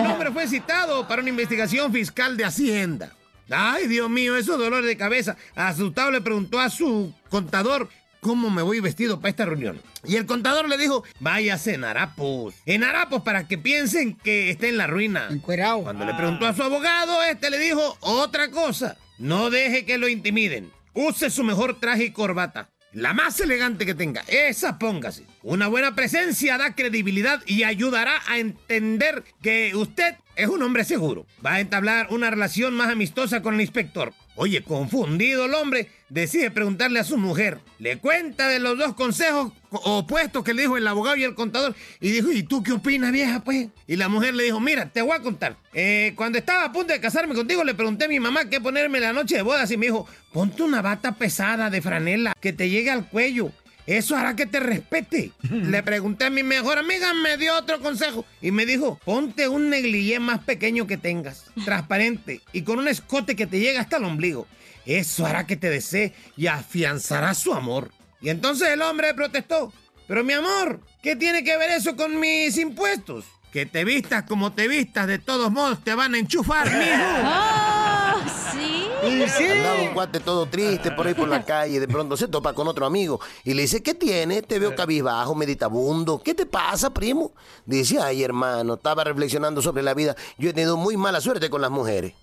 Un 0.00 0.06
hombre 0.10 0.30
fue 0.30 0.46
citado 0.46 1.06
para 1.06 1.20
una 1.20 1.30
investigación 1.30 1.92
fiscal 1.92 2.36
de 2.36 2.44
Hacienda. 2.44 3.12
Ay, 3.50 3.86
Dios 3.86 4.10
mío, 4.10 4.36
esos 4.36 4.58
dolores 4.58 4.86
de 4.86 4.96
cabeza. 4.96 5.36
Asustado 5.54 6.10
le 6.10 6.20
preguntó 6.20 6.58
a 6.60 6.70
su 6.70 7.14
contador 7.28 7.88
cómo 8.20 8.50
me 8.50 8.62
voy 8.62 8.80
vestido 8.80 9.20
para 9.20 9.30
esta 9.30 9.44
reunión. 9.44 9.80
Y 10.04 10.16
el 10.16 10.26
contador 10.26 10.68
le 10.68 10.78
dijo, 10.78 11.04
váyase 11.20 11.74
en 11.74 11.84
harapos. 11.84 12.54
En 12.64 12.82
harapos 12.82 13.22
para 13.22 13.46
que 13.46 13.58
piensen 13.58 14.16
que 14.16 14.50
está 14.50 14.66
en 14.66 14.78
la 14.78 14.86
ruina. 14.86 15.28
Encuerado. 15.30 15.82
Cuando 15.82 16.04
le 16.04 16.14
preguntó 16.14 16.46
a 16.46 16.54
su 16.54 16.62
abogado, 16.62 17.22
este 17.22 17.50
le 17.50 17.58
dijo 17.58 17.96
otra 18.00 18.50
cosa. 18.50 18.96
No 19.18 19.50
deje 19.50 19.84
que 19.84 19.98
lo 19.98 20.08
intimiden. 20.08 20.72
Use 20.94 21.30
su 21.30 21.44
mejor 21.44 21.78
traje 21.78 22.04
y 22.04 22.10
corbata. 22.10 22.68
La 22.92 23.12
más 23.12 23.38
elegante 23.40 23.84
que 23.84 23.94
tenga, 23.94 24.22
esa 24.28 24.78
póngase. 24.78 25.24
Una 25.42 25.68
buena 25.68 25.94
presencia 25.94 26.56
da 26.56 26.74
credibilidad 26.74 27.42
y 27.46 27.64
ayudará 27.64 28.22
a 28.26 28.38
entender 28.38 29.22
que 29.42 29.72
usted 29.74 30.14
es 30.34 30.48
un 30.48 30.62
hombre 30.62 30.84
seguro. 30.84 31.26
Va 31.44 31.54
a 31.54 31.60
entablar 31.60 32.08
una 32.10 32.30
relación 32.30 32.74
más 32.74 32.88
amistosa 32.88 33.42
con 33.42 33.54
el 33.54 33.60
inspector. 33.60 34.14
Oye, 34.34 34.62
confundido 34.62 35.46
el 35.46 35.54
hombre, 35.54 35.90
decide 36.08 36.50
preguntarle 36.50 37.00
a 37.00 37.04
su 37.04 37.16
mujer. 37.18 37.58
Le 37.78 37.98
cuenta 37.98 38.48
de 38.48 38.58
los 38.58 38.78
dos 38.78 38.94
consejos 38.94 39.52
co- 39.70 39.78
opuestos 39.98 40.42
que 40.44 40.54
le 40.54 40.62
dijo 40.62 40.76
el 40.76 40.86
abogado 40.86 41.16
y 41.16 41.24
el 41.24 41.34
contador. 41.34 41.74
Y 42.00 42.10
dijo, 42.10 42.30
¿y 42.32 42.42
tú 42.42 42.62
qué 42.62 42.72
opinas, 42.72 43.12
vieja, 43.12 43.42
pues? 43.44 43.68
Y 43.86 43.96
la 43.96 44.08
mujer 44.08 44.34
le 44.34 44.44
dijo, 44.44 44.60
mira, 44.60 44.88
te 44.90 45.02
voy 45.02 45.16
a 45.16 45.20
contar. 45.20 45.56
Eh, 45.74 46.12
cuando 46.16 46.38
estaba 46.38 46.64
a 46.64 46.72
punto 46.72 46.92
de 46.92 47.00
casarme 47.00 47.34
contigo, 47.34 47.64
le 47.64 47.74
pregunté 47.74 48.04
a 48.06 48.08
mi 48.08 48.20
mamá 48.20 48.48
qué 48.48 48.60
ponerme 48.60 49.00
la 49.00 49.12
noche 49.12 49.36
de 49.36 49.42
bodas 49.42 49.70
y 49.70 49.76
me 49.76 49.86
dijo, 49.86 50.06
ponte 50.32 50.62
una 50.62 50.82
bata 50.82 51.12
pesada 51.12 51.70
de 51.70 51.82
franela 51.82 52.34
que 52.40 52.52
te 52.52 52.68
llegue 52.70 52.90
al 52.90 53.08
cuello. 53.08 53.50
Eso 53.86 54.16
hará 54.16 54.34
que 54.34 54.46
te 54.46 54.58
respete. 54.58 55.30
Le 55.48 55.80
pregunté 55.84 56.24
a 56.24 56.30
mi 56.30 56.42
mejor 56.42 56.76
amiga, 56.76 57.14
me 57.14 57.36
dio 57.36 57.56
otro 57.56 57.78
consejo 57.78 58.24
y 58.42 58.50
me 58.50 58.66
dijo, 58.66 58.98
ponte 59.04 59.46
un 59.46 59.70
negligé 59.70 60.18
más 60.18 60.40
pequeño 60.40 60.88
que 60.88 60.96
tengas, 60.96 61.44
transparente 61.64 62.40
y 62.52 62.62
con 62.62 62.80
un 62.80 62.88
escote 62.88 63.36
que 63.36 63.46
te 63.46 63.60
llegue 63.60 63.78
hasta 63.78 63.98
el 63.98 64.04
ombligo. 64.04 64.48
Eso 64.86 65.26
hará 65.26 65.46
que 65.46 65.56
te 65.56 65.68
desee 65.68 66.14
y 66.36 66.46
afianzará 66.46 67.34
su 67.34 67.52
amor. 67.52 67.90
Y 68.20 68.30
entonces 68.30 68.68
el 68.68 68.80
hombre 68.82 69.12
protestó, 69.14 69.72
pero 70.06 70.22
mi 70.24 70.32
amor, 70.32 70.80
¿qué 71.02 71.16
tiene 71.16 71.42
que 71.42 71.56
ver 71.56 71.70
eso 71.70 71.96
con 71.96 72.18
mis 72.18 72.56
impuestos? 72.56 73.24
Que 73.52 73.66
te 73.66 73.84
vistas 73.84 74.24
como 74.24 74.52
te 74.52 74.68
vistas, 74.68 75.06
de 75.06 75.18
todos 75.18 75.50
modos 75.50 75.82
te 75.82 75.94
van 75.94 76.14
a 76.14 76.18
enchufar, 76.18 76.70
mijo. 76.70 78.26
¿Sí? 78.32 79.44
Andaba 79.44 79.82
un 79.82 79.94
cuate 79.94 80.20
todo 80.20 80.46
triste 80.46 80.90
por 80.92 81.06
ahí 81.06 81.14
por 81.14 81.28
la 81.28 81.44
calle, 81.44 81.80
de 81.80 81.88
pronto 81.88 82.16
se 82.16 82.28
topa 82.28 82.52
con 82.52 82.68
otro 82.68 82.86
amigo 82.86 83.20
y 83.44 83.54
le 83.54 83.62
dice, 83.62 83.82
¿qué 83.82 83.94
tiene? 83.94 84.42
Te 84.42 84.58
veo 84.58 84.74
cabizbajo, 84.74 85.34
meditabundo. 85.34 86.22
¿Qué 86.22 86.34
te 86.34 86.46
pasa, 86.46 86.90
primo? 86.90 87.32
Dice, 87.64 87.98
ay, 88.00 88.22
hermano, 88.22 88.74
estaba 88.74 89.04
reflexionando 89.04 89.62
sobre 89.62 89.82
la 89.82 89.94
vida. 89.94 90.16
Yo 90.38 90.50
he 90.50 90.52
tenido 90.52 90.76
muy 90.76 90.96
mala 90.96 91.20
suerte 91.20 91.50
con 91.50 91.60
las 91.60 91.70
mujeres. 91.70 92.14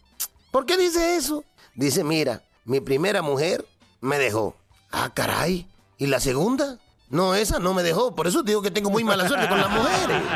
¿Por 0.52 0.66
qué 0.66 0.78
dice 0.78 1.16
eso? 1.16 1.44
Dice, 1.76 2.04
mira, 2.04 2.44
mi 2.66 2.80
primera 2.80 3.22
mujer 3.22 3.66
me 4.02 4.18
dejó. 4.18 4.56
Ah, 4.92 5.12
caray. 5.14 5.68
¿Y 5.98 6.08
la 6.08 6.20
segunda? 6.20 6.78
No, 7.10 7.36
esa 7.36 7.60
no 7.60 7.74
me 7.74 7.84
dejó. 7.84 8.16
Por 8.16 8.28
eso 8.28 8.44
digo 8.44 8.62
que 8.62 8.72
tengo 8.72 8.90
muy 8.90 9.04
mala 9.04 9.28
suerte 9.28 9.48
con 9.48 9.60
las 9.60 9.70
mujeres. 9.70 10.22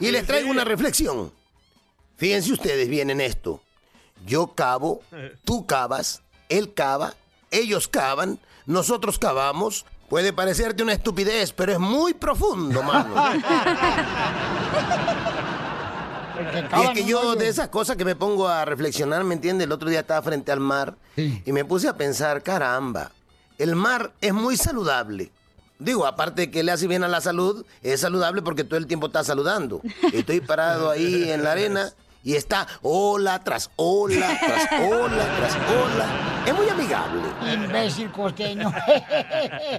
Y 0.00 0.10
les 0.10 0.26
traigo 0.26 0.50
una 0.50 0.64
reflexión. 0.64 1.32
Fíjense 2.16 2.52
ustedes 2.52 2.88
bien 2.88 3.10
en 3.10 3.20
esto. 3.20 3.60
Yo 4.26 4.54
cavo, 4.54 5.00
tú 5.44 5.66
cavas, 5.66 6.22
él 6.48 6.74
cava, 6.74 7.14
ellos 7.50 7.86
cavan, 7.88 8.40
nosotros 8.66 9.18
cavamos. 9.18 9.86
Puede 10.08 10.32
parecerte 10.32 10.82
una 10.82 10.92
estupidez, 10.92 11.52
pero 11.52 11.72
es 11.72 11.78
muy 11.78 12.14
profundo, 12.14 12.82
mano. 12.82 13.14
Y 16.78 16.84
es 16.84 16.90
que 16.90 17.04
yo 17.04 17.36
de 17.36 17.48
esas 17.48 17.68
cosas 17.68 17.96
que 17.96 18.04
me 18.04 18.16
pongo 18.16 18.48
a 18.48 18.64
reflexionar, 18.64 19.24
¿me 19.24 19.34
entiendes? 19.34 19.66
El 19.66 19.72
otro 19.72 19.88
día 19.88 20.00
estaba 20.00 20.22
frente 20.22 20.52
al 20.52 20.60
mar 20.60 20.96
y 21.16 21.52
me 21.52 21.64
puse 21.64 21.88
a 21.88 21.96
pensar, 21.96 22.42
caramba, 22.42 23.12
el 23.58 23.76
mar 23.76 24.12
es 24.20 24.32
muy 24.32 24.56
saludable. 24.56 25.30
Digo, 25.78 26.06
aparte 26.06 26.42
de 26.42 26.50
que 26.50 26.62
le 26.62 26.70
hace 26.70 26.86
bien 26.86 27.02
a 27.02 27.08
la 27.08 27.20
salud, 27.20 27.66
es 27.82 28.00
saludable 28.00 28.40
porque 28.42 28.62
todo 28.62 28.78
el 28.78 28.86
tiempo 28.86 29.08
está 29.08 29.24
saludando. 29.24 29.80
Estoy 30.12 30.40
parado 30.40 30.90
ahí 30.90 31.30
en 31.30 31.42
la 31.42 31.52
arena 31.52 31.92
y 32.22 32.36
está 32.36 32.68
ola 32.82 33.42
tras 33.42 33.68
ola, 33.74 34.38
tras 34.38 34.68
ola, 34.80 35.36
tras 35.38 35.54
ola. 35.56 36.44
Es 36.46 36.54
muy 36.54 36.68
amigable. 36.68 37.22
Imbécil 37.52 38.12
costeño. 38.12 38.72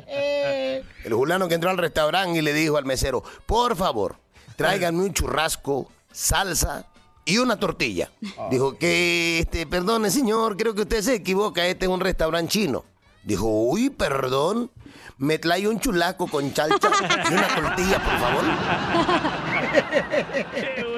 El 0.07 1.14
fulano 1.14 1.48
que 1.48 1.56
entró 1.56 1.69
al 1.69 1.77
restaurante 1.77 2.40
y 2.40 2.41
le 2.41 2.52
dijo 2.52 2.76
al 2.77 2.85
mesero, 2.85 3.23
por 3.45 3.77
favor, 3.77 4.18
tráiganme 4.57 5.03
un 5.03 5.14
churrasco, 5.14 5.90
salsa 6.14 6.85
y 7.26 7.38
una 7.40 7.60
tortilla. 7.60 8.10
Dijo 8.49 8.77
que, 8.77 9.40
este, 9.40 9.68
perdone 9.68 10.10
señor, 10.10 10.56
creo 10.56 10.73
que 10.73 10.84
usted 10.84 11.02
se 11.02 11.15
equivoca, 11.15 11.65
este 11.68 11.85
es 11.85 11.91
un 11.91 11.99
restaurante 11.99 12.52
chino. 12.53 12.85
Dijo, 13.23 13.48
uy, 13.48 13.90
perdón, 13.90 14.72
me 15.18 15.38
trae 15.40 15.68
un 15.68 15.80
chulaco 15.80 16.27
con 16.27 16.53
chalcha 16.53 16.90
y 17.30 17.34
una 17.34 17.48
tortilla, 17.48 18.03
por 18.03 18.19
favor. 18.19 18.44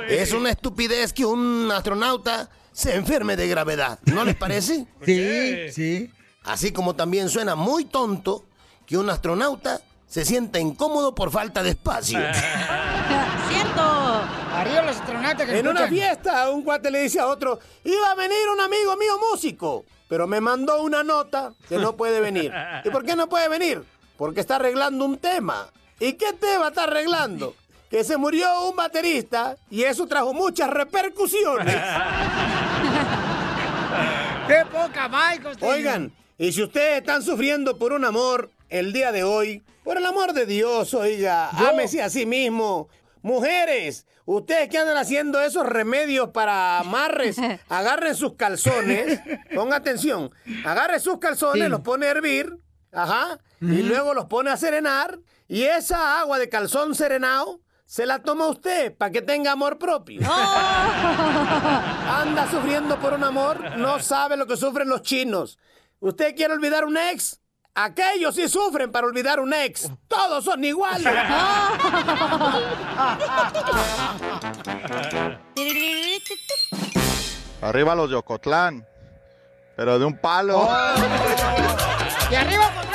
Es 0.10 0.34
una 0.34 0.52
estupidez 0.52 1.14
que 1.14 1.26
un 1.26 1.72
astronauta 1.72 2.50
se 2.72 2.96
enferme 2.96 3.36
de 3.36 3.48
gravedad, 3.48 4.00
¿no 4.06 4.24
les 4.24 4.36
parece? 4.36 4.86
Sí, 5.06 5.72
sí. 5.72 6.12
Así 6.44 6.72
como 6.72 6.96
también 6.96 7.30
suena 7.30 7.56
muy 7.56 7.86
tonto 7.86 8.46
que 8.86 8.98
un 8.98 9.10
astronauta 9.10 9.82
se 10.08 10.26
sienta 10.26 10.60
incómodo 10.60 11.16
por 11.16 11.32
falta 11.32 11.64
de 11.64 11.72
espacio. 11.72 12.20
¡Cierto! 14.66 14.80
Arriba 14.80 14.82
los 14.82 14.98
astronautas 14.98 15.48
que 15.48 15.60
En 15.60 15.68
una 15.68 15.88
fiesta, 15.88 16.50
un 16.50 16.64
cuate 16.64 16.92
le 16.92 17.02
dice 17.02 17.20
a 17.20 17.28
otro, 17.28 17.60
iba 17.84 18.12
a 18.12 18.16
venir 18.16 18.38
un 18.54 18.60
amigo 18.62 18.96
mío 18.98 19.18
músico, 19.32 19.86
pero 20.10 20.28
me 20.28 20.42
mandó 20.42 20.82
una 20.82 21.04
nota 21.04 21.54
que 21.70 21.78
no 21.78 21.96
puede 21.96 22.20
venir. 22.20 22.52
¿Y 22.84 22.90
por 22.90 23.06
qué 23.06 23.16
no 23.16 23.28
puede 23.30 23.48
venir? 23.50 23.84
Porque 24.18 24.40
está 24.40 24.56
arreglando 24.58 25.06
un 25.06 25.18
tema. 25.18 25.68
¿Y 26.00 26.14
qué 26.14 26.34
tema 26.34 26.70
está 26.70 26.84
arreglando? 26.84 27.56
Que 27.90 28.04
se 28.04 28.18
murió 28.18 28.70
un 28.70 28.76
baterista 28.76 29.56
y 29.70 29.84
eso 29.84 30.08
trajo 30.08 30.34
muchas 30.34 30.70
repercusiones. 30.70 31.76
¡Qué 34.48 34.64
poca 34.72 35.10
costeño! 35.42 35.72
Oigan, 35.72 36.12
y 36.38 36.52
si 36.52 36.64
ustedes 36.64 37.00
están 37.00 37.24
sufriendo 37.24 37.78
por 37.78 37.94
un 37.94 38.06
amor 38.06 38.52
el 38.70 38.92
día 38.94 39.12
de 39.12 39.24
hoy, 39.24 39.64
por 39.84 39.98
el 39.98 40.06
amor 40.06 40.34
de 40.34 40.46
Dios, 40.46 40.94
oiga, 40.94 41.50
Yo- 41.58 41.70
ámese 41.70 42.02
a 42.02 42.10
sí 42.10 42.26
mismo. 42.26 42.90
Mujeres, 43.22 44.06
ustedes 44.26 44.70
que 44.70 44.78
andan 44.78 44.98
haciendo 44.98 45.40
esos 45.42 45.66
remedios 45.66 46.30
para 46.30 46.80
amarres, 46.80 47.38
agarren 47.70 48.16
sus 48.16 48.36
calzones, 48.36 49.20
ponga 49.54 49.78
atención, 49.78 50.32
agarren 50.66 51.00
sus 51.00 51.20
calzones, 51.20 51.64
Sí. 51.64 51.70
los 51.70 51.82
pone 51.82 52.08
a 52.08 52.12
hervir, 52.12 52.58
ajá, 52.92 53.40
y 53.62 53.82
luego 53.84 54.14
los 54.14 54.26
pone 54.26 54.50
a 54.52 54.58
serenar, 54.58 55.20
y 55.48 55.64
esa 55.64 56.20
agua 56.20 56.40
de 56.40 56.50
calzón 56.50 56.96
serenado 56.96 57.62
se 57.86 58.06
la 58.08 58.24
toma 58.24 58.48
usted 58.48 58.96
para 58.98 59.12
que 59.12 59.22
tenga 59.22 59.52
amor 59.52 59.78
propio. 59.78 60.22
Anda 62.08 62.50
sufriendo 62.50 63.00
por 63.00 63.14
un 63.14 63.24
amor, 63.24 63.78
no 63.78 64.00
sabe 64.00 64.38
lo 64.38 64.48
que 64.48 64.58
sufren 64.58 64.90
los 64.90 65.02
chinos. 65.02 65.58
¿Usted 66.00 66.36
quiere 66.36 66.54
olvidar 66.54 66.86
un 66.86 66.98
ex? 66.98 67.40
Aquellos 67.78 68.34
sí 68.36 68.48
sufren 68.48 68.90
para 68.90 69.06
olvidar 69.06 69.42
un 69.42 69.54
ex. 69.54 69.92
Todos 70.08 70.46
son 70.46 70.64
iguales. 70.64 71.14
Arriba 77.62 77.96
los 77.96 78.10
de 78.10 78.16
Ocotlán. 78.16 78.88
Pero 79.76 80.00
de 80.00 80.06
un 80.06 80.18
palo. 80.18 80.70
¡Y 82.32 82.36
arriba 82.36 82.68
Ocotlán, 82.68 82.95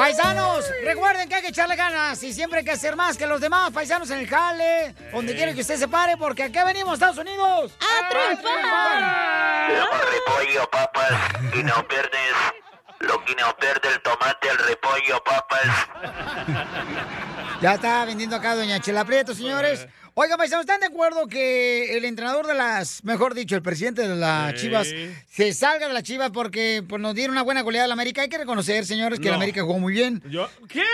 Paisanos, 0.00 0.64
recuerden 0.82 1.28
que 1.28 1.34
hay 1.34 1.42
que 1.42 1.48
echarle 1.48 1.76
ganas 1.76 2.22
y 2.22 2.32
siempre 2.32 2.60
hay 2.60 2.64
que 2.64 2.70
hacer 2.70 2.96
más 2.96 3.18
que 3.18 3.26
los 3.26 3.38
demás 3.38 3.70
paisanos 3.70 4.10
en 4.10 4.20
el 4.20 4.26
jale, 4.26 4.94
donde 5.12 5.36
quieren 5.36 5.54
que 5.54 5.60
usted 5.60 5.76
se 5.76 5.88
pare, 5.88 6.16
porque 6.16 6.44
acá 6.44 6.64
venimos, 6.64 6.94
Estados 6.94 7.18
Unidos, 7.18 7.72
a 7.78 8.08
triunfar. 8.08 8.48
repollo, 10.10 10.70
papas, 10.70 11.12
y 11.54 11.62
no 11.62 11.86
pierdes 11.86 12.32
lo 13.00 13.24
que 13.24 13.34
no 13.34 13.56
pierde 13.58 13.88
el 13.94 14.00
tomate, 14.02 14.48
el 14.48 14.58
repollo, 14.58 15.22
papas. 15.24 15.60
Ya 17.60 17.74
está 17.74 18.06
vendiendo 18.06 18.36
acá 18.36 18.54
Doña 18.54 18.80
Chela 18.80 19.04
Prieto, 19.04 19.34
señores. 19.34 19.86
Oigan, 20.14 20.38
paisanos, 20.38 20.62
¿están 20.64 20.80
de 20.80 20.86
acuerdo 20.86 21.26
que 21.26 21.94
el 21.98 22.06
entrenador 22.06 22.46
de 22.46 22.54
las, 22.54 23.04
mejor 23.04 23.34
dicho, 23.34 23.54
el 23.54 23.60
presidente 23.60 24.08
de 24.08 24.16
las 24.16 24.52
Sí. 24.52 24.56
Chivas 24.62 24.88
se 25.28 25.52
salga 25.52 25.86
de 25.86 25.92
las 25.92 26.02
Chivas 26.02 26.30
porque 26.32 26.82
pues, 26.88 27.02
nos 27.02 27.14
dieron 27.14 27.32
una 27.32 27.42
buena 27.42 27.60
goleada 27.60 27.84
a 27.84 27.88
la 27.88 27.92
América? 27.92 28.22
Hay 28.22 28.30
que 28.30 28.38
reconocer, 28.38 28.86
señores, 28.86 29.18
que 29.20 29.26
el 29.26 29.32
No. 29.32 29.36
América 29.36 29.60
jugó 29.60 29.78
muy 29.78 29.92
bien. 29.92 30.22
Yo, 30.30 30.48
¿Qué? 30.70 30.86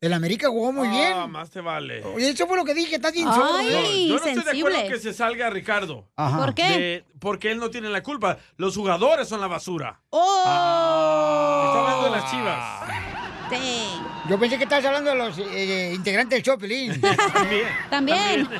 El 0.00 0.12
América 0.12 0.48
jugó 0.48 0.70
muy 0.72 0.86
Ah, 0.86 0.90
bien. 0.92 1.30
más 1.32 1.50
te 1.50 1.60
vale. 1.60 2.04
Oye, 2.04 2.30
eso 2.30 2.46
fue 2.46 2.56
lo 2.56 2.64
que 2.64 2.72
dije, 2.72 2.96
estás 2.96 3.12
bien 3.12 3.26
Ay, 3.26 3.34
sordo. 3.34 3.52
No, 3.62 3.68
¿eh? 3.68 4.06
yo 4.06 4.14
no 4.18 4.24
estoy 4.26 4.44
de 4.54 4.58
acuerdo 4.60 4.88
que 4.88 4.98
se 5.00 5.12
salga 5.12 5.50
Ricardo. 5.50 6.06
Ajá. 6.14 6.36
¿Por 6.38 6.54
qué? 6.54 6.62
De- 6.62 7.04
porque 7.18 7.50
él 7.50 7.58
no 7.58 7.68
tiene 7.70 7.88
la 7.88 8.00
culpa. 8.02 8.38
Los 8.56 8.76
jugadores 8.76 9.28
son 9.28 9.40
la 9.40 9.48
basura. 9.48 10.00
¡Oh! 10.10 11.64
Está 11.66 11.80
hablando 11.80 12.04
de 12.04 12.10
las 12.10 12.30
chivas. 12.30 13.07
Yo 14.28 14.38
pensé 14.38 14.58
que 14.58 14.64
estabas 14.64 14.84
hablando 14.84 15.10
de 15.10 15.16
los 15.16 15.38
eh, 15.38 15.92
integrantes 15.94 16.36
del 16.36 16.42
show, 16.42 16.58
Pelín. 16.58 17.00
También. 17.32 17.66
También. 17.90 18.48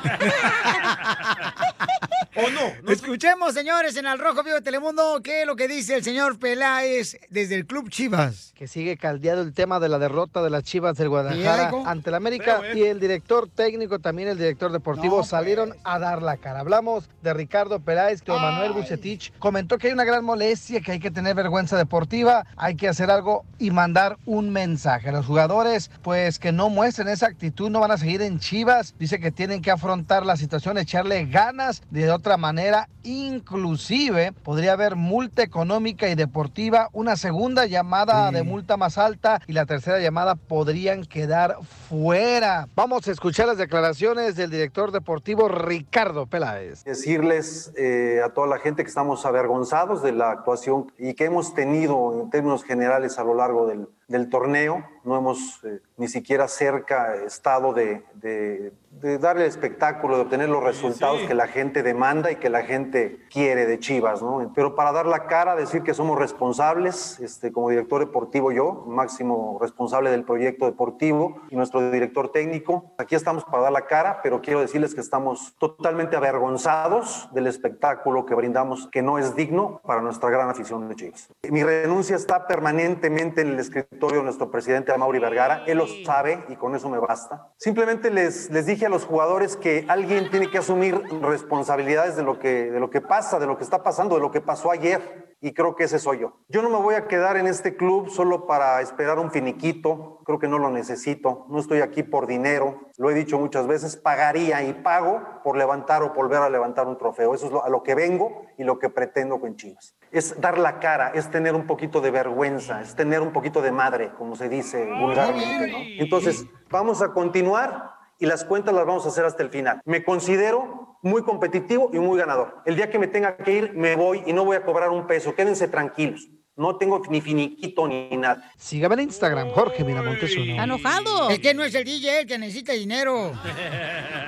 ¿O 2.35 2.49
no? 2.49 2.91
Escuchemos, 2.91 3.53
señores, 3.53 3.97
en 3.97 4.05
Al 4.07 4.19
Rojo 4.19 4.43
Vivo 4.43 4.55
de 4.55 4.61
Telemundo, 4.61 5.19
qué 5.23 5.41
es 5.41 5.47
lo 5.47 5.55
que 5.55 5.67
dice 5.67 5.95
el 5.95 6.03
señor 6.03 6.39
Peláez 6.39 7.17
desde 7.29 7.55
el 7.55 7.65
Club 7.65 7.89
Chivas. 7.89 8.53
que 8.55 8.67
sigue 8.67 8.97
caldeado 8.97 9.41
el 9.41 9.53
tema 9.53 9.79
de 9.79 9.89
la 9.89 9.99
derrota 9.99 10.41
de 10.41 10.49
las 10.49 10.63
Chivas 10.63 10.95
del 10.95 11.07
¿Y 11.07 11.09
Guadalajara 11.09 11.71
ante 11.85 12.09
el 12.09 12.15
América 12.15 12.61
¿eh? 12.63 12.77
y 12.77 12.83
el 12.83 12.99
director 12.99 13.49
técnico, 13.49 13.99
también 13.99 14.29
el 14.29 14.37
director 14.37 14.71
deportivo, 14.71 15.17
No, 15.17 15.23
salieron 15.23 15.75
a 15.83 15.99
dar 15.99 16.21
la 16.21 16.37
cara. 16.37 16.59
Hablamos 16.61 17.09
de 17.21 17.33
Ricardo 17.33 17.79
Peláez, 17.79 18.21
que 18.21 18.31
Manuel 18.31 18.73
Bucetich 18.73 19.33
comentó 19.39 19.77
que 19.77 19.87
hay 19.87 19.93
una 19.93 20.05
gran 20.05 20.23
molestia, 20.23 20.81
que 20.81 20.93
hay 20.93 20.99
que 20.99 21.11
tener 21.11 21.35
vergüenza 21.35 21.77
deportiva, 21.77 22.45
hay 22.55 22.75
que 22.75 22.87
hacer 22.87 23.11
algo 23.11 23.43
y 23.57 23.71
mandar 23.71 24.17
un 24.25 24.51
mensaje. 24.51 24.78
Los 25.11 25.25
jugadores, 25.25 25.91
pues 26.01 26.39
que 26.39 26.53
no 26.53 26.69
muestren 26.69 27.09
esa 27.09 27.27
actitud, 27.27 27.69
no 27.69 27.81
van 27.81 27.91
a 27.91 27.97
seguir 27.97 28.21
en 28.21 28.39
Chivas. 28.39 28.95
Dice 28.97 29.19
que 29.19 29.29
tienen 29.29 29.61
que 29.61 29.71
afrontar 29.71 30.25
la 30.25 30.37
situación, 30.37 30.77
echarle 30.77 31.25
ganas 31.25 31.81
de 31.89 32.09
otra 32.09 32.37
manera. 32.37 32.87
Inclusive 33.03 34.31
podría 34.31 34.73
haber 34.73 34.95
multa 34.95 35.43
económica 35.43 36.07
y 36.07 36.15
deportiva, 36.15 36.87
una 36.93 37.17
segunda 37.17 37.65
llamada 37.65 38.31
de 38.31 38.43
multa 38.43 38.77
más 38.77 38.97
alta 38.97 39.41
y 39.47 39.53
la 39.53 39.65
tercera 39.65 39.99
llamada 39.99 40.35
podrían 40.35 41.03
quedar 41.03 41.57
fuera. 41.89 42.69
Vamos 42.73 43.05
a 43.09 43.11
escuchar 43.11 43.47
las 43.47 43.57
declaraciones 43.57 44.37
del 44.37 44.49
director 44.49 44.93
deportivo 44.93 45.49
Ricardo 45.49 46.25
Peláez. 46.25 46.85
decirles 46.85 47.73
eh, 47.75 48.21
a 48.23 48.29
toda 48.29 48.47
la 48.47 48.59
gente 48.59 48.83
que 48.83 48.89
estamos 48.89 49.25
avergonzados 49.25 50.01
de 50.01 50.13
la 50.13 50.31
actuación 50.31 50.91
y 50.97 51.15
que 51.15 51.25
hemos 51.25 51.53
tenido 51.53 52.21
en 52.21 52.29
términos 52.29 52.63
generales 52.63 53.19
a 53.19 53.23
lo 53.25 53.33
largo 53.33 53.67
del, 53.67 53.87
del 54.09 54.27
torneo. 54.27 54.85
No 55.05 55.17
hemos 55.17 55.63
eh, 55.63 55.79
ni 55.95 56.09
siquiera 56.09 56.47
cerca 56.49 57.15
estado 57.23 57.71
de, 57.73 58.03
de- 58.15 58.73
de 58.91 59.17
darle 59.17 59.43
el 59.43 59.49
espectáculo, 59.49 60.15
de 60.15 60.23
obtener 60.23 60.49
los 60.49 60.63
resultados 60.63 61.21
que 61.21 61.33
la 61.33 61.47
gente 61.47 61.83
demanda 61.83 62.31
y 62.31 62.35
que 62.37 62.49
la 62.49 62.63
gente 62.63 63.25
quiere 63.29 63.65
de 63.65 63.79
Chivas. 63.79 64.21
¿no? 64.21 64.51
Pero 64.53 64.75
para 64.75 64.91
dar 64.91 65.05
la 65.05 65.27
cara, 65.27 65.55
decir 65.55 65.83
que 65.83 65.93
somos 65.93 66.17
responsables, 66.17 67.19
este, 67.19 67.51
como 67.51 67.69
director 67.69 68.01
deportivo 68.01 68.51
yo, 68.51 68.83
máximo 68.87 69.57
responsable 69.61 70.09
del 70.11 70.23
proyecto 70.23 70.65
deportivo 70.65 71.41
y 71.49 71.55
nuestro 71.55 71.91
director 71.91 72.31
técnico. 72.31 72.91
Aquí 72.97 73.15
estamos 73.15 73.45
para 73.45 73.63
dar 73.63 73.71
la 73.71 73.85
cara, 73.85 74.19
pero 74.21 74.41
quiero 74.41 74.59
decirles 74.59 74.93
que 74.93 75.01
estamos 75.01 75.55
totalmente 75.59 76.15
avergonzados 76.15 77.29
del 77.33 77.47
espectáculo 77.47 78.25
que 78.25 78.35
brindamos, 78.35 78.89
que 78.91 79.01
no 79.01 79.17
es 79.17 79.35
digno 79.35 79.81
para 79.85 80.01
nuestra 80.01 80.29
gran 80.29 80.49
afición 80.49 80.89
de 80.89 80.95
Chivas. 80.95 81.29
Mi 81.49 81.63
renuncia 81.63 82.15
está 82.15 82.47
permanentemente 82.47 83.41
en 83.41 83.49
el 83.49 83.59
escritorio 83.59 84.17
de 84.19 84.23
nuestro 84.23 84.51
presidente 84.51 84.95
Mauri 84.97 85.19
Vergara. 85.19 85.63
Él 85.67 85.77
lo 85.77 85.87
sabe 86.05 86.43
y 86.49 86.55
con 86.55 86.75
eso 86.75 86.89
me 86.89 86.99
basta. 86.99 87.51
Simplemente 87.57 88.09
les, 88.09 88.49
les 88.49 88.65
dije 88.65 88.88
a 88.89 88.91
los 88.91 89.05
jugadores 89.05 89.55
que 89.55 89.85
alguien 89.87 90.29
tiene 90.29 90.49
que 90.49 90.57
asumir 90.57 91.01
responsabilidades 91.21 92.15
de 92.15 92.23
lo, 92.23 92.39
que, 92.39 92.69
de 92.71 92.79
lo 92.79 92.89
que 92.89 93.01
pasa, 93.01 93.39
de 93.39 93.47
lo 93.47 93.57
que 93.57 93.63
está 93.63 93.83
pasando, 93.83 94.15
de 94.15 94.21
lo 94.21 94.31
que 94.31 94.41
pasó 94.41 94.71
ayer. 94.71 95.29
Y 95.41 95.53
creo 95.53 95.73
que 95.75 95.85
ese 95.85 95.99
soy 95.99 96.19
yo. 96.19 96.33
Yo 96.49 96.61
no 96.61 96.69
me 96.69 96.75
voy 96.77 96.95
a 96.95 97.07
quedar 97.07 97.37
en 97.37 97.47
este 97.47 97.77
club 97.77 98.09
solo 98.09 98.45
para 98.45 98.81
esperar 98.81 99.19
un 99.19 99.31
finiquito. 99.31 100.19
Creo 100.25 100.37
que 100.37 100.49
no 100.49 100.59
lo 100.59 100.69
necesito. 100.69 101.45
No 101.47 101.59
estoy 101.59 101.79
aquí 101.79 102.03
por 102.03 102.27
dinero. 102.27 102.81
Lo 102.97 103.09
he 103.09 103.13
dicho 103.13 103.39
muchas 103.39 103.65
veces. 103.65 103.95
Pagaría 103.95 104.61
y 104.63 104.73
pago 104.73 105.21
por 105.45 105.55
levantar 105.55 106.03
o 106.03 106.13
volver 106.13 106.39
a 106.41 106.49
levantar 106.49 106.87
un 106.87 106.97
trofeo. 106.97 107.33
Eso 107.33 107.45
es 107.45 107.51
lo- 107.53 107.63
a 107.63 107.69
lo 107.69 107.83
que 107.83 107.95
vengo 107.95 108.41
y 108.57 108.65
lo 108.65 108.79
que 108.79 108.89
pretendo 108.89 109.39
con 109.39 109.55
Chivas. 109.55 109.95
Es 110.11 110.41
dar 110.41 110.57
la 110.57 110.79
cara, 110.79 111.11
es 111.15 111.31
tener 111.31 111.55
un 111.55 111.65
poquito 111.67 112.01
de 112.01 112.11
vergüenza, 112.11 112.81
es 112.81 112.95
tener 112.95 113.21
un 113.21 113.31
poquito 113.31 113.61
de 113.61 113.71
madre, 113.71 114.11
como 114.17 114.35
se 114.35 114.49
dice 114.49 114.89
vulgarmente. 114.99 115.71
¿no? 115.71 115.77
Entonces, 116.03 116.45
vamos 116.69 117.01
a 117.01 117.13
continuar 117.13 117.98
y 118.19 118.25
las 118.25 118.43
cuentas 118.43 118.73
las 118.75 118.85
vamos 118.85 119.05
a 119.05 119.09
hacer 119.09 119.25
hasta 119.25 119.41
el 119.43 119.49
final. 119.49 119.81
Me 119.85 120.03
considero 120.03 120.97
muy 121.01 121.23
competitivo 121.23 121.89
y 121.93 121.99
muy 121.99 122.19
ganador. 122.19 122.57
El 122.65 122.75
día 122.75 122.89
que 122.89 122.99
me 122.99 123.07
tenga 123.07 123.37
que 123.37 123.51
ir, 123.51 123.73
me 123.73 123.95
voy 123.95 124.21
y 124.27 124.33
no 124.33 124.43
voy 124.45 124.57
a 124.57 124.63
cobrar 124.63 124.89
un 124.89 125.07
peso. 125.07 125.33
Quédense 125.33 125.67
tranquilos. 125.69 126.27
No 126.57 126.75
tengo 126.75 127.01
ni 127.09 127.21
finiquito 127.21 127.87
ni 127.87 128.09
nada. 128.17 128.51
Sígame 128.57 128.95
en 128.95 129.01
Instagram, 129.03 129.51
Jorge 129.51 129.85
Miramontes 129.85 130.35
uno. 130.35 130.51
Está 130.51 130.63
enojado. 130.65 131.29
Es 131.29 131.39
que 131.39 131.53
no 131.53 131.63
es 131.63 131.73
el 131.73 131.85
DJ 131.85 132.19
el 132.19 132.27
que 132.27 132.37
necesita 132.37 132.73
dinero. 132.73 133.31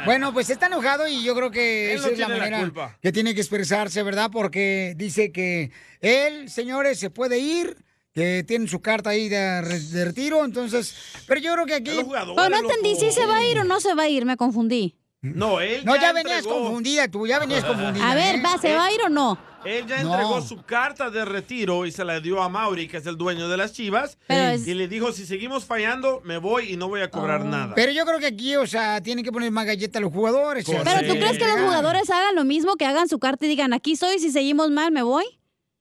Bueno, 0.04 0.34
pues 0.34 0.50
está 0.50 0.66
enojado 0.66 1.08
y 1.08 1.24
yo 1.24 1.36
creo 1.36 1.52
que 1.52 1.92
Él 1.94 2.00
esa 2.00 2.08
no 2.08 2.14
es 2.14 2.20
la 2.20 2.28
la 2.28 2.36
manera 2.36 2.60
culpa. 2.62 2.98
que 3.04 3.12
tiene 3.12 3.36
que 3.36 3.42
expresarse, 3.42 4.02
¿verdad? 4.02 4.32
Porque 4.34 4.94
dice 4.98 5.32
que 5.32 5.70
él, 6.00 6.50
señores, 6.50 7.00
se 7.00 7.12
puede 7.12 7.38
ir, 7.38 7.78
que 8.14 8.44
tiene 8.48 8.68
su 8.68 8.82
carta 8.82 9.12
ahí 9.12 9.30
de, 9.30 9.38
de 9.38 10.06
retiro, 10.06 10.44
entonces... 10.44 10.94
Pero 11.28 11.40
yo 11.42 11.54
creo 11.54 11.66
que 11.66 11.76
aquí... 11.76 11.92
Pero 11.92 12.50
no 12.50 12.58
entendí 12.58 12.96
si 12.96 13.12
se 13.12 13.26
va 13.26 13.38
a 13.38 13.46
ir 13.48 13.60
o 13.60 13.64
no 13.64 13.80
se 13.80 13.94
va 13.94 14.04
a 14.04 14.10
ir, 14.10 14.26
me 14.26 14.38
confundí. 14.38 14.98
No, 15.22 15.62
él 15.62 15.86
No, 15.86 15.96
ya, 15.96 16.02
ya 16.02 16.14
venías 16.14 16.40
entregó- 16.44 16.60
confundida 16.64 17.08
tú, 17.08 17.28
ya 17.28 17.40
venías 17.40 17.64
confundida. 17.64 18.10
A 18.12 18.16
ver, 18.16 18.36
¿eh? 18.38 18.42
va, 18.44 18.58
¿se 18.58 18.74
va 18.74 18.86
a 18.88 18.92
ir 18.92 19.02
o 19.04 19.10
no? 19.10 19.38
Él 19.64 19.86
ya 19.86 20.02
No. 20.02 20.12
entregó 20.14 20.42
su 20.42 20.64
carta 20.64 21.12
de 21.12 21.24
retiro 21.24 21.86
y 21.86 21.92
se 21.92 22.04
la 22.04 22.20
dio 22.20 22.42
a 22.42 22.50
Mauri, 22.50 22.88
que 22.88 22.98
es 22.98 23.06
el 23.06 23.16
dueño 23.18 23.48
de 23.48 23.56
las 23.58 23.72
chivas. 23.74 24.18
Es- 24.28 24.68
Y 24.68 24.74
le 24.74 24.88
dijo, 24.88 25.12
si 25.14 25.28
seguimos 25.28 25.66
fallando, 25.66 26.20
me 26.26 26.38
voy 26.40 26.74
y 26.74 26.78
no 26.78 26.88
voy 26.90 27.02
a 27.02 27.12
cobrar 27.12 27.46
nada. 27.46 27.76
Pero 27.76 27.92
yo 27.92 28.04
creo 28.04 28.18
que 28.18 28.26
aquí, 28.26 28.56
o 28.56 28.66
sea, 28.66 29.00
tienen 29.02 29.24
que 29.24 29.32
poner 29.32 29.52
más 29.52 29.68
galleta 29.68 30.00
a 30.00 30.02
los 30.02 30.12
jugadores. 30.12 30.68
o 30.68 30.72
sea, 30.72 30.84
Pero 30.84 31.08
¿tú 31.08 31.14
sí. 31.14 31.20
crees 31.20 31.38
que 31.38 31.46
los 31.46 31.62
jugadores 31.62 32.10
hagan 32.10 32.34
lo 32.36 32.44
mismo, 32.44 32.76
que 32.76 32.86
hagan 32.88 33.08
su 33.08 33.20
carta 33.20 33.46
y 33.46 33.50
digan, 33.50 33.74
aquí 33.74 33.92
estoy, 33.92 34.18
si 34.18 34.32
seguimos 34.32 34.72
mal, 34.72 34.92
me 34.92 35.04
voy? 35.04 35.26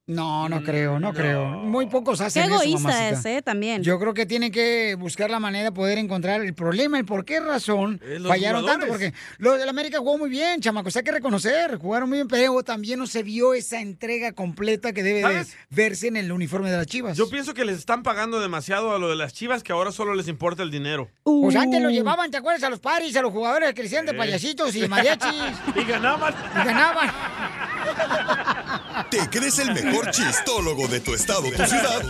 No, 0.07 0.49
no 0.49 0.63
creo, 0.65 0.99
no, 0.99 1.13
creo. 1.13 1.45
Muy 1.47 1.87
pocos 1.87 2.21
hacen 2.21 2.43
Qué 2.43 2.49
eso, 2.49 2.63
egoísta 2.63 2.89
mamacita. 2.89 3.11
es, 3.11 3.27
¿eh? 3.39 3.43
También. 3.43 3.83
Yo 3.85 3.97
creo 4.01 4.13
que 4.13 4.27
tienen 4.27 4.51
que 4.51 4.97
buscar 4.99 5.31
la 5.31 5.39
manera 5.39 5.67
de 5.67 5.73
poder 5.73 5.99
encontrar 5.99 6.41
el 6.41 6.53
problema, 6.53 6.99
el 6.99 7.05
por 7.05 7.25
qué 7.25 7.39
razón 7.39 8.01
Eh, 8.05 8.19
fallaron 8.27 8.67
tanto. 8.67 8.89
Porque 8.89 9.15
los 9.39 9.57
del 9.59 9.69
América 9.69 9.99
jugó 9.99 10.19
muy 10.19 10.29
bien, 10.29 10.61
chamacos, 10.61 10.97
hay 10.97 11.05
que 11.05 11.13
reconocer, 11.13 11.77
jugaron 11.79 12.09
muy 12.09 12.19
bien, 12.19 12.27
pero 12.27 12.61
también 12.65 12.99
no 12.99 13.07
se 13.07 13.23
vio 13.23 13.55
esa 13.55 13.81
entrega 13.81 14.33
completa 14.33 14.93
que 14.93 15.05
debe 15.05 15.21
de 15.33 15.47
verse 15.71 16.09
en 16.09 16.17
el 16.17 16.33
uniforme 16.33 16.73
de 16.73 16.79
las 16.79 16.87
chivas. 16.87 17.17
Yo 17.17 17.31
pienso 17.31 17.55
que 17.55 17.65
les 17.65 17.79
están 17.79 18.03
pagando 18.03 18.41
demasiado 18.41 18.93
a 18.93 18.99
lo 18.99 19.09
de 19.11 19.15
las 19.17 19.33
chivas, 19.33 19.63
que 19.63 19.71
ahora 19.73 19.93
solo 19.93 20.15
les 20.17 20.27
importa 20.27 20.65
el 20.65 20.73
dinero. 20.73 21.09
Pues 21.23 21.55
antes 21.55 21.81
lo 21.81 21.89
llevaban, 21.91 22.33
¿te 22.33 22.37
acuerdas? 22.37 22.65
A 22.65 22.71
los 22.71 22.81
paris, 22.81 23.15
a 23.17 23.23
los 23.23 23.31
jugadores 23.31 23.73
que 23.75 23.83
le 23.83 23.87
hacían 23.87 24.07
de 24.07 24.15
payasitos 24.15 24.75
y 24.75 24.81
de 24.81 24.89
mariachis. 24.89 25.33
y 25.77 25.85
ganaban. 25.85 26.35
Y 26.35 26.65
ganaban. 26.67 27.11
¿Te 29.11 29.29
crees 29.29 29.59
el 29.59 29.73
mejor 29.73 30.11
chistólogo 30.11 30.89
de 30.89 31.01
tu 31.01 31.15
estado, 31.15 31.43
tu 31.43 31.65
ciudad? 31.65 32.03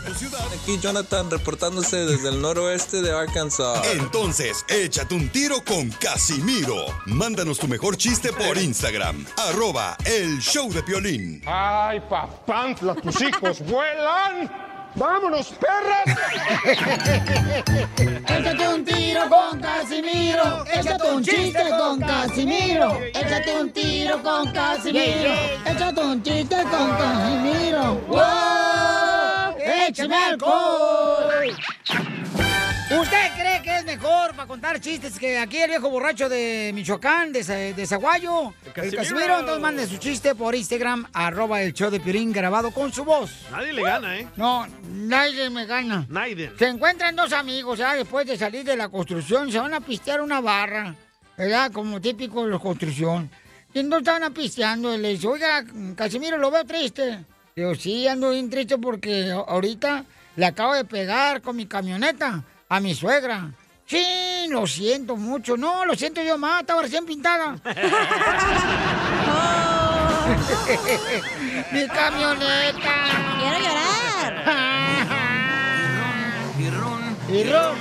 Aquí 0.62 0.78
Jonathan 0.80 1.30
reportándose 1.30 1.96
desde 1.96 2.28
el 2.28 2.40
noroeste 2.40 3.02
de 3.02 3.12
Arkansas. 3.16 3.80
Entonces, 3.92 4.64
échate 4.68 5.14
un 5.14 5.28
tiro 5.28 5.64
con 5.64 5.90
Casimiro. 5.90 6.86
Mándanos 7.06 7.58
tu 7.58 7.68
mejor 7.68 7.96
chiste 7.96 8.32
por 8.32 8.58
Instagram. 8.58 9.24
Arroba 9.48 9.96
el 10.04 10.38
show 10.40 10.72
de 10.72 10.82
Piolín. 10.82 11.42
Ay, 11.46 12.00
papantla, 12.00 12.94
tus 12.94 13.20
hijos 13.20 13.60
vuelan. 13.60 14.69
¡Vámonos, 14.96 15.52
perras! 15.52 16.18
Échate 18.28 18.68
un 18.68 18.84
tiro 18.84 19.28
con 19.28 19.60
Casimiro. 19.60 20.64
Échate 20.66 21.10
un 21.12 21.22
chiste 21.22 21.62
con 21.78 22.00
Casimiro. 22.00 22.98
Échate 23.14 23.60
un 23.60 23.70
tiro 23.70 24.22
con 24.22 24.50
Casimiro. 24.52 25.32
Échate 25.64 26.00
un 26.00 26.22
chiste 26.22 26.56
con 26.64 26.90
Casimiro. 26.96 28.00
¡Wow! 28.08 29.56
¡Échame 29.88 30.16
alcohol! 30.16 31.56
¿Usted 32.90 33.30
cree 33.36 33.62
que 33.62 33.76
es 33.76 33.84
mejor 33.84 34.34
para 34.34 34.48
contar 34.48 34.80
chistes 34.80 35.16
que 35.16 35.38
aquí 35.38 35.58
el 35.58 35.70
viejo 35.70 35.88
borracho 35.88 36.28
de 36.28 36.72
Michoacán, 36.74 37.32
de, 37.32 37.72
de 37.72 37.86
Zaguayo? 37.86 38.52
El 38.64 38.72
Casimiro. 38.72 39.02
Casimiro, 39.02 39.38
entonces 39.38 39.62
mande 39.62 39.86
su 39.86 39.96
chiste 39.98 40.34
por 40.34 40.56
Instagram, 40.56 41.06
arroba 41.12 41.62
el 41.62 41.72
show 41.72 41.88
de 41.88 42.00
Pirín 42.00 42.32
grabado 42.32 42.72
con 42.72 42.92
su 42.92 43.04
voz. 43.04 43.30
Nadie 43.52 43.74
le 43.74 43.82
gana, 43.84 44.18
¿eh? 44.18 44.26
No, 44.36 44.66
nadie 44.92 45.48
me 45.50 45.66
gana. 45.66 46.04
Nadie. 46.08 46.50
Se 46.58 46.66
encuentran 46.66 47.14
dos 47.14 47.32
amigos, 47.32 47.78
ya 47.78 47.94
después 47.94 48.26
de 48.26 48.36
salir 48.36 48.64
de 48.64 48.76
la 48.76 48.88
construcción, 48.88 49.52
se 49.52 49.60
van 49.60 49.72
a 49.72 49.80
pistear 49.80 50.20
una 50.20 50.40
barra, 50.40 50.92
¿verdad? 51.38 51.70
Como 51.70 52.00
típico 52.00 52.44
de 52.44 52.50
la 52.50 52.58
construcción. 52.58 53.30
Y 53.72 53.78
entonces 53.78 54.08
estaban 54.08 54.34
pisteando 54.34 54.92
y 54.92 54.98
le 54.98 55.10
dice, 55.10 55.28
oiga, 55.28 55.64
Casimiro, 55.94 56.38
lo 56.38 56.50
veo 56.50 56.64
triste. 56.64 57.24
Digo, 57.54 57.72
sí, 57.76 58.08
ando 58.08 58.30
bien 58.30 58.50
triste 58.50 58.78
porque 58.78 59.30
ahorita 59.30 60.04
le 60.34 60.46
acabo 60.46 60.74
de 60.74 60.84
pegar 60.84 61.40
con 61.40 61.54
mi 61.54 61.66
camioneta 61.66 62.42
a 62.70 62.80
mi 62.80 62.94
suegra. 62.94 63.50
Sí, 63.84 64.46
lo 64.48 64.66
siento 64.66 65.16
mucho. 65.16 65.56
No, 65.56 65.84
lo 65.84 65.94
siento 65.94 66.22
yo 66.22 66.38
más, 66.38 66.60
estaba 66.60 66.82
recién 66.82 67.04
pintada. 67.04 67.52
mi 71.72 71.88
camioneta. 71.88 72.94
Quiero 73.38 73.58
llorar. 73.58 75.16
Y 76.60 76.68
ron, 76.68 77.00
y 77.32 77.44
ron, 77.44 77.76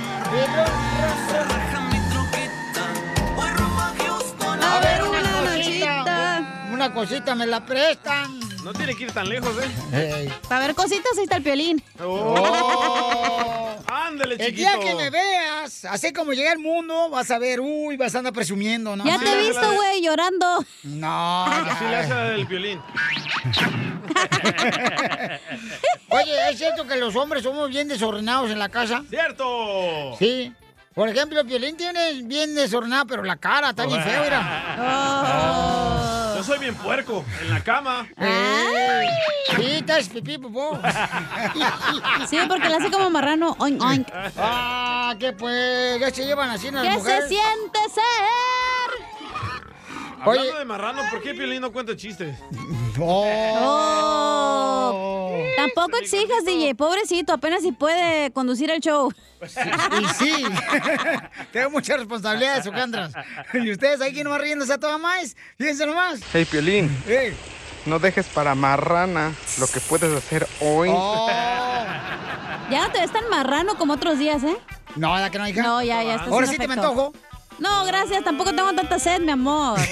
Una 6.80 6.94
cosita, 6.94 7.34
me 7.34 7.46
la 7.46 7.60
prestan. 7.60 8.40
No 8.64 8.72
tiene 8.72 8.94
que 8.94 9.04
ir 9.04 9.12
tan 9.12 9.28
lejos, 9.28 9.54
¿eh? 9.92 10.30
Para 10.48 10.66
ver 10.66 10.74
cositas, 10.74 11.12
ahí 11.18 11.24
está 11.24 11.36
el 11.36 11.42
piolín. 11.42 11.84
Oh. 12.02 13.76
Ándale, 13.86 14.36
El 14.36 14.46
chiquito. 14.46 14.70
día 14.70 14.78
que 14.78 14.94
me 14.94 15.10
veas, 15.10 15.84
así 15.84 16.10
como 16.14 16.32
llegué 16.32 16.48
al 16.48 16.58
mundo, 16.58 17.10
vas 17.10 17.30
a 17.30 17.38
ver, 17.38 17.60
uy, 17.60 17.98
vas 17.98 18.14
a 18.14 18.18
andar 18.20 18.32
presumiendo, 18.32 18.96
¿no? 18.96 19.04
Ya 19.04 19.18
te 19.18 19.30
he 19.30 19.46
visto, 19.46 19.74
güey, 19.74 20.00
llorando. 20.02 20.64
No. 20.84 21.44
Así 21.44 21.84
le 21.84 21.96
hace 21.96 22.34
el 22.36 22.46
violín. 22.46 22.80
Oye, 26.08 26.50
¿es 26.50 26.56
cierto 26.56 26.86
que 26.86 26.96
los 26.96 27.14
hombres 27.14 27.42
somos 27.42 27.68
bien 27.68 27.88
desordenados 27.88 28.50
en 28.50 28.58
la 28.58 28.70
casa? 28.70 29.04
¡Cierto! 29.10 30.16
Sí. 30.18 30.50
Por 30.94 31.10
ejemplo, 31.10 31.40
el 31.40 31.46
violín 31.46 31.76
tiene 31.76 32.22
bien 32.22 32.54
desordenada, 32.54 33.04
pero 33.04 33.22
la 33.22 33.36
cara 33.36 33.68
está 33.70 33.84
bien 33.84 34.02
fea, 34.02 34.22
mira. 34.22 35.99
Yo 36.40 36.44
soy 36.44 36.58
bien 36.58 36.74
puerco. 36.74 37.22
En 37.42 37.50
la 37.50 37.62
cama. 37.62 38.08
Ey. 38.16 39.06
Sí, 39.56 39.72
estás 39.72 40.08
pipí, 40.08 40.38
popó. 40.38 40.80
Sí, 42.30 42.38
porque 42.48 42.66
le 42.66 42.76
hace 42.76 42.90
como 42.90 43.10
marrano. 43.10 43.54
Oink, 43.58 43.82
oink. 43.82 44.08
Ah, 44.38 45.14
¿qué 45.20 45.34
pues? 45.34 46.00
Ya 46.00 46.10
se 46.10 46.24
llevan 46.24 46.48
así 46.48 46.70
las 46.70 46.82
¿Qué 46.82 46.94
mujeres. 46.94 47.24
se 47.24 47.28
siente 47.28 47.78
ser? 47.92 48.04
Hablando 50.20 50.58
de 50.58 50.64
marrano, 50.64 51.02
¿por 51.10 51.22
qué 51.22 51.34
Piolín 51.34 51.60
no 51.60 51.72
cuenta 51.72 51.96
chistes? 51.96 52.36
Oh. 54.12 55.42
Tampoco 55.56 55.96
exijas, 55.98 56.44
DJ. 56.44 56.74
Pobrecito, 56.74 57.32
apenas 57.32 57.62
si 57.62 57.72
puede 57.72 58.30
conducir 58.32 58.70
el 58.70 58.80
show. 58.80 59.10
Y 59.42 60.04
sí, 60.14 60.44
tengo 61.52 61.70
muchas 61.70 61.98
responsabilidades, 61.98 62.64
Socandras. 62.64 63.12
Y 63.54 63.70
ustedes 63.70 64.00
ahí 64.00 64.12
que 64.12 64.24
no 64.24 64.30
van 64.30 64.40
riéndose 64.42 64.72
a 64.74 64.78
toda 64.78 64.98
más, 64.98 65.36
fíjense 65.56 65.86
nomás. 65.86 66.20
Hey, 66.32 66.44
Piolín, 66.44 66.90
Ey. 67.06 67.34
no 67.86 67.98
dejes 67.98 68.26
para 68.26 68.54
marrana 68.54 69.32
lo 69.58 69.66
que 69.66 69.80
puedes 69.80 70.12
hacer 70.12 70.46
hoy. 70.60 70.90
Oh. 70.92 71.28
Ya 72.70 72.86
no 72.86 72.92
te 72.92 73.00
ves 73.00 73.12
tan 73.12 73.28
marrano 73.30 73.76
como 73.76 73.94
otros 73.94 74.18
días, 74.18 74.42
¿eh? 74.44 74.56
No, 74.96 75.18
¿ya 75.18 75.30
que 75.30 75.38
no, 75.38 75.48
hija? 75.48 75.62
No, 75.62 75.82
ya, 75.82 76.02
ya 76.02 76.16
estás 76.16 76.28
Ahora 76.28 76.46
sí 76.46 76.58
te 76.58 76.68
me 76.68 76.74
antojo. 76.74 77.12
No, 77.60 77.84
gracias, 77.84 78.24
tampoco 78.24 78.52
tengo 78.54 78.72
tanta 78.72 78.98
sed, 78.98 79.20
mi 79.20 79.30
amor. 79.32 79.78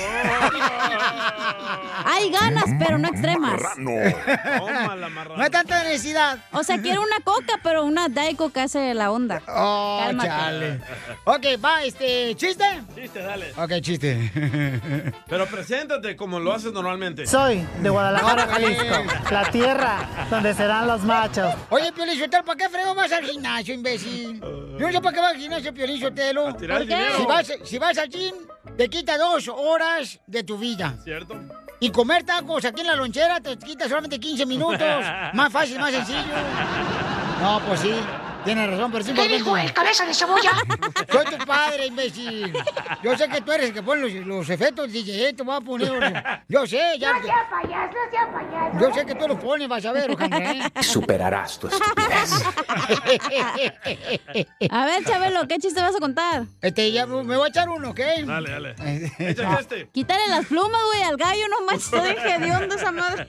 Hay 2.04 2.30
ganas, 2.30 2.64
pero 2.78 2.98
no 2.98 3.08
extremas. 3.08 3.60
No 3.78 5.42
hay 5.42 5.50
tanta 5.50 5.82
necesidad. 5.84 6.38
O 6.52 6.62
sea, 6.64 6.80
quiero 6.80 7.02
una 7.02 7.20
coca, 7.22 7.60
pero 7.62 7.84
una 7.84 8.08
Diet 8.08 8.36
Coke 8.36 8.60
hace 8.60 8.94
la 8.94 9.10
onda. 9.10 9.42
Oh, 9.48 10.00
Cálmate. 10.04 10.28
chale. 10.28 10.80
Ok, 11.24 11.46
va, 11.62 11.82
este, 11.84 12.34
¿chiste? 12.36 12.64
Chiste, 12.94 13.22
dale. 13.22 13.52
Ok, 13.56 13.72
chiste. 13.80 14.30
Pero 15.28 15.46
preséntate 15.46 16.16
como 16.16 16.40
lo 16.40 16.52
haces 16.52 16.72
normalmente. 16.72 17.26
Soy 17.26 17.66
de 17.80 17.90
Guadalajara, 17.90 18.46
Jalisco, 18.50 19.04
la 19.30 19.50
tierra 19.50 20.08
donde 20.30 20.54
serán 20.54 20.86
los 20.86 21.02
machos. 21.02 21.54
Oye, 21.70 21.92
Piolín 21.92 22.18
Sotelo, 22.18 22.44
¿para 22.44 22.56
qué 22.56 22.68
frego 22.68 22.94
vas 22.94 23.12
al 23.12 23.24
gimnasio, 23.24 23.74
imbécil? 23.74 24.40
Yo 24.40 24.86
no 24.86 24.92
sé 24.92 25.00
para 25.00 25.14
qué 25.14 25.20
vas 25.20 25.34
al 25.34 25.38
gimnasio, 25.40 25.74
Piolín 25.74 26.00
Sotelo. 26.00 26.44
¿Por 26.52 26.56
qué? 26.58 26.66
dinero. 26.80 27.16
Si 27.18 27.26
vas, 27.26 27.52
si 27.64 27.78
vas 27.78 27.98
al 27.98 28.08
gym, 28.08 28.34
te 28.76 28.88
quita 28.88 29.18
dos 29.18 29.48
horas 29.48 30.20
de 30.26 30.42
tu 30.44 30.58
vida. 30.58 30.96
¿Cierto? 31.04 31.34
Y 31.80 31.90
comer 31.90 32.24
tacos 32.24 32.64
aquí 32.64 32.80
en 32.80 32.88
la 32.88 32.96
lonchera 32.96 33.40
te 33.40 33.56
quita 33.56 33.88
solamente 33.88 34.18
15 34.18 34.46
minutos. 34.46 34.80
Más 35.34 35.52
fácil, 35.52 35.78
más 35.78 35.92
sencillo. 35.92 36.34
No, 37.40 37.60
pues 37.66 37.80
sí. 37.80 37.94
Tienes 38.44 38.70
razón, 38.70 38.92
pero 38.92 39.04
sí. 39.04 39.12
¿Qué 39.12 39.28
dijo 39.28 39.56
el 39.56 39.72
cabeza 39.72 40.04
de 40.06 40.14
cebolla? 40.14 40.52
Soy 41.12 41.24
tu 41.26 41.44
padre, 41.44 41.86
imbécil. 41.86 42.52
Yo 43.02 43.16
sé 43.16 43.28
que 43.28 43.40
tú 43.40 43.52
eres 43.52 43.66
el 43.68 43.74
que 43.74 43.82
pone 43.82 44.02
los, 44.02 44.26
los 44.26 44.48
efectos, 44.50 44.90
DJ. 44.92 45.34
Te 45.34 45.42
voy 45.42 45.56
a 45.56 45.60
poner. 45.60 46.42
Yo 46.48 46.66
sé, 46.66 46.98
ya. 46.98 47.12
No 47.14 47.22
sea 47.22 47.48
payaso, 47.50 47.92
no 47.92 48.10
sea 48.10 48.32
payaso. 48.32 48.78
Yo 48.80 48.94
sé 48.94 49.06
que 49.06 49.14
tú 49.14 49.28
los 49.28 49.38
pones, 49.38 49.68
vas 49.68 49.84
a 49.84 49.92
ver, 49.92 50.04
Alejandra, 50.04 50.52
¿eh? 50.52 50.82
Superarás 50.82 51.58
tu 51.58 51.68
estupidez. 51.68 52.44
A 54.70 54.84
ver, 54.86 55.04
Chabelo, 55.04 55.46
¿qué 55.48 55.58
chiste 55.58 55.80
vas 55.80 55.94
a 55.94 55.98
contar? 56.00 56.44
Este, 56.60 56.90
ya 56.92 57.06
me 57.06 57.22
voy 57.36 57.46
a 57.46 57.48
echar 57.48 57.68
uno, 57.68 57.90
¿ok? 57.90 58.00
Dale, 58.24 58.50
dale. 58.50 58.74
Échate 59.18 59.60
este. 59.60 59.88
Quítale 59.90 60.26
las 60.28 60.46
plumas, 60.46 60.80
güey, 60.92 61.02
al 61.02 61.16
gallo, 61.16 61.48
no 61.48 61.62
manches, 61.66 61.92
estoy 61.92 62.16
hediondo 62.32 62.74
esa 62.74 62.92
madre. 62.92 63.28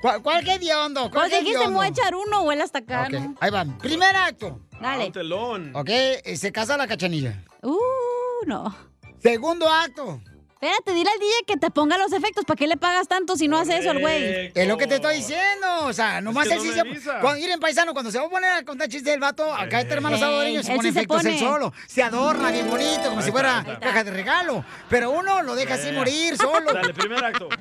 ¿Cuál, 0.00 0.22
cuál 0.22 0.44
que 0.44 0.54
hediondo? 0.54 1.10
¿Cuál 1.10 1.28
Pues 1.28 1.40
dijiste, 1.40 1.68
me 1.68 1.74
voy 1.74 1.86
a 1.86 1.88
echar 1.90 2.14
uno, 2.14 2.42
güey, 2.42 2.60
hasta 2.60 2.78
acá, 2.80 3.04
Ok, 3.04 3.12
¿no? 3.12 3.34
ahí 3.40 3.50
va. 3.50 3.64
Primer 3.80 4.16
acto. 4.16 4.47
Dale. 4.80 5.06
Un 5.06 5.12
telón. 5.12 5.70
Ok, 5.74 5.88
eh, 5.90 6.36
se 6.36 6.52
casa 6.52 6.76
la 6.76 6.86
cachanilla. 6.86 7.42
Uh, 7.62 8.46
no. 8.46 8.74
Segundo 9.18 9.68
acto. 9.68 10.20
Espérate, 10.60 10.92
dile 10.92 11.08
al 11.08 11.20
DJ 11.20 11.32
que 11.46 11.56
te 11.56 11.70
ponga 11.70 11.96
los 11.98 12.12
efectos. 12.12 12.44
¿Para 12.44 12.56
qué 12.56 12.66
le 12.66 12.76
pagas 12.76 13.06
tanto 13.06 13.36
si 13.36 13.46
no 13.46 13.58
hace 13.58 13.78
eso 13.78 13.92
el 13.92 14.00
güey? 14.00 14.50
Es 14.52 14.66
lo 14.66 14.76
que 14.76 14.88
te 14.88 14.96
estoy 14.96 15.18
diciendo. 15.18 15.84
O 15.84 15.92
sea, 15.92 16.20
nomás 16.20 16.48
él 16.48 16.56
no 16.56 16.62
sí 16.62 16.72
se. 16.72 17.10
Cuando 17.20 17.36
ir 17.36 17.48
en 17.50 17.60
paisano, 17.60 17.92
cuando 17.92 18.10
se 18.10 18.18
va 18.18 18.26
a 18.26 18.28
poner 18.28 18.50
a 18.50 18.64
contar 18.64 18.88
chistes 18.88 19.12
del 19.12 19.20
vato, 19.20 19.54
acá 19.54 19.80
este 19.80 19.94
hermano 19.94 20.18
salvadoreño 20.18 20.64
se 20.64 20.74
pone 20.74 20.88
sí 20.88 20.92
se 20.92 20.98
efectos 20.98 21.24
él 21.26 21.38
solo. 21.38 21.72
Se 21.86 22.02
adorna 22.02 22.50
bien 22.50 22.68
bonito, 22.68 23.08
como 23.08 23.22
si 23.22 23.30
fuera 23.30 23.78
caja 23.80 24.02
de 24.02 24.10
regalo. 24.10 24.64
Pero 24.90 25.12
uno 25.12 25.42
lo 25.42 25.54
deja 25.54 25.74
así 25.74 25.92
morir 25.92 26.36
solo. 26.36 26.72
Dale, 26.72 26.92
primer 26.92 27.24
acto. 27.24 27.48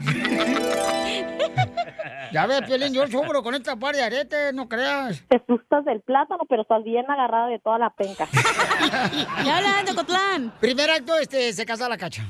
Ya 2.32 2.46
ves, 2.46 2.62
Piolín, 2.64 2.94
yo 2.94 3.08
sufro 3.08 3.42
con 3.42 3.56
esta 3.56 3.78
par 3.78 3.96
de 3.96 4.04
aretes, 4.04 4.54
no 4.54 4.68
creas. 4.68 5.24
Te 5.30 5.38
asustas 5.38 5.86
del 5.86 6.02
plátano, 6.02 6.44
pero 6.50 6.64
estás 6.64 6.84
bien 6.84 7.10
agarrada 7.10 7.48
de 7.48 7.60
toda 7.60 7.80
la 7.80 7.90
penca. 7.92 8.28
Ya 9.46 9.58
habla 9.58 9.84
de 9.84 9.96
Cotlán. 9.96 10.54
Primer 10.60 10.90
acto, 10.90 11.18
este, 11.18 11.54
se 11.54 11.66
casa 11.66 11.88
la 11.88 11.98
cacha. 11.98 12.26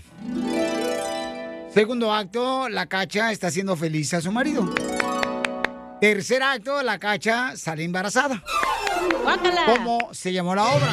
Segundo 1.73 2.13
acto, 2.13 2.69
la 2.69 2.87
cacha 2.87 3.31
está 3.31 3.47
haciendo 3.47 3.75
feliz 3.75 4.13
a 4.13 4.21
su 4.21 4.31
marido. 4.31 4.73
Tercer 6.01 6.41
acto, 6.43 6.81
la 6.83 6.97
cacha 6.99 7.55
sale 7.55 7.83
embarazada. 7.83 8.41
Guácala. 9.23 9.61
¿Cómo 9.65 9.99
se 10.11 10.33
llamó 10.33 10.55
la 10.55 10.65
obra? 10.65 10.87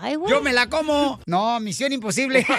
Ay, 0.00 0.14
güey. 0.16 0.30
Yo 0.30 0.40
me 0.40 0.52
la 0.52 0.68
como. 0.68 1.20
No, 1.26 1.60
misión 1.60 1.92
imposible. 1.92 2.46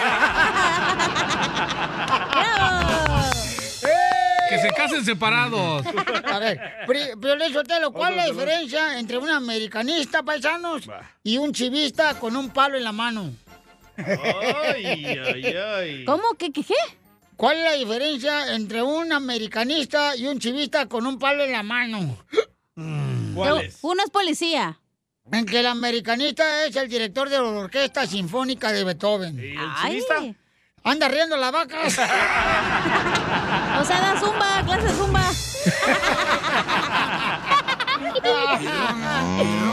Que 4.48 4.58
se 4.58 4.68
casen 4.68 5.04
separados. 5.04 5.84
A 6.30 6.38
ver, 6.38 6.60
Pri- 6.86 7.16
Piolín 7.20 7.52
Sotelo, 7.52 7.90
¿cuál 7.92 8.12
es 8.12 8.16
la 8.18 8.26
diferencia 8.26 8.98
entre 8.98 9.16
un 9.18 9.28
americanista, 9.30 10.22
paisanos, 10.22 10.82
y 11.22 11.38
un 11.38 11.52
chivista 11.52 12.18
con 12.20 12.36
un 12.36 12.50
palo 12.50 12.76
en 12.76 12.84
la 12.84 12.92
mano? 12.92 13.32
Ay, 13.96 14.86
ay, 14.86 15.56
ay. 15.56 16.04
¿Cómo? 16.04 16.22
¿Qué, 16.38 16.52
qué, 16.52 16.64
qué? 16.64 16.74
¿Cuál 17.36 17.58
es 17.58 17.64
la 17.64 17.72
diferencia 17.72 18.54
entre 18.54 18.82
un 18.82 19.12
americanista 19.12 20.16
y 20.16 20.26
un 20.26 20.38
chivista 20.38 20.86
con 20.86 21.06
un 21.06 21.18
palo 21.18 21.44
en 21.44 21.52
la 21.52 21.62
mano? 21.62 22.16
¿Cuál 23.34 23.62
es? 23.62 23.78
Uno 23.82 24.02
es 24.04 24.10
policía. 24.10 24.78
En 25.32 25.46
que 25.46 25.60
el 25.60 25.66
americanista 25.66 26.66
es 26.66 26.76
el 26.76 26.88
director 26.88 27.28
de 27.28 27.38
la 27.38 27.44
Orquesta 27.44 28.06
Sinfónica 28.06 28.72
de 28.72 28.84
Beethoven. 28.84 29.38
¿Y 29.38 29.56
el 29.56 29.74
chivista? 29.82 30.22
Anda 30.84 31.08
riendo 31.08 31.36
las 31.36 31.52
vacas. 31.52 31.98
O 33.76 33.84
sea, 33.84 34.00
da 34.00 34.20
zumba, 34.20 34.62
clase 34.64 34.88
zumba. 34.94 35.20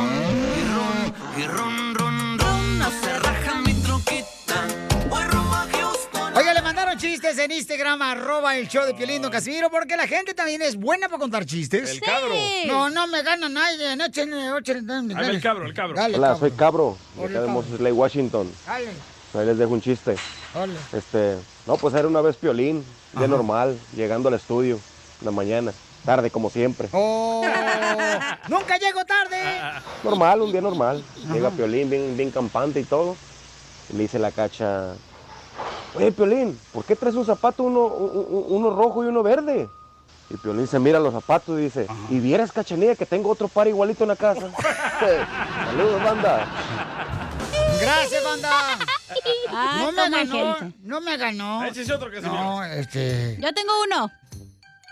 chistes 7.01 7.35
en 7.39 7.51
Instagram, 7.51 7.99
arroba 8.03 8.55
el 8.57 8.67
show 8.67 8.85
de 8.85 8.93
Piolín, 8.93 9.23
don 9.23 9.31
Casimiro, 9.31 9.71
porque 9.71 9.97
la 9.97 10.05
gente 10.05 10.35
también 10.35 10.61
es 10.61 10.75
buena 10.75 11.07
para 11.09 11.17
contar 11.19 11.45
chistes. 11.47 11.89
El 11.89 11.99
cabro. 11.99 12.31
Sí. 12.31 12.63
No, 12.67 12.91
no 12.91 13.07
me 13.07 13.23
gana 13.23 13.49
nadie. 13.49 13.93
Échenle, 14.05 14.55
échenle, 14.59 14.83
dale. 14.85 15.29
el 15.31 15.41
cabro, 15.41 15.65
el 15.65 15.73
cabro. 15.73 15.95
Dale, 15.95 16.15
Hola, 16.15 16.27
cabro. 16.27 16.39
soy 16.39 16.51
Cabro, 16.51 16.97
Hola, 17.17 17.39
acá 17.39 17.67
de 17.71 17.79
Lake, 17.79 17.91
Washington. 17.93 18.51
Dale, 18.67 18.89
Ahí 19.33 19.45
les 19.47 19.57
dejo 19.57 19.71
un 19.73 19.81
chiste. 19.81 20.15
dale. 20.53 20.73
Este, 20.93 21.37
no, 21.65 21.75
pues 21.77 21.95
era 21.95 22.07
una 22.07 22.21
vez 22.21 22.35
Piolín, 22.35 22.85
de 23.13 23.27
normal, 23.27 23.79
llegando 23.95 24.29
al 24.29 24.35
estudio, 24.35 24.75
en 25.21 25.25
la 25.25 25.31
mañana, 25.31 25.73
tarde 26.05 26.29
como 26.29 26.51
siempre. 26.51 26.87
Oh, 26.91 27.43
nunca 28.47 28.77
llego 28.77 29.03
tarde. 29.05 29.37
Normal, 30.03 30.41
un 30.41 30.51
día 30.51 30.61
normal. 30.61 31.03
Llega 31.33 31.49
Piolín 31.49 31.89
bien, 31.89 32.15
bien 32.15 32.29
campante 32.29 32.79
y 32.79 32.83
todo. 32.83 33.15
Y 33.89 33.93
le 33.97 34.03
dice 34.03 34.19
la 34.19 34.31
cacha, 34.31 34.93
oye 35.95 36.11
Piolín, 36.11 36.59
¿por 36.73 36.83
qué 36.85 36.95
traes 36.95 37.15
un 37.15 37.25
zapato, 37.25 37.63
uno, 37.63 37.85
uno 37.85 38.69
rojo 38.75 39.03
y 39.03 39.07
uno 39.07 39.23
verde? 39.23 39.69
Y 40.29 40.37
Piolín 40.37 40.67
se 40.67 40.79
mira 40.79 40.99
los 40.99 41.13
zapatos 41.13 41.59
y 41.59 41.63
dice, 41.63 41.87
¿y 42.09 42.19
vieras 42.19 42.51
cachanilla 42.51 42.95
que 42.95 43.05
tengo 43.05 43.29
otro 43.29 43.47
par 43.49 43.67
igualito 43.67 44.03
en 44.03 44.09
la 44.09 44.15
casa? 44.15 44.49
Saludos, 44.99 46.03
banda. 46.03 46.47
Gracias, 47.81 48.23
banda. 48.23 48.49
Ah, 49.53 49.81
no 49.81 49.91
me 49.91 50.09
ganó, 50.09 50.55
gente. 50.55 50.77
no 50.83 51.01
me 51.01 51.17
ganó. 51.17 51.65
Échese 51.65 51.93
otro, 51.93 52.09
Casimiro. 52.09 52.33
No, 52.41 52.63
este. 52.63 53.37
Yo 53.41 53.53
tengo 53.53 53.71
uno. 53.83 54.09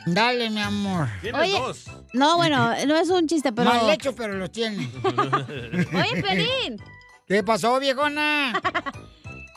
Dale, 0.06 0.50
mi 0.50 0.60
amor. 0.62 1.08
Tienes 1.22 1.42
Oye, 1.42 1.60
dos. 1.60 1.86
No, 2.12 2.36
bueno, 2.36 2.74
no 2.86 2.98
es 2.98 3.10
un 3.10 3.26
chiste, 3.28 3.54
pero. 3.54 3.70
Mal 3.74 3.90
hecho, 3.90 4.14
pero 4.14 4.34
los 4.34 4.52
tiene. 4.52 4.92
Oye, 5.04 6.22
Pelín, 6.22 6.82
¿Qué 7.28 7.42
pasó, 7.42 7.80
viejona? 7.80 8.60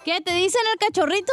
¿Qué 0.05 0.21
te 0.21 0.33
dicen 0.35 0.61
el 0.73 0.79
cachorrito? 0.79 1.33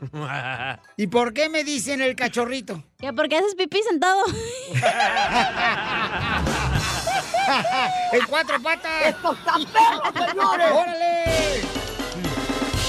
¿Y 0.96 1.06
por 1.08 1.34
qué 1.34 1.48
me 1.48 1.64
dicen 1.64 2.00
el 2.00 2.14
cachorrito? 2.16 2.82
Que 2.98 3.12
porque 3.12 3.36
haces 3.36 3.54
pipí 3.54 3.82
sentado. 3.82 4.24
en 8.12 8.26
cuatro 8.26 8.62
patas. 8.62 9.06
¡Esto 9.06 9.32
está 9.32 9.54
perro, 9.54 10.02
señores! 10.28 10.72
¡Órale! 10.72 11.60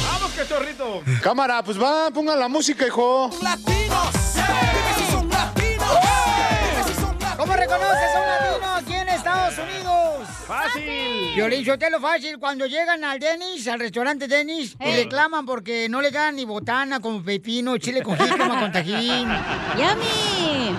¡Vamos, 0.06 0.32
cachorrito! 0.32 1.04
Cámara, 1.22 1.64
pues 1.64 1.82
va, 1.82 2.10
pongan 2.12 2.40
la 2.40 2.48
música, 2.48 2.88
hijo. 2.88 3.30
¿Cómo 7.38 7.56
reconoces 7.56 8.16
a 8.16 8.20
un 8.20 8.28
latino 8.28 8.51
¡Fácil! 10.52 11.32
Violín 11.34 11.64
Sotelo 11.64 12.02
fácil, 12.02 12.38
cuando 12.38 12.66
llegan 12.66 13.06
al 13.06 13.20
Denis, 13.20 13.70
al 13.70 13.80
restaurante 13.80 14.28
Denis, 14.28 14.76
y 14.82 14.96
reclaman 14.98 15.46
porque 15.46 15.88
no 15.88 16.02
le 16.02 16.12
dan 16.12 16.36
ni 16.36 16.44
botana 16.44 17.00
como 17.00 17.24
pepino, 17.24 17.78
chile 17.78 18.02
con 18.04 18.18
jícama 18.18 18.60
con 18.60 18.70
tajín. 18.70 19.30
¡Yummy! 19.78 20.76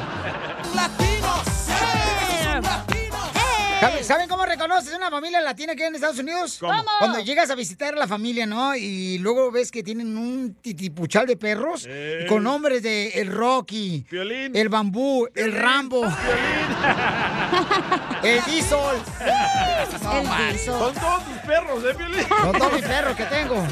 ¿Saben, 3.83 4.05
saben 4.05 4.29
cómo 4.29 4.47
reconoces 4.47 4.95
una 4.95 5.11
familia 5.11 5.41
latina 5.41 5.75
que 5.75 5.85
en 5.87 5.97
Estados 5.97 6.19
Unidos? 6.21 6.59
¿Cómo? 6.61 6.73
Cuando 7.01 7.19
llegas 7.19 7.51
a 7.51 7.57
visitar 7.57 7.95
a 7.95 7.97
la 7.97 8.07
familia, 8.07 8.47
¿no? 8.47 8.77
Y 8.77 9.19
luego 9.19 9.51
ves 9.51 9.73
que 9.73 9.83
tienen 9.83 10.17
un 10.17 10.55
titipuchal 10.55 11.27
de 11.27 11.37
perros 11.37 11.85
Eh. 11.89 12.27
con 12.29 12.45
nombres 12.45 12.85
de 12.85 13.09
el 13.21 13.33
Rocky, 13.33 14.07
Piolín. 14.09 14.55
el 14.55 14.69
Bambú, 14.69 15.27
el 15.35 15.53
Rambo, 15.53 16.05
el 18.23 18.45
Diesel. 18.45 18.79
No, 20.03 20.13
El 20.19 20.27
man. 20.29 20.51
Diesel. 20.53 20.75
Son 20.75 20.95
todos 20.95 21.25
tus 21.25 21.39
perros, 21.47 21.85
¿eh, 21.85 21.95
Piolín? 21.97 22.27
Son 22.29 22.53
todos 22.59 22.73
mis 22.75 22.83
perros 22.83 23.17
que 23.17 23.25
tengo. 23.25 23.67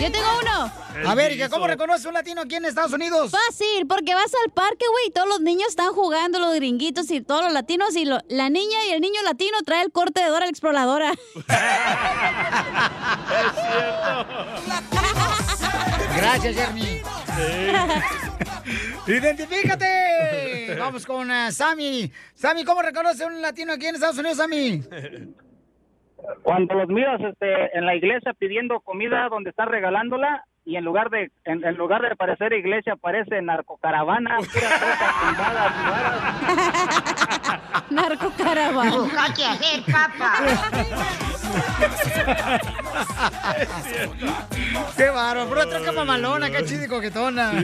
Yo 0.00 0.12
tengo 0.12 0.26
uno. 0.42 0.72
A 1.08 1.14
ver, 1.14 1.32
hija, 1.32 1.48
¿cómo 1.48 1.66
reconoces 1.66 2.04
un 2.06 2.14
latino 2.14 2.42
aquí 2.42 2.56
en 2.56 2.66
Estados 2.66 2.92
Unidos? 2.92 3.30
Fácil, 3.30 3.86
porque 3.88 4.14
vas 4.14 4.30
al 4.44 4.50
parque, 4.52 4.84
güey, 4.92 5.06
y 5.08 5.10
todos 5.10 5.28
los 5.28 5.40
niños 5.40 5.68
están 5.70 5.92
jugando, 5.92 6.38
los 6.38 6.54
gringuitos 6.54 7.10
y 7.10 7.20
todos 7.20 7.42
los 7.44 7.52
latinos, 7.52 7.96
y 7.96 8.04
lo- 8.04 8.20
la 8.28 8.48
niña 8.50 8.78
y 8.88 8.92
el 8.92 9.00
niño 9.00 9.20
latino 9.24 9.39
trae 9.64 9.82
el 9.82 9.92
corte 9.92 10.20
de 10.20 10.28
Dora 10.28 10.46
la 10.46 10.50
exploradora. 10.50 11.12
Gracias, 16.16 16.56
Jeremy. 16.56 17.02
¡Identifícate! 19.06 20.74
Vamos 20.78 21.06
con 21.06 21.30
ah, 21.30 21.50
Sammy. 21.50 22.12
Sammy, 22.34 22.64
¿cómo 22.64 22.82
reconoce 22.82 23.24
un 23.24 23.40
latino 23.40 23.72
aquí 23.72 23.86
en 23.86 23.94
Estados 23.94 24.18
Unidos, 24.18 24.36
Sammy? 24.38 24.82
Cuando 26.42 26.74
los 26.74 26.88
miras 26.88 27.20
este, 27.20 27.76
en 27.76 27.86
la 27.86 27.96
iglesia 27.96 28.34
pidiendo 28.34 28.80
comida 28.80 29.28
donde 29.30 29.50
están 29.50 29.68
regalándola 29.68 30.44
y 30.64 30.76
en 30.76 30.84
lugar 30.84 31.10
de 31.10 31.30
en, 31.44 31.64
en 31.64 31.74
lugar 31.76 32.02
de 32.02 32.14
parecer 32.16 32.52
iglesia 32.52 32.96
parece 32.96 33.40
narcocaravana. 33.42 34.38
Narcocaravana. 37.90 38.90
Busca 38.90 39.34
qué 39.34 39.44
hacer, 39.46 39.82
papá. 39.90 40.34
¡Qué 44.96 45.10
troca 45.66 45.92
mamalona, 45.92 46.50
qué 46.50 46.64
chido 46.64 46.84
y 46.84 46.88
coquetona. 46.88 47.52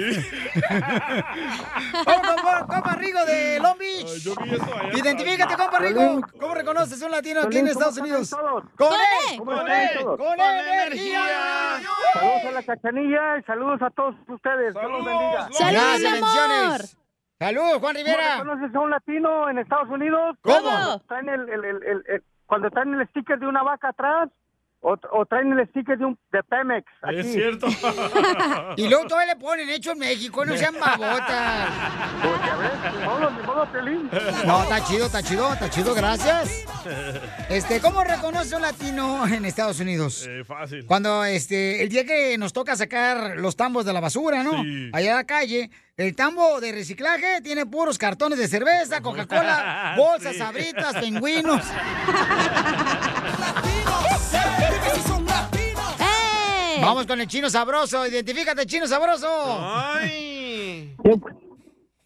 Vamos 2.06 2.64
compa 2.66 2.94
Rigo 2.97 3.24
de 3.24 3.59
Long 3.60 3.78
Beach. 3.78 4.23
Yo 4.23 4.35
vi 4.43 4.55
eso 4.55 4.64
allá. 4.64 4.98
Identifícate, 4.98 5.55
compa 5.56 5.78
Rigo. 5.78 6.20
¿Cómo 6.40 6.55
reconoces 6.55 7.01
un 7.02 7.10
latino 7.10 7.43
aquí 7.43 7.59
en 7.59 7.68
Estados 7.68 7.98
Unidos? 7.98 8.31
¡Con 8.77 8.93
él! 8.93 9.39
¿Cómo 9.39 9.52
¡Con 9.52 9.70
él! 9.70 10.05
¡Con 10.05 10.40
energía! 10.40 11.20
Saludos 12.12 12.44
a 12.47 12.51
la 12.52 12.62
cachanilla 12.90 13.38
y 13.38 13.42
saludos 13.42 13.82
a 13.82 13.90
todos 13.90 14.14
ustedes. 14.28 14.74
Dios 14.74 14.90
los 14.90 15.04
bendiga. 15.04 15.48
¡Saludos, 15.50 15.72
Gracias, 15.72 16.12
amor! 16.12 16.20
bendiciones. 16.20 16.98
Saludos, 17.38 17.68
Juan 17.80 17.80
¿Cómo 17.80 17.92
Rivera. 17.92 18.36
reconoces 18.38 18.74
a 18.74 18.80
un 18.80 18.90
latino 18.90 19.50
en 19.50 19.58
Estados 19.58 19.88
Unidos? 19.90 20.36
¿Cómo? 20.42 20.60
Cuando 20.62 20.98
traen 21.00 21.28
el, 21.28 21.48
el- 21.48 21.64
el- 21.64 21.82
el- 21.82 22.04
el- 22.08 22.24
cuando 22.46 22.70
traen 22.70 22.94
el 22.94 23.06
sticker 23.08 23.38
de 23.38 23.46
una 23.46 23.62
vaca 23.62 23.88
atrás 23.88 24.30
o, 24.88 24.96
o 25.18 25.26
traen 25.26 25.50
el 25.58 25.66
sticker 25.70 25.98
de 25.98 26.04
un 26.04 26.16
de 26.30 26.42
Pemex. 26.44 26.86
Aquí. 27.02 27.18
Es 27.18 27.32
cierto. 27.32 27.66
Y 28.76 28.88
luego 28.88 29.06
todavía 29.06 29.34
le 29.34 29.40
ponen 29.40 29.68
hecho 29.70 29.92
en 29.92 29.98
México, 29.98 30.44
no 30.44 30.54
sean 30.56 30.74
babotas. 30.78 31.68
Pues 32.22 32.40
ya 32.46 32.56
ves, 32.56 32.94
ni 32.98 33.04
modo, 33.06 33.30
ni 33.30 33.46
modo, 33.46 33.72
Piolín. 33.72 34.10
No, 34.46 34.62
está 34.62 34.84
chido, 34.84 35.06
está 35.06 35.22
chido, 35.22 35.52
está 35.52 35.70
chido, 35.70 35.94
gracias. 35.94 36.64
Este, 37.48 37.80
¿cómo 37.80 38.04
reconoce 38.04 38.54
un 38.54 38.62
latino 38.62 39.26
en 39.26 39.44
Estados 39.44 39.80
Unidos? 39.80 40.26
Eh, 40.28 40.44
fácil. 40.44 40.84
Cuando 40.86 41.24
este, 41.24 41.82
el 41.82 41.88
día 41.88 42.04
que 42.04 42.36
nos 42.38 42.52
toca 42.52 42.76
sacar 42.76 43.36
los 43.38 43.56
tambos 43.56 43.84
de 43.86 43.92
la 43.92 44.00
basura, 44.00 44.42
¿no? 44.42 44.62
Sí. 44.62 44.90
Allá 44.92 45.12
a 45.12 45.16
la 45.16 45.24
calle, 45.24 45.70
el 45.96 46.14
tambo 46.14 46.60
de 46.60 46.72
reciclaje 46.72 47.40
tiene 47.42 47.64
puros 47.66 47.96
cartones 47.98 48.38
de 48.38 48.46
cerveza, 48.48 49.00
Coca-Cola, 49.02 49.94
bolsas, 49.96 50.34
Sí. 50.34 50.38
sabritas, 50.38 50.94
pingüinos. 50.98 51.62
Vamos 56.86 57.06
con 57.06 57.20
el 57.20 57.26
chino 57.26 57.50
sabroso, 57.50 58.06
identifícate, 58.06 58.64
chino 58.64 58.86
sabroso. 58.86 59.26
¡Ay! 59.60 60.94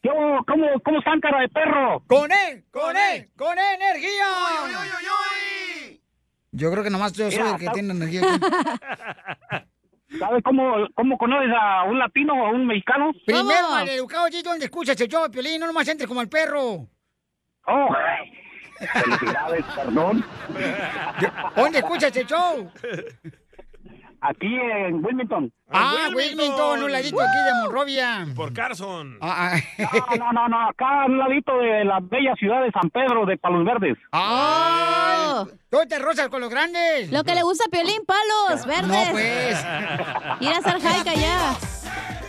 Yo, 0.02 0.12
¿cómo, 0.46 0.66
¿Cómo 0.82 0.98
están, 0.98 1.20
cara 1.20 1.40
de 1.42 1.48
perro? 1.50 2.02
Con 2.06 2.30
él, 2.32 2.64
con 2.70 2.96
él, 2.96 3.28
con 3.36 3.58
energía. 3.58 4.26
Yo 6.52 6.70
creo 6.72 6.82
que 6.82 6.88
nomás 6.90 7.12
yo 7.12 7.30
soy 7.30 7.42
Mira, 7.42 7.50
el 7.54 7.58
que 7.60 7.68
tiene 7.68 7.92
energía. 7.92 8.22
aquí. 8.22 9.66
¿Sabes 10.18 10.42
cómo, 10.42 10.74
cómo 10.94 11.18
conoces 11.18 11.50
a 11.56 11.84
un 11.84 11.98
latino 11.98 12.32
o 12.34 12.46
a 12.46 12.50
un 12.50 12.66
mexicano? 12.66 13.12
Primero, 13.26 13.60
¿Cómo? 13.62 13.74
maleducado, 13.74 14.24
allí 14.24 14.42
donde 14.42 14.64
escuchas 14.64 15.00
el 15.00 15.08
show 15.08 15.22
de 15.22 15.30
Piolín, 15.30 15.60
no 15.60 15.66
nomás 15.66 15.86
entres 15.86 16.08
como 16.08 16.20
el 16.22 16.28
perro. 16.28 16.88
Oh, 17.66 17.88
felicidades, 18.92 19.64
perdón. 19.76 20.24
¿Dónde 21.54 21.78
escuchas 21.78 22.16
el 22.16 22.26
show? 22.26 22.72
Aquí 24.22 24.54
en 24.54 25.04
Wilmington. 25.04 25.52
Ah, 25.70 26.08
Wilmington. 26.14 26.16
Wilmington, 26.16 26.82
un 26.82 26.92
ladito 26.92 27.20
aquí 27.20 27.38
de 27.38 27.62
Monrovia. 27.62 28.26
Por 28.36 28.52
Carson. 28.52 29.16
Ah, 29.20 29.54
ah. 29.54 30.16
No, 30.18 30.26
no, 30.26 30.32
no, 30.32 30.48
no, 30.48 30.68
acá 30.68 31.04
al 31.04 31.16
ladito 31.16 31.56
de 31.58 31.84
la 31.84 32.00
bella 32.00 32.34
ciudad 32.34 32.62
de 32.62 32.70
San 32.70 32.90
Pedro 32.90 33.24
de 33.24 33.38
Palos 33.38 33.64
Verdes. 33.64 33.96
¡Ay! 34.12 35.46
¿Tú 35.70 35.78
te 35.88 35.98
rozas 35.98 36.28
con 36.28 36.40
los 36.40 36.50
grandes? 36.50 37.10
Lo 37.10 37.24
que 37.24 37.34
le 37.34 37.42
gusta 37.42 37.64
a 37.66 37.70
Piolín, 37.70 38.02
palos 38.04 38.66
verdes. 38.66 38.88
No, 38.88 39.12
pues. 39.12 39.66
Ir 40.40 40.52
a 40.52 40.58
hacer 40.58 40.80
hike 40.80 41.08
allá. 41.08 41.54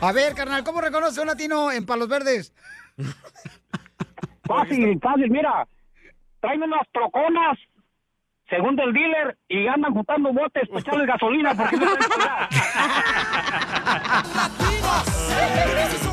A 0.01 0.11
ver, 0.13 0.34
carnal, 0.34 0.63
¿cómo 0.63 0.81
reconoce 0.81 1.22
un 1.22 1.27
latino 1.27 1.72
en 1.72 1.85
Palos 1.85 2.07
Verdes? 2.07 2.53
Fácil, 4.45 4.99
fácil, 4.99 5.30
mira. 5.30 5.68
Traen 6.39 6.63
unas 6.63 6.88
troconas, 6.91 7.57
según 8.52 8.78
el 8.80 8.94
dealer, 8.94 9.38
y 9.48 9.65
andan 9.65 9.94
juntando 9.94 10.34
botes 10.34 10.68
para 10.68 10.82
echarle 10.82 11.06
gasolina 11.06 11.56
porque 11.56 11.78
no 11.78 11.86
pagar. 13.84 14.26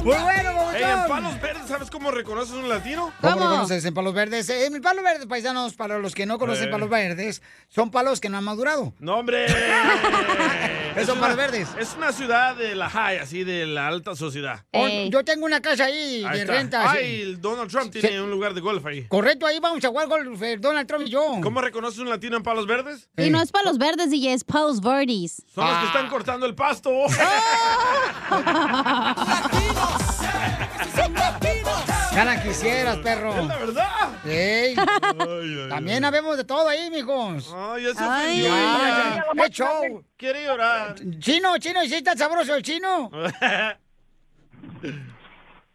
Muy 0.05 0.17
bueno, 0.17 0.73
Ey, 0.73 0.83
en. 0.83 1.09
Palos 1.09 1.41
Verdes, 1.41 1.63
¿sabes 1.69 1.91
cómo 1.91 2.11
reconoces 2.11 2.55
un 2.55 2.69
latino? 2.69 3.13
¿Cómo 3.21 3.35
reconoces 3.35 3.85
en 3.85 3.95
palos 3.95 4.15
verdes? 4.15 4.49
Eh, 4.51 4.67
En 4.67 4.81
palos 4.81 5.03
verdes, 5.03 5.27
paisanos, 5.27 5.75
para 5.75 5.99
los 5.99 6.15
que 6.15 6.25
no 6.27 6.39
conocen 6.39 6.69
Eh. 6.69 6.71
palos 6.71 6.89
verdes, 6.89 7.43
son 7.69 7.91
palos 7.91 8.21
que 8.21 8.29
no 8.29 8.39
han 8.39 8.45
madurado. 8.45 8.93
No, 9.01 9.17
hombre. 9.17 9.47
Esos 10.95 11.09
son 11.09 11.21
palos 11.21 11.37
verdes. 11.37 11.69
Es 11.79 11.95
una 11.97 12.13
ciudad 12.13 12.57
de 12.57 12.75
la 12.75 12.89
high, 12.91 13.19
así 13.19 13.45
de 13.45 13.67
la 13.67 13.87
alta 13.89 14.15
sociedad. 14.17 14.65
Oh, 14.73 14.87
Yo 15.11 15.25
tengo 15.25 15.45
una 15.47 15.61
casa 15.61 15.85
ahí 15.85 16.25
Ahí 16.25 16.37
de 16.39 16.41
está. 16.43 16.53
renta. 16.53 16.83
sí. 16.93 16.99
Ay, 16.99 17.21
el 17.23 17.41
Donald 17.41 17.71
Trump 17.71 17.93
tiene 17.93 18.21
un 18.23 18.31
lugar 18.31 18.55
de 18.55 18.61
golf 18.61 18.85
ahí. 18.87 19.07
Correcto, 19.09 19.47
ahí 19.47 19.59
vamos 19.61 19.85
a 19.85 19.89
jugar 19.89 20.09
golf, 20.09 20.43
eh, 20.43 20.57
Donald 20.59 20.87
Trump 20.89 21.07
y 21.07 21.11
yo. 21.11 21.39
¿Cómo 21.43 21.61
reconoces 21.61 21.99
un 21.99 22.09
latino 22.09 22.37
en 22.37 22.43
Palos 22.43 22.67
Verdes? 22.67 23.09
Y 23.17 23.31
no 23.31 23.41
es 23.41 23.51
para 23.53 23.65
los 23.67 23.79
verdes, 23.79 24.11
DJ, 24.11 24.33
es 24.35 24.45
Palos 24.45 24.81
Verdes. 24.81 25.43
Son 25.55 25.67
los 25.67 25.79
que 25.79 25.87
están 25.87 26.09
cortando 26.09 26.47
el 26.47 26.55
pasto. 26.55 26.91
Gana 32.15 32.43
quisieras, 32.43 32.97
perro. 32.99 33.33
Es 33.33 33.47
la 33.47 33.57
verdad. 33.59 34.09
Ey. 34.25 34.75
ay, 34.77 35.69
También 35.69 36.05
habemos 36.05 36.37
de 36.37 36.43
todo 36.45 36.69
ahí, 36.69 36.91
mijos. 36.91 37.55
Ay, 37.57 37.85
ya 37.85 37.95
se 37.95 38.03
Ay, 38.03 38.43
ya. 38.43 39.25
¡Qué 39.35 39.49
show! 39.51 40.05
Quiere 40.17 40.45
llorar. 40.45 40.97
Chino, 41.21 41.57
chino, 41.59 41.85
¿y 41.85 41.89
si 41.89 41.95
está 41.95 42.17
sabroso 42.17 42.57
el 42.57 42.63
chino? 42.65 43.09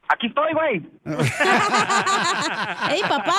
Aquí 0.10 0.28
estoy, 0.28 0.52
güey. 0.54 0.82
¡Ey, 2.92 3.02
papá! 3.04 3.36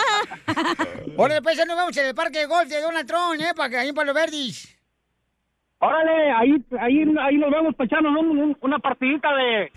Órale, 1.17 1.43
pues 1.43 1.57
ya 1.59 1.65
nos 1.67 1.77
vemos 1.77 1.95
en 1.97 2.07
el 2.07 2.15
parque 2.15 2.39
de 2.39 2.47
golf 2.47 2.69
de 2.69 2.81
Donald 2.81 3.07
Trump, 3.07 3.39
¿eh? 3.39 3.53
Para 3.55 3.69
que 3.69 3.77
ahí 3.77 3.89
en 3.91 3.95
Palo 3.95 4.15
Verdes. 4.15 4.74
Órale, 5.87 6.31
ahí, 6.33 6.65
ahí, 6.81 7.05
ahí 7.21 7.37
nos 7.39 7.51
vemos 7.51 7.75
para 7.75 7.87
echarnos 7.87 8.13
un- 8.21 8.39
un- 8.39 8.57
una 8.61 8.79
partidita 8.79 9.29
de, 9.35 9.73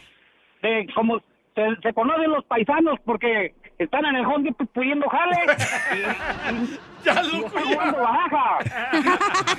de 0.62 0.88
como 0.96 1.20
se, 1.56 1.64
se 1.84 1.94
conocen 1.94 2.32
los 2.32 2.46
paisanos 2.46 3.00
porque 3.06 3.54
están 3.80 4.06
en 4.06 4.16
el 4.16 4.26
Depot 4.44 4.70
pudiendo 4.74 5.08
jale. 5.10 5.36
ya 7.04 7.22
lo 7.24 7.50
jugando 7.50 7.98
baraja. 8.00 8.60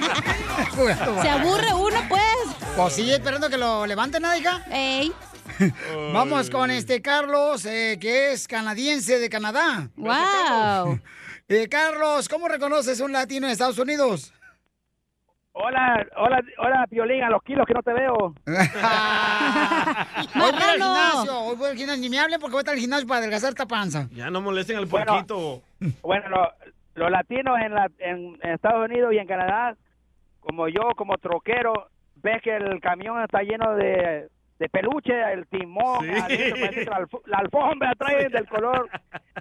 Se 1.23 1.29
aburre 1.29 1.73
uno, 1.75 1.97
pues. 2.09 2.57
Pues 2.77 2.93
sí, 2.95 3.11
esperando 3.11 3.49
que 3.51 3.59
lo 3.59 3.87
levanten, 3.87 4.23
¿no, 4.23 4.35
hija? 4.37 4.65
Ey. 4.71 5.13
Vamos 6.13 6.51
con 6.51 6.71
este 6.71 7.03
Carlos, 7.03 7.65
eh, 7.67 7.99
que 8.01 8.33
es 8.33 8.47
canadiense 8.47 9.19
de 9.19 9.29
Canadá. 9.29 9.89
Wow. 9.97 11.01
Eh, 11.49 11.67
Carlos, 11.69 12.29
¿cómo 12.29 12.47
reconoces 12.49 13.01
un 13.01 13.13
latino 13.13 13.47
en 13.47 13.53
Estados 13.53 13.79
Unidos? 13.79 14.33
Hola, 15.61 16.07
hola, 16.17 16.41
hola, 16.59 16.87
Piolín, 16.89 17.21
a 17.25 17.31
los 17.31 17.43
kilos 17.43 17.67
que 17.67 17.75
no 17.75 17.83
te 17.83 17.93
veo. 17.93 18.15
Hoy 18.27 18.33
voy 20.53 20.63
al 20.63 20.71
gimnasio, 20.81 21.41
hoy 21.41 21.57
voy 21.57 21.71
al 21.71 21.77
gimnasio. 21.77 22.01
Ni 22.03 22.09
me 22.09 22.21
hablen 22.21 22.39
porque 22.41 22.53
voy 22.53 22.59
a 22.59 22.63
estar 22.63 22.75
al 22.75 22.81
gimnasio 22.81 23.09
para 23.09 23.19
adelgazar 23.19 23.49
esta 23.51 23.67
panza. 23.67 24.07
Ya 24.13 24.31
no 24.31 24.41
molesten 24.41 24.77
al 24.77 24.87
Bueno. 24.87 25.07
puerquito. 25.07 25.63
Bueno, 26.03 26.29
lo- 26.29 26.53
los 26.95 27.11
latinos 27.11 27.59
en, 27.61 27.75
la, 27.75 27.89
en, 27.99 28.39
en 28.43 28.51
Estados 28.53 28.89
Unidos 28.89 29.13
y 29.15 29.19
en 29.19 29.27
Canadá, 29.27 29.75
como 30.41 30.69
yo, 30.69 30.83
como 30.97 31.17
troquero, 31.19 31.89
ves 32.17 32.41
que 32.43 32.55
el 32.57 32.81
camión 32.81 33.21
está 33.23 33.43
lleno 33.43 33.75
de, 33.75 34.29
de 34.61 34.69
peluche, 34.69 35.13
el 35.33 35.47
timón, 35.49 36.05
Sí. 36.05 36.11
adentro, 36.11 36.57
parece 36.61 36.85
que 36.85 36.91
la, 36.91 36.99
alfo- 36.99 37.23
la 37.27 37.39
alfombra 37.39 37.93
trae 37.99 38.29
del 38.31 38.47
color 38.49 38.89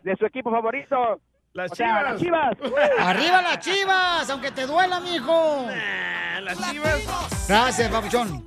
de 0.03 0.15
su 0.15 0.25
equipo 0.25 0.49
favorito. 0.51 1.19
Las 1.57 1.71
O 1.71 1.75
sea, 1.75 2.03
las 2.03 2.21
chivas. 2.21 2.55
¡Arriba 2.99 3.41
las 3.41 3.59
chivas! 3.61 4.29
Aunque 4.29 4.51
te 4.51 4.67
duela, 4.67 4.99
mijo. 4.99 5.65
las 6.43 6.69
chivas. 6.69 7.47
Gracias, 7.47 7.89
papuchón. 7.89 8.45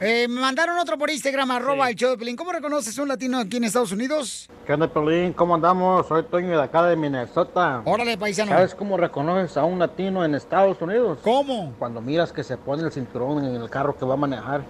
Eh, 0.00 0.26
me 0.26 0.40
mandaron 0.40 0.78
otro 0.78 0.96
por 0.96 1.10
Instagram, 1.10 1.50
arroba 1.50 1.90
el 1.90 1.96
show 1.96 2.12
de 2.12 2.16
Pelín. 2.16 2.34
¿Cómo 2.34 2.52
reconoces 2.52 2.96
un 2.96 3.08
latino 3.08 3.38
aquí 3.38 3.58
en 3.58 3.64
Estados 3.64 3.92
Unidos? 3.92 4.48
¿Qué 4.66 4.72
onda, 4.72 4.88
Pelín? 4.88 5.34
¿Cómo 5.34 5.54
andamos? 5.54 6.06
Soy 6.06 6.22
Toño 6.22 6.56
de 6.56 6.62
acá 6.62 6.82
de 6.84 6.96
Minnesota. 6.96 7.82
Órale, 7.84 8.16
paisano. 8.16 8.52
¿Sabes 8.52 8.74
cómo 8.74 8.96
reconoces 8.96 9.54
a 9.58 9.64
un 9.64 9.78
latino 9.78 10.24
en 10.24 10.34
Estados 10.34 10.80
Unidos? 10.80 11.18
¿Cómo? 11.22 11.74
Cuando 11.78 12.00
miras 12.00 12.32
que 12.32 12.42
se 12.42 12.56
pone 12.56 12.84
el 12.84 12.90
cinturón 12.90 13.44
en 13.44 13.54
el 13.54 13.68
carro 13.68 13.98
que 13.98 14.06
va 14.06 14.14
a 14.14 14.16
manejar 14.16 14.62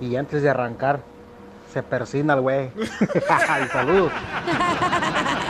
y 0.00 0.16
antes 0.16 0.40
de 0.42 0.48
arrancar 0.48 1.00
se 1.74 1.82
persina 1.82 2.32
el 2.32 2.40
güey. 2.40 2.70
y 2.78 3.68
saludos. 3.68 4.12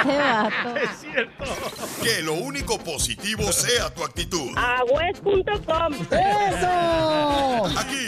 Es 0.80 0.90
cierto. 1.00 1.44
Que 2.02 2.22
lo 2.22 2.34
único 2.34 2.78
positivo 2.78 3.50
sea 3.52 3.92
tu 3.92 4.04
actitud. 4.04 4.50
Agüez.com. 4.56 5.94
¡Eso! 6.10 7.66
Aquí, 7.78 8.06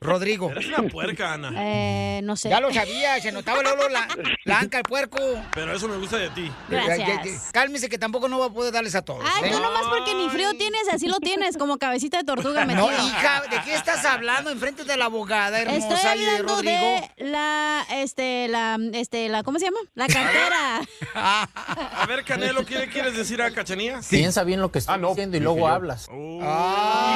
Rodrigo. 0.00 0.50
Eres 0.50 0.66
una 0.68 0.88
puerca, 0.88 1.34
Ana. 1.34 1.52
Eh, 1.56 2.20
no 2.22 2.36
sé. 2.36 2.48
Ya 2.48 2.60
lo 2.60 2.72
sabía, 2.72 3.20
se 3.20 3.32
notaba 3.32 3.62
luego 3.62 3.88
la, 3.88 4.08
la 4.44 4.58
anca, 4.60 4.78
el 4.78 4.84
puerco. 4.84 5.18
Pero 5.54 5.74
eso 5.74 5.88
me 5.88 5.96
gusta 5.96 6.16
de 6.16 6.30
ti. 6.30 6.50
Ya, 6.70 6.96
ya, 6.96 6.96
ya. 6.96 7.22
Cálmese 7.52 7.88
que 7.88 7.98
tampoco 7.98 8.28
no 8.28 8.38
va 8.38 8.46
a 8.46 8.50
poder 8.50 8.72
darles 8.72 8.94
a 8.94 9.02
todos. 9.02 9.24
Ay, 9.24 9.48
¿eh? 9.48 9.52
tú 9.52 9.60
nomás 9.60 9.86
porque 9.88 10.14
ni 10.14 10.28
frío 10.30 10.52
tienes, 10.56 10.88
así 10.92 11.06
lo 11.06 11.18
tienes, 11.18 11.56
como 11.56 11.78
cabecita 11.78 12.18
de 12.18 12.24
tortuga 12.24 12.64
No, 12.66 12.86
metido. 12.88 13.06
hija, 13.08 13.42
¿de 13.50 13.60
qué 13.64 13.74
estás 13.74 14.04
hablando 14.04 14.50
enfrente 14.50 14.84
de 14.84 14.96
la 14.96 15.06
abogada 15.06 15.60
hermosa 15.60 15.94
Estoy 15.94 16.20
y 16.20 16.24
de 16.24 16.30
hablando 16.30 16.54
Rodrigo? 16.56 16.80
de 17.16 17.24
la, 17.30 17.86
este, 17.90 18.48
la, 18.48 18.78
este, 18.94 19.28
la, 19.28 19.42
¿cómo 19.42 19.58
se 19.58 19.66
llama? 19.66 19.78
La 19.94 20.06
cartera. 20.06 20.80
A 21.14 22.06
ver, 22.08 22.24
Canelo, 22.24 22.64
¿qué 22.64 22.78
le 22.78 22.88
quieres 22.88 23.16
decir 23.16 23.42
a 23.42 23.50
Cachanía? 23.50 24.00
Piensa 24.08 24.44
bien 24.44 24.60
lo 24.60 24.70
que 24.70 24.78
estás 24.78 24.94
diciendo 25.20 25.36
y 25.36 25.40
luego 25.40 25.68
hablas. 25.68 26.08
Ah. 26.42 27.10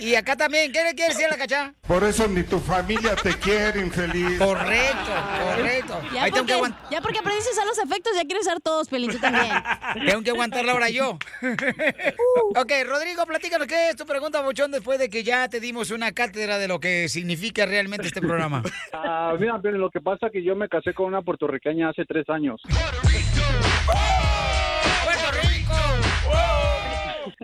Y 0.00 0.14
acá 0.14 0.36
también, 0.36 0.72
¿qué 0.72 0.82
le 0.84 0.94
quiere 0.94 1.12
decir 1.12 1.26
a 1.26 1.30
la 1.30 1.36
cacha? 1.36 1.74
Por 1.86 2.04
eso 2.04 2.28
ni 2.28 2.42
tu 2.42 2.58
familia 2.58 3.14
te 3.16 3.36
quiere, 3.36 3.80
infeliz. 3.80 4.38
Correcto, 4.38 5.10
correcto. 5.44 6.00
Ya 6.14 6.22
Ahí 6.24 6.30
tengo 6.30 6.46
que, 6.46 6.54
porque, 6.54 6.74
ya 6.90 7.00
porque 7.00 7.18
aprendiste 7.18 7.50
a 7.50 7.52
usar 7.52 7.66
los 7.66 7.78
efectos, 7.78 8.12
ya 8.14 8.22
quieres 8.22 8.46
usar 8.46 8.60
todos, 8.60 8.88
Pelín, 8.88 9.10
tú 9.10 9.18
también. 9.18 9.52
tengo 10.06 10.22
que 10.22 10.30
aguantarla 10.30 10.72
ahora 10.72 10.88
yo. 10.90 11.18
ok, 12.56 12.72
Rodrigo, 12.86 13.26
platícanos 13.26 13.66
qué 13.66 13.90
es 13.90 13.96
tu 13.96 14.06
pregunta, 14.06 14.40
Bochón, 14.40 14.70
después 14.70 14.98
de 14.98 15.10
que 15.10 15.24
ya 15.24 15.48
te 15.48 15.60
dimos 15.60 15.90
una 15.90 16.12
cátedra 16.12 16.58
de 16.58 16.68
lo 16.68 16.80
que 16.80 17.08
significa 17.08 17.66
realmente 17.66 18.06
este 18.06 18.20
programa. 18.20 18.62
Ah, 18.92 19.34
mira, 19.38 19.58
pero 19.60 19.78
lo 19.78 19.90
que 19.90 20.00
pasa 20.00 20.26
es 20.26 20.32
que 20.32 20.42
yo 20.42 20.54
me 20.54 20.68
casé 20.68 20.94
con 20.94 21.06
una 21.06 21.22
puertorriqueña 21.22 21.90
hace 21.90 22.04
tres 22.04 22.28
años. 22.28 22.60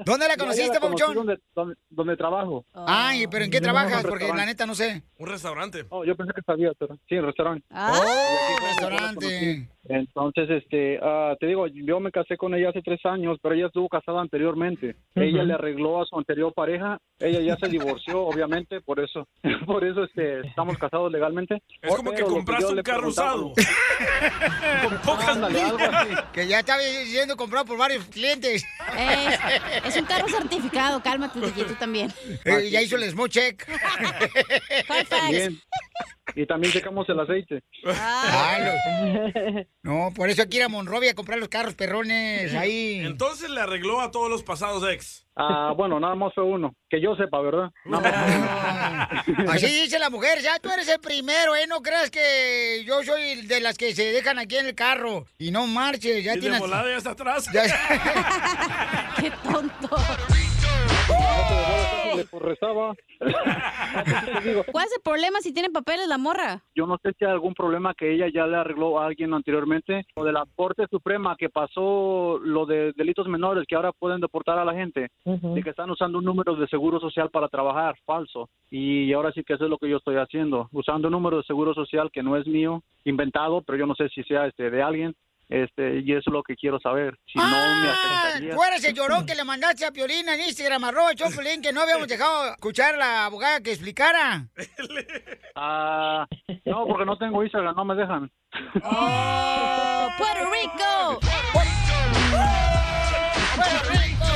¿Dónde 0.04 0.28
la 0.28 0.36
conociste, 0.36 0.78
conocí 0.80 1.02
Pabuchón? 1.02 1.14
Donde, 1.14 1.38
donde, 1.54 1.74
donde 1.88 2.16
trabajo. 2.16 2.66
Ay, 2.72 3.26
¿pero 3.28 3.44
en 3.44 3.50
qué 3.50 3.60
trabajas? 3.60 4.04
un 4.04 4.10
Porque 4.10 4.28
la 4.28 4.44
neta 4.44 4.66
no 4.66 4.74
sé. 4.74 5.02
Un 5.18 5.28
restaurante. 5.28 5.86
Oh, 5.90 6.04
yo 6.04 6.16
pensé 6.16 6.32
que 6.34 6.42
sabía, 6.42 6.72
pero 6.78 6.96
sí, 7.08 7.14
el 7.14 7.26
restaurante. 7.26 7.66
¡Oh, 7.70 8.04
restaurante! 8.60 9.68
Entonces, 9.88 10.48
este, 10.48 10.98
ah, 11.02 11.34
te 11.38 11.46
digo, 11.46 11.66
yo 11.66 12.00
me 12.00 12.10
casé 12.10 12.36
con 12.36 12.54
ella 12.54 12.70
hace 12.70 12.80
tres 12.82 13.00
años, 13.04 13.38
pero 13.42 13.54
ella 13.54 13.66
estuvo 13.66 13.88
casada 13.88 14.20
anteriormente. 14.20 14.96
Ella 15.14 15.38
Ujú. 15.38 15.46
le 15.46 15.54
arregló 15.54 16.02
a 16.02 16.06
su 16.06 16.16
anterior 16.16 16.52
pareja, 16.54 16.98
ella 17.18 17.40
ya 17.40 17.56
se 17.56 17.68
divorció, 17.68 18.22
obviamente, 18.26 18.80
por 18.80 19.00
eso, 19.00 19.28
por 19.66 19.84
eso, 19.84 20.04
este, 20.04 20.40
estamos 20.46 20.78
casados 20.78 21.12
legalmente. 21.12 21.62
Es 21.82 21.94
como 21.94 22.12
que 22.12 22.22
compraste 22.22 22.62
yo 22.62 22.76
un 22.76 22.82
carro 22.82 23.08
usado. 23.08 23.52
Con 24.84 24.98
pocas 24.98 25.28
Ándale, 25.28 25.60
algo 25.62 25.78
así. 25.78 26.14
Que 26.32 26.46
ya 26.46 26.60
estaba 26.60 26.80
siendo 26.80 27.36
comprado 27.36 27.64
por 27.64 27.78
varios 27.78 28.04
clientes. 28.06 28.64
Es, 28.98 29.40
es 29.84 29.96
un 30.00 30.06
carro 30.06 30.28
certificado, 30.28 31.02
cálmate, 31.02 31.40
tú 31.40 31.74
también. 31.78 32.12
Eh, 32.44 32.70
ya 32.70 32.82
hizo 32.82 32.96
el 32.96 33.10
smoke 33.10 33.30
check. 33.30 33.66
También. 35.08 35.60
Y 36.36 36.46
también 36.46 36.72
checamos 36.72 37.08
el 37.08 37.20
aceite. 37.20 37.62
Ah, 37.86 38.58
No, 39.82 40.12
por 40.16 40.30
eso 40.30 40.42
hay 40.42 40.48
que 40.48 40.56
ir 40.56 40.62
a 40.62 40.68
Monrovia 40.68 41.12
a 41.12 41.14
comprar 41.14 41.38
los 41.38 41.48
carros 41.48 41.74
perrones 41.74 42.54
ahí. 42.54 43.00
Entonces 43.04 43.50
le 43.50 43.60
arregló 43.60 44.00
a 44.00 44.10
todos 44.10 44.30
los 44.30 44.42
pasados 44.42 44.82
ex. 44.90 45.26
Ah, 45.36 45.72
bueno, 45.76 45.98
nada 46.00 46.14
más 46.14 46.32
fue 46.34 46.44
uno. 46.44 46.74
Que 46.88 47.00
yo 47.00 47.16
sepa, 47.16 47.40
¿verdad? 47.40 47.70
Nada 47.84 48.10
más 48.10 49.24
fue 49.24 49.34
uno. 49.34 49.52
Así 49.52 49.66
dice 49.66 49.98
la 49.98 50.10
mujer, 50.10 50.40
ya 50.40 50.58
tú 50.58 50.70
eres 50.70 50.88
el 50.88 51.00
primero, 51.00 51.54
¿eh? 51.54 51.66
No 51.68 51.82
creas 51.82 52.10
que 52.10 52.84
yo 52.86 53.02
soy 53.02 53.46
de 53.46 53.60
las 53.60 53.76
que 53.76 53.94
se 53.94 54.04
dejan 54.12 54.38
aquí 54.38 54.56
en 54.56 54.66
el 54.66 54.74
carro. 54.74 55.26
Y 55.38 55.50
no 55.50 55.66
marches, 55.66 56.24
ya 56.24 56.32
y 56.32 56.36
de 56.36 56.40
tienes... 56.40 56.60
volada 56.60 56.88
ya 56.88 56.96
está 56.96 57.10
atrás. 57.10 57.48
Qué 59.20 59.30
tonto. 59.42 59.96
Le 62.16 62.38
rezaba. 62.38 62.94
¿Cuál 64.72 64.86
es 64.86 64.96
el 64.96 65.02
problema 65.02 65.40
si 65.40 65.52
tiene 65.52 65.70
papeles 65.70 66.08
la 66.08 66.18
morra? 66.18 66.62
Yo 66.74 66.86
no 66.86 66.98
sé 67.02 67.12
si 67.18 67.24
hay 67.24 67.30
algún 67.30 67.54
problema 67.54 67.94
que 67.94 68.12
ella 68.12 68.26
ya 68.32 68.46
le 68.46 68.56
arregló 68.56 68.98
a 68.98 69.06
alguien 69.06 69.34
anteriormente. 69.34 70.06
O 70.14 70.24
de 70.24 70.32
la 70.32 70.44
Corte 70.54 70.86
Suprema 70.90 71.36
que 71.36 71.48
pasó 71.48 72.38
lo 72.42 72.66
de 72.66 72.92
delitos 72.92 73.28
menores 73.28 73.66
que 73.66 73.76
ahora 73.76 73.92
pueden 73.92 74.20
deportar 74.20 74.58
a 74.58 74.64
la 74.64 74.74
gente. 74.74 75.08
De 75.24 75.62
que 75.62 75.70
están 75.70 75.90
usando 75.90 76.18
un 76.18 76.24
número 76.24 76.56
de 76.56 76.66
seguro 76.68 77.00
social 77.00 77.30
para 77.30 77.48
trabajar, 77.48 77.96
falso. 78.04 78.48
Y 78.70 79.12
ahora 79.12 79.32
sí 79.32 79.42
que 79.44 79.54
eso 79.54 79.64
es 79.64 79.70
lo 79.70 79.78
que 79.78 79.88
yo 79.88 79.98
estoy 79.98 80.16
haciendo. 80.16 80.68
Usando 80.72 81.08
un 81.08 81.12
número 81.12 81.38
de 81.38 81.44
seguro 81.44 81.74
social 81.74 82.10
que 82.12 82.22
no 82.22 82.36
es 82.36 82.46
mío, 82.46 82.82
inventado, 83.04 83.62
pero 83.62 83.78
yo 83.78 83.86
no 83.86 83.94
sé 83.94 84.08
si 84.08 84.22
sea 84.24 84.46
este 84.46 84.70
de 84.70 84.82
alguien. 84.82 85.14
Este, 85.54 86.00
y 86.00 86.10
eso 86.10 86.22
es 86.26 86.32
lo 86.32 86.42
que 86.42 86.56
quiero 86.56 86.80
saber. 86.80 87.16
Si 87.32 87.38
no 87.38 87.46
me 87.46 87.54
Ah, 87.56 87.92
afectaría. 87.92 88.54
tú 88.56 88.64
eres 88.64 88.82
el 88.84 88.92
llorón 88.94 89.24
que 89.24 89.36
le 89.36 89.44
mandaste 89.44 89.86
a 89.86 89.92
Piolina 89.92 90.34
en 90.34 90.40
Instagram, 90.40 90.82
arroba 90.82 91.14
Choplin, 91.14 91.62
que 91.62 91.72
no 91.72 91.82
habíamos 91.82 92.08
dejado 92.08 92.48
escuchar 92.50 92.94
a 92.94 92.98
la 92.98 93.24
abogada 93.26 93.60
que 93.60 93.70
explicara. 93.72 94.48
Ah, 95.56 96.26
no, 96.66 96.84
porque 96.88 97.04
no 97.04 97.16
tengo 97.16 97.40
Instagram, 97.44 97.76
no 97.76 97.84
me 97.84 97.94
dejan. 97.94 98.28
¡Oh, 98.82 100.08
Puerto 100.18 100.50
Rico! 100.50 101.20
¡Puerto 101.52 101.70
Rico! 103.92 104.26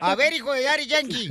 A 0.00 0.14
ver, 0.14 0.32
hijo 0.32 0.52
de 0.52 0.62
Daddy 0.64 0.86
Yankee. 0.86 1.28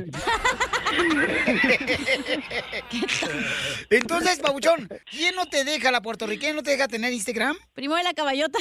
Entonces, 3.90 4.40
Pabuchón, 4.40 4.90
¿quién 5.10 5.36
no 5.36 5.46
te 5.48 5.64
deja, 5.64 5.92
la 5.92 6.02
puertorriqueña 6.02 6.54
no 6.54 6.64
te 6.64 6.72
deja 6.72 6.88
tener 6.88 7.14
Instagram? 7.14 7.56
Primo 7.74 7.96
de 7.96 8.04
la 8.04 8.14
caballota. 8.14 8.60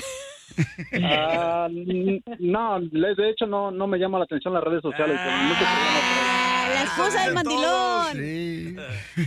Ah, 1.05 1.69
no, 1.71 2.81
de 2.81 3.31
hecho 3.31 3.47
no, 3.47 3.71
no 3.71 3.87
me 3.87 3.99
llama 3.99 4.19
la 4.19 4.25
atención 4.25 4.55
las 4.55 4.65
redes 4.65 4.83
sociales. 4.83 5.17
pero 5.23 6.58
La 6.75 6.83
esposa 6.85 7.25
del 7.25 7.35
mandilón. 7.35 8.17
Sí. 8.17 8.77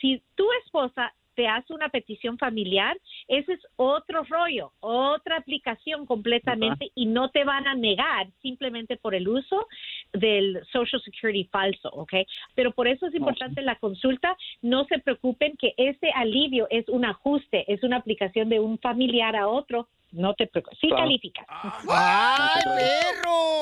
Si 0.00 0.22
tu 0.34 0.46
esposa 0.64 1.12
te 1.34 1.48
hace 1.48 1.72
una 1.72 1.88
petición 1.88 2.38
familiar, 2.38 2.96
ese 3.28 3.54
es 3.54 3.60
otro 3.76 4.22
rollo, 4.24 4.72
otra 4.80 5.38
aplicación 5.38 6.06
completamente 6.06 6.90
y 6.94 7.06
no 7.06 7.30
te 7.30 7.44
van 7.44 7.66
a 7.66 7.74
negar 7.74 8.28
simplemente 8.42 8.96
por 8.96 9.14
el 9.14 9.28
uso 9.28 9.66
del 10.12 10.62
Social 10.70 11.00
Security 11.02 11.44
falso, 11.44 11.88
¿ok? 11.90 12.12
Pero 12.54 12.72
por 12.72 12.86
eso 12.86 13.06
es 13.06 13.14
importante 13.14 13.62
la 13.62 13.76
consulta. 13.76 14.36
No 14.60 14.84
se 14.84 14.98
preocupen 14.98 15.56
que 15.56 15.74
ese 15.76 16.10
alivio 16.14 16.66
es 16.70 16.88
un 16.88 17.04
ajuste, 17.04 17.64
es 17.72 17.82
una 17.82 17.96
aplicación 17.96 18.48
de 18.48 18.60
un 18.60 18.78
familiar 18.78 19.34
a 19.36 19.48
otro. 19.48 19.88
No 20.12 20.34
te 20.34 20.46
preocupes. 20.46 20.78
Sí 20.78 20.88
Claro. 20.88 21.04
calificas. 21.04 21.46
¡Ay, 21.48 22.62
perro! 22.76 23.60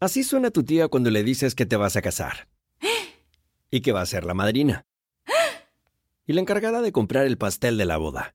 Así 0.00 0.24
suena 0.24 0.50
tu 0.50 0.64
tía 0.64 0.88
cuando 0.88 1.10
le 1.10 1.22
dices 1.22 1.54
que 1.54 1.66
te 1.66 1.76
vas 1.76 1.94
a 1.94 2.02
casar. 2.02 2.48
Y 3.70 3.82
que 3.82 3.92
va 3.92 4.00
a 4.00 4.06
ser 4.06 4.24
la 4.24 4.34
madrina. 4.34 4.84
Y 6.26 6.32
la 6.32 6.40
encargada 6.40 6.82
de 6.82 6.90
comprar 6.90 7.26
el 7.26 7.38
pastel 7.38 7.78
de 7.78 7.84
la 7.84 7.98
boda. 7.98 8.34